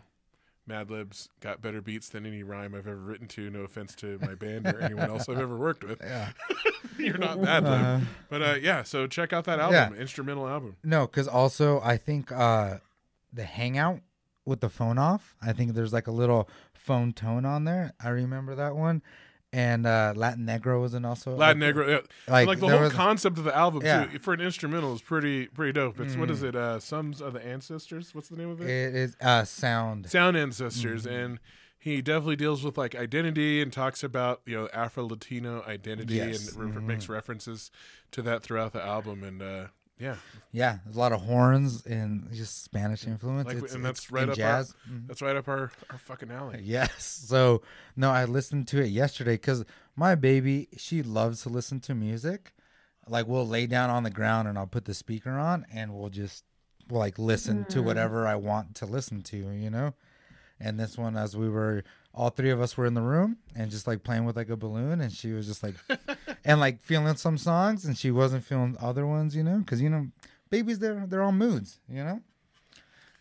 Madlib's 0.68 1.28
got 1.40 1.60
better 1.60 1.82
beats 1.82 2.08
than 2.08 2.24
any 2.24 2.42
rhyme 2.42 2.74
I've 2.74 2.86
ever 2.86 2.96
written 2.96 3.28
to. 3.28 3.50
No 3.50 3.60
offense 3.60 3.94
to 3.96 4.18
my 4.22 4.34
band 4.34 4.66
or 4.66 4.80
anyone 4.80 5.10
else 5.10 5.28
I've 5.28 5.38
ever 5.38 5.56
worked 5.58 5.84
with. 5.84 6.00
Yeah. 6.02 6.30
You're 6.98 7.18
not 7.18 7.38
Madlib, 7.38 7.66
Uh-huh. 7.66 8.00
but 8.30 8.42
uh, 8.42 8.54
yeah. 8.60 8.82
So 8.82 9.06
check 9.06 9.32
out 9.34 9.44
that 9.44 9.58
album, 9.60 9.94
Yeah. 9.94 10.00
instrumental 10.00 10.48
album. 10.48 10.76
No, 10.82 11.06
because 11.06 11.28
also 11.28 11.80
I 11.82 11.98
think 11.98 12.32
uh, 12.32 12.78
the 13.32 13.44
Hangout 13.44 14.00
with 14.44 14.60
the 14.60 14.68
phone 14.68 14.98
off. 14.98 15.36
I 15.42 15.52
think 15.52 15.74
there's 15.74 15.92
like 15.92 16.06
a 16.06 16.12
little 16.12 16.48
phone 16.72 17.12
tone 17.12 17.44
on 17.44 17.64
there. 17.64 17.92
I 18.02 18.08
remember 18.10 18.54
that 18.54 18.76
one. 18.76 19.02
And 19.52 19.86
uh, 19.86 20.14
Latino 20.16 20.52
Negro 20.58 20.80
was 20.80 20.94
in 20.94 21.04
also 21.04 21.36
Latino 21.36 21.72
Negro, 21.72 21.88
yeah. 21.88 21.98
Like, 22.32 22.48
like, 22.48 22.58
the 22.58 22.68
whole 22.68 22.80
was- 22.80 22.92
concept 22.92 23.38
of 23.38 23.44
the 23.44 23.56
album 23.56 23.82
Yeah. 23.84 24.06
too, 24.06 24.18
for 24.18 24.34
an 24.34 24.40
instrumental 24.40 24.92
is 24.94 25.00
pretty 25.00 25.46
pretty 25.46 25.72
dope. 25.72 26.00
It's 26.00 26.16
what 26.16 26.28
is 26.28 26.42
it? 26.42 26.56
Uh, 26.56 26.80
Sons 26.80 27.20
of 27.22 27.34
the 27.34 27.46
Ancestors. 27.46 28.12
What's 28.16 28.28
the 28.28 28.36
name 28.36 28.50
of 28.50 28.60
it? 28.60 28.68
It 28.68 28.96
is 28.96 29.16
uh, 29.20 29.44
sound. 29.44 30.10
Sound 30.10 30.36
Ancestors, 30.36 31.04
Mm-hmm. 31.06 31.14
and 31.14 31.38
he 31.78 32.02
definitely 32.02 32.34
deals 32.34 32.64
with 32.64 32.76
like 32.76 32.96
identity 32.96 33.62
and 33.62 33.72
talks 33.72 34.02
about 34.02 34.40
you 34.44 34.56
know 34.56 34.68
Afro 34.74 35.06
Latino 35.06 35.62
identity 35.68 36.14
Yes. 36.16 36.48
and 36.56 36.74
re- 36.74 36.82
Mhm. 36.82 36.86
makes 36.86 37.08
references 37.08 37.70
to 38.10 38.22
that 38.22 38.42
throughout 38.42 38.72
the 38.72 38.82
album. 38.84 39.22
And 39.22 39.40
uh, 39.40 39.66
yeah, 39.98 40.16
Yeah, 40.52 40.78
there's 40.84 40.96
a 40.96 40.98
lot 40.98 41.12
of 41.12 41.22
horns 41.22 41.84
and 41.86 42.28
just 42.32 42.62
Spanish 42.64 43.06
influence. 43.06 43.46
Like, 43.46 43.56
It's- 43.58 43.74
and 43.74 43.84
that's 43.84 44.00
it's 44.00 44.10
right 44.10 44.24
in 44.24 44.30
up 44.30 44.36
jazz. 44.36 44.74
our 44.88 44.92
Mhm. 44.94 45.06
that's 45.08 45.22
right 45.22 45.36
up 45.36 45.48
our 45.48 45.70
our 45.90 45.98
fucking 45.98 46.30
alley. 46.30 46.60
Yes. 46.62 47.24
So 47.28 47.62
no, 47.96 48.10
I 48.10 48.24
listened 48.24 48.68
to 48.68 48.82
it 48.82 48.86
yesterday 48.88 49.34
because 49.34 49.64
my 49.96 50.14
baby 50.14 50.68
she 50.76 51.02
loves 51.02 51.42
to 51.42 51.48
listen 51.48 51.80
to 51.80 51.94
music. 51.94 52.52
Like 53.08 53.26
we'll 53.26 53.46
lay 53.46 53.66
down 53.66 53.90
on 53.90 54.02
the 54.02 54.10
ground 54.10 54.48
and 54.48 54.58
I'll 54.58 54.66
put 54.66 54.84
the 54.86 54.94
speaker 54.94 55.32
on 55.32 55.66
and 55.72 55.94
we'll 55.94 56.10
just 56.10 56.44
like 56.90 57.18
listen 57.18 57.64
to 57.66 57.82
whatever 57.82 58.26
I 58.26 58.34
want 58.34 58.74
to 58.76 58.86
listen 58.86 59.22
to, 59.22 59.36
you 59.36 59.70
know. 59.70 59.94
And 60.60 60.78
this 60.78 60.96
one, 60.98 61.16
as 61.16 61.36
we 61.36 61.48
were 61.48 61.82
all 62.12 62.30
three 62.30 62.50
of 62.50 62.60
us 62.60 62.76
were 62.76 62.86
in 62.86 62.94
the 62.94 63.02
room 63.02 63.38
and 63.56 63.70
just 63.70 63.86
like 63.86 64.02
playing 64.04 64.24
with 64.24 64.36
like 64.36 64.48
a 64.50 64.56
balloon, 64.56 65.00
and 65.00 65.12
she 65.12 65.32
was 65.32 65.46
just 65.46 65.62
like 65.62 65.74
and 66.44 66.60
like 66.60 66.80
feeling 66.82 67.16
some 67.16 67.38
songs, 67.38 67.84
and 67.84 67.96
she 67.96 68.10
wasn't 68.10 68.44
feeling 68.44 68.76
other 68.80 69.06
ones, 69.06 69.34
you 69.34 69.42
know, 69.42 69.58
because 69.58 69.80
you 69.80 69.88
know, 69.90 70.08
babies 70.50 70.78
they're 70.78 71.04
they're 71.06 71.22
all 71.22 71.32
moods, 71.32 71.78
you 71.88 72.04
know. 72.04 72.20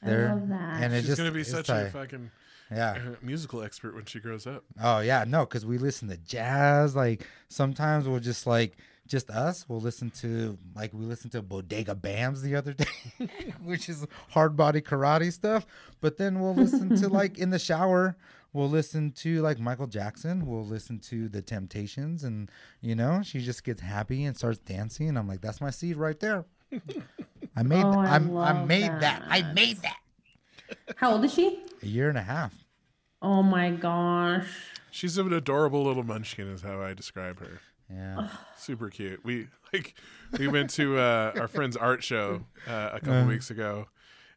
I 0.06 0.10
love 0.10 0.50
that. 0.50 0.84
and 0.84 0.94
it 0.94 1.00
She's 1.00 1.08
just 1.08 1.18
gonna 1.20 1.32
be 1.32 1.42
it's 1.42 1.52
such 1.52 1.68
tight. 1.68 1.82
a 1.84 1.90
fucking 1.90 2.30
yeah. 2.70 2.92
uh, 2.92 3.16
musical 3.22 3.64
expert 3.64 3.96
when 3.96 4.06
she 4.06 4.20
grows 4.20 4.46
up. 4.46 4.64
Oh 4.82 5.00
yeah, 5.00 5.24
no, 5.28 5.46
because 5.46 5.66
we 5.66 5.78
listen 5.78 6.10
to 6.10 6.18
jazz. 6.18 6.96
Like 6.96 7.26
sometimes 7.48 8.08
we'll 8.08 8.20
just 8.20 8.46
like 8.46 8.78
just 9.08 9.30
us. 9.30 9.66
We'll 9.68 9.82
listen 9.82 10.10
to 10.22 10.58
like 10.76 10.94
we 10.94 11.06
listened 11.06 11.32
to 11.34 11.42
Bodega 11.42 11.96
Bamz 11.96 12.42
the 12.42 12.56
other 12.56 12.74
day, 13.20 13.54
which 13.64 13.88
is 13.90 14.06
hard 14.30 14.56
body 14.58 14.82
karate 14.82 15.32
stuff. 15.32 15.66
But 16.02 16.18
then 16.18 16.40
we'll 16.42 16.56
listen 16.56 16.96
to 16.98 17.08
like 17.10 17.38
in 17.38 17.50
the 17.50 17.60
shower. 17.60 18.18
We'll 18.54 18.70
listen 18.70 19.12
to 19.14 19.42
like 19.42 19.60
Michael 19.60 19.88
Jackson. 19.88 20.46
We'll 20.46 20.66
listen 20.66 21.00
to 21.00 21.28
the 21.28 21.42
Temptations, 21.42 22.24
and 22.24 22.52
you 22.82 22.96
know 22.96 23.22
she 23.24 23.40
just 23.42 23.64
gets 23.64 23.82
happy 23.82 24.24
and 24.26 24.38
starts 24.38 24.60
dancing. 24.60 25.10
And 25.10 25.18
I'm 25.18 25.28
like, 25.28 25.42
that's 25.42 25.60
my 25.60 25.72
seed 25.72 25.98
right 25.98 26.20
there. 26.20 26.46
I 27.56 27.64
made. 27.64 27.84
Oh, 27.84 28.00
I 28.00 28.16
I'm, 28.16 28.38
I 28.38 28.54
made 28.64 28.92
that. 29.02 29.24
I 29.28 29.42
made 29.54 29.78
that. 29.78 29.98
How 30.98 31.14
old 31.14 31.26
is 31.26 31.34
she? 31.34 31.60
A 31.82 31.88
year 31.88 32.10
and 32.10 32.18
a 32.18 32.24
half. 32.24 32.64
Oh 33.22 33.42
my 33.42 33.72
gosh. 33.72 34.48
She's 34.92 35.18
an 35.18 35.34
adorable 35.34 35.84
little 35.84 36.04
munchkin, 36.04 36.48
is 36.48 36.62
how 36.62 36.82
I 36.82 36.94
describe 36.94 37.40
her. 37.40 37.62
Yeah. 37.90 38.28
Super 38.58 38.90
cute. 38.90 39.24
We 39.24 39.48
like 39.74 39.96
we 40.38 40.48
went 40.48 40.70
to 40.72 40.98
uh, 40.98 41.34
our 41.40 41.48
friend's 41.48 41.76
art 41.76 42.04
show 42.04 42.46
uh, 42.68 42.92
a 42.94 43.00
couple 43.00 43.26
weeks 43.26 43.50
ago, 43.50 43.88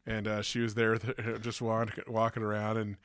and 0.06 0.26
uh, 0.26 0.42
she 0.42 0.60
was 0.60 0.74
there 0.74 0.92
with 0.92 1.18
her, 1.18 1.38
just 1.38 1.60
walking 1.60 2.04
walking 2.06 2.42
around 2.42 2.78
and 2.78 2.96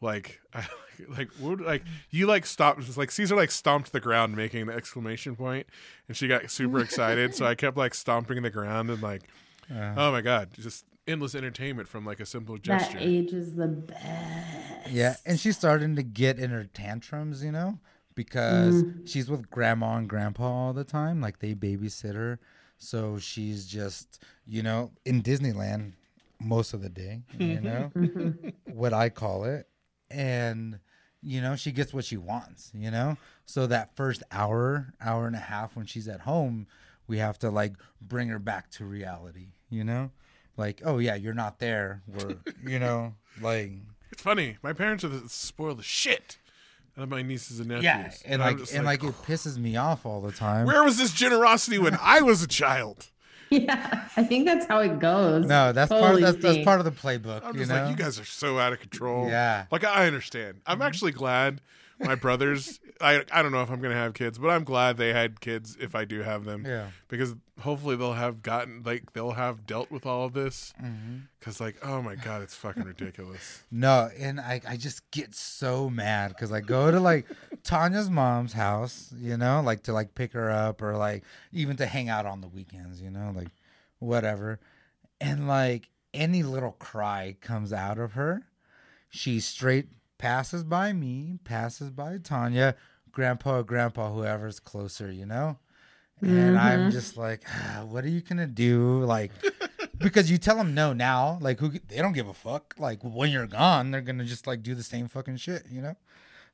like 0.00 0.40
I, 0.54 0.66
like 1.08 1.30
what, 1.38 1.60
like 1.60 1.82
you 2.10 2.26
like 2.26 2.46
stopped 2.46 2.80
it's 2.80 2.96
like 2.96 3.10
Caesar 3.10 3.36
like 3.36 3.50
stomped 3.50 3.92
the 3.92 4.00
ground 4.00 4.36
making 4.36 4.66
the 4.66 4.72
exclamation 4.72 5.36
point, 5.36 5.66
and 6.08 6.16
she 6.16 6.28
got 6.28 6.50
super 6.50 6.80
excited. 6.80 7.34
so 7.34 7.46
I 7.46 7.54
kept 7.56 7.76
like 7.76 7.94
stomping 7.94 8.42
the 8.42 8.50
ground 8.50 8.90
and 8.90 9.02
like 9.02 9.22
uh-huh. 9.70 9.94
oh 9.96 10.12
my 10.12 10.20
god, 10.20 10.50
just 10.54 10.84
endless 11.06 11.34
entertainment 11.34 11.88
from 11.88 12.04
like 12.04 12.20
a 12.20 12.26
simple 12.26 12.58
gesture. 12.58 12.98
That 12.98 13.06
age 13.06 13.32
is 13.32 13.56
the 13.56 13.68
best. 13.68 14.90
Yeah, 14.90 15.16
and 15.24 15.38
she's 15.38 15.56
starting 15.56 15.96
to 15.96 16.02
get 16.02 16.38
in 16.38 16.50
her 16.50 16.64
tantrums, 16.64 17.42
you 17.42 17.52
know, 17.52 17.78
because 18.14 18.82
mm. 18.82 19.08
she's 19.08 19.30
with 19.30 19.50
grandma 19.50 19.96
and 19.96 20.08
grandpa 20.08 20.44
all 20.44 20.72
the 20.72 20.84
time. 20.84 21.20
Like 21.20 21.40
they 21.40 21.54
babysit 21.54 22.14
her. 22.14 22.38
So 22.78 23.18
she's 23.18 23.66
just, 23.66 24.22
you 24.46 24.62
know, 24.62 24.92
in 25.04 25.22
Disneyland 25.22 25.92
most 26.40 26.74
of 26.74 26.82
the 26.82 26.88
day, 26.88 27.22
you 27.38 27.60
know, 27.60 27.90
what 28.64 28.92
I 28.92 29.08
call 29.08 29.44
it. 29.44 29.66
And, 30.10 30.78
you 31.22 31.40
know, 31.40 31.56
she 31.56 31.72
gets 31.72 31.92
what 31.92 32.04
she 32.04 32.16
wants, 32.16 32.70
you 32.74 32.90
know? 32.90 33.16
So 33.44 33.66
that 33.66 33.96
first 33.96 34.22
hour, 34.30 34.94
hour 35.00 35.26
and 35.26 35.36
a 35.36 35.40
half 35.40 35.76
when 35.76 35.86
she's 35.86 36.08
at 36.08 36.20
home, 36.20 36.66
we 37.06 37.18
have 37.18 37.38
to 37.40 37.50
like 37.50 37.74
bring 38.00 38.28
her 38.28 38.38
back 38.38 38.70
to 38.72 38.84
reality, 38.84 39.48
you 39.70 39.84
know? 39.84 40.10
Like, 40.56 40.80
oh 40.84 40.98
yeah, 40.98 41.14
you're 41.14 41.34
not 41.34 41.58
there. 41.58 42.02
We're, 42.06 42.36
you 42.66 42.78
know, 42.78 43.14
like 43.40 43.72
It's 44.12 44.22
funny. 44.22 44.56
My 44.62 44.72
parents 44.72 45.04
are 45.04 45.08
the 45.08 45.28
spoil 45.28 45.74
the 45.74 45.82
shit 45.82 46.38
of 46.96 47.08
my 47.08 47.22
nieces 47.22 47.60
and 47.60 47.68
nephews. 47.68 47.84
Yeah, 47.84 48.10
and 48.24 48.42
I'm 48.42 48.58
like 48.58 48.74
and 48.74 48.84
like 48.84 49.04
it 49.04 49.14
pisses 49.26 49.58
me 49.58 49.76
off 49.76 50.06
all 50.06 50.20
the 50.20 50.32
time. 50.32 50.66
where 50.66 50.82
was 50.82 50.96
this 50.96 51.12
generosity 51.12 51.78
when 51.78 51.98
I 52.02 52.22
was 52.22 52.42
a 52.42 52.46
child? 52.48 53.10
Yeah, 53.50 54.08
I 54.16 54.24
think 54.24 54.44
that's 54.44 54.66
how 54.66 54.80
it 54.80 54.98
goes. 54.98 55.46
no, 55.46 55.72
that's 55.72 55.88
part 55.88 56.02
Holy 56.02 56.22
that's, 56.22 56.38
that's 56.38 56.64
part 56.64 56.80
of 56.80 56.84
the 56.84 56.90
playbook. 56.90 57.44
I'm 57.44 57.54
you 57.54 57.60
just 57.60 57.70
know, 57.70 57.82
like, 57.82 57.90
you 57.90 57.96
guys 57.96 58.18
are 58.18 58.24
so 58.24 58.58
out 58.58 58.72
of 58.72 58.80
control. 58.80 59.28
Yeah. 59.28 59.62
Mm-hmm. 59.62 59.74
Like 59.74 59.84
I 59.84 60.06
understand. 60.06 60.60
I'm 60.66 60.82
actually 60.82 61.12
glad 61.12 61.60
my 61.98 62.14
brothers. 62.14 62.80
I 63.00 63.24
I 63.32 63.42
don't 63.42 63.52
know 63.52 63.62
if 63.62 63.70
I'm 63.70 63.80
gonna 63.80 63.94
have 63.94 64.14
kids, 64.14 64.38
but 64.38 64.48
I'm 64.48 64.64
glad 64.64 64.96
they 64.96 65.12
had 65.12 65.40
kids 65.40 65.76
if 65.80 65.94
I 65.94 66.04
do 66.04 66.22
have 66.22 66.44
them. 66.44 66.64
Yeah. 66.66 66.88
Because 67.08 67.34
hopefully 67.60 67.96
they'll 67.96 68.12
have 68.12 68.42
gotten 68.42 68.82
like 68.84 69.12
they'll 69.12 69.32
have 69.32 69.66
dealt 69.66 69.90
with 69.90 70.06
all 70.06 70.26
of 70.26 70.32
this. 70.32 70.72
Mm-hmm. 70.82 71.18
Because 71.38 71.60
like 71.60 71.76
oh 71.82 72.02
my 72.02 72.14
god, 72.16 72.42
it's 72.42 72.54
fucking 72.54 72.84
ridiculous. 72.84 73.62
No, 73.70 74.10
and 74.18 74.40
I 74.40 74.60
I 74.66 74.76
just 74.76 75.10
get 75.10 75.34
so 75.34 75.90
mad 75.90 76.28
because 76.28 76.52
I 76.52 76.60
go 76.60 76.90
to 76.90 77.00
like 77.00 77.26
Tanya's 77.62 78.10
mom's 78.10 78.52
house, 78.52 79.12
you 79.16 79.36
know, 79.36 79.60
like 79.60 79.82
to 79.84 79.92
like 79.92 80.14
pick 80.14 80.32
her 80.32 80.50
up 80.50 80.82
or 80.82 80.96
like 80.96 81.24
even 81.52 81.76
to 81.76 81.86
hang 81.86 82.08
out 82.08 82.26
on 82.26 82.40
the 82.40 82.48
weekends, 82.48 83.00
you 83.00 83.10
know, 83.10 83.32
like 83.34 83.48
whatever, 83.98 84.60
and 85.20 85.48
like 85.48 85.90
any 86.14 86.42
little 86.42 86.72
cry 86.72 87.36
comes 87.40 87.72
out 87.72 87.98
of 87.98 88.12
her, 88.12 88.46
she 89.10 89.40
straight 89.40 89.88
passes 90.18 90.64
by 90.64 90.92
me, 90.92 91.38
passes 91.44 91.90
by 91.90 92.18
Tanya, 92.18 92.74
grandpa, 93.12 93.62
grandpa, 93.62 94.12
whoever's 94.12 94.60
closer, 94.60 95.10
you 95.10 95.26
know. 95.26 95.58
And 96.22 96.58
I'm 96.58 96.90
just 96.90 97.16
like, 97.16 97.42
ah, 97.48 97.84
what 97.84 98.04
are 98.04 98.08
you 98.08 98.22
gonna 98.22 98.46
do? 98.46 99.04
Like, 99.04 99.32
because 99.98 100.30
you 100.30 100.38
tell 100.38 100.56
them 100.56 100.74
no 100.74 100.92
now, 100.92 101.38
like 101.42 101.60
who 101.60 101.68
they 101.68 101.98
don't 101.98 102.14
give 102.14 102.28
a 102.28 102.34
fuck. 102.34 102.74
Like 102.78 103.00
when 103.02 103.30
you're 103.30 103.46
gone, 103.46 103.90
they're 103.90 104.00
gonna 104.00 104.24
just 104.24 104.46
like 104.46 104.62
do 104.62 104.74
the 104.74 104.82
same 104.82 105.08
fucking 105.08 105.36
shit, 105.36 105.64
you 105.70 105.82
know. 105.82 105.96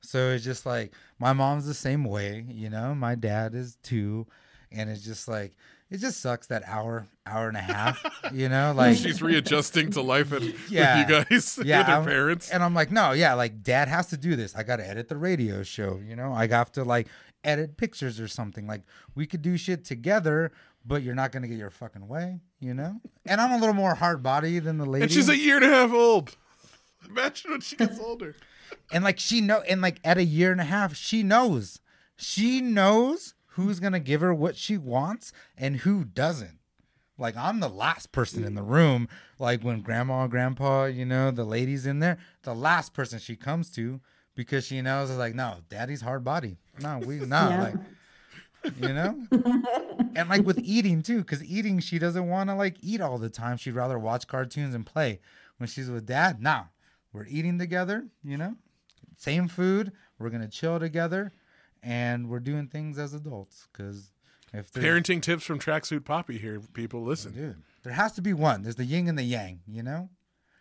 So 0.01 0.31
it's 0.31 0.45
just 0.45 0.67
like 0.67 0.93
my 1.21 1.33
mom's 1.33 1.67
the 1.67 1.75
same 1.75 2.05
way, 2.05 2.45
you 2.49 2.71
know. 2.71 2.95
My 2.95 3.15
dad 3.15 3.55
is 3.55 3.77
too, 3.85 4.27
and 4.73 4.91
it's 4.91 5.05
just 5.05 5.29
like 5.29 5.55
it 5.93 5.99
just 5.99 6.21
sucks 6.21 6.47
that 6.49 6.63
hour, 6.67 7.07
hour 7.27 7.49
and 7.49 7.57
a 7.57 7.61
half, 7.61 8.05
you 8.33 8.49
know. 8.49 8.73
Like 8.75 8.97
She's 8.97 9.21
readjusting 9.23 9.91
to 9.93 10.03
life 10.03 10.33
at, 10.33 10.43
Yeah. 10.71 11.01
with 11.01 11.09
you 11.29 11.37
guys, 11.37 11.59
yeah, 11.65 11.79
with 11.79 11.87
her 11.89 11.93
I'm- 11.95 12.05
parents. 12.05 12.51
And 12.51 12.63
I'm 12.63 12.75
like, 12.75 12.91
no, 12.91 13.13
yeah, 13.13 13.35
like 13.35 13.63
dad 13.63 13.89
has 13.89 14.07
to 14.09 14.17
do 14.17 14.35
this. 14.37 14.57
I 14.57 14.63
got 14.63 14.77
to 14.77 14.89
edit 14.89 15.09
the 15.09 15.17
radio 15.17 15.63
show, 15.63 16.01
you 16.05 16.17
know? 16.17 16.33
I 16.33 16.47
have 16.49 16.73
to 16.73 16.85
like 16.85 17.09
edit 17.45 17.77
pictures 17.77 18.19
or 18.21 18.27
something. 18.29 18.67
Like 18.67 18.83
we 19.15 19.27
could 19.27 19.43
do 19.43 19.57
shit 19.57 19.85
together, 19.85 20.51
but 20.87 21.03
you're 21.03 21.15
not 21.15 21.31
going 21.33 21.43
to 21.43 21.49
get 21.49 21.59
your 21.59 21.71
fucking 21.71 22.09
way, 22.09 22.41
you 22.61 22.75
know? 22.75 23.01
And 23.27 23.41
I'm 23.41 23.53
a 23.53 23.59
little 23.59 23.75
more 23.75 23.95
hard 23.95 24.23
body 24.23 24.59
than 24.59 24.79
the 24.79 24.87
lady. 24.87 25.03
and 25.05 25.13
she's 25.13 25.29
a 25.29 25.37
year 25.37 25.57
and 25.57 25.65
a 25.65 25.69
half 25.69 25.93
old. 25.93 26.37
Imagine 27.09 27.51
when 27.53 27.61
she 27.61 27.77
gets 27.77 27.99
older. 28.01 28.35
and 28.93 29.05
like 29.05 29.19
she 29.19 29.41
know 29.41 29.61
and 29.63 29.83
like 29.83 30.01
at 30.05 30.17
a 30.17 30.25
year 30.25 30.51
and 30.53 30.61
a 30.61 30.65
half 30.65 30.95
she 30.95 31.23
knows 31.23 31.81
she 32.17 32.61
knows 32.63 33.35
who's 33.55 33.81
gonna 33.81 34.01
give 34.01 34.21
her 34.21 34.33
what 34.35 34.57
she 34.57 34.77
wants 34.79 35.33
and 35.57 35.77
who 35.79 36.05
doesn't. 36.05 36.59
Like 37.19 37.37
i'm 37.37 37.61
the 37.61 37.69
last 37.69 38.11
person 38.13 38.45
in 38.45 38.55
the 38.55 38.63
room. 38.63 39.09
Like 39.39 39.63
when 39.63 39.81
grandma 39.83 40.23
and 40.23 40.31
grandpa 40.31 40.85
you 40.87 41.05
know 41.05 41.31
the 41.31 41.45
ladies 41.45 41.87
in 41.87 41.99
there 42.01 42.19
the 42.43 42.55
last 42.55 42.95
person 42.95 43.19
she 43.19 43.37
comes 43.37 43.71
to 43.73 44.01
because 44.35 44.67
she 44.67 44.81
knows 44.81 45.11
it's 45.11 45.19
like 45.19 45.35
no 45.35 45.59
daddy's 45.69 46.01
hard 46.01 46.25
body. 46.25 46.57
No 46.81 46.99
we 47.05 47.17
no 47.21 47.49
Yeah. 47.49 47.63
like 47.63 47.75
you 48.81 48.93
know? 48.93 49.19
And 50.15 50.29
like 50.29 50.45
with 50.47 50.59
eating 50.63 51.03
too 51.03 51.19
because 51.19 51.43
eating 51.45 51.81
she 51.81 51.99
doesn't 51.99 52.29
want 52.29 52.49
to 52.51 52.55
like 52.55 52.77
eat 52.81 53.01
all 53.01 53.19
the 53.19 53.29
time. 53.31 53.57
She'd 53.57 53.75
rather 53.75 53.99
watch 53.99 54.27
cartoons 54.27 54.75
and 54.75 54.87
play. 54.87 55.21
When 55.59 55.69
she's 55.69 55.91
with 55.91 56.07
dad 56.07 56.41
now 56.43 56.71
we're 57.13 57.27
eating 57.27 57.59
together 57.59 58.07
you 58.25 58.37
know? 58.39 58.57
Same 59.17 59.47
food. 59.49 59.93
We're 60.19 60.31
gonna 60.31 60.49
chill 60.49 60.81
together 60.81 61.33
and 61.83 62.29
we're 62.29 62.41
doing 62.41 62.69
things 62.69 62.99
as 62.99 63.13
adults 63.15 63.69
because 63.73 64.13
if 64.53 64.71
there's 64.71 64.85
Parenting 64.85 65.21
tips 65.23 65.45
from 65.45 65.59
Tracksuit 65.59 66.05
Poppy 66.05 66.39
here, 66.39 66.61
people. 66.75 67.03
Listen. 67.03 67.33
dude 67.33 67.57
there 67.83 67.93
has 67.95 68.13
to 68.13 68.23
be 68.23 68.33
one 68.33 68.63
there's 68.63 68.77
the 68.77 68.85
yin 68.85 69.09
and 69.09 69.19
the 69.19 69.25
yang 69.25 69.61
you 69.67 69.83
know 69.83 70.09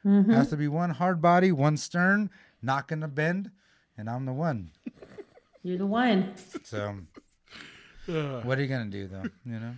Mhm. 0.04 0.34
has 0.34 0.50
to 0.50 0.58
be 0.58 0.68
one 0.68 0.90
hard 0.92 1.22
body 1.22 1.52
one 1.52 1.78
stern 1.78 2.32
not 2.64 2.88
gonna 2.88 3.08
bend 3.08 3.52
and 3.96 4.10
i'm 4.10 4.26
the 4.26 4.34
one 4.34 4.72
You're 5.64 5.78
the 5.78 5.86
one. 5.86 6.34
so 6.64 6.98
Uh, 8.10 8.42
what 8.42 8.58
are 8.58 8.62
you 8.64 8.68
gonna 8.68 8.90
do 8.90 9.08
though 9.08 9.24
you 9.46 9.60
know 9.60 9.74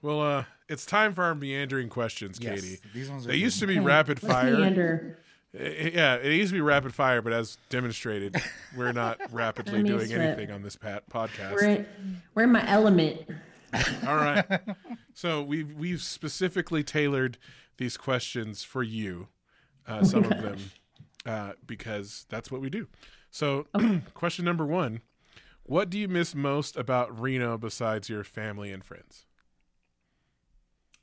well, 0.00 0.22
uh, 0.22 0.44
it's 0.68 0.86
time 0.86 1.12
for 1.12 1.24
our 1.24 1.34
meandering 1.34 1.88
questions, 1.88 2.38
Yes, 2.40 2.60
Katie. 2.60 2.78
these 2.94 3.10
ones 3.10 3.26
are 3.26 3.30
They 3.30 3.36
used 3.36 3.58
to 3.58 3.66
be 3.66 3.78
Okay, 3.78 3.84
rapid 3.84 4.22
let's 4.22 4.32
fire. 4.32 4.56
meander. 4.56 5.18
I- 5.54 5.90
yeah, 5.94 6.16
it 6.16 6.32
used 6.34 6.50
to 6.50 6.54
be 6.56 6.60
rapid 6.60 6.94
fire, 6.94 7.22
but 7.22 7.32
as 7.32 7.56
demonstrated, 7.68 8.36
we're 8.76 8.92
not 8.92 9.18
rapidly 9.32 9.82
doing 9.82 10.00
used 10.10 10.12
anything 10.12 10.50
on 10.50 10.62
this 10.62 10.76
pat- 10.76 11.08
podcast. 11.10 11.52
We're 11.52 11.68
in, 11.68 11.86
we're 12.34 12.42
in 12.44 12.52
my 12.52 12.68
element. 12.68 13.22
All 14.06 14.16
right. 14.16 14.44
So 15.14 15.42
we've 15.42 15.72
we've 15.74 16.00
specifically 16.02 16.82
tailored 16.84 17.38
these 17.76 17.96
questions 17.96 18.62
for 18.64 18.82
you, 18.82 19.28
uh, 19.86 20.04
some 20.04 20.24
of 20.24 20.30
them, 20.42 20.58
uh, 21.26 21.52
because 21.66 22.26
that's 22.28 22.50
what 22.50 22.60
we 22.60 22.70
do. 22.70 22.86
So, 23.30 23.66
question 24.14 24.44
number 24.44 24.64
one: 24.66 25.00
What 25.64 25.90
do 25.90 25.98
you 25.98 26.08
miss 26.08 26.34
most 26.34 26.76
about 26.76 27.18
Reno 27.20 27.58
besides 27.58 28.08
your 28.08 28.24
family 28.24 28.72
and 28.72 28.82
friends? 28.84 29.26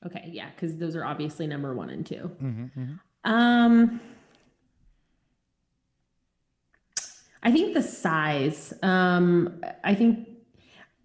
Okay, 0.05 0.29
yeah, 0.31 0.49
because 0.55 0.77
those 0.77 0.95
are 0.95 1.03
obviously 1.05 1.47
number 1.47 1.73
one 1.73 1.89
and 1.89 2.05
2 2.05 2.15
Mhm, 2.41 2.71
mhm. 2.77 2.99
Um, 3.29 3.99
I 7.45 7.51
think 7.51 7.75
the 7.75 7.83
size. 7.83 8.73
Um, 8.81 9.61
I 9.83 9.93
think 9.93 10.27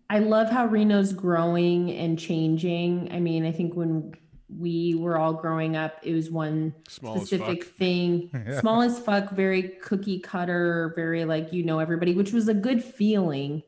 I 0.09 0.21
love 0.21 0.51
how 0.51 0.67
Reno's 0.67 1.13
growing 1.13 1.93
and 1.93 2.19
changing. 2.19 3.11
I 3.13 3.21
mean, 3.21 3.45
I 3.45 3.53
think 3.53 3.75
when 3.75 4.13
we 4.49 4.95
were 4.97 5.19
all 5.19 5.35
growing 5.35 5.77
up, 5.77 5.99
it 6.03 6.15
was 6.15 6.31
one 6.31 6.75
Small 6.89 7.17
specific 7.17 7.65
thing, 7.65 8.31
Yeah. 8.35 8.59
small 8.59 8.81
as 8.81 8.99
fuck, 8.99 9.33
very 9.33 9.63
cookie 9.83 10.19
cutter, 10.19 10.93
very 10.97 11.27
like 11.27 11.53
you 11.53 11.63
know 11.63 11.79
everybody, 11.79 12.15
which 12.15 12.33
was 12.33 12.49
a 12.49 12.55
good 12.55 12.83
feeling. 12.83 13.63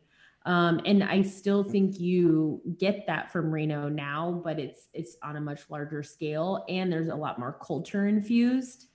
Um, 0.45 0.81
and 0.87 1.05
I 1.05 1.23
still 1.23 1.63
think 1.63 2.01
you 2.01 2.61
get 2.79 3.07
that 3.07 3.31
from 3.31 3.53
Reno 3.53 3.89
now, 3.89 4.41
but 4.43 4.59
it's 4.59 4.89
it's 4.95 5.17
on 5.23 5.37
a 5.37 5.41
much 5.41 5.61
larger 5.69 6.03
scale, 6.03 6.65
and 6.71 6.91
there's 6.91 7.09
a 7.09 7.15
lot 7.15 7.39
more 7.39 7.59
culture 7.65 8.09
infused. 8.09 8.87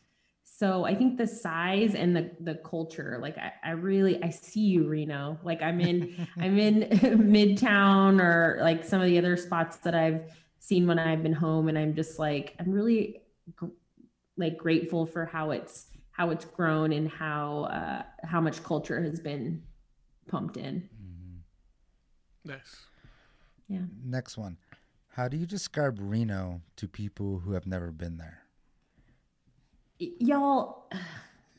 So 0.58 0.86
I 0.86 0.96
think 0.96 1.20
the 1.20 1.28
size 1.28 1.94
and 1.94 2.16
the 2.16 2.32
the 2.40 2.56
culture, 2.56 3.20
like 3.22 3.38
I, 3.38 3.54
I 3.64 3.72
really 3.74 4.22
I 4.24 4.32
see 4.32 4.62
you, 4.62 4.88
Reno. 4.88 5.38
Like 5.44 5.62
I'm 5.62 5.80
in 5.80 6.28
I'm 6.40 6.58
in 6.58 6.90
Midtown 6.90 8.20
or 8.20 8.58
like 8.62 8.84
some 8.84 9.00
of 9.00 9.06
the 9.06 9.20
other 9.20 9.38
spots 9.38 9.78
that 9.78 9.94
I've 9.94 10.34
seen 10.58 10.88
when 10.88 10.98
I've 10.98 11.22
been 11.22 11.34
home, 11.34 11.68
and 11.68 11.78
I'm 11.78 11.94
just 11.94 12.18
like 12.18 12.56
I'm 12.60 12.72
really 12.72 13.22
gr- 13.56 13.68
like 14.36 14.58
grateful 14.58 15.06
for 15.06 15.28
how 15.28 15.52
it's 15.52 15.92
how 16.10 16.32
it's 16.32 16.46
grown 16.46 16.92
and 16.92 17.08
how 17.08 17.66
uh, 17.66 18.02
how 18.26 18.42
much 18.42 18.64
culture 18.64 19.00
has 19.04 19.20
been 19.20 19.62
pumped 20.28 20.58
in. 20.58 20.90
mm-hmm. 21.00 22.50
Nice. 22.52 22.88
Yeah. 23.68 23.82
Next 24.04 24.40
one. 24.40 24.58
How 25.10 25.28
do 25.28 25.38
you 25.38 25.46
describe 25.46 26.00
Reno 26.02 26.62
to 26.78 26.88
people 26.88 27.42
who 27.46 27.52
have 27.52 27.68
never 27.68 27.92
been 27.92 28.18
there? 28.18 28.47
Y'all 30.00 30.90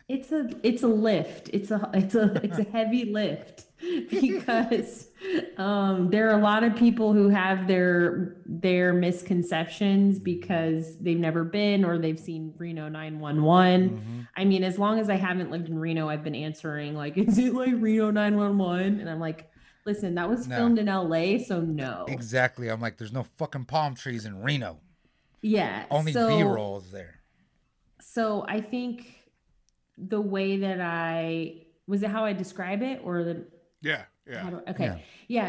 it's 0.09 0.33
a 0.33 0.49
it's 0.63 0.83
a 0.83 0.87
lift 0.89 1.51
it's 1.53 1.71
a 1.71 1.91
it's 1.93 2.15
a 2.15 2.41
it's 2.43 2.59
a 2.59 2.63
heavy 2.63 3.05
lift 3.13 3.65
because 4.11 5.09
um 5.59 6.09
there 6.11 6.31
are 6.31 6.39
a 6.39 6.43
lot 6.43 6.65
of 6.65 6.75
people 6.75 7.13
who 7.13 7.29
have 7.29 7.67
their 7.69 8.37
their 8.47 8.95
misconceptions 8.95 10.19
because 10.19 10.97
they've 10.99 11.19
never 11.19 11.45
been 11.45 11.85
or 11.85 11.99
they've 11.99 12.19
seen 12.19 12.55
Reno 12.57 12.89
911 12.89 13.91
Mm-hmm. 13.91 14.21
I 14.37 14.45
mean 14.45 14.65
as 14.65 14.79
long 14.79 14.99
as 14.99 15.11
I 15.11 15.17
haven't 15.17 15.51
lived 15.51 15.69
in 15.69 15.79
Reno 15.79 16.09
I've 16.09 16.25
been 16.25 16.35
answering 16.35 16.95
like 16.95 17.17
is 17.19 17.37
it 17.39 17.53
like 17.55 17.75
Reno 17.77 18.11
911 18.11 19.01
and 19.01 19.11
I'm 19.11 19.21
like 19.21 19.51
listen 19.85 20.15
that 20.15 20.29
was 20.29 20.47
No. 20.49 20.57
filmed 20.57 20.79
in 20.79 20.87
LA 20.87 21.39
so 21.47 21.61
no 21.61 22.07
Exactly. 22.09 22.69
I'm 22.69 22.81
like, 22.81 22.97
there's 22.99 23.13
no 23.13 23.25
fucking 23.37 23.67
palm 23.67 23.95
trees 23.95 24.25
in 24.25 24.43
Reno. 24.43 24.79
yeah 25.43 25.85
Only 25.91 26.13
so- 26.13 26.29
B 26.29 26.43
rolls 26.45 26.91
there. 26.91 27.17
So 28.11 28.47
I 28.49 28.63
think 28.63 29.15
the 29.99 30.21
way 30.21 30.57
that 30.59 30.81
I 30.81 31.67
was 31.87 32.03
it 32.03 32.09
how 32.09 32.25
I 32.25 32.33
describe 32.33 32.83
it 32.83 33.01
or 33.05 33.23
the 33.23 33.47
Yeah. 33.83 34.05
Yeah. 34.27 34.51
do, 34.51 34.61
okay 34.69 34.85
Yeah. 34.85 34.99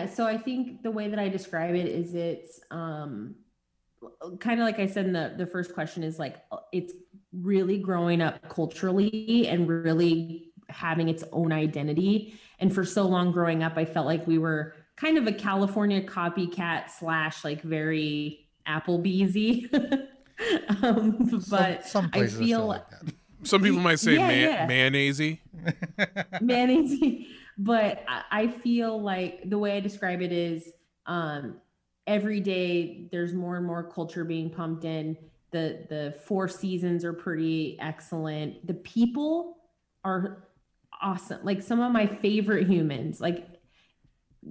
yeah. 0.03 0.05
so 0.07 0.27
I 0.27 0.37
think 0.37 0.83
the 0.83 0.91
way 0.91 1.07
that 1.07 1.19
I 1.19 1.29
describe 1.29 1.73
it 1.73 1.87
is 1.87 2.15
it's 2.15 2.59
um 2.69 3.35
kind 4.39 4.59
of 4.59 4.65
like 4.65 4.79
I 4.79 4.87
said 4.87 5.05
in 5.05 5.13
the 5.13 5.35
the 5.37 5.45
first 5.45 5.73
question 5.73 6.03
is 6.03 6.19
like 6.19 6.35
uh, 6.51 6.57
it's 6.73 6.93
really 7.31 7.77
growing 7.77 8.21
up 8.21 8.35
culturally 8.49 9.47
and 9.47 9.67
really 9.69 10.51
having 10.67 11.07
its 11.07 11.23
own 11.31 11.53
identity 11.53 12.39
and 12.59 12.73
for 12.73 12.83
so 12.83 13.07
long 13.07 13.31
growing 13.31 13.63
up 13.63 13.77
I 13.77 13.85
felt 13.85 14.05
like 14.05 14.27
we 14.27 14.37
were 14.37 14.73
kind 14.97 15.17
of 15.17 15.27
a 15.27 15.31
California 15.31 16.01
copycat 16.01 16.89
slash 16.89 17.45
like 17.45 17.61
very 17.61 18.49
Applebeezy 18.67 19.69
um, 20.83 21.41
but 21.49 21.83
some, 21.85 21.89
some 21.89 22.05
I 22.05 22.09
places 22.17 22.33
are 22.41 22.43
still 22.43 22.45
feel 22.59 22.65
like 22.67 22.89
that. 22.89 23.13
Some 23.43 23.61
people 23.63 23.79
might 23.79 23.99
say 23.99 24.15
Yeah, 24.15 24.27
man- 24.27 24.51
yeah. 24.51 24.65
mayonnaise. 24.67 25.21
mayonnaise. 26.41 27.25
But 27.57 28.03
I- 28.07 28.23
I 28.31 28.47
feel 28.47 29.01
like 29.01 29.49
the 29.49 29.57
way 29.57 29.75
I 29.77 29.79
describe 29.79 30.21
it 30.21 30.31
is 30.31 30.69
um, 31.05 31.55
every 32.07 32.39
day 32.39 33.07
there's 33.11 33.33
more 33.33 33.57
and 33.57 33.65
more 33.65 33.83
culture 33.83 34.23
being 34.23 34.49
pumped 34.49 34.85
in. 34.85 35.17
The 35.51 35.85
the 35.89 36.15
four 36.25 36.47
seasons 36.47 37.03
are 37.03 37.13
pretty 37.13 37.77
excellent. 37.81 38.65
The 38.67 38.75
people 38.75 39.57
are 40.03 40.47
awesome. 41.01 41.39
Like 41.43 41.61
some 41.63 41.79
of 41.79 41.91
my 41.91 42.05
favorite 42.07 42.67
humans, 42.67 43.19
like 43.19 43.47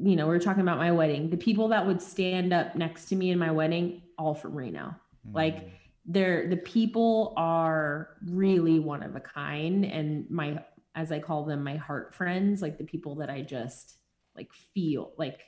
you 0.02 0.16
know, 0.16 0.26
we 0.28 0.34
are 0.34 0.38
talking 0.40 0.60
about 0.62 0.76
my 0.78 0.92
wedding. 0.92 1.30
The 1.30 1.36
people 1.36 1.68
that 1.68 1.86
would 1.86 2.02
stand 2.02 2.52
up 2.52 2.74
next 2.76 3.06
to 3.06 3.16
me 3.16 3.30
in 3.30 3.38
my 3.38 3.50
wedding, 3.50 4.02
all 4.18 4.34
from 4.34 4.54
Reno. 4.54 4.94
Like 5.32 5.70
they're 6.10 6.48
the 6.48 6.56
people 6.56 7.34
are 7.36 8.16
really 8.26 8.80
one 8.80 9.02
of 9.02 9.14
a 9.14 9.20
kind 9.20 9.84
and 9.84 10.28
my 10.30 10.62
as 10.94 11.12
I 11.12 11.20
call 11.20 11.44
them 11.44 11.62
my 11.62 11.76
heart 11.76 12.14
friends, 12.14 12.60
like 12.62 12.78
the 12.78 12.84
people 12.84 13.16
that 13.16 13.30
I 13.30 13.42
just 13.42 13.98
like 14.34 14.50
feel 14.74 15.12
like 15.18 15.38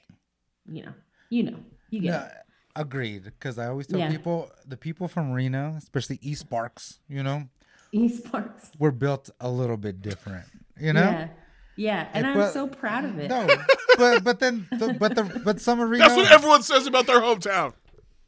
you 0.70 0.84
know, 0.84 0.92
you 1.30 1.42
know, 1.44 1.56
you 1.90 2.00
get 2.02 2.10
No, 2.10 2.28
agreed. 2.76 3.24
Because 3.24 3.58
I 3.58 3.66
always 3.66 3.86
tell 3.88 3.98
Yeah. 3.98 4.10
people, 4.10 4.50
the 4.66 4.76
people 4.76 5.08
from 5.08 5.32
Reno, 5.32 5.74
especially 5.76 6.18
East 6.22 6.42
Sparks, 6.42 7.00
you 7.08 7.22
know, 7.22 7.48
East 7.90 8.24
Sparks. 8.24 8.70
we're 8.78 8.90
built 8.92 9.30
a 9.40 9.50
little 9.50 9.76
bit 9.78 10.00
different. 10.02 10.44
You 10.78 10.92
know. 10.92 11.00
Yeah. 11.00 11.28
Yeah. 11.76 12.08
And 12.12 12.24
Yeah, 12.26 12.30
I'm 12.32 12.36
but- 12.38 12.52
so 12.52 12.66
proud 12.68 13.04
of 13.06 13.18
it. 13.18 13.28
No, 13.30 13.48
but 13.96 14.22
but 14.22 14.38
then 14.38 14.68
the, 14.70 14.94
but 15.00 15.14
the 15.16 15.24
but 15.44 15.60
some 15.60 15.80
of 15.80 15.88
Reno. 15.88 16.04
That's 16.04 16.16
what 16.16 16.30
everyone 16.30 16.62
says 16.62 16.86
about 16.86 17.06
their 17.06 17.20
hometown. 17.20 17.72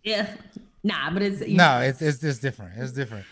Yeah. 0.02 0.34
Nah, 0.84 1.10
but 1.12 1.22
it's 1.22 1.40
no, 1.48 1.80
it's 1.80 2.02
it's 2.02 2.22
it's 2.24 2.38
different. 2.38 2.72
It's 2.76 2.92
different. 2.92 3.24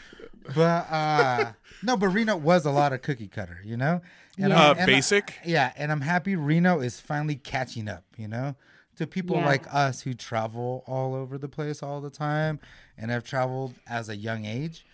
But 0.55 0.91
uh 0.91 1.53
no, 1.83 1.97
but 1.97 2.09
Reno 2.09 2.37
was 2.37 2.65
a 2.67 2.71
lot 2.71 2.93
of 2.93 3.03
cookie 3.03 3.29
cutter, 3.29 3.59
you 3.65 3.77
know. 3.77 4.01
And 4.39 4.51
Yeah. 4.51 4.61
Uh, 4.69 4.73
and 4.73 4.83
I- 4.83 4.87
basic. 4.87 5.35
yeah, 5.45 5.73
and 5.77 5.91
I'm 5.93 6.01
happy 6.03 6.37
Reno 6.37 6.81
is 6.81 7.01
finally 7.01 7.37
catching 7.37 7.89
up, 7.89 8.05
you 8.17 8.29
know, 8.29 8.55
to 8.97 9.07
people 9.07 9.37
Yeah. 9.37 9.47
like 9.47 9.67
us 9.75 10.03
who 10.03 10.15
travel 10.15 10.85
all 10.87 11.15
over 11.15 11.37
the 11.39 11.49
place 11.49 11.83
all 11.83 12.01
the 12.01 12.11
time 12.11 12.61
and 12.97 13.11
have 13.11 13.25
traveled 13.25 13.75
as 13.89 14.09
a 14.09 14.17
young 14.17 14.45
age. 14.45 14.87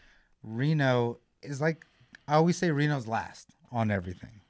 Reno 0.43 1.19
is 1.43 1.61
like 1.61 1.85
I 2.29 2.35
always 2.35 2.57
say 2.57 2.71
Reno's 2.71 3.07
last 3.07 3.49
on 3.71 3.91
everything 3.91 4.41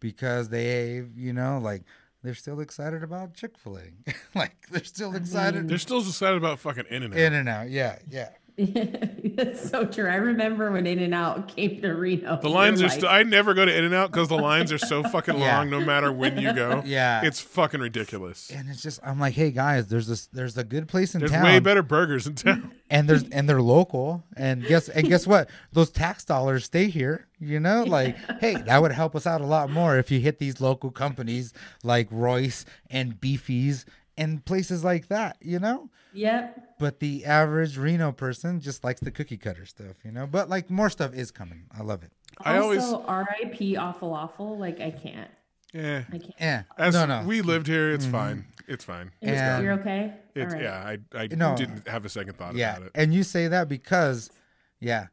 because 0.00 0.48
they, 0.48 1.04
you 1.14 1.32
know, 1.32 1.58
like 1.62 1.82
they're 2.22 2.34
still 2.34 2.60
excited 2.60 3.02
about 3.02 3.34
Chick 3.34 3.56
Fil 3.58 3.78
A, 3.78 4.12
like 4.38 4.68
they're 4.70 4.84
still 4.84 5.14
excited. 5.14 5.68
They're 5.68 5.78
still 5.78 5.98
excited 6.00 6.36
about 6.36 6.58
fucking 6.58 6.84
In 6.90 7.02
and 7.02 7.14
Out. 7.14 7.20
In 7.20 7.34
and 7.34 7.48
out, 7.48 7.70
yeah, 7.70 7.98
yeah. 8.10 8.30
That's 9.36 9.68
so 9.70 9.84
true. 9.86 10.08
I 10.08 10.16
remember 10.16 10.70
when 10.72 10.86
In 10.86 10.98
and 10.98 11.14
Out 11.14 11.48
came 11.48 11.80
to 11.82 11.92
Reno. 11.92 12.38
The 12.40 12.48
lines 12.48 12.80
are 12.80 12.84
like- 12.84 12.92
still. 12.92 13.08
I 13.08 13.22
never 13.22 13.54
go 13.54 13.64
to 13.64 13.74
In 13.76 13.84
and 13.84 13.94
Out 13.94 14.10
because 14.10 14.28
the 14.28 14.36
lines 14.38 14.72
are 14.72 14.78
so 14.78 15.02
fucking 15.10 15.38
Yeah. 15.38 15.58
long. 15.58 15.70
No 15.70 15.80
matter 15.80 16.12
when 16.12 16.38
you 16.38 16.52
go, 16.52 16.82
Yeah. 16.86 17.22
it's 17.24 17.40
fucking 17.40 17.80
ridiculous. 17.80 18.50
and 18.50 18.68
it's 18.68 18.82
just 18.82 19.00
I'm 19.02 19.18
like, 19.20 19.34
hey 19.34 19.50
guys, 19.50 19.86
there's 19.88 20.06
this 20.06 20.26
there's 20.28 20.56
a 20.58 20.64
good 20.64 20.88
place 20.88 21.14
in 21.14 21.20
There's 21.20 21.30
town, 21.30 21.42
There's 21.42 21.54
way 21.54 21.60
better 21.60 21.82
burgers 21.82 22.26
in 22.26 22.34
town. 22.34 22.72
and 22.90 23.08
there's 23.08 23.24
and 23.30 23.48
they're 23.48 23.62
local, 23.62 24.24
and 24.36 24.64
guess 24.64 24.88
and 24.88 25.08
guess 25.08 25.26
what? 25.26 25.48
Those 25.72 25.90
tax 25.90 26.24
dollars 26.24 26.64
stay 26.64 26.88
here. 26.88 27.26
You 27.38 27.60
know, 27.60 27.84
like 27.84 28.16
hey, 28.40 28.54
that 28.56 28.82
would 28.82 28.92
help 28.92 29.16
us 29.16 29.26
out 29.26 29.40
a 29.40 29.46
lot 29.46 29.70
more 29.70 29.96
if 29.98 30.10
you 30.10 30.20
hit 30.20 30.38
these 30.38 30.60
local 30.60 30.90
companies 30.90 31.52
like 31.82 32.08
Royce 32.10 32.64
and 32.90 33.18
Beefies 33.20 33.84
and 34.18 34.44
places 34.44 34.84
like 34.84 35.08
that. 35.08 35.36
You 35.40 35.58
know. 35.58 35.88
Yep. 36.12 36.76
But 36.78 37.00
the 37.00 37.24
average 37.24 37.76
Reno 37.76 38.12
person 38.12 38.60
just 38.60 38.84
likes 38.84 39.00
the 39.00 39.10
cookie 39.10 39.36
cutter 39.36 39.66
stuff, 39.66 39.96
you 40.04 40.12
know. 40.12 40.26
But 40.26 40.48
like 40.48 40.70
more 40.70 40.90
stuff 40.90 41.14
is 41.14 41.30
coming. 41.30 41.64
I 41.76 41.82
love 41.82 42.02
it. 42.02 42.12
I 42.38 42.58
always- 42.58 42.82
R.I.P. 42.82 43.76
Awful 43.76 44.12
Awful. 44.14 44.58
Like 44.58 44.80
I 44.80 44.90
can't. 44.90 45.30
Yeah. 45.72 46.04
I 46.08 46.18
can't. 46.18 46.34
Yeah. 46.40 46.62
As 46.78 46.94
no, 46.94 47.06
no. 47.06 47.22
we 47.24 47.42
lived 47.42 47.66
here, 47.66 47.92
it's 47.92 48.04
mm-hmm. 48.04 48.12
fine. 48.12 48.44
It's 48.66 48.84
fine. 48.84 49.12
It's 49.20 49.40
And- 49.40 49.64
You're 49.64 49.74
okay. 49.74 50.14
It's, 50.34 50.52
All 50.54 50.60
right. 50.60 50.62
Yeah, 50.64 50.96
I, 51.14 51.22
I 51.22 51.26
No. 51.28 51.56
didn't 51.56 51.88
have 51.88 52.04
a 52.04 52.08
second 52.08 52.36
thought 52.36 52.54
yeah. 52.54 52.76
about 52.76 52.86
it. 52.86 52.92
And 52.94 53.12
you 53.12 53.22
say 53.24 53.48
that 53.48 53.68
because, 53.68 54.30
yeah, 54.78 55.08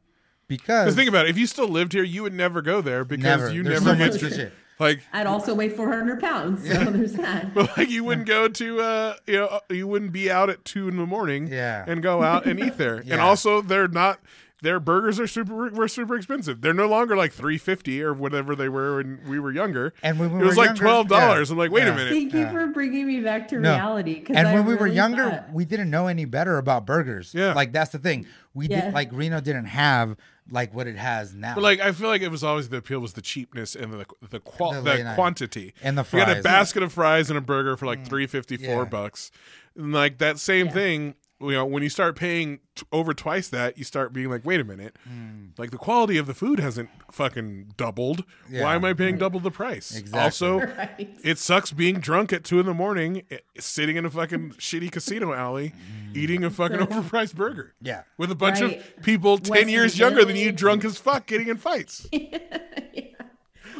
because 0.46 0.84
Because 0.84 0.94
think 0.94 1.08
about 1.08 1.26
it. 1.26 1.30
If 1.30 1.38
you 1.38 1.46
still 1.46 1.68
lived 1.68 1.92
here, 1.92 2.04
you 2.04 2.22
would 2.22 2.32
never 2.32 2.62
go 2.62 2.80
there 2.80 3.04
because 3.04 3.24
never. 3.24 3.52
you 3.52 3.62
There's 3.62 3.84
never 3.84 4.04
so 4.06 4.18
get 4.18 4.20
to- 4.20 4.34
shit. 4.34 4.52
Like 4.78 5.00
I'd 5.12 5.26
also 5.26 5.54
weigh 5.54 5.68
400 5.68 6.20
pounds. 6.20 6.66
So 6.68 6.84
there's 6.84 7.14
that. 7.14 7.52
But 7.54 7.76
like 7.76 7.90
you 7.90 8.04
wouldn't 8.04 8.26
go 8.26 8.48
to 8.48 8.80
uh 8.80 9.14
you 9.26 9.34
know 9.38 9.60
you 9.70 9.86
wouldn't 9.86 10.12
be 10.12 10.30
out 10.30 10.50
at 10.50 10.64
two 10.64 10.88
in 10.88 10.96
the 10.96 11.06
morning 11.06 11.48
Yeah. 11.48 11.84
and 11.86 12.02
go 12.02 12.22
out 12.22 12.46
and 12.46 12.58
eat 12.60 12.76
there. 12.78 13.02
And 13.10 13.20
also 13.20 13.60
they're 13.62 13.88
not 13.88 14.20
their 14.60 14.80
burgers 14.80 15.20
are 15.20 15.28
super 15.28 15.70
were 15.70 15.86
super 15.86 16.16
expensive. 16.16 16.60
They're 16.62 16.74
no 16.74 16.88
longer 16.88 17.16
like 17.16 17.32
three 17.32 17.58
fifty 17.58 18.02
or 18.02 18.12
whatever 18.12 18.56
they 18.56 18.68
were 18.68 18.96
when 18.96 19.20
we 19.28 19.38
were 19.38 19.52
younger. 19.52 19.94
And 20.02 20.18
when 20.18 20.32
we 20.32 20.40
it 20.40 20.44
was 20.46 20.56
were 20.56 20.62
like 20.62 20.66
younger- 20.70 20.82
twelve 20.82 21.08
dollars. 21.08 21.48
yeah. 21.48 21.52
I'm 21.54 21.58
like, 21.58 21.70
wait 21.70 21.84
Yeah. 21.84 21.92
a 21.92 21.96
minute. 21.96 22.12
Thank 22.12 22.32
you 22.34 22.40
Yeah. 22.40 22.50
for 22.52 22.66
bringing 22.66 23.06
me 23.06 23.20
back 23.20 23.46
to 23.48 23.58
No. 23.60 23.72
reality. 23.74 24.20
'cause 24.20 24.34
And 24.36 24.48
I 24.48 24.54
when 24.54 24.64
we 24.66 24.74
were 24.74 24.88
younger, 24.88 25.30
thought- 25.30 25.52
we 25.52 25.64
didn't 25.64 25.90
know 25.90 26.08
any 26.08 26.24
better 26.24 26.58
about 26.58 26.86
burgers. 26.86 27.32
Yeah. 27.34 27.52
Like 27.52 27.72
that's 27.72 27.90
the 27.92 27.98
thing. 28.00 28.26
We 28.52 28.66
Yeah. 28.66 28.86
did 28.86 28.94
like 28.94 29.10
Reno 29.12 29.40
didn't 29.40 29.66
have 29.66 30.16
like 30.50 30.72
what 30.74 30.86
it 30.86 30.96
has 30.96 31.34
now. 31.34 31.54
But 31.54 31.62
like 31.62 31.80
I 31.80 31.92
feel 31.92 32.08
like 32.08 32.22
it 32.22 32.30
was 32.30 32.42
always 32.44 32.68
the 32.68 32.78
appeal 32.78 33.00
was 33.00 33.12
the 33.14 33.22
cheapness 33.22 33.74
and 33.76 33.92
the 33.92 34.06
the 34.30 34.40
qual- 34.40 34.72
The 34.72 34.80
the, 34.96 35.12
quantity. 35.14 35.74
And 35.82 35.96
the 35.98 36.06
We 36.12 36.20
had 36.20 36.28
a. 36.28 36.40
Mm. 36.40 36.42
basket 36.42 36.82
of 36.82 36.92
fries 36.92 37.28
and 37.30 37.38
a 37.38 37.42
burger 37.42 37.76
for 37.76 37.86
like 37.86 38.06
three 38.06 38.26
fifty 38.26 38.56
four 38.56 38.82
Yeah. 38.82 38.88
bucks. 38.88 39.30
And 39.76 39.92
like 39.92 40.18
that 40.18 40.38
same 40.38 40.66
Yeah. 40.66 40.72
thing, 40.72 41.14
you 41.40 41.52
know, 41.52 41.64
when 41.64 41.82
you 41.84 41.88
start 41.88 42.16
paying 42.16 42.58
t- 42.74 42.84
over 42.90 43.14
twice 43.14 43.48
that, 43.48 43.78
you 43.78 43.84
start 43.84 44.12
being 44.12 44.28
like, 44.28 44.44
wait 44.44 44.60
a 44.60 44.64
minute, 44.64 44.96
Mm. 45.08 45.50
like 45.58 45.70
the 45.70 45.78
quality 45.78 46.16
of 46.18 46.26
the 46.26 46.34
food 46.34 46.58
hasn't 46.58 46.88
fucking 47.12 47.74
doubled. 47.76 48.24
Yeah. 48.50 48.64
Why 48.64 48.74
am 48.74 48.84
I 48.84 48.92
paying 48.92 49.18
double 49.18 49.38
the 49.38 49.50
price? 49.52 49.94
Exactly. 49.94 50.20
Also, 50.20 50.58
Right. 50.76 51.16
it 51.22 51.38
sucks 51.38 51.70
being 51.72 52.00
drunk 52.00 52.32
at 52.32 52.42
two 52.42 52.58
in 52.58 52.66
the 52.66 52.74
morning, 52.74 53.22
sitting 53.58 53.96
in 53.96 54.04
a 54.04 54.10
fucking 54.10 54.50
shitty 54.58 54.90
casino 54.90 55.32
alley, 55.32 55.72
eating 56.14 56.42
a 56.42 56.50
fucking 56.50 56.78
overpriced 56.86 57.34
burger. 57.36 57.74
Yeah. 57.80 58.02
With 58.16 58.30
a 58.32 58.34
bunch 58.34 58.60
Right. 58.60 58.78
of 58.80 59.02
people 59.04 59.38
10 59.38 59.50
Western 59.50 59.68
years 59.68 59.98
younger 59.98 60.24
than 60.24 60.34
you, 60.36 60.50
drunk 60.50 60.84
as 60.84 60.98
fuck, 60.98 61.26
getting 61.26 61.48
in 61.48 61.56
fights. 61.56 62.08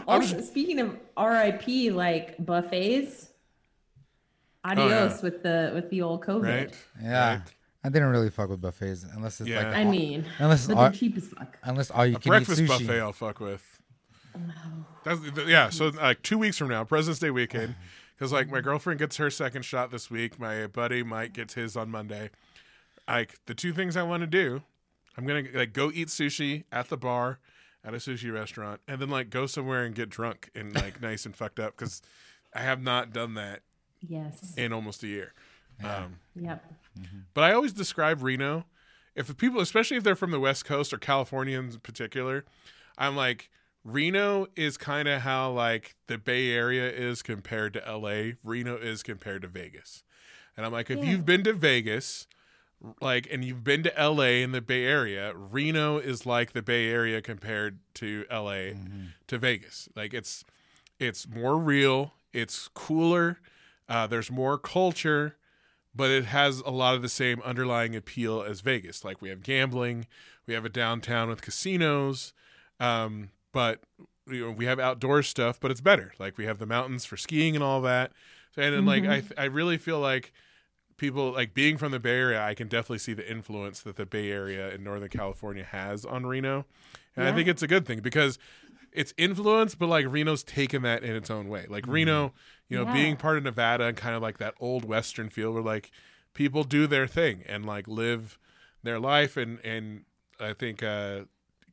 Also, 0.07 0.41
speaking 0.41 0.81
of 0.81 0.97
RIP, 1.19 1.93
like 1.93 2.35
buffets, 2.45 3.28
adios 4.69 5.23
with 5.23 5.43
the 5.43 5.71
with 5.75 5.89
the 5.91 6.03
old 6.03 6.23
COVID. 6.23 6.37
Oh, 6.37 6.41
Right? 6.43 6.75
yeah. 7.03 7.31
Right. 7.35 7.43
I 7.85 7.89
didn't 7.91 8.09
really 8.11 8.29
fuck 8.31 8.51
with 8.51 8.61
buffets 8.61 9.05
unless 9.15 9.41
it's 9.41 9.49
Yeah. 9.49 9.69
like 9.69 9.77
I 9.77 9.85
mean, 9.85 10.25
unless 10.39 10.67
but 10.67 10.77
all, 10.77 10.83
they're 10.85 10.93
cheap 10.93 11.17
as 11.17 11.29
fuck. 11.29 11.57
unless 11.63 11.91
all 11.91 12.05
you 12.07 12.17
A 12.17 12.19
can 12.21 12.31
breakfast 12.31 12.61
eat 12.61 12.69
sushi. 12.69 12.87
buffet 12.87 13.01
I'll 13.01 13.13
fuck 13.13 13.41
with. 13.41 13.81
That's, 15.05 15.21
yeah, 15.47 15.71
so 15.71 15.89
like 15.89 16.23
two 16.23 16.39
weeks 16.39 16.57
from 16.59 16.69
now, 16.69 16.85
President's 16.85 17.21
Day 17.21 17.31
weekend, 17.31 17.75
because 18.17 18.33
like 18.33 18.49
my 18.51 18.61
girlfriend 18.61 18.99
gets 18.99 19.17
her 19.17 19.31
second 19.31 19.63
shot 19.65 19.91
this 19.91 20.11
week, 20.11 20.39
my 20.39 20.67
buddy 20.67 21.03
Mike 21.03 21.33
gets 21.33 21.55
his 21.55 21.77
on 21.77 21.91
Monday. 21.91 22.31
Like 23.09 23.37
the 23.47 23.55
two 23.55 23.73
things 23.73 23.97
I 23.97 24.03
want 24.03 24.21
to 24.23 24.27
do, 24.27 24.63
I'm 25.17 25.27
gonna 25.27 25.45
like 25.55 25.73
go 25.73 25.91
eat 25.93 26.09
sushi 26.09 26.65
at 26.71 26.89
the 26.89 26.97
bar 26.97 27.39
at 27.85 27.95
a 27.95 27.99
sushi 27.99 28.33
restaurant, 28.33 28.81
and 28.87 29.01
then 29.01 29.09
like 29.09 29.31
go 29.31 29.47
somewhere 29.47 29.85
and 29.85 29.95
get 29.95 30.11
drunk 30.11 30.51
and 30.55 30.75
like 30.75 31.01
nice 31.03 31.25
and 31.27 31.35
fucked 31.35 31.59
up 31.59 31.77
because 31.77 32.03
I 32.55 32.61
have 32.61 32.83
not 32.83 33.13
done 33.13 33.35
that 33.35 33.61
Yes. 34.01 34.55
in 34.57 34.73
almost 34.73 35.03
a 35.03 35.07
year. 35.07 35.33
Um, 35.83 36.19
Yep. 36.35 36.73
but 37.35 37.45
I 37.45 37.53
always 37.53 37.73
describe 37.73 38.23
Reno, 38.23 38.65
if 39.15 39.27
the 39.27 39.35
people, 39.35 39.61
especially 39.61 39.97
if 39.97 40.05
they're 40.05 40.17
from 40.17 40.31
the 40.31 40.41
West 40.41 40.65
Coast 40.65 40.93
or 40.93 40.99
Californians 40.99 41.75
in 41.75 41.81
particular, 41.81 42.45
I'm 42.97 43.17
like, 43.17 43.51
Reno 43.85 44.47
is 44.57 44.77
kind 44.77 45.09
of 45.09 45.23
how 45.23 45.51
like 45.51 45.95
the 46.09 46.19
Bay 46.19 46.51
Area 46.51 46.91
is 46.91 47.23
compared 47.23 47.73
to 47.75 47.81
LA. 47.81 48.33
Reno 48.45 48.77
is 48.77 49.03
compared 49.03 49.43
to 49.43 49.49
Vegas. 49.49 50.03
And 50.57 50.67
I'm 50.67 50.73
like, 50.73 50.91
if 50.91 50.99
Yeah. 51.03 51.11
you've 51.11 51.25
been 51.27 51.45
to 51.45 51.53
Vegas, 51.53 52.27
like, 53.01 53.27
and 53.31 53.45
you've 53.45 53.65
been 53.65 53.83
to 53.85 53.93
LA 53.97 54.43
in 54.43 54.53
the 54.53 54.61
Bay 54.61 54.85
Area, 54.85 55.33
Reno 55.35 55.99
is 55.99 56.27
like 56.27 56.53
the 56.53 56.63
Bay 56.63 56.89
Area 56.89 57.23
compared 57.23 57.79
to 57.95 58.25
LA 58.31 58.75
to 59.29 59.39
Vegas. 59.39 59.89
Like, 59.95 60.13
it's 60.15 60.45
it's 60.99 61.29
more 61.29 61.57
real, 61.59 62.15
it's 62.33 62.69
cooler, 62.75 63.39
uh, 63.89 64.07
there's 64.07 64.31
more 64.31 64.59
culture 64.59 65.37
but 65.95 66.11
it 66.11 66.27
has 66.27 66.61
a 66.61 66.71
lot 66.71 66.95
of 66.95 67.03
the 67.03 67.09
same 67.09 67.43
underlying 67.45 67.97
appeal 67.97 68.41
as 68.41 68.61
Vegas. 68.61 69.05
Like 69.05 69.21
we 69.21 69.31
have 69.31 69.43
gambling, 69.43 70.07
we 70.47 70.55
have 70.55 70.65
a 70.65 70.69
downtown 70.69 71.29
with 71.29 71.43
casinos, 71.43 72.33
um, 72.79 73.31
but 73.53 73.81
you 74.29 74.47
know, 74.47 74.53
we 74.53 74.67
have 74.67 74.79
outdoor 74.79 75.25
stuff, 75.25 75.59
but 75.59 75.73
it's 75.73 75.81
better. 75.81 76.13
Like 76.19 76.39
we 76.39 76.45
have 76.45 76.59
the 76.59 76.67
mountains 76.67 77.05
for 77.05 77.17
skiing 77.17 77.57
and 77.57 77.65
all 77.65 77.81
that. 77.83 78.13
And 78.57 78.75
then, 78.75 78.87
like 78.87 79.05
I, 79.05 79.23
I 79.37 79.45
really 79.45 79.77
feel 79.77 79.99
like 80.01 80.33
people 80.97 81.33
like 81.33 81.55
being 81.55 81.77
from 81.77 81.91
the 81.91 82.01
Bay 82.01 82.17
Area, 82.19 82.43
I 82.43 82.55
can 82.55 82.69
definitely 82.69 82.99
see 82.99 83.15
the 83.15 83.29
influence 83.29 83.81
that 83.81 83.97
the 83.97 84.07
Bay 84.07 84.31
Area 84.31 84.71
in 84.73 84.85
Northern 84.85 85.09
California 85.09 85.65
has 85.65 86.05
on 86.05 86.27
Reno, 86.27 86.65
and 87.17 87.27
I 87.29 87.33
think 87.33 87.49
it's 87.49 87.63
a 87.63 87.69
good 87.69 87.87
thing 87.87 88.01
because 88.01 88.39
it's 88.93 89.13
influence, 89.17 89.75
but 89.75 89.89
like 89.89 90.07
Reno's 90.09 90.43
taken 90.43 90.83
that 90.83 91.03
in 91.03 91.15
its 91.15 91.31
own 91.31 91.49
way. 91.49 91.67
Like 91.69 91.87
Reno, 91.87 92.33
you 92.69 92.77
know, 92.79 92.85
Yeah. 92.85 92.93
being 92.93 93.17
part 93.17 93.37
of 93.39 93.45
Nevada 93.45 93.85
and 93.85 93.97
kind 93.97 94.15
of 94.15 94.23
like 94.23 94.39
that 94.39 94.55
old 94.61 94.85
Western 94.85 95.29
feel 95.31 95.53
where 95.53 95.63
like 95.63 95.91
people 96.35 96.65
do 96.65 96.87
their 96.87 97.07
thing 97.07 97.43
and 97.47 97.65
like 97.67 97.87
live 97.89 98.39
their 98.83 98.99
life 99.01 99.37
and 99.37 99.59
and 99.65 100.05
I 100.41 100.53
think 100.53 100.83
uh 100.83 101.23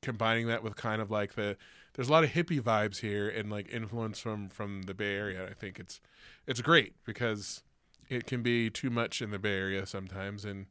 combining 0.02 0.48
that 0.48 0.64
with 0.64 0.76
kind 0.76 1.02
of 1.02 1.10
like 1.12 1.36
the 1.36 1.58
there's 1.94 2.10
a 2.10 2.12
lot 2.12 2.24
of 2.24 2.32
hippie 2.32 2.62
vibes 2.62 3.00
here 3.00 3.30
and 3.30 3.50
like 3.50 3.70
influence 3.72 4.20
from 4.20 4.50
from 4.50 4.84
the 4.84 4.94
Bay 4.94 5.16
Area. 5.16 5.48
I 5.50 5.54
think 5.54 5.80
it's 5.80 6.02
it's 6.48 6.62
great 6.62 6.94
because 7.06 7.64
it 8.10 8.28
can 8.28 8.44
be 8.44 8.70
too 8.70 8.90
much 8.90 9.22
in 9.22 9.32
the 9.32 9.40
Bay 9.40 9.58
Area 9.58 9.86
sometimes 9.86 10.46
and 10.46 10.66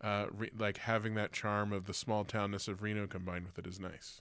uh 0.00 0.26
re- 0.32 0.50
like 0.58 0.78
having 0.78 1.14
that 1.14 1.32
charm 1.32 1.72
of 1.72 1.86
the 1.86 1.94
small 1.94 2.24
townness 2.24 2.66
of 2.68 2.82
Reno 2.82 3.06
combined 3.06 3.46
with 3.46 3.58
it 3.58 3.66
is 3.66 3.78
nice. 3.78 4.20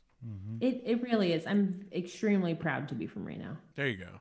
It 0.61 0.81
it 0.85 1.01
really 1.03 1.33
is. 1.33 1.45
I'm 1.45 1.85
extremely 1.91 2.55
proud 2.55 2.87
to 2.89 2.95
be 2.95 3.07
from 3.07 3.25
Reno. 3.25 3.57
There 3.75 3.87
you 3.87 3.97
go. 3.97 4.19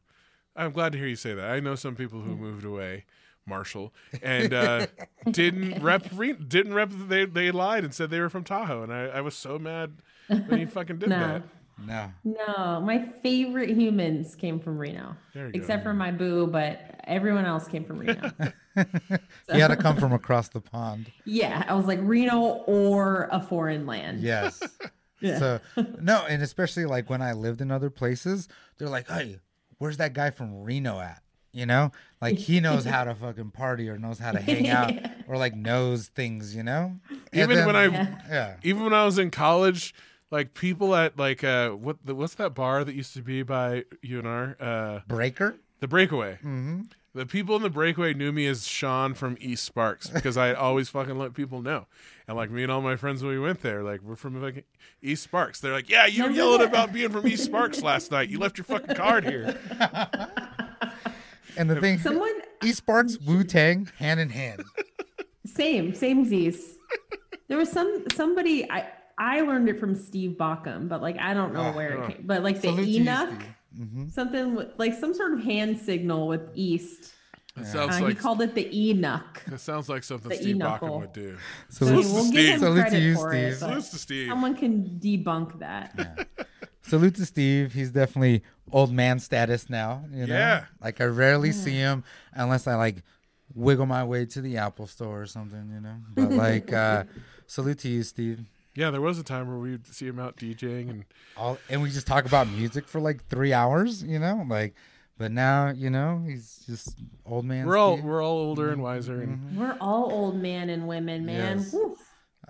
I'm 0.56 0.72
glad 0.72 0.92
to 0.92 0.98
hear 0.98 1.06
you 1.06 1.16
say 1.16 1.34
that. 1.34 1.48
I 1.50 1.60
know 1.60 1.74
some 1.76 1.94
people 1.94 2.20
who 2.20 2.36
moved 2.36 2.64
away, 2.64 3.04
Marshall, 3.46 3.92
and 4.22 4.52
uh, 4.52 4.86
didn't 5.30 5.82
rep. 5.82 6.06
Re- 6.14 6.32
didn't 6.32 6.74
rep. 6.74 6.90
They 6.90 7.24
they 7.26 7.50
lied 7.50 7.84
and 7.84 7.94
said 7.94 8.10
they 8.10 8.20
were 8.20 8.28
from 8.30 8.44
Tahoe, 8.44 8.82
and 8.82 8.92
I, 8.92 9.04
I 9.06 9.20
was 9.20 9.34
so 9.36 9.58
mad 9.58 9.92
when 10.26 10.58
he 10.58 10.66
fucking 10.66 10.98
did 10.98 11.08
No. 11.10 11.18
that. 11.18 11.42
No. 11.84 12.10
No, 12.24 12.80
my 12.80 12.98
favorite 13.22 13.70
humans 13.70 14.34
came 14.36 14.60
from 14.60 14.78
Reno. 14.78 15.16
There 15.34 15.46
you 15.46 15.52
go. 15.52 15.58
Except 15.58 15.82
for 15.82 15.94
my 15.94 16.10
boo, 16.12 16.46
but 16.46 17.00
everyone 17.04 17.44
else 17.46 17.66
came 17.66 17.84
from 17.84 17.98
Reno. 17.98 18.30
You 18.74 19.60
had 19.60 19.68
to 19.68 19.76
come 19.76 19.96
from 19.98 20.14
across 20.14 20.48
the 20.48 20.60
pond. 20.62 21.12
yeah, 21.26 21.64
I 21.68 21.74
was 21.74 21.84
like 21.86 21.98
Reno 22.02 22.40
or 22.66 23.28
a 23.30 23.42
foreign 23.42 23.84
land. 23.86 24.20
Yes. 24.22 24.62
Yeah. 25.22 25.38
So 25.38 25.60
no, 26.00 26.24
and 26.28 26.42
especially 26.42 26.84
like 26.84 27.08
when 27.08 27.22
I 27.22 27.32
lived 27.32 27.60
in 27.60 27.70
other 27.70 27.88
places, 27.90 28.48
they're 28.78 28.88
like, 28.88 29.08
"Hey, 29.08 29.38
where's 29.78 29.96
that 29.98 30.12
guy 30.12 30.30
from 30.30 30.62
Reno 30.62 31.00
at?" 31.00 31.22
You 31.52 31.66
know, 31.66 31.92
like 32.20 32.38
he 32.38 32.60
knows 32.66 32.84
how 32.84 33.04
to 33.04 33.14
fucking 33.14 33.50
party 33.52 33.88
or 33.88 33.98
knows 33.98 34.18
how 34.18 34.32
to 34.32 34.40
hang 34.40 34.68
out 34.68 34.92
or 35.28 35.36
like 35.36 35.54
knows 35.54 36.08
things. 36.08 36.54
You 36.56 36.62
know, 36.62 36.98
Even 37.32 37.56
then- 37.56 37.66
when 37.66 37.76
I 37.76 37.84
Yeah. 37.86 38.16
yeah, 38.28 38.56
even 38.62 38.84
when 38.84 38.94
I 38.94 39.04
was 39.04 39.18
in 39.18 39.30
college, 39.30 39.94
like 40.30 40.54
people 40.54 40.94
at 40.94 41.18
like 41.18 41.44
uh 41.44 41.70
what 41.70 41.98
the, 42.04 42.14
what's 42.14 42.34
that 42.36 42.54
bar 42.54 42.84
that 42.84 42.94
used 42.94 43.14
to 43.14 43.22
be 43.22 43.42
by 43.42 43.84
UNR? 44.04 44.56
Uh, 44.60 45.00
breaker. 45.06 45.56
the 45.80 45.88
Breakaway. 45.88 46.34
Mm-hmm. 46.36 46.82
The 47.14 47.26
people 47.26 47.54
in 47.56 47.60
the 47.62 47.68
Breakaway 47.68 48.14
knew 48.14 48.32
me 48.32 48.46
as 48.46 48.66
Sean 48.66 49.12
from 49.12 49.36
East 49.38 49.66
Sparks 49.66 50.08
because 50.08 50.38
I 50.38 50.54
always 50.54 50.88
fucking 50.88 51.18
let 51.18 51.34
people 51.34 51.60
know. 51.60 51.86
And 52.28 52.36
like 52.36 52.50
me 52.50 52.62
and 52.62 52.70
all 52.70 52.80
my 52.82 52.96
friends 52.96 53.22
when 53.22 53.32
we 53.32 53.38
went 53.40 53.62
there, 53.62 53.82
like 53.82 54.00
we're 54.02 54.16
from 54.16 54.40
like 54.40 54.64
East 55.02 55.24
Sparks. 55.24 55.60
They're 55.60 55.72
like, 55.72 55.88
"Yeah, 55.90 56.06
you 56.06 56.22
were 56.24 56.30
yelling 56.30 56.58
that? 56.60 56.68
about 56.68 56.92
being 56.92 57.10
from 57.10 57.26
East 57.26 57.44
Sparks 57.44 57.82
last 57.82 58.10
night. 58.12 58.28
You 58.28 58.38
left 58.38 58.58
your 58.58 58.64
fucking 58.64 58.94
card 58.94 59.24
here." 59.24 59.58
And 61.56 61.68
the 61.68 61.80
thing, 61.80 61.98
Someone 61.98 62.32
E 62.64 62.72
Sparks, 62.72 63.18
Wu 63.18 63.44
Tang, 63.44 63.88
hand 63.98 64.20
in 64.20 64.30
hand. 64.30 64.62
same, 65.44 65.94
same 65.94 66.24
Z's. 66.24 66.78
There 67.48 67.58
was 67.58 67.70
some 67.70 68.04
somebody 68.14 68.70
I 68.70 68.88
I 69.18 69.40
learned 69.42 69.68
it 69.68 69.78
from 69.78 69.94
Steve 69.94 70.36
Baucom, 70.38 70.88
but 70.88 71.02
like 71.02 71.18
I 71.18 71.34
don't 71.34 71.52
know 71.52 71.60
Ah, 71.60 71.72
where 71.72 71.98
ah. 72.00 72.06
it 72.06 72.16
came. 72.16 72.26
But 72.26 72.42
like 72.42 72.56
the 72.62 72.68
Salute 72.68 72.84
to 72.84 72.90
you, 72.90 73.00
Enoch, 73.02 73.28
Steve. 73.74 73.88
Mhm. 73.88 74.10
something 74.12 74.54
with, 74.54 74.68
like 74.78 74.94
some 74.94 75.12
sort 75.12 75.34
of 75.34 75.42
hand 75.44 75.78
signal 75.78 76.26
with 76.28 76.42
East. 76.54 77.12
That 77.54 77.64
Uh, 77.64 77.88
sounds 77.88 77.98
he 78.08 78.14
called 78.14 78.40
it 78.40 78.54
the 78.54 78.68
Enoch. 78.90 79.42
that 79.46 79.60
sounds 79.60 79.88
like 79.88 80.04
something 80.04 80.30
the 80.30 80.36
Steve 80.36 80.56
E-knuckle. 80.56 80.88
Bachman 80.88 81.00
would 81.02 81.12
do. 81.12 81.36
I 81.38 81.72
Salute, 81.72 82.04
mean, 82.06 82.14
we'll 82.14 82.32
give 82.32 82.46
him 82.46 82.58
Salute 82.60 82.74
to 82.76 82.82
credit 82.82 83.02
you, 83.02 83.14
for 83.14 83.32
it, 83.34 83.36
Steve. 83.36 83.60
but 83.60 83.68
Salutes 83.68 83.90
to 83.90 83.98
Steve. 83.98 84.28
someone 84.28 84.56
can 84.56 84.84
debunk 85.02 85.58
that. 85.58 86.28
salute 86.80 87.14
to 87.16 87.26
Steve. 87.26 87.74
He's 87.74 87.90
definitely 87.90 88.42
old 88.70 88.90
man 88.92 89.18
status 89.18 89.68
now. 89.68 90.04
You 90.12 90.26
know? 90.26 90.34
Yeah. 90.34 90.64
Like 90.82 91.00
I 91.00 91.04
rarely 91.04 91.52
see 91.52 91.72
him 91.72 92.04
unless 92.32 92.66
I 92.66 92.74
like 92.76 93.02
wiggle 93.54 93.84
my 93.86 94.02
way 94.02 94.24
to 94.24 94.40
the 94.40 94.56
Apple 94.56 94.86
store 94.86 95.20
or 95.20 95.26
something. 95.26 95.70
You 95.74 95.80
know. 95.80 95.96
But 96.14 96.30
like, 96.32 96.72
uh, 96.72 97.04
salute 97.46 97.80
to 97.80 97.88
you, 97.90 98.02
Steve. 98.02 98.40
Yeah, 98.74 98.90
there 98.90 99.02
was 99.02 99.18
a 99.18 99.22
time 99.22 99.48
where 99.48 99.58
we'd 99.58 99.86
see 99.86 100.06
him 100.06 100.18
out 100.18 100.38
DJing, 100.38 100.88
and 100.88 101.04
All, 101.36 101.58
and 101.68 101.82
we 101.82 101.90
just 101.90 102.06
talk 102.06 102.24
about 102.24 102.48
music 102.48 102.88
for 102.88 102.98
like 103.02 103.26
three 103.26 103.52
hours. 103.52 104.02
You 104.02 104.18
know, 104.18 104.42
like. 104.48 104.74
But 105.18 105.30
now, 105.30 105.70
you 105.70 105.90
know, 105.90 106.24
he's 106.26 106.64
just 106.66 106.98
old 107.24 107.44
man. 107.44 107.66
we're 107.66 107.76
all 107.76 107.96
Steve. 107.96 108.04
we're 108.04 108.22
all 108.22 108.38
older 108.38 108.70
and 108.70 108.82
wiser, 108.82 109.20
and 109.20 109.38
mm-hmm. 109.38 109.60
We're 109.60 109.76
all 109.80 110.10
old 110.12 110.36
men 110.36 110.70
and 110.70 110.88
women, 110.88 111.24
man. 111.26 111.58
Yes. 111.58 111.74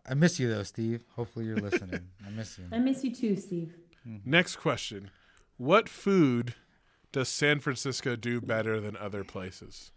I 0.08 0.14
miss 0.14 0.40
you 0.40 0.48
though, 0.48 0.62
Steve. 0.62 1.04
Hopefully 1.16 1.44
you're 1.44 1.56
listening. 1.56 2.08
I 2.26 2.30
miss 2.30 2.58
you. 2.58 2.64
I 2.72 2.78
miss 2.78 3.04
you 3.04 3.14
too, 3.14 3.36
Steve. 3.36 3.74
Mm-hmm. 4.08 4.30
Next 4.30 4.56
question. 4.56 5.10
What 5.58 5.88
food 5.88 6.54
does 7.12 7.28
San 7.28 7.60
Francisco 7.60 8.16
do 8.16 8.40
better 8.40 8.80
than 8.80 8.96
other 8.96 9.22
places? 9.22 9.92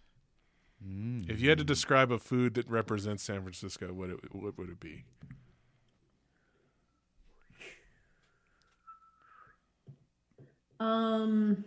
Mm. 0.85 1.29
If 1.29 1.41
you 1.41 1.49
had 1.49 1.57
to 1.57 1.63
describe 1.63 2.11
a 2.11 2.19
food 2.19 2.53
that 2.55 2.69
represents 2.69 3.23
San 3.23 3.41
Francisco, 3.41 3.93
what 3.93 4.09
it, 4.09 4.19
what 4.31 4.57
would 4.57 4.69
it 4.69 4.79
be? 4.79 5.05
Um, 10.79 11.63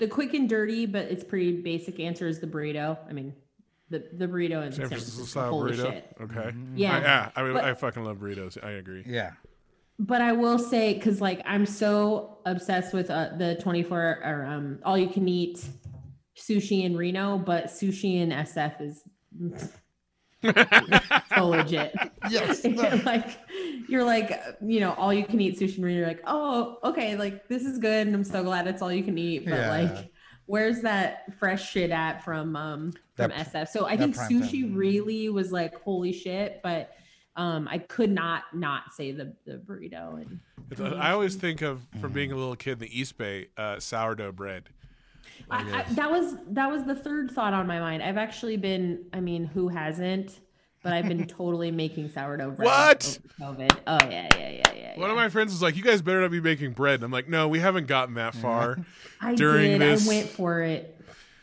the 0.00 0.08
quick 0.08 0.34
and 0.34 0.48
dirty, 0.48 0.86
but 0.86 1.06
it's 1.06 1.22
pretty 1.22 1.60
basic 1.62 2.00
answer 2.00 2.26
is 2.26 2.40
the 2.40 2.46
burrito. 2.48 2.98
I 3.08 3.12
mean, 3.12 3.32
the 3.90 4.04
the 4.16 4.26
burrito 4.26 4.64
in 4.66 4.72
San 4.72 4.80
San 4.82 4.88
Francisco 4.88 5.16
Francisco. 5.18 5.24
style 5.26 5.50
Holy 5.50 5.72
burrito. 5.72 5.92
shit. 5.92 6.16
Okay. 6.20 6.50
Yeah. 6.74 6.96
I, 6.96 7.00
yeah. 7.00 7.30
I 7.36 7.42
mean, 7.44 7.52
But- 7.52 7.64
I 7.64 7.74
fucking 7.74 8.02
love 8.04 8.16
burritos. 8.18 8.62
I 8.64 8.72
agree. 8.72 9.04
Yeah. 9.06 9.32
But 9.98 10.22
I 10.22 10.32
will 10.32 10.58
say, 10.58 10.94
because 10.94 11.20
like 11.20 11.42
I'm 11.44 11.66
so 11.66 12.38
obsessed 12.46 12.94
with 12.94 13.10
uh, 13.10 13.36
the 13.36 13.56
24 13.60 13.98
or 14.24 14.44
um 14.46 14.78
all 14.84 14.96
you 14.98 15.08
can 15.08 15.28
eat 15.28 15.62
sushi 16.38 16.84
in 16.84 16.96
Reno, 16.96 17.36
but 17.36 17.66
sushi 17.66 18.16
in 18.22 18.30
SF 18.30 18.80
is 18.80 19.02
so 20.42 21.46
legit. 21.48 21.94
Yes. 22.30 22.64
like 23.04 23.38
you're 23.88 24.04
like 24.04 24.38
you 24.64 24.78
know 24.80 24.92
all 24.92 25.12
you 25.12 25.24
can 25.24 25.40
eat 25.40 25.58
sushi 25.58 25.78
in 25.78 25.84
Reno. 25.84 25.98
You're 26.00 26.06
like 26.06 26.20
oh 26.26 26.78
okay 26.84 27.16
like 27.16 27.48
this 27.48 27.62
is 27.64 27.78
good 27.78 28.06
and 28.06 28.14
I'm 28.14 28.24
so 28.24 28.44
glad 28.44 28.66
it's 28.66 28.82
all 28.82 28.92
you 28.92 29.02
can 29.02 29.16
eat. 29.18 29.44
But 29.46 29.54
Yeah. 29.54 29.70
like 29.70 30.12
where's 30.46 30.82
that 30.82 31.24
fresh 31.38 31.70
shit 31.70 31.90
at 31.90 32.22
from 32.24 32.54
um 32.56 32.92
from 33.14 33.30
That- 33.30 33.52
SF? 33.52 33.68
So 33.68 33.86
I 33.86 33.96
think 33.96 34.14
sushi 34.16 34.62
time. 34.62 34.74
really 34.76 35.28
was 35.30 35.50
like 35.50 35.80
holy 35.82 36.12
shit, 36.12 36.60
but 36.62 36.92
um 37.36 37.66
I 37.68 37.78
could 37.78 38.10
not 38.10 38.44
not 38.54 38.92
say 38.92 39.12
the 39.12 39.34
the 39.46 39.54
burrito 39.54 40.20
and 40.22 40.40
I 41.00 41.10
always 41.10 41.34
think 41.34 41.62
of 41.62 41.80
from 42.00 42.12
being 42.12 42.30
a 42.30 42.36
little 42.36 42.54
kid 42.54 42.72
in 42.74 42.78
the 42.80 43.00
East 43.00 43.18
Bay, 43.18 43.48
uh, 43.56 43.80
sourdough 43.80 44.32
bread. 44.32 44.68
I, 45.50 45.80
I, 45.80 45.82
that 45.94 46.10
was 46.10 46.36
that 46.48 46.70
was 46.70 46.84
the 46.84 46.94
third 46.94 47.30
thought 47.30 47.52
on 47.52 47.66
my 47.66 47.80
mind. 47.80 48.02
I've 48.02 48.16
actually 48.16 48.56
been, 48.56 49.04
I 49.12 49.20
mean, 49.20 49.44
who 49.44 49.68
hasn't? 49.68 50.40
But 50.82 50.94
I've 50.94 51.06
been 51.06 51.26
totally 51.28 51.70
making 51.70 52.08
sourdough 52.10 52.52
bread. 52.52 52.66
What? 52.66 53.18
COVID. 53.38 53.76
Oh 53.86 53.98
yeah, 54.08 54.28
yeah, 54.36 54.50
yeah, 54.50 54.72
yeah. 54.74 54.98
One 54.98 55.08
yeah. 55.08 55.10
of 55.10 55.16
my 55.16 55.28
friends 55.28 55.52
was 55.52 55.62
like, 55.62 55.76
"You 55.76 55.82
guys 55.82 56.02
better 56.02 56.20
not 56.20 56.30
be 56.30 56.40
making 56.40 56.72
bread." 56.72 56.96
And 56.96 57.04
I'm 57.04 57.10
like, 57.10 57.28
"No, 57.28 57.48
we 57.48 57.58
haven't 57.58 57.86
gotten 57.86 58.14
that 58.14 58.34
far." 58.34 58.78
I 59.20 59.34
during 59.34 59.78
did. 59.78 59.80
this- 59.80 60.06
I 60.06 60.08
went 60.08 60.28
for 60.28 60.62
it. 60.62 60.96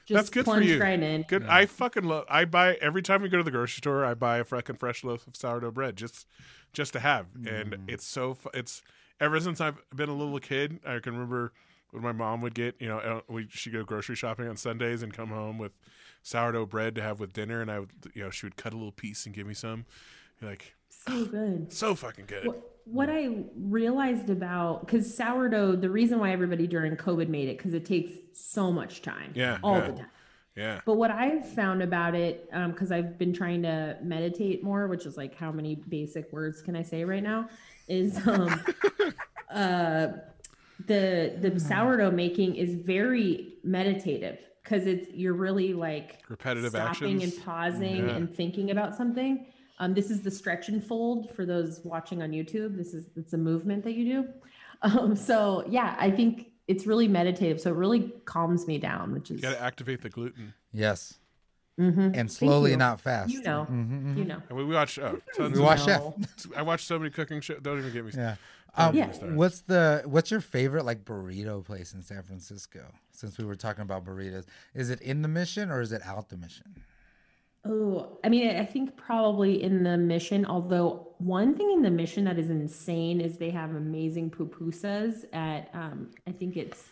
Just 0.07 0.15
That's 0.15 0.29
good 0.29 0.45
for 0.45 0.61
you. 0.61 0.79
right 0.79 1.01
in. 1.01 1.23
Good. 1.23 1.43
I 1.47 1.65
fucking 1.65 2.05
love. 2.05 2.23
I 2.29 2.45
buy 2.45 2.75
every 2.75 3.01
time 3.01 3.21
we 3.21 3.27
go 3.27 3.37
to 3.37 3.43
the 3.43 3.51
grocery 3.51 3.79
store. 3.79 4.05
I 4.05 4.13
buy 4.13 4.37
a 4.37 4.45
fucking 4.45 4.77
fresh 4.77 5.03
loaf 5.03 5.27
of 5.27 5.35
sourdough 5.35 5.71
bread 5.71 5.97
just, 5.97 6.25
just 6.71 6.93
to 6.93 7.01
have. 7.01 7.25
And 7.35 7.73
mm. 7.73 7.79
it's 7.89 8.05
so. 8.05 8.37
It's 8.53 8.83
ever 9.19 9.37
since 9.41 9.59
I've 9.59 9.77
been 9.93 10.07
a 10.07 10.15
little 10.15 10.39
kid. 10.39 10.79
I 10.85 10.99
can 10.99 11.11
remember 11.11 11.51
my 11.93 12.11
mom 12.11 12.41
would 12.41 12.53
get. 12.53 12.75
You 12.79 12.89
know, 12.89 13.21
we 13.27 13.47
she 13.49 13.71
go 13.71 13.83
grocery 13.83 14.15
shopping 14.15 14.47
on 14.47 14.57
Sundays 14.57 15.03
and 15.03 15.13
come 15.13 15.29
home 15.29 15.57
with 15.57 15.73
sourdough 16.23 16.65
bread 16.65 16.95
to 16.95 17.01
have 17.01 17.19
with 17.19 17.33
dinner. 17.33 17.61
And 17.61 17.71
I 17.71 17.79
would, 17.79 17.91
you 18.13 18.23
know, 18.23 18.29
she 18.29 18.45
would 18.45 18.57
cut 18.57 18.73
a 18.73 18.77
little 18.77 18.91
piece 18.91 19.25
and 19.25 19.33
give 19.33 19.47
me 19.47 19.53
some. 19.53 19.85
You're 20.41 20.51
like 20.51 20.75
So 20.89 21.25
good. 21.25 21.73
so 21.73 21.95
fucking 21.95 22.25
good. 22.25 22.47
What, 22.47 22.77
what 22.85 23.09
I 23.09 23.43
realized 23.55 24.29
about 24.29 24.85
because 24.85 25.13
sourdough, 25.13 25.77
the 25.77 25.89
reason 25.89 26.19
why 26.19 26.31
everybody 26.31 26.67
during 26.67 26.95
COVID 26.95 27.27
made 27.27 27.49
it 27.49 27.57
because 27.57 27.73
it 27.73 27.85
takes 27.85 28.13
so 28.33 28.71
much 28.71 29.01
time. 29.01 29.31
Yeah, 29.35 29.59
all 29.63 29.77
yeah. 29.77 29.87
the 29.87 29.93
time. 29.93 30.09
Yeah. 30.55 30.81
But 30.85 30.95
what 30.95 31.11
I've 31.11 31.47
found 31.47 31.83
about 31.83 32.15
it, 32.15 32.49
because 32.51 32.91
I've 32.91 33.19
been 33.19 33.31
trying 33.31 33.61
to 33.61 33.95
meditate 34.01 34.63
more, 34.63 34.87
which 34.87 35.05
is 35.05 35.15
like 35.15 35.35
how 35.35 35.51
many 35.51 35.75
basic 35.75 36.33
words 36.33 36.63
can 36.63 36.75
I 36.75 36.81
say 36.81 37.03
right 37.03 37.21
now, 37.21 37.47
is 37.87 38.25
um, 38.27 38.59
uh, 39.53 40.07
the 40.87 41.37
the 41.41 41.59
sourdough 41.59 42.11
making 42.11 42.55
is 42.55 42.75
very 42.75 43.55
meditative 43.63 44.39
because 44.63 44.85
it's 44.87 45.09
you're 45.13 45.33
really 45.33 45.73
like 45.73 46.23
Repetitive 46.29 46.71
stopping 46.71 47.15
actions. 47.17 47.35
and 47.35 47.45
pausing 47.45 48.07
Yeah. 48.07 48.15
and 48.15 48.33
thinking 48.35 48.71
about 48.71 48.95
something. 48.95 49.47
Um, 49.79 49.93
this 49.93 50.09
is 50.09 50.21
the 50.21 50.31
stretch 50.31 50.69
and 50.69 50.83
fold 50.83 51.29
for 51.35 51.45
those 51.45 51.81
watching 51.83 52.21
on 52.23 52.31
YouTube. 52.31 52.75
This 52.77 52.93
is 52.93 53.07
it's 53.15 53.33
a 53.33 53.37
movement 53.37 53.83
that 53.83 53.93
you 53.93 54.05
do. 54.23 54.27
Um, 54.83 55.15
so 55.15 55.63
yeah, 55.67 55.95
I 55.97 56.11
think 56.11 56.51
it's 56.67 56.85
really 56.85 57.07
meditative. 57.07 57.59
So 57.59 57.71
it 57.71 57.77
really 57.77 58.13
calms 58.25 58.67
me 58.67 58.77
down, 58.77 59.11
which 59.11 59.31
is 59.31 59.37
You 59.37 59.41
got 59.41 59.55
to 59.55 59.61
activate 59.63 60.01
the 60.03 60.09
gluten. 60.09 60.53
Yes. 60.71 61.17
Mhm. 61.79 62.11
And 62.15 62.31
slowly, 62.31 62.75
not 62.75 63.01
fast. 63.01 63.33
you 63.33 63.41
know, 63.41 63.65
Mhm, 63.67 63.89
mhm. 64.13 64.17
you 64.17 64.25
know. 64.25 64.39
And 64.49 64.55
we 64.55 64.65
watch 64.65 64.99
oh, 64.99 65.19
tons 65.35 65.53
We 65.53 65.59
of. 65.59 65.65
watch 65.65 65.83
Chef. 65.85 66.03
I 66.55 66.61
watch 66.61 66.85
so 66.85 66.99
many 66.99 67.09
cooking 67.09 67.41
shows. 67.41 67.57
Don't 67.63 67.79
even 67.79 67.91
get 67.91 68.05
me. 68.05 68.11
Yeah. 68.15 68.35
Um, 68.77 68.95
Yeah. 68.95 69.07
What's 69.33 69.61
the 69.61 70.03
what's 70.05 70.29
your 70.29 70.41
favorite 70.41 70.85
like 70.85 71.03
burrito 71.03 71.65
place 71.65 71.93
in 71.93 72.01
San 72.01 72.23
Francisco? 72.23 72.93
Since 73.11 73.37
we 73.37 73.45
were 73.45 73.55
talking 73.55 73.81
about 73.81 74.05
burritos, 74.05 74.45
is 74.75 74.89
it 74.89 75.01
in 75.01 75.23
the 75.23 75.27
Mission 75.27 75.71
or 75.71 75.81
is 75.81 75.91
it 75.91 76.01
out 76.05 76.29
the 76.29 76.37
Mission? 76.37 76.83
Oh, 77.65 78.17
I 78.23 78.29
mean, 78.29 78.55
I 78.55 78.63
think 78.63 78.95
probably 78.95 79.61
in 79.61 79.83
the 79.83 79.97
mission, 79.97 80.45
although 80.45 81.09
one 81.17 81.53
thing 81.55 81.69
in 81.71 81.81
the 81.81 81.89
mission 81.89 82.23
that 82.23 82.37
is 82.37 82.49
insane 82.49 83.19
is 83.19 83.37
they 83.37 83.49
have 83.49 83.71
amazing 83.71 84.29
pupusas 84.29 85.25
at, 85.33 85.69
um, 85.73 86.11
I 86.25 86.31
think 86.31 86.55
it's, 86.55 86.85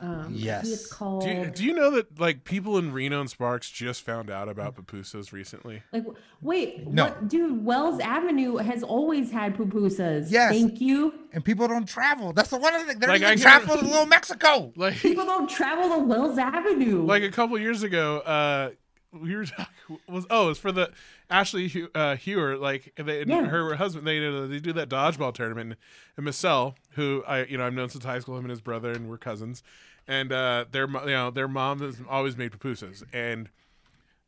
um, 0.00 0.20
I 0.20 0.24
think 0.24 0.36
Yes. 0.38 0.68
it's 0.70 0.86
called, 0.92 1.24
Do 1.24 1.30
you, 1.30 1.46
do 1.50 1.64
you 1.64 1.74
know 1.74 1.90
that 1.92 2.20
like 2.20 2.44
people 2.44 2.78
in 2.78 2.92
Reno 2.92 3.20
and 3.20 3.28
Sparks 3.28 3.68
just 3.70 4.02
found 4.02 4.30
out 4.30 4.48
about 4.48 4.76
pupusas 4.76 5.32
recently? 5.32 5.82
like, 5.92 6.04
wait, 6.40 6.86
No. 6.86 7.04
what, 7.06 7.28
dude, 7.28 7.64
Wells 7.64 7.98
Avenue 8.00 8.56
has 8.56 8.82
always 8.82 9.30
had 9.30 9.56
pupusas. 9.56 10.30
Yes. 10.30 10.52
Thank 10.52 10.80
you. 10.80 11.12
And 11.32 11.44
people 11.44 11.66
don't 11.68 11.86
travel. 11.88 12.32
That's 12.32 12.50
the 12.50 12.58
one 12.58 12.74
of 12.74 12.82
the 12.82 12.86
things. 12.88 13.00
They 13.00 13.06
don't 13.06 13.14
Like, 13.20 13.22
I 13.22 13.32
even 13.32 13.42
can't- 13.42 13.64
travel 13.64 13.82
to 13.82 13.84
Little 13.90 14.06
Mexico. 14.06 14.72
Like 14.76 14.94
People 14.94 15.24
don't 15.24 15.48
travel 15.50 15.88
to 15.98 16.04
Wells 16.04 16.38
Avenue. 16.38 17.04
like 17.04 17.22
a 17.22 17.30
couple 17.30 17.58
years 17.58 17.82
ago, 17.82 18.18
uh, 18.20 18.70
we 19.12 19.34
were 19.36 19.46
talking, 19.46 19.66
was 20.08 20.26
oh, 20.30 20.50
it's 20.50 20.58
for 20.58 20.72
the 20.72 20.90
Ashley 21.30 21.88
uh, 21.94 22.16
Hewer, 22.16 22.56
like 22.56 22.92
they, 22.96 23.24
Yeah. 23.24 23.46
her 23.46 23.74
husband. 23.76 24.06
They 24.06 24.26
uh, 24.26 24.46
they 24.46 24.58
do 24.58 24.72
that 24.74 24.88
dodgeball 24.88 25.34
tournament, 25.34 25.74
and 26.16 26.24
Marcel, 26.24 26.74
who 26.92 27.22
I 27.26 27.44
you 27.44 27.58
know 27.58 27.66
I've 27.66 27.74
known 27.74 27.88
since 27.88 28.04
high 28.04 28.18
school, 28.20 28.36
him 28.36 28.44
and 28.44 28.50
his 28.50 28.60
brother, 28.60 28.90
and 28.92 29.08
we're 29.08 29.18
cousins, 29.18 29.62
and 30.06 30.32
uh, 30.32 30.64
their 30.70 30.86
you 30.88 31.06
know 31.06 31.30
their 31.30 31.48
mom 31.48 31.80
has 31.80 31.98
always 32.08 32.36
made 32.36 32.52
pupusas, 32.52 33.02
and 33.12 33.48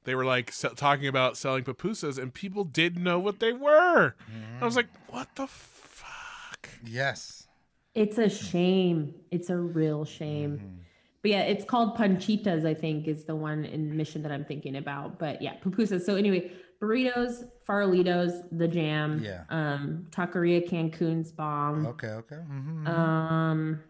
they 0.05 0.15
were 0.15 0.25
like 0.25 0.51
se- 0.53 0.71
talking 0.77 1.07
about 1.07 1.37
selling 1.37 1.65
pupusas, 1.65 2.19
and 2.19 2.33
people 2.33 2.65
didn't 2.65 3.03
know 3.03 3.19
what 3.19 3.39
they 3.41 3.53
were. 3.53 4.15
I 4.61 4.65
was 4.65 4.77
like, 4.77 4.89
what 5.09 5.29
the 5.37 5.47
fuck? 5.47 6.69
Yes. 6.85 7.47
It's 7.95 8.19
a 8.19 8.29
shame. 8.31 9.15
It's 9.31 9.51
a 9.51 9.57
real 9.57 10.05
shame. 10.05 10.81
But 11.23 11.31
yeah, 11.31 11.43
it's 11.43 11.65
called 11.65 11.97
Panchitas, 11.97 12.65
I 12.67 12.73
think, 12.75 13.07
is 13.07 13.25
the 13.25 13.37
one 13.37 13.65
in 13.65 13.97
Mission 13.97 14.23
that 14.23 14.33
I'm 14.33 14.45
thinking 14.45 14.77
about. 14.77 15.19
But 15.19 15.43
yeah, 15.43 15.55
pupusas. 15.63 16.03
So 16.03 16.17
anyway, 16.17 16.51
burritos, 16.81 17.45
farolitos, 17.69 18.43
the 18.53 18.67
jam. 18.67 19.21
Yeah. 19.23 19.45
Um, 19.51 20.07
Taqueria 20.11 20.67
Cancun's 20.67 21.31
bomb. 21.31 21.87
Okay. 21.87 22.09
Okay. 22.09 22.37
hmm 22.37 22.87
Um, 22.87 23.81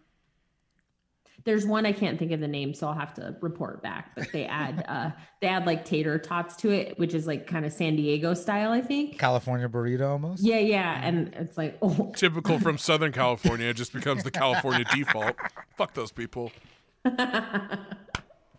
there's 1.43 1.65
one 1.65 1.85
I 1.85 1.91
can't 1.91 2.19
think 2.19 2.31
of 2.33 2.39
the 2.39 2.47
name, 2.47 2.73
so 2.73 2.87
I'll 2.87 2.93
have 2.93 3.13
to 3.15 3.35
report 3.41 3.81
back. 3.81 4.11
But 4.15 4.31
they 4.31 4.45
add 4.45 4.85
uh 4.87 5.11
they 5.39 5.47
add 5.47 5.65
like 5.65 5.85
tater 5.85 6.19
tots 6.19 6.55
to 6.57 6.69
it, 6.69 6.99
which 6.99 7.13
is 7.13 7.25
like 7.27 7.47
kind 7.47 7.65
of 7.65 7.73
San 7.73 7.95
Diego 7.95 8.33
style, 8.33 8.71
I 8.71 8.81
think. 8.81 9.17
California 9.17 9.67
burrito 9.67 10.09
almost. 10.09 10.43
Yeah, 10.43 10.59
yeah. 10.59 11.01
And 11.03 11.33
it's 11.35 11.57
like, 11.57 11.77
oh 11.81 12.11
Typical 12.15 12.59
from 12.59 12.77
Southern 12.89 13.11
California, 13.11 13.67
it 13.67 13.75
just 13.75 13.93
becomes 13.93 14.23
the 14.23 14.31
California 14.31 14.85
default. 14.93 15.35
Fuck 15.77 15.93
those 15.93 16.11
people. 16.11 16.51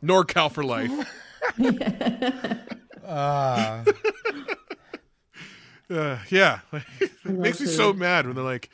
NorCal 0.02 0.50
for 0.50 0.64
life. 0.64 0.90
Uh, 3.06 3.84
Uh, 5.90 6.18
yeah, 6.30 6.60
it 7.02 7.10
makes 7.26 7.60
me 7.60 7.66
so 7.66 7.92
mad 7.92 8.24
when 8.24 8.34
they're 8.34 8.42
like 8.42 8.70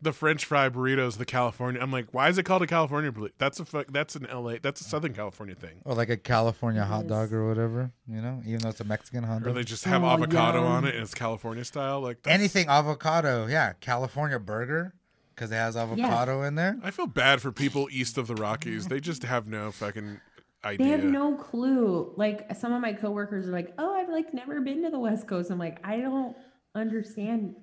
the 0.00 0.10
French 0.12 0.46
fry 0.46 0.70
burritos, 0.70 1.18
the 1.18 1.26
California. 1.26 1.78
I'm 1.82 1.90
like, 1.92 2.14
why 2.14 2.30
is 2.30 2.38
it 2.38 2.44
called 2.44 2.62
a 2.62 2.66
California 2.66 3.12
burrito? 3.12 3.32
That's 3.36 3.60
a. 3.60 3.66
That's 3.90 4.16
an 4.16 4.26
LA. 4.32 4.54
That's 4.62 4.80
a 4.80 4.84
Southern 4.84 5.12
California 5.12 5.54
thing. 5.54 5.82
or 5.84 5.94
like 5.94 6.08
a 6.08 6.16
California 6.16 6.82
hot 6.82 7.00
Yes. 7.02 7.08
dog 7.10 7.32
or 7.34 7.46
whatever, 7.46 7.90
you 8.08 8.22
know, 8.22 8.40
even 8.46 8.60
though 8.60 8.70
it's 8.70 8.80
a 8.80 8.84
Mexican 8.84 9.24
hot 9.24 9.40
dog. 9.42 9.48
Or 9.48 9.52
they 9.52 9.64
just 9.64 9.84
have 9.84 10.02
Oh, 10.02 10.06
avocado 10.08 10.60
yum. 10.62 10.66
on 10.72 10.84
it 10.86 10.94
and 10.94 11.02
it's 11.02 11.12
California 11.14 11.62
style. 11.64 12.00
Like 12.00 12.22
that's- 12.22 12.38
Anything 12.40 12.68
avocado, 12.68 13.46
yeah, 13.48 13.74
California 13.80 14.38
burger 14.38 14.94
because 15.36 15.52
it 15.52 15.56
has 15.56 15.76
avocado 15.76 16.42
in 16.42 16.54
there. 16.56 16.78
I 16.82 16.90
feel 16.90 17.06
bad 17.06 17.40
for 17.42 17.52
people 17.52 17.86
east 17.92 18.16
of 18.18 18.26
the 18.26 18.34
Rockies. 18.34 18.88
They 18.88 18.98
just 19.00 19.22
have 19.22 19.46
no 19.46 19.70
fucking 19.70 20.20
idea. 20.64 20.84
They 20.86 20.90
have 20.92 21.04
no 21.04 21.36
clue. 21.36 22.12
Like 22.16 22.56
some 22.56 22.72
of 22.72 22.80
my 22.80 22.92
coworkers 22.94 23.46
are 23.48 23.52
like, 23.52 23.72
"Oh, 23.78 23.94
I've 23.94 24.08
like 24.08 24.32
never 24.34 24.60
been 24.60 24.82
to 24.84 24.90
the 24.90 24.98
West 24.98 25.28
Coast." 25.28 25.50
I'm 25.50 25.58
like, 25.58 25.78
I 25.84 25.98
don't 25.98 26.34
understand 26.74 27.56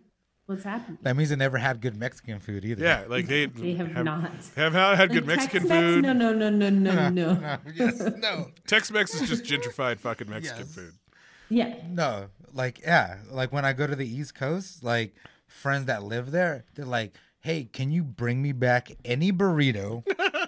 what's 0.46 0.64
happening. 0.64 0.98
That 1.04 1.16
means 1.16 1.30
they 1.30 1.36
never 1.38 1.58
had 1.58 1.80
good 1.82 1.96
Mexican 1.96 2.40
food 2.40 2.66
either. 2.66 2.84
yeah, 2.84 3.06
like 3.08 3.28
they 3.28 3.46
They 3.46 3.74
have, 3.76 4.04
not. 4.04 4.32
have 4.56 4.74
not 4.74 4.98
had 4.98 5.12
good 5.12 5.26
Mexican 5.26 5.62
Tex-Mex? 5.68 5.82
food. 5.96 6.04
No, 6.04 6.14
no, 6.14 6.34
no, 6.34 6.50
no, 6.50 6.70
no, 6.70 7.10
no. 7.10 7.34
No, 7.34 7.58
yes, 7.74 8.00
no, 8.18 8.52
Tex-Mex 8.68 9.14
is 9.22 9.30
just 9.30 9.44
gentrified 9.46 10.00
fucking 10.00 10.30
Mexican 10.30 10.60
Yes. 10.66 10.76
food. 10.76 10.92
Yeah. 11.50 11.76
no. 11.90 12.28
Like, 12.56 12.82
yeah, 12.82 13.18
like 13.32 13.52
when 13.52 13.66
I 13.66 13.74
go 13.74 13.88
to 13.88 13.96
the 13.96 14.08
East 14.08 14.36
Coast, 14.36 14.84
like 14.84 15.16
friends 15.48 15.86
that 15.88 16.04
live 16.04 16.30
there, 16.32 16.66
they're 16.76 16.86
like, 16.86 17.16
"Hey, 17.44 17.66
can 17.66 17.92
you 17.92 18.04
bring 18.04 18.42
me 18.42 18.52
back 18.54 18.92
any 19.06 19.32
burrito 19.32 20.04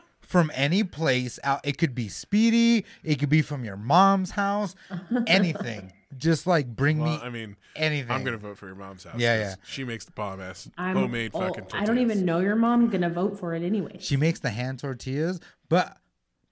from 0.21 0.49
any 0.55 0.83
place 0.83 1.37
out? 1.43 1.59
It 1.63 1.77
could 1.77 1.93
be 1.93 2.07
Speedy, 2.09 2.85
it 3.03 3.19
could 3.19 3.29
be 3.29 3.41
from 3.41 3.63
your 3.63 3.77
mom's 3.77 4.31
house, 4.31 4.75
anything. 5.27 5.91
Just 6.17 6.47
like 6.47 6.67
bring 6.67 6.99
Well, 6.99 7.17
me 7.17 7.19
I 7.21 7.29
mean, 7.29 7.57
anything." 7.75 8.11
I'm 8.11 8.23
gonna 8.23 8.37
vote 8.37 8.57
for 8.57 8.67
your 8.67 8.75
mom's 8.75 9.03
house. 9.03 9.19
Yeah, 9.19 9.37
'cause 9.37 9.57
yeah. 9.59 9.63
She 9.67 9.83
makes 9.83 10.05
the 10.05 10.11
bomb 10.13 10.39
ass 10.41 10.69
I'm, 10.77 10.95
homemade 10.95 11.31
oh, 11.33 11.39
fucking. 11.41 11.65
Tortillas. 11.65 11.81
I 11.81 11.85
don't 11.85 11.99
even 11.99 12.23
know 12.25 12.39
your 12.39 12.55
mom. 12.55 12.83
I'm 12.85 12.89
gonna 12.89 13.09
vote 13.09 13.37
for 13.37 13.53
it 13.53 13.63
anyway. 13.63 13.97
She 13.99 14.15
makes 14.15 14.39
the 14.39 14.49
hand 14.51 14.79
tortillas, 14.79 15.39
but 15.69 15.97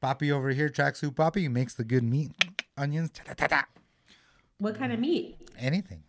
Poppy 0.02 0.32
over 0.34 0.50
here, 0.50 0.68
tracksuit 0.68 1.16
Poppy, 1.16 1.48
makes 1.48 1.74
the 1.76 1.86
good 1.86 2.04
meat, 2.04 2.32
onions, 2.78 3.10
ta 3.12 3.24
ta 3.26 3.34
ta 3.34 3.48
ta. 3.48 3.66
What 4.58 4.76
kind 4.78 4.92
of 4.92 5.00
meat? 5.00 5.38
anything, 5.58 6.04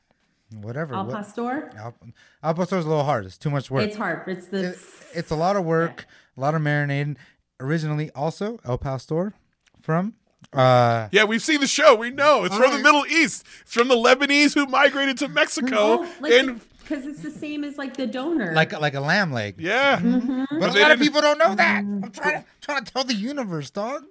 whatever. 0.52 0.94
Al 0.94 1.06
what- 1.06 1.14
pastor. 1.16 1.70
Al, 1.76 1.94
Al 2.42 2.54
pastor's 2.54 2.84
a 2.84 2.88
little 2.88 3.04
hard. 3.04 3.26
It's 3.26 3.38
too 3.38 3.50
much 3.50 3.70
work. 3.70 3.84
It's 3.88 3.96
hard. 3.96 4.22
It's 4.28 4.46
the 4.46 4.70
It- 4.70 4.78
it's 5.14 5.30
a 5.30 5.36
lot 5.36 5.56
of 5.56 5.64
work, 5.64 6.06
a 6.36 6.40
lot 6.40 6.54
of 6.54 6.62
marinating. 6.62 7.16
Originally, 7.60 8.10
also 8.12 8.58
El 8.64 8.78
Pastor 8.78 9.32
from 9.80 10.14
uh 10.52 11.08
Yeah, 11.12 11.24
we've 11.24 11.42
seen 11.42 11.60
the 11.60 11.66
show. 11.68 11.94
We 11.94 12.10
know 12.10 12.44
it's 12.44 12.56
from 12.56 12.72
the 12.72 12.78
Middle 12.80 13.06
East. 13.06 13.44
It's 13.62 13.72
from 13.72 13.88
the 13.88 13.94
Lebanese 13.94 14.54
who 14.54 14.66
migrated 14.66 15.18
to 15.18 15.28
Mexico. 15.28 15.76
Oh, 16.04 16.12
like 16.20 16.32
and 16.32 16.60
because 16.80 17.06
it's 17.06 17.22
the 17.22 17.30
same 17.30 17.64
as 17.64 17.78
like 17.78 17.96
the 17.96 18.06
doner. 18.06 18.52
like 18.54 18.78
like 18.78 18.94
a 18.94 19.00
lamb 19.00 19.32
leg. 19.32 19.54
yeah, 19.58 19.98
Mm-hmm. 19.98 20.58
But 20.60 20.76
a 20.76 20.80
lot 20.80 20.90
of 20.90 20.98
people 20.98 21.20
don't 21.20 21.38
know 21.38 21.54
that. 21.54 21.78
I'm 21.78 22.10
trying 22.10 22.42
to 22.42 22.44
trying 22.60 22.84
to 22.84 22.92
tell 22.92 23.04
the 23.04 23.14
universe, 23.14 23.70
dog. 23.70 24.02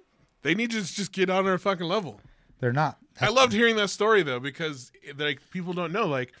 they 0.42 0.54
need 0.54 0.70
to 0.72 0.82
just 0.82 1.12
get 1.12 1.28
on 1.30 1.46
our 1.46 1.58
fucking 1.58 1.86
level. 1.86 2.20
They're 2.64 2.72
not. 2.72 2.96
I 3.20 3.28
loved 3.28 3.52
hearing 3.52 3.76
that 3.76 3.90
story 3.90 4.22
though 4.22 4.40
because 4.40 4.90
like 5.18 5.38
people 5.50 5.74
don't 5.74 5.92
know 5.92 6.06
like 6.06 6.32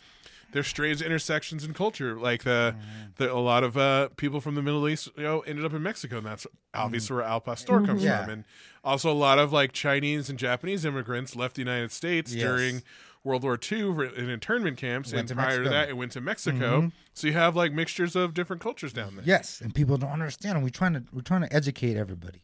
there's 0.52 0.66
strange 0.66 1.02
intersections 1.02 1.66
in 1.66 1.74
culture. 1.74 2.18
Like 2.18 2.44
the, 2.44 2.74
mm. 2.74 3.16
the 3.16 3.30
a 3.30 3.36
lot 3.36 3.62
of 3.62 3.76
uh, 3.76 4.08
people 4.16 4.40
from 4.40 4.54
the 4.54 4.62
Middle 4.62 4.88
East, 4.88 5.10
you 5.18 5.22
know, 5.22 5.40
ended 5.40 5.66
up 5.66 5.74
in 5.74 5.82
Mexico, 5.82 6.16
and 6.16 6.26
that's 6.26 6.46
obviously 6.72 7.12
mm. 7.12 7.18
where 7.18 7.26
Al 7.26 7.42
Pastor 7.42 7.72
comes 7.82 7.88
mm-hmm. 7.88 8.06
Yeah. 8.06 8.22
from. 8.22 8.30
And 8.30 8.44
also 8.82 9.12
a 9.12 9.12
lot 9.12 9.38
of 9.38 9.52
like 9.52 9.72
Chinese 9.72 10.30
and 10.30 10.38
Japanese 10.38 10.86
immigrants 10.86 11.36
left 11.36 11.56
the 11.56 11.60
United 11.60 11.92
States 11.92 12.32
Yes. 12.32 12.42
during 12.42 12.82
World 13.22 13.42
War 13.42 13.58
II 13.70 14.08
in 14.16 14.30
internment 14.30 14.78
camps, 14.78 15.12
Went 15.12 15.30
and 15.30 15.38
prior 15.38 15.62
to 15.62 15.68
that, 15.68 15.90
it 15.90 15.98
went 15.98 16.12
to 16.12 16.22
Mexico. 16.22 16.80
Mm-hmm. 16.80 16.88
So 17.12 17.26
you 17.26 17.34
have 17.34 17.54
like 17.54 17.72
mixtures 17.72 18.16
of 18.16 18.32
different 18.32 18.62
cultures 18.62 18.94
down 18.94 19.16
there. 19.16 19.24
Yes, 19.26 19.60
and 19.60 19.74
people 19.74 19.98
don't 19.98 20.10
understand. 20.10 20.62
We're 20.62 20.70
trying 20.70 20.94
to 20.94 21.02
we're 21.12 21.20
trying 21.20 21.42
to 21.42 21.52
educate 21.52 21.98
everybody. 21.98 22.40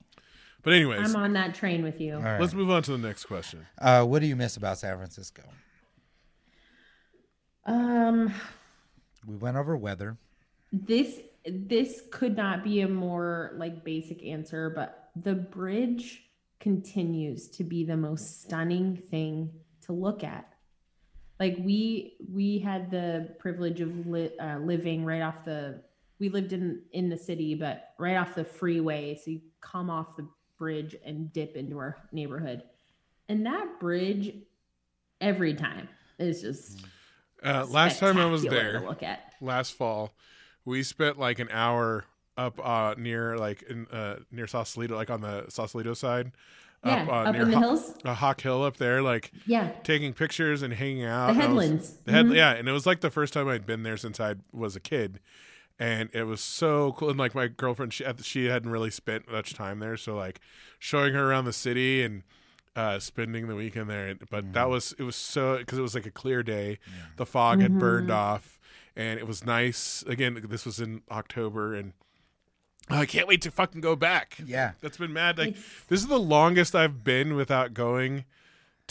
But 0.62 0.74
anyways, 0.74 1.14
I'm 1.14 1.16
on 1.22 1.32
that 1.34 1.54
train 1.54 1.82
with 1.82 2.00
you. 2.00 2.14
All 2.16 2.20
right. 2.22 2.40
let's 2.40 2.52
move 2.54 2.70
on 2.70 2.82
to 2.84 2.92
the 2.92 2.98
next 2.98 3.24
question. 3.24 3.66
Uh, 3.80 4.04
what 4.04 4.20
do 4.20 4.26
you 4.26 4.36
miss 4.36 4.56
about 4.56 4.78
San 4.78 4.96
Francisco? 4.96 5.42
Um, 7.66 8.32
We 9.26 9.36
went 9.36 9.56
over 9.56 9.76
weather. 9.76 10.16
this 10.72 11.20
this 11.46 12.02
could 12.12 12.36
not 12.36 12.62
be 12.62 12.80
a 12.82 12.88
more 12.88 13.52
like 13.56 13.84
basic 13.84 14.22
answer, 14.24 14.70
but 14.70 15.10
the 15.16 15.34
bridge 15.34 16.22
continues 16.58 17.48
to 17.48 17.64
be 17.64 17.84
the 17.84 17.96
most 17.96 18.42
stunning 18.42 18.96
thing 18.96 19.50
to 19.82 19.92
look 19.92 20.22
at. 20.22 20.46
Like 21.38 21.56
we 21.58 22.16
we 22.30 22.58
had 22.58 22.90
the 22.90 23.34
privilege 23.38 23.80
of 23.80 24.06
li- 24.06 24.36
uh, 24.38 24.58
living 24.58 25.04
right 25.04 25.22
off 25.22 25.44
the 25.44 25.82
we 26.18 26.28
lived 26.28 26.52
in 26.52 26.82
in 26.92 27.08
the 27.08 27.16
city, 27.16 27.54
but 27.54 27.94
right 27.98 28.16
off 28.16 28.34
the 28.34 28.44
freeway. 28.44 29.14
So 29.16 29.30
you 29.30 29.40
come 29.62 29.88
off 29.88 30.16
the 30.16 30.28
bridge 30.60 30.94
and 31.04 31.32
dip 31.32 31.56
into 31.56 31.78
our 31.78 31.96
neighborhood, 32.12 32.62
and 33.28 33.44
that 33.46 33.80
bridge 33.80 34.34
every 35.20 35.54
time 35.54 35.88
is 36.20 36.42
just 36.42 36.84
Uh, 37.42 37.66
last 37.68 37.98
time 37.98 38.18
I 38.18 38.26
was 38.26 38.44
there, 38.44 38.78
to 38.80 38.86
look 38.86 39.02
at. 39.02 39.32
last 39.40 39.72
fall, 39.74 40.14
we 40.64 40.84
spent 40.84 41.18
like 41.18 41.40
an 41.40 41.48
hour 41.50 42.04
up 42.36 42.64
uh, 42.64 42.94
near 42.96 43.36
like 43.36 43.62
in 43.62 43.86
uh, 43.88 44.20
near 44.30 44.46
Sausalito, 44.46 44.94
like 44.94 45.10
on 45.10 45.22
the 45.22 45.46
Sausalito 45.48 45.94
side. 45.94 46.30
Yeah, 46.84 47.06
uh, 47.08 47.12
up 47.12 47.32
near 47.34 47.42
in 47.42 47.50
the 47.50 47.56
Ho- 47.56 47.60
hills. 47.62 47.94
uh, 48.06 48.14
Hawk 48.14 48.40
Hill 48.40 48.62
up 48.62 48.76
there, 48.78 49.02
like 49.02 49.32
Yeah, 49.46 49.70
taking 49.82 50.14
pictures 50.14 50.62
and 50.62 50.72
hanging 50.72 51.04
out. 51.04 51.26
the 51.26 51.32
and 51.32 51.42
I 51.42 51.46
was- 51.52 51.64
headlands. 51.64 51.96
the 52.04 52.12
head, 52.12 52.26
Mhm. 52.26 52.36
yeah, 52.36 52.52
and 52.52 52.68
it 52.68 52.72
was 52.72 52.86
like 52.86 53.00
the 53.00 53.10
first 53.10 53.34
time 53.34 53.48
I'd 53.48 53.66
been 53.66 53.82
there 53.82 53.98
since 53.98 54.18
I 54.20 54.36
was 54.52 54.76
a 54.76 54.80
kid, 54.80 55.20
and 55.80 56.10
it 56.12 56.24
was 56.24 56.40
so 56.40 56.92
cool. 56.92 57.08
And 57.10 57.18
like 57.18 57.34
my 57.34 57.48
girlfriend, 57.48 57.92
she 57.92 58.04
she 58.22 58.44
hadn't 58.44 58.70
really 58.70 58.90
spent 58.90 59.28
much 59.32 59.54
time 59.54 59.80
there, 59.80 59.96
so 59.96 60.14
like 60.14 60.38
showing 60.78 61.14
her 61.14 61.28
around 61.30 61.46
the 61.46 61.52
city 61.52 62.02
and 62.04 62.22
uh, 62.76 63.00
spending 63.00 63.48
the 63.48 63.56
weekend 63.56 63.90
there. 63.90 64.14
But 64.30 64.52
that 64.52 64.68
was 64.68 64.94
it 64.98 65.02
was 65.02 65.16
so 65.16 65.56
because 65.58 65.78
it 65.78 65.82
was 65.82 65.94
like 65.96 66.06
a 66.06 66.10
clear 66.12 66.42
day, 66.44 66.78
the 67.16 67.26
fog 67.26 67.60
had 67.62 67.78
burned 67.78 68.10
off, 68.12 68.60
and 68.94 69.18
it 69.18 69.26
was 69.26 69.44
nice. 69.44 70.04
Again, 70.06 70.44
this 70.48 70.64
was 70.64 70.78
in 70.78 71.02
October, 71.10 71.74
and 71.74 71.94
I 72.88 73.06
can't 73.06 73.26
wait 73.26 73.40
to 73.42 73.50
fucking 73.50 73.80
go 73.80 73.96
back. 73.96 74.36
Yeah. 74.44 74.72
That's 74.80 74.98
been 74.98 75.12
mad. 75.12 75.38
Like 75.38 75.48
It's- 75.50 75.64
this 75.88 76.00
is 76.00 76.08
the 76.08 76.18
longest 76.20 76.74
I've 76.74 77.02
been 77.04 77.34
without 77.36 77.72
going 77.72 78.24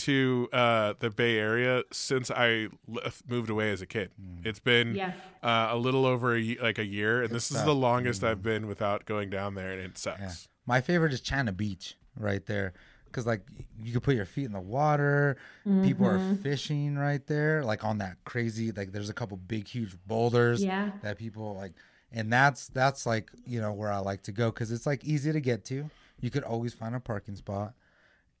to 0.00 0.48
uh, 0.52 0.94
the 0.98 1.10
Bay 1.10 1.38
Area 1.38 1.82
since 1.92 2.30
I 2.30 2.68
left, 2.88 3.22
moved 3.28 3.50
away 3.50 3.70
as 3.70 3.80
a 3.82 3.86
kid. 3.86 4.10
It's 4.44 4.58
been 4.60 4.94
Yeah. 4.94 5.12
uh, 5.42 5.68
a 5.70 5.76
little 5.76 6.04
over 6.06 6.36
a, 6.36 6.56
like 6.62 6.78
a 6.78 6.84
year, 6.86 7.22
and 7.22 7.30
this 7.34 7.50
is 7.50 7.62
the 7.64 7.74
longest 7.74 8.24
I've 8.24 8.42
been 8.42 8.66
without 8.66 9.04
going 9.04 9.30
down 9.30 9.54
there, 9.54 9.72
and 9.72 9.80
it 9.80 9.98
sucks. 9.98 10.20
Yeah. 10.20 10.32
My 10.66 10.80
favorite 10.80 11.12
is 11.12 11.20
China 11.20 11.52
Beach 11.52 11.96
right 12.16 12.44
there. 12.46 12.72
Cause 13.12 13.26
like 13.26 13.42
you 13.82 13.92
could 13.92 14.04
put 14.04 14.14
your 14.14 14.24
feet 14.24 14.44
in 14.44 14.52
the 14.52 14.60
water. 14.60 15.36
People 15.82 16.06
are 16.06 16.34
fishing 16.36 16.96
right 16.96 17.26
there, 17.26 17.64
like 17.64 17.84
on 17.84 17.98
that 17.98 18.18
crazy. 18.24 18.70
Like 18.70 18.92
there's 18.92 19.08
a 19.10 19.12
couple 19.14 19.36
big, 19.36 19.66
huge 19.66 19.96
boulders 20.06 20.62
Yeah. 20.62 20.92
that 21.02 21.18
people 21.18 21.56
like, 21.56 21.72
and 22.12 22.32
that's 22.32 22.68
that's 22.68 23.06
like 23.06 23.28
you 23.44 23.60
know 23.60 23.72
where 23.72 23.90
I 23.90 23.98
like 23.98 24.22
to 24.22 24.32
go 24.32 24.50
because 24.52 24.70
it's 24.70 24.86
like 24.86 25.04
easy 25.04 25.32
to 25.32 25.40
get 25.40 25.64
to. 25.66 25.90
You 26.20 26.30
could 26.30 26.44
always 26.44 26.72
find 26.72 26.94
a 26.94 27.00
parking 27.00 27.34
spot, 27.34 27.74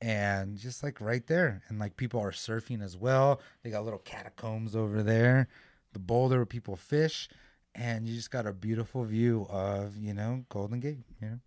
and 0.00 0.56
just 0.56 0.82
like 0.82 1.00
right 1.00 1.26
there, 1.26 1.62
and 1.68 1.78
like 1.78 1.96
people 1.96 2.20
are 2.20 2.32
surfing 2.32 2.82
as 2.82 2.96
well. 2.96 3.40
They 3.62 3.70
got 3.70 3.84
little 3.84 3.98
catacombs 4.00 4.74
over 4.74 5.02
there, 5.02 5.48
the 5.92 5.98
boulder 5.98 6.36
where 6.36 6.46
people 6.46 6.76
fish, 6.76 7.28
and 7.74 8.06
you 8.06 8.14
just 8.14 8.30
got 8.30 8.46
a 8.46 8.52
beautiful 8.52 9.04
view 9.04 9.46
of 9.50 9.96
you 9.96 10.14
know 10.14 10.44
Golden 10.48 10.80
Gate. 10.80 11.04
You 11.20 11.28
know. 11.28 11.38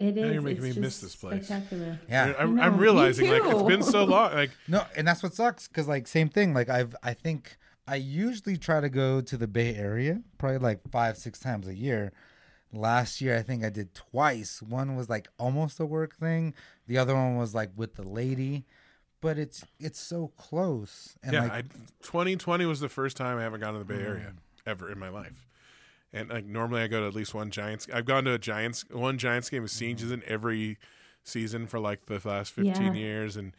It 0.00 0.18
is. 0.18 0.24
Now 0.24 0.32
you're 0.32 0.42
making 0.42 0.64
it's 0.64 0.76
me 0.76 0.82
miss 0.82 0.98
this 0.98 1.14
place. 1.14 1.46
Spectacular. 1.46 2.00
Yeah. 2.08 2.34
I'm, 2.38 2.56
No, 2.56 2.62
I'm 2.62 2.78
realizing 2.78 3.30
like 3.30 3.42
it's 3.44 3.62
been 3.62 3.82
so 3.82 4.04
long. 4.04 4.32
Like 4.34 4.50
No, 4.68 4.84
and 4.96 5.06
that's 5.06 5.22
what 5.22 5.34
sucks 5.34 5.68
because 5.68 5.86
like 5.86 6.08
same 6.08 6.28
thing. 6.28 6.52
Like 6.52 6.68
I've 6.68 6.96
I 7.02 7.14
think 7.14 7.56
I 7.86 7.96
usually 7.96 8.56
try 8.56 8.80
to 8.80 8.88
go 8.88 9.20
to 9.20 9.36
the 9.36 9.46
Bay 9.46 9.74
Area 9.74 10.20
probably 10.38 10.58
like 10.58 10.80
five 10.90 11.16
six 11.16 11.38
times 11.38 11.68
a 11.68 11.74
year. 11.74 12.12
Last 12.74 13.20
year 13.20 13.36
I 13.36 13.42
think 13.42 13.64
I 13.64 13.70
did 13.70 13.94
twice. 13.94 14.60
One 14.62 14.96
was 14.96 15.08
like 15.08 15.28
almost 15.38 15.78
a 15.80 15.86
work 15.86 16.16
thing. 16.16 16.54
The 16.86 16.98
other 16.98 17.14
one 17.14 17.36
was 17.36 17.54
like 17.54 17.70
with 17.76 17.94
the 17.94 18.02
lady, 18.06 18.64
but 19.20 19.38
it's 19.38 19.64
it's 19.78 19.98
so 20.00 20.32
close. 20.36 21.16
And 21.22 21.32
yeah, 21.34 21.42
like 21.42 21.52
I, 21.52 21.62
2020 22.02 22.66
was 22.66 22.80
the 22.80 22.88
first 22.88 23.16
time 23.16 23.38
I 23.38 23.42
haven't 23.42 23.60
gone 23.60 23.72
to 23.74 23.78
the 23.78 23.84
Bay 23.84 24.00
Mm. 24.00 24.06
Area 24.06 24.32
ever 24.66 24.90
in 24.90 24.98
my 24.98 25.08
life. 25.08 25.46
And 26.12 26.28
like 26.30 26.44
normally 26.46 26.80
I 26.82 26.86
go 26.86 27.00
to 27.00 27.06
at 27.06 27.14
least 27.14 27.34
one 27.34 27.50
Giants. 27.50 27.86
I've 27.92 28.04
gone 28.06 28.24
to 28.24 28.32
a 28.32 28.38
Giants 28.38 28.84
one 28.90 29.18
Giants 29.18 29.50
game 29.50 29.64
of 29.64 29.70
Sieges 29.70 30.10
in 30.10 30.22
every 30.26 30.78
season 31.22 31.66
for 31.66 31.78
like 31.80 32.06
the 32.06 32.20
last 32.24 32.52
15 32.52 32.74
Yeah. 32.74 32.92
years, 32.92 33.36
and 33.36 33.52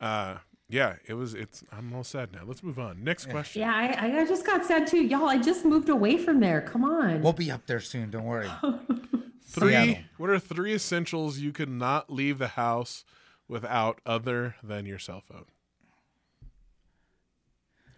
uh, 0.00 0.36
yeah, 0.72 0.94
it 1.06 1.12
was. 1.12 1.34
It's. 1.34 1.62
I'm 1.70 1.94
all 1.94 2.02
sad 2.02 2.32
now. 2.32 2.40
Let's 2.46 2.62
move 2.62 2.78
on. 2.78 3.04
Next 3.04 3.28
question. 3.28 3.60
Yeah, 3.60 3.74
I, 3.74 4.20
I 4.20 4.26
just 4.26 4.46
got 4.46 4.64
sad 4.64 4.86
too. 4.86 5.04
Y'all, 5.04 5.28
I 5.28 5.36
just 5.36 5.66
moved 5.66 5.90
away 5.90 6.16
from 6.16 6.40
there. 6.40 6.62
Come 6.62 6.82
on. 6.82 7.20
we'll 7.20 7.34
be 7.34 7.50
up 7.50 7.66
there 7.66 7.78
soon. 7.78 8.10
Don't 8.10 8.24
worry. 8.24 8.50
Three. 9.44 9.72
Seattle. 9.72 9.96
What 10.16 10.30
are 10.30 10.38
three 10.38 10.72
essentials 10.72 11.38
you 11.38 11.52
could 11.52 11.68
not 11.68 12.10
leave 12.10 12.38
the 12.38 12.48
house 12.48 13.04
without, 13.48 14.00
other 14.06 14.54
than 14.62 14.86
your 14.86 14.98
cell 14.98 15.20
phone? 15.20 15.44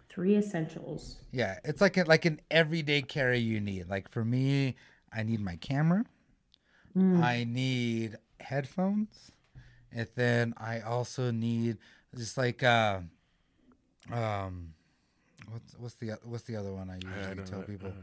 Three 0.09 0.35
essentials. 0.35 1.15
Yeah, 1.31 1.59
it's 1.63 1.79
like 1.79 1.95
a, 1.95 2.03
like 2.03 2.25
an 2.25 2.41
everyday 2.51 3.03
carry 3.03 3.39
you 3.39 3.61
need. 3.61 3.87
Like 3.87 4.11
for 4.11 4.25
me, 4.25 4.75
I 5.13 5.23
need 5.23 5.39
my 5.39 5.55
camera. 5.55 6.03
Mm. 6.97 7.23
I 7.23 7.45
need 7.45 8.17
headphones, 8.41 9.31
and 9.93 10.09
then 10.15 10.53
I 10.57 10.81
also 10.81 11.31
need 11.31 11.77
just 12.15 12.37
like 12.37 12.63
uh, 12.63 12.99
um, 14.11 14.73
what's 15.49 15.73
what's 15.77 15.95
the 15.95 16.11
what's 16.23 16.43
the 16.43 16.55
other 16.55 16.73
one 16.73 16.89
I 16.89 16.95
usually 16.95 17.35
don't 17.35 17.45
tell 17.47 17.59
know. 17.59 17.65
people? 17.65 17.93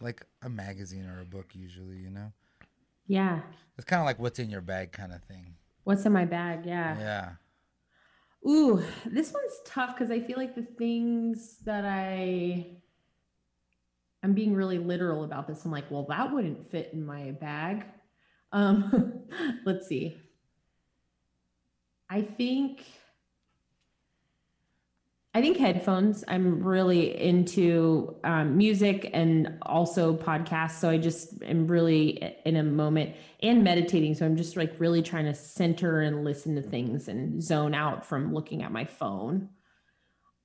Like 0.00 0.24
a 0.42 0.48
magazine 0.48 1.06
or 1.06 1.20
a 1.20 1.24
book, 1.24 1.46
usually. 1.54 1.96
You 1.98 2.10
know, 2.10 2.32
Yeah. 3.06 3.40
it's 3.76 3.84
kind 3.84 4.00
of 4.00 4.06
like 4.06 4.18
what's 4.18 4.38
in 4.38 4.50
your 4.50 4.60
bag 4.60 4.92
kind 4.92 5.12
of 5.12 5.22
thing. 5.24 5.54
What's 5.84 6.04
in 6.06 6.12
my 6.12 6.24
bag? 6.24 6.64
Yeah. 6.66 6.98
Yeah, 6.98 7.30
Ooh, 8.48 8.82
this 9.06 9.32
one's 9.32 9.60
tough 9.64 9.94
because 9.96 10.10
I 10.10 10.20
feel 10.20 10.36
like 10.36 10.54
the 10.54 10.62
things 10.78 11.58
that 11.64 11.84
I 11.84 12.66
I'm 14.24 14.34
being 14.34 14.54
really 14.54 14.78
literal 14.78 15.24
about 15.24 15.48
this. 15.48 15.64
I'm 15.64 15.72
like, 15.72 15.90
well, 15.90 16.06
that 16.08 16.32
wouldn't 16.32 16.70
fit 16.70 16.90
in 16.92 17.04
my 17.04 17.32
bag. 17.32 17.84
Um, 18.52 19.22
let's 19.64 19.86
see. 19.88 20.16
I 22.08 22.22
think 22.22 22.84
I 25.34 25.40
think 25.40 25.56
headphones. 25.56 26.24
I'm 26.28 26.62
really 26.62 27.18
into 27.18 28.16
um, 28.22 28.56
music 28.58 29.08
and 29.14 29.56
also 29.62 30.14
podcasts. 30.14 30.72
So 30.72 30.90
I 30.90 30.98
just 30.98 31.42
am 31.42 31.66
really 31.66 32.36
in 32.44 32.56
a 32.56 32.62
moment 32.62 33.16
and 33.42 33.64
meditating. 33.64 34.14
So 34.14 34.26
I'm 34.26 34.36
just 34.36 34.58
like 34.58 34.74
really 34.78 35.00
trying 35.00 35.24
to 35.24 35.34
center 35.34 36.02
and 36.02 36.22
listen 36.22 36.54
to 36.56 36.62
things 36.62 37.08
and 37.08 37.42
zone 37.42 37.74
out 37.74 38.04
from 38.04 38.34
looking 38.34 38.62
at 38.62 38.72
my 38.72 38.84
phone. 38.84 39.48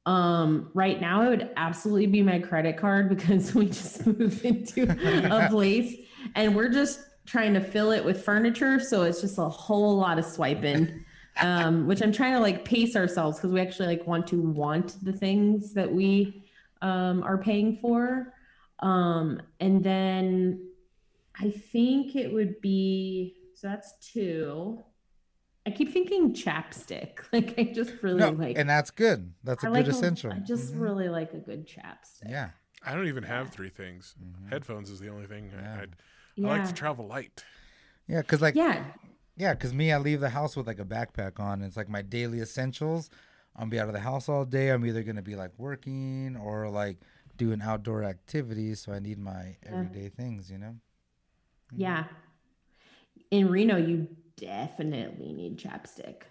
Um, 0.05 0.71
right 0.73 1.01
now, 1.01 1.23
it 1.23 1.29
would 1.29 1.49
absolutely 1.57 2.07
be 2.07 2.21
my 2.21 2.39
credit 2.39 2.77
card 2.77 3.09
because 3.15 3.53
we 3.53 3.65
just 3.65 4.07
moved 4.19 4.45
into 4.45 4.83
a 4.83 5.47
place 5.51 5.97
and 6.33 6.55
we're 6.55 6.69
just 6.69 7.01
trying 7.25 7.53
to 7.55 7.59
fill 7.59 7.91
it 7.91 8.05
with 8.05 8.23
furniture. 8.23 8.79
So 8.79 9.03
it's 9.03 9.19
just 9.19 9.37
a 9.37 9.49
whole 9.49 9.97
lot 9.97 10.17
of 10.17 10.23
swiping 10.23 11.03
um, 11.41 11.87
which 11.87 12.01
I'm 12.01 12.11
trying 12.11 12.33
to 12.33 12.39
like 12.39 12.65
pace 12.65 12.95
ourselves 12.95 13.37
because 13.37 13.51
we 13.51 13.61
actually 13.61 13.87
like 13.87 14.07
want 14.07 14.27
to 14.27 14.41
want 14.41 14.95
the 15.03 15.13
things 15.13 15.73
that 15.73 15.91
we 15.91 16.43
um, 16.81 17.23
are 17.23 17.37
paying 17.37 17.77
for. 17.81 18.33
Um, 18.79 19.41
and 19.59 19.83
then 19.83 20.67
I 21.39 21.49
think 21.51 22.15
it 22.15 22.31
would 22.33 22.61
be 22.61 23.35
so 23.55 23.67
that's 23.67 23.93
two. 24.11 24.83
I 25.65 25.71
keep 25.71 25.91
thinking 25.91 26.33
chapstick. 26.33 27.19
Like 27.33 27.55
I 27.57 27.63
just 27.65 27.91
really 28.01 28.19
no, 28.19 28.29
like 28.31 28.57
and 28.57 28.69
that's 28.69 28.89
good. 28.91 29.33
That's 29.43 29.63
a 29.63 29.67
I 29.67 29.69
good 29.71 29.77
like 29.79 29.87
essential. 29.87 30.31
I 30.31 30.39
just 30.39 30.73
Mhm. 30.73 30.81
really 30.81 31.09
like 31.09 31.33
a 31.33 31.37
good 31.39 31.67
chapstick. 31.67 32.29
yeah, 32.29 32.49
I 32.85 32.93
don't 32.95 33.07
even 33.07 33.23
have 33.23 33.49
three 33.49 33.69
things. 33.69 34.15
Mhm. 34.23 34.49
Headphones 34.49 34.89
is 34.89 34.99
the 34.99 35.09
only 35.09 35.25
thing. 35.27 35.51
Yeah. 35.53 35.79
I'd, 35.81 35.95
Yeah. 36.35 36.47
I 36.47 36.57
like 36.59 36.67
to 36.67 36.73
travel 36.73 37.07
light. 37.07 37.43
yeah, 38.07 38.21
because 38.21 38.41
like 38.41 38.55
yeah. 38.55 38.85
Yeah, 39.37 39.53
because 39.53 39.73
me, 39.73 39.91
I 39.91 39.99
leave 39.99 40.19
the 40.19 40.29
house 40.29 40.55
with 40.55 40.67
like 40.67 40.79
a 40.79 40.85
backpack 40.85 41.39
on. 41.39 41.61
It's 41.61 41.77
like 41.77 41.89
my 41.89 42.01
daily 42.01 42.41
essentials. 42.41 43.09
I'll 43.55 43.67
be 43.67 43.79
out 43.79 43.87
of 43.87 43.93
the 43.93 43.99
house 43.99 44.27
all 44.27 44.45
day. 44.45 44.69
I'm 44.69 44.85
either 44.85 45.03
gonna 45.03 45.21
be 45.21 45.35
like 45.35 45.51
working 45.57 46.35
or 46.35 46.69
like 46.69 46.97
doing 47.37 47.61
outdoor 47.61 48.03
activities. 48.03 48.81
So 48.81 48.91
I 48.91 48.99
need 48.99 49.19
my 49.19 49.31
uh-huh. 49.65 49.77
everyday 49.77 50.09
things, 50.09 50.49
you 50.51 50.57
know. 50.57 50.75
Mm-hmm. 51.71 51.81
Yeah. 51.81 52.03
In 53.29 53.49
Reno, 53.49 53.77
you 53.77 54.07
definitely 54.37 55.33
need 55.33 55.57
chapstick. 55.57 56.23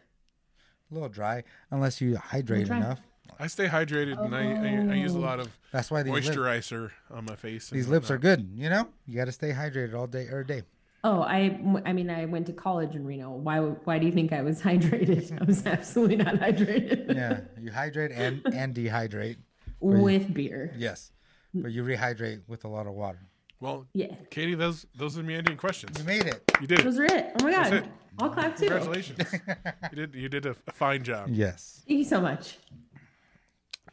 A 0.90 0.94
little 0.94 1.08
dry, 1.08 1.44
unless 1.70 2.00
you 2.00 2.16
hydrate 2.16 2.68
enough. 2.68 3.00
I 3.38 3.48
stay 3.48 3.66
hydrated 3.66 4.24
and 4.24 4.34
I, 4.34 4.92
I, 4.92 4.94
I 4.94 4.96
use 4.96 5.14
a 5.14 5.18
lot 5.18 5.40
of 5.40 5.48
That's 5.72 5.90
why 5.90 6.02
these 6.02 6.12
lips, 6.12 6.28
moisturizer 6.28 6.92
on 7.10 7.24
my 7.24 7.34
face. 7.34 7.68
these 7.70 7.88
lips 7.88 8.10
are 8.10 8.18
good. 8.18 8.48
You 8.54 8.70
know, 8.70 8.88
you 9.06 9.16
got 9.16 9.26
to 9.26 9.32
stay 9.32 9.50
hydrated 9.50 9.94
all 9.94 10.06
day 10.06 10.26
every 10.30 10.44
day. 10.44 10.62
Oh, 11.06 11.22
I 11.22 11.60
I 11.84 11.92
mean 11.92 12.10
I 12.10 12.24
went 12.24 12.46
to 12.46 12.52
college 12.52 12.96
in 12.96 13.06
Reno. 13.06 13.30
Why 13.30 13.60
why 13.60 14.00
do 14.00 14.06
you 14.06 14.12
think 14.12 14.32
I 14.32 14.42
was 14.42 14.60
hydrated? 14.68 15.40
I 15.40 15.44
was 15.44 15.64
absolutely 15.64 16.16
not 16.16 16.34
hydrated. 16.34 17.14
Yeah, 17.14 17.40
you 17.60 17.70
hydrate 17.70 18.10
and 18.10 18.42
and 18.52 18.74
dehydrate. 18.74 19.36
With 19.78 20.34
beer. 20.34 20.74
Yes, 20.76 21.12
but 21.54 21.70
you 21.70 21.84
rehydrate 21.84 22.40
with 22.48 22.64
a 22.64 22.68
lot 22.68 22.86
of 22.88 22.94
water. 22.94 23.20
Well, 23.60 23.86
Yeah. 23.94 24.14
Katie, 24.30 24.56
those 24.56 24.84
those 24.96 25.16
are 25.16 25.22
the 25.22 25.28
meandering 25.28 25.58
questions. 25.58 25.96
You 25.98 26.04
made 26.04 26.26
it. 26.26 26.42
You 26.60 26.66
did 26.66 26.80
it. 26.80 26.84
Those 26.84 26.98
are 26.98 27.04
it. 27.04 27.32
Oh 27.40 27.44
my 27.44 27.52
god. 27.52 27.88
I'll 28.18 28.30
clap 28.30 28.56
too. 28.56 28.66
Congratulations. 28.66 29.18
you 29.92 29.96
did 29.96 30.14
you 30.14 30.28
did 30.28 30.46
a, 30.46 30.56
a 30.66 30.72
fine 30.72 31.04
job. 31.04 31.28
Yes. 31.30 31.82
Thank 31.86 31.98
you 31.98 32.04
so 32.04 32.20
much. 32.20 32.58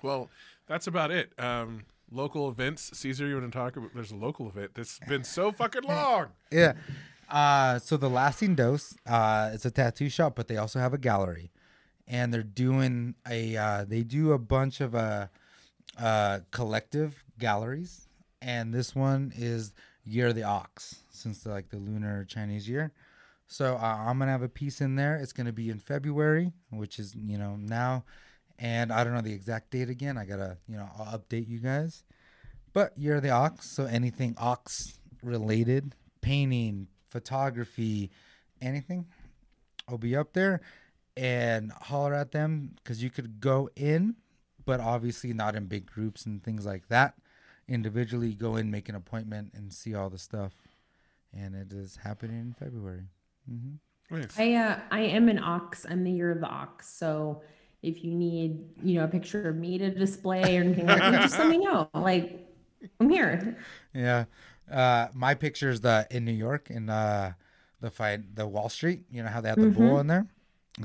Well, 0.02 0.30
that's 0.68 0.88
about 0.88 1.11
it. 1.11 1.31
Um, 1.38 1.84
local 2.14 2.49
events. 2.49 2.91
Caesar, 2.94 3.27
you 3.27 3.35
want 3.35 3.52
to 3.52 3.57
talk 3.57 3.76
about? 3.76 3.94
There's 3.94 4.11
a 4.11 4.15
local 4.15 4.48
event 4.48 4.72
that's 4.76 4.99
been 5.07 5.23
so 5.23 5.52
fucking 5.52 5.84
long. 5.84 6.27
Yeah. 6.52 6.73
Uh, 7.30 7.80
so 7.80 7.98
the 7.98 8.10
lasting 8.10 8.53
dose, 8.53 8.95
uh, 9.07 9.49
it's 9.53 9.65
a 9.65 9.72
tattoo 9.72 10.10
shop, 10.10 10.35
but 10.35 10.48
they 10.48 10.57
also 10.57 10.77
have 10.80 10.94
a 10.94 10.98
gallery, 10.99 11.52
and 12.07 12.31
they're 12.31 12.44
doing 12.44 13.15
a 13.27 13.57
uh, 13.57 13.85
they 13.88 14.03
do 14.03 14.34
a 14.34 14.38
bunch 14.38 14.81
of 14.81 14.94
uh, 14.94 15.27
uh, 15.99 16.41
collective 16.52 17.23
galleries, 17.40 18.07
and 18.41 18.73
this 18.73 18.94
one 18.94 19.34
is 19.35 19.73
Year 20.03 20.27
of 20.27 20.35
the 20.35 20.44
Ox, 20.44 20.98
since 21.10 21.45
like 21.45 21.69
the 21.69 21.77
lunar 21.77 22.23
Chinese 22.26 22.69
year. 22.69 22.91
So 23.48 23.76
uh, 23.77 24.06
I'm 24.07 24.19
gonna 24.19 24.31
have 24.31 24.44
a 24.44 24.49
piece 24.49 24.81
in 24.81 24.95
there. 24.95 25.15
It's 25.15 25.34
gonna 25.34 25.53
be 25.53 25.69
in 25.69 25.80
February, 25.80 26.52
which 26.69 26.99
is 26.99 27.15
you 27.15 27.38
know 27.38 27.56
now, 27.56 28.03
and 28.64 28.94
I 28.94 29.03
don't 29.03 29.14
know 29.14 29.22
the 29.22 29.34
exact 29.34 29.72
date 29.72 29.90
again. 29.90 30.18
I 30.18 30.26
gotta 30.26 30.57
you 30.68 30.77
know 30.77 30.90
I'll 30.98 31.19
update 31.19 31.48
you 31.48 31.60
guys. 31.60 32.03
But 32.72 32.94
you're 32.98 33.19
the 33.19 33.30
Ox, 33.30 33.69
so 33.69 33.85
anything 33.85 34.34
ox 34.40 34.98
related, 35.22 35.94
painting, 36.22 36.88
photography, 37.07 38.10
anything, 38.61 39.06
I'll 39.88 39.99
be 39.99 40.15
up 40.15 40.34
there 40.34 40.61
and 41.15 41.72
holler 41.72 42.15
at 42.15 42.31
them 42.31 42.72
because 42.77 43.03
you 43.03 43.11
could 43.11 43.40
go 43.40 43.69
in, 43.76 44.15
but 44.65 44.80
obviously 44.80 45.34
not 45.34 45.56
in 45.56 45.68
big 45.68 45.85
groups 45.85 46.26
and 46.26 46.44
things 46.44 46.65
like 46.65 46.88
that. 46.88 47.14
Individually, 47.68 48.34
go 48.34 48.56
in, 48.56 48.72
make 48.72 48.90
an 48.90 48.95
appointment, 48.95 49.52
and 49.53 49.72
see 49.72 49.94
all 49.94 50.10
the 50.10 50.18
stuff. 50.18 50.53
And 51.31 51.53
it 51.53 51.72
is 51.72 51.98
happening 51.98 52.40
in 52.40 52.53
February. 52.53 53.10
Mm-hmm. 53.52 54.18
Nice. 54.18 54.40
I 54.40 54.53
uh 54.53 54.80
I 54.90 55.02
am 55.02 55.30
an 55.30 55.40
ox. 55.40 55.85
I'm 55.88 56.03
the 56.03 56.11
year 56.11 56.31
of 56.31 56.40
the 56.40 56.48
ox. 56.48 56.90
So 56.90 57.44
if 57.84 58.04
you 58.04 58.14
need, 58.16 58.60
you 58.82 58.96
know, 58.96 59.04
a 59.04 59.08
picture 59.08 59.48
of 59.50 59.58
me 59.58 59.78
to 59.78 59.92
display 59.92 60.58
or 60.58 60.62
anything 60.62 60.88
like 60.88 61.00
that, 61.00 61.22
just 61.22 61.38
let 61.38 61.50
me 61.50 61.58
know. 61.58 61.90
Like 61.94 62.48
I'm 63.00 63.10
here. 63.10 63.58
Yeah. 63.94 64.26
Uh, 64.72 65.08
my 65.14 65.36
picture 65.36 65.70
is 65.70 65.82
the 65.82 66.08
in 66.10 66.26
New 66.26 66.34
York 66.34 66.70
in 66.70 66.90
uh, 66.90 67.34
the 67.80 67.92
fight 67.92 68.36
the 68.36 68.48
Wall 68.48 68.70
Street. 68.70 69.04
You 69.12 69.24
know 69.24 69.30
how 69.30 69.42
they 69.42 69.50
have 69.50 69.60
the 69.60 69.68
bull 69.68 70.00
in 70.00 70.08
there. 70.08 70.28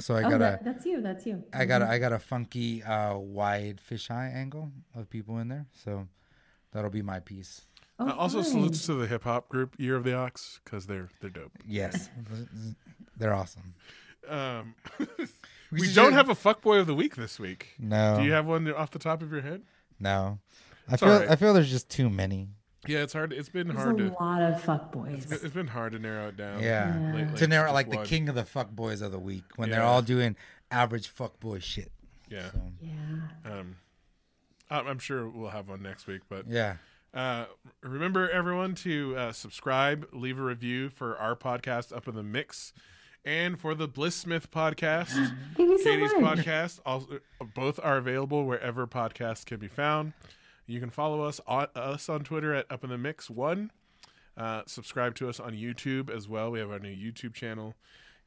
So 0.00 0.14
I 0.14 0.22
oh, 0.24 0.30
got 0.30 0.42
a 0.42 0.60
that's 0.62 0.84
you. 0.84 1.00
That's 1.00 1.24
you. 1.24 1.42
I 1.52 1.64
got 1.64 1.82
a, 1.82 1.88
I 1.88 1.98
got 1.98 2.12
a 2.12 2.18
funky 2.18 2.82
uh, 2.82 3.16
wide 3.16 3.80
fisheye 3.88 4.34
angle 4.34 4.70
of 4.94 5.08
people 5.08 5.38
in 5.38 5.48
there, 5.48 5.66
so 5.72 6.06
that'll 6.72 6.90
be 6.90 7.02
my 7.02 7.20
piece. 7.20 7.62
Oh, 7.98 8.08
Uh, 8.08 8.14
also, 8.14 8.42
fine. 8.42 8.50
salutes 8.50 8.86
to 8.86 8.94
the 8.94 9.06
hip 9.06 9.24
hop 9.24 9.48
group 9.48 9.74
Year 9.78 9.96
of 9.96 10.04
the 10.04 10.14
Ox 10.14 10.60
because 10.62 10.86
they're 10.86 11.08
they're 11.20 11.30
dope. 11.30 11.52
Yes, 11.66 12.10
they're 13.16 13.34
awesome. 13.34 13.74
Um, 14.26 14.74
We 15.70 15.82
we 15.82 15.92
don't 15.92 16.14
have 16.14 16.30
a 16.30 16.34
fuckboy 16.34 16.80
of 16.80 16.86
the 16.86 16.94
week 16.94 17.14
this 17.14 17.38
week. 17.38 17.74
No, 17.78 18.16
Do 18.16 18.24
you 18.24 18.32
have 18.32 18.46
one 18.46 18.72
off 18.72 18.90
the 18.90 18.98
top 18.98 19.20
of 19.20 19.30
your 19.30 19.42
head? 19.42 19.64
no. 20.00 20.38
I 20.88 20.94
It's 20.94 21.02
feel 21.02 21.12
alright. 21.12 21.30
I 21.30 21.36
feel 21.36 21.52
there's 21.52 21.70
just 21.70 21.90
too 21.90 22.08
many. 22.08 22.48
Yeah, 22.86 23.00
it's 23.00 23.12
hard. 23.12 23.34
It's 23.34 23.50
been 23.50 23.66
There's 23.68 23.78
hard 23.78 24.00
a 24.00 24.08
to. 24.08 24.16
lot 24.18 24.40
of 24.40 24.62
fuck 24.62 24.90
boys. 24.92 25.30
It's 25.30 25.52
been 25.52 25.66
hard 25.66 25.92
to 25.92 25.98
narrow 25.98 26.28
it 26.28 26.38
down. 26.38 26.62
Yeah, 26.62 26.98
Yeah. 26.98 27.14
lately. 27.14 27.36
to 27.38 27.46
narrow 27.48 27.66
Just 27.66 27.74
like 27.74 27.90
the 27.90 28.02
king 28.04 28.30
of 28.30 28.34
the 28.34 28.46
fuck 28.46 28.70
boys 28.70 29.02
of 29.02 29.12
the 29.12 29.18
week 29.18 29.44
when 29.56 29.68
they're 29.68 29.82
all 29.82 30.00
doing 30.00 30.36
average 30.70 31.08
fuck 31.08 31.38
boy 31.38 31.58
shit. 31.58 31.92
Yeah. 32.30 32.50
So, 32.50 32.62
Yeah. 32.80 33.52
Um, 33.52 33.76
I- 34.70 34.80
I'm 34.80 34.98
sure 35.00 35.28
we'll 35.28 35.50
have 35.50 35.68
one 35.68 35.82
next 35.82 36.06
week, 36.06 36.22
but 36.30 36.46
yeah, 36.48 36.76
Uh, 37.12 37.44
remember, 37.82 38.30
everyone, 38.30 38.74
to 38.76 39.14
uh, 39.18 39.32
subscribe, 39.32 40.08
leave 40.14 40.38
a 40.38 40.42
review 40.42 40.88
for 40.88 41.14
our 41.18 41.36
podcast, 41.36 41.94
Up 41.94 42.08
in 42.08 42.14
the 42.14 42.22
Mix, 42.22 42.72
and 43.28 43.60
for 43.60 43.74
the 43.74 43.86
Blissmith 43.88 44.48
podcast, 44.48 45.08
Thank 45.56 45.58
you 45.58 45.78
so 45.78 45.84
Katie's 45.84 46.12
much. 46.20 46.38
podcast. 46.38 46.80
Also, 46.86 47.20
both 47.54 47.78
are 47.82 47.98
available 47.98 48.44
wherever 48.46 48.86
podcasts 48.86 49.44
can 49.44 49.58
be 49.58 49.68
found. 49.68 50.14
You 50.66 50.80
can 50.80 50.90
follow 50.90 51.22
us 51.22 51.40
on 51.46 51.66
us 51.74 52.08
on 52.08 52.24
Twitter 52.24 52.54
at 52.54 52.66
Up 52.70 52.84
in 52.84 52.90
the 52.90 52.98
Mix 52.98 53.28
One. 53.30 53.70
Uh, 54.36 54.62
subscribe 54.66 55.14
to 55.16 55.28
us 55.28 55.38
on 55.40 55.52
YouTube 55.52 56.08
as 56.10 56.28
well. 56.28 56.50
We 56.50 56.58
have 56.60 56.70
our 56.70 56.78
new 56.78 56.94
YouTube 56.94 57.34
channel, 57.34 57.74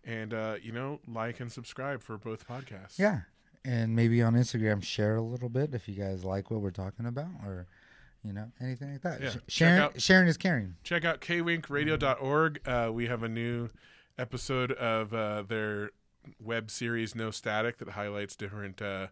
and 0.04 0.34
uh, 0.34 0.56
you 0.62 0.72
know, 0.72 1.00
like 1.08 1.40
and 1.40 1.52
subscribe 1.52 2.02
for 2.04 2.18
both 2.18 2.48
podcasts. 2.48 3.00
yeah, 3.00 3.22
and 3.66 3.96
maybe 3.96 4.22
on 4.22 4.34
Instagram 4.34 4.84
share 4.84 5.16
a 5.16 5.22
little 5.22 5.50
bit 5.50 5.74
if 5.74 5.88
you 5.88 5.96
guys 5.96 6.24
like 6.26 6.52
what 6.52 6.62
we're 6.62 6.70
talking 6.72 7.06
about 7.06 7.30
or 7.46 7.68
you 8.24 8.34
know 8.34 8.52
anything 8.60 8.92
like 8.92 9.02
that. 9.04 9.22
Yeah, 9.22 9.30
Sh- 9.30 9.38
sharing 9.48 9.80
out- 9.80 10.02
sharing 10.02 10.28
is 10.28 10.38
caring. 10.38 10.76
check 10.84 11.06
out 11.06 11.22
kwinkradio.org. 11.22 12.68
Uh, 12.68 12.92
we 12.94 13.08
have 13.08 13.24
a 13.24 13.30
new 13.30 13.70
episode 14.18 14.72
of 14.74 15.14
uh, 15.14 15.44
their 15.44 15.92
web 16.40 16.70
series 16.72 17.16
No 17.16 17.32
Static 17.32 17.78
that 17.80 17.90
highlights 17.90 18.36
different 18.36 18.82
uh, 18.82 19.08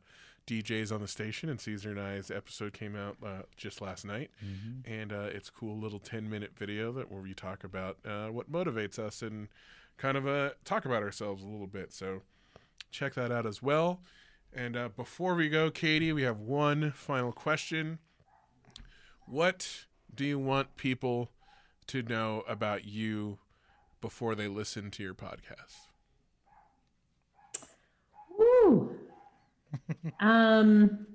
DJs 0.48 0.92
on 0.92 1.02
the 1.02 1.08
station, 1.08 1.50
and 1.50 1.60
Caesar 1.62 1.92
and 1.92 2.00
I's 2.00 2.32
episode 2.32 2.74
came 2.74 2.96
out 2.96 3.18
uh, 3.26 3.44
just 3.58 3.82
last 3.82 4.06
night, 4.06 4.32
Mm-hmm. 4.44 4.92
and 4.92 5.14
uh, 5.14 5.28
it's 5.32 5.50
a 5.50 5.52
cool 5.52 5.78
little 5.78 6.00
ten 6.00 6.30
minute 6.30 6.52
video 6.58 6.92
that 6.94 7.12
where 7.12 7.22
we 7.22 7.34
talk 7.34 7.64
about 7.64 7.98
uh, 8.06 8.28
what 8.28 8.52
motivates 8.52 8.98
us 9.00 9.22
and 9.22 9.48
kind 9.98 10.18
of 10.18 10.28
uh, 10.28 10.52
talk 10.66 10.86
about 10.86 11.04
ourselves 11.04 11.44
a 11.44 11.48
little 11.48 11.68
bit. 11.68 11.92
So 11.94 12.22
check 12.92 13.14
that 13.16 13.32
out 13.32 13.46
as 13.46 13.62
well. 13.62 14.02
And 14.52 14.76
uh, 14.76 14.90
before 14.96 15.36
we 15.36 15.50
go, 15.50 15.70
Katie, 15.70 16.12
we 16.14 16.24
have 16.24 16.40
one 16.40 16.92
final 16.92 17.32
question. 17.32 18.00
What 19.28 19.86
do 20.14 20.26
you 20.26 20.40
want 20.40 20.76
people 20.76 21.30
to 21.88 22.02
know 22.02 22.44
about 22.48 22.86
you 22.86 23.38
before 24.02 24.36
they 24.36 24.48
listen 24.48 24.92
to 24.92 25.04
your 25.04 25.14
podcast? 25.14 25.78
Woo. 28.38 28.96
um. 30.20 31.08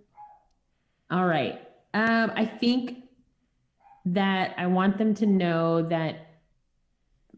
All 1.10 1.26
right. 1.26 1.60
Um. 1.92 2.32
I 2.34 2.44
think 2.44 3.04
that 4.06 4.54
I 4.58 4.66
want 4.66 4.98
them 4.98 5.14
to 5.14 5.26
know 5.26 5.82
that 5.88 6.38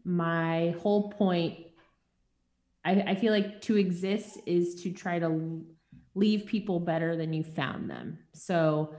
my 0.03 0.75
whole 0.81 1.11
point. 1.11 1.59
I, 2.85 3.01
I 3.01 3.15
feel 3.15 3.33
like 3.33 3.61
to 3.63 3.75
exist 3.75 4.39
is 4.45 4.81
to 4.83 4.93
try 4.93 5.19
to 5.19 5.61
leave 6.15 6.45
people 6.45 6.79
better 6.79 7.15
than 7.15 7.33
you 7.33 7.43
found 7.43 7.89
them. 7.89 8.19
So 8.33 8.95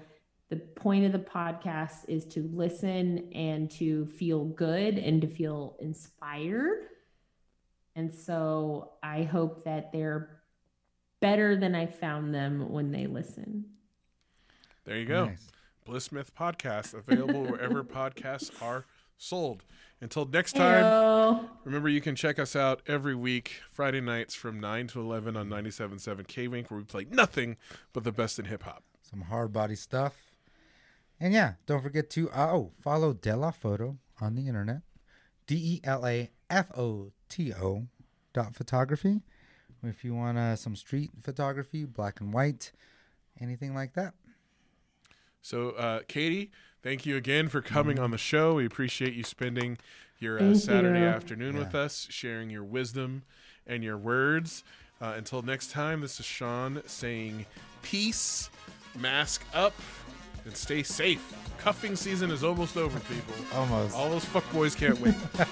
the 0.49 0.57
point 0.57 1.05
of 1.05 1.13
the 1.13 1.19
podcast 1.19 2.09
is 2.09 2.25
to 2.27 2.49
listen 2.53 3.31
and 3.35 3.71
to 3.73 4.07
feel 4.07 4.45
good 4.45 4.97
and 4.97 5.21
to 5.21 5.27
feel 5.27 5.77
inspired. 5.81 6.87
And 7.95 8.13
so 8.13 8.93
I 9.03 9.25
hope 9.25 9.65
that 9.65 9.93
they're 9.93 10.41
better 11.21 11.57
than 11.57 11.75
I 11.75 11.87
found 11.87 12.35
them 12.35 12.71
when 12.71 12.93
they 12.93 13.07
listen. 13.07 13.67
There 14.85 14.97
you 14.97 15.05
go. 15.05 15.27
Nice. 15.27 15.49
Blissmith 15.87 16.31
Podcast, 16.39 16.95
available 16.95 17.45
wherever 17.45 17.83
podcasts 17.85 18.51
are 18.63 18.87
sold. 19.17 19.65
Until 20.01 20.27
next 20.27 20.53
time, 20.55 20.85
Heyo. 20.85 21.49
remember 21.65 21.89
you 21.89 22.01
can 22.01 22.15
check 22.15 22.39
us 22.39 22.55
out 22.55 22.83
every 22.87 23.15
week, 23.15 23.63
Friday 23.71 24.01
nights 24.01 24.35
from 24.35 24.61
9 24.61 24.87
to 24.89 25.01
11 25.01 25.37
on 25.37 25.49
97.7 25.49 26.27
K 26.29 26.47
Wink, 26.47 26.71
where 26.71 26.79
we 26.79 26.85
play 26.85 27.07
nothing 27.11 27.57
but 27.93 28.05
the 28.05 28.13
best 28.13 28.39
in 28.39 28.45
hip 28.45 28.63
hop. 28.63 28.85
Some 29.03 29.23
hard 29.23 29.53
body 29.53 29.75
stuff. 29.75 30.28
And 31.21 31.33
yeah, 31.35 31.55
don't 31.67 31.83
forget 31.83 32.11
to 32.11 32.31
uh, 32.31 32.53
oh 32.53 32.73
follow 32.81 33.13
Della 33.13 33.53
Photo 33.53 33.99
on 34.21 34.35
the 34.35 34.47
internet. 34.47 34.83
D 35.47 35.57
E 35.57 35.81
L 35.85 36.07
A 36.07 36.31
F 36.51 36.71
O 36.77 37.13
T 37.29 37.53
O 37.53 37.87
dot 38.33 38.55
photography. 38.55 39.23
If 39.83 40.05
you 40.05 40.15
want 40.15 40.39
uh, 40.39 40.57
some 40.57 40.77
street 40.77 41.11
photography, 41.23 41.85
black 41.85 42.21
and 42.21 42.33
white, 42.33 42.73
anything 43.41 43.75
like 43.75 43.95
that. 43.95 44.15
So, 45.41 45.71
uh, 45.71 46.01
Katie, 46.09 46.51
thank 46.83 47.07
you 47.07 47.17
again 47.17 47.49
for 47.49 47.63
coming 47.63 47.99
on 47.99 48.11
the 48.11 48.19
show. 48.19 48.55
We 48.55 48.67
appreciate 48.67 49.15
you 49.15 49.23
spending 49.23 49.79
your 50.19 50.43
uh, 50.43 50.55
Saturday 50.55 51.01
you. 51.01 51.07
afternoon 51.07 51.57
with 51.57 51.75
us, 51.75 52.09
sharing 52.11 52.51
your 52.51 52.65
wisdom 52.65 53.23
and 53.67 53.85
your 53.85 53.97
words. 53.97 54.65
Uh, 55.01 55.15
until 55.17 55.43
next 55.43 55.71
time, 55.71 56.01
this 56.01 56.19
is 56.19 56.27
Sean 56.27 56.83
saying 56.87 57.47
peace, 57.83 58.51
mask 58.99 59.45
up, 59.55 59.75
and 60.49 60.57
stay 60.57 60.83
safe. 60.83 61.35
Cuffing 61.59 61.95
season 61.95 62.31
is 62.31 62.43
almost 62.43 62.77
over, 62.79 62.99
people. 63.01 63.35
Almost. 63.55 63.95
All 63.95 64.09
those 64.09 64.25
fuckboys 64.25 64.77
can't 64.77 64.99
wait. 65.01 65.15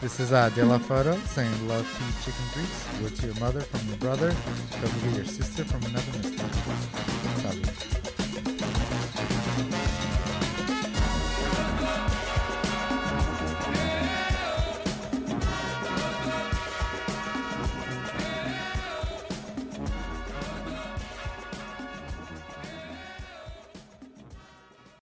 This 0.00 0.20
is 0.20 0.32
uh, 0.32 0.50
Della 0.50 0.78
Photo 0.78 1.16
saying 1.28 1.66
love 1.66 1.86
to 1.86 2.24
chicken 2.26 2.44
grease. 2.52 2.86
Go 3.00 3.08
to 3.08 3.26
your 3.26 3.40
mother 3.40 3.60
from 3.62 3.88
your 3.88 3.96
brother. 3.96 4.28
Don't 4.28 4.90
forget 4.90 5.16
your 5.16 5.24
sister 5.24 5.64
from 5.64 5.82
another 5.84 6.18
mister. 6.18 7.13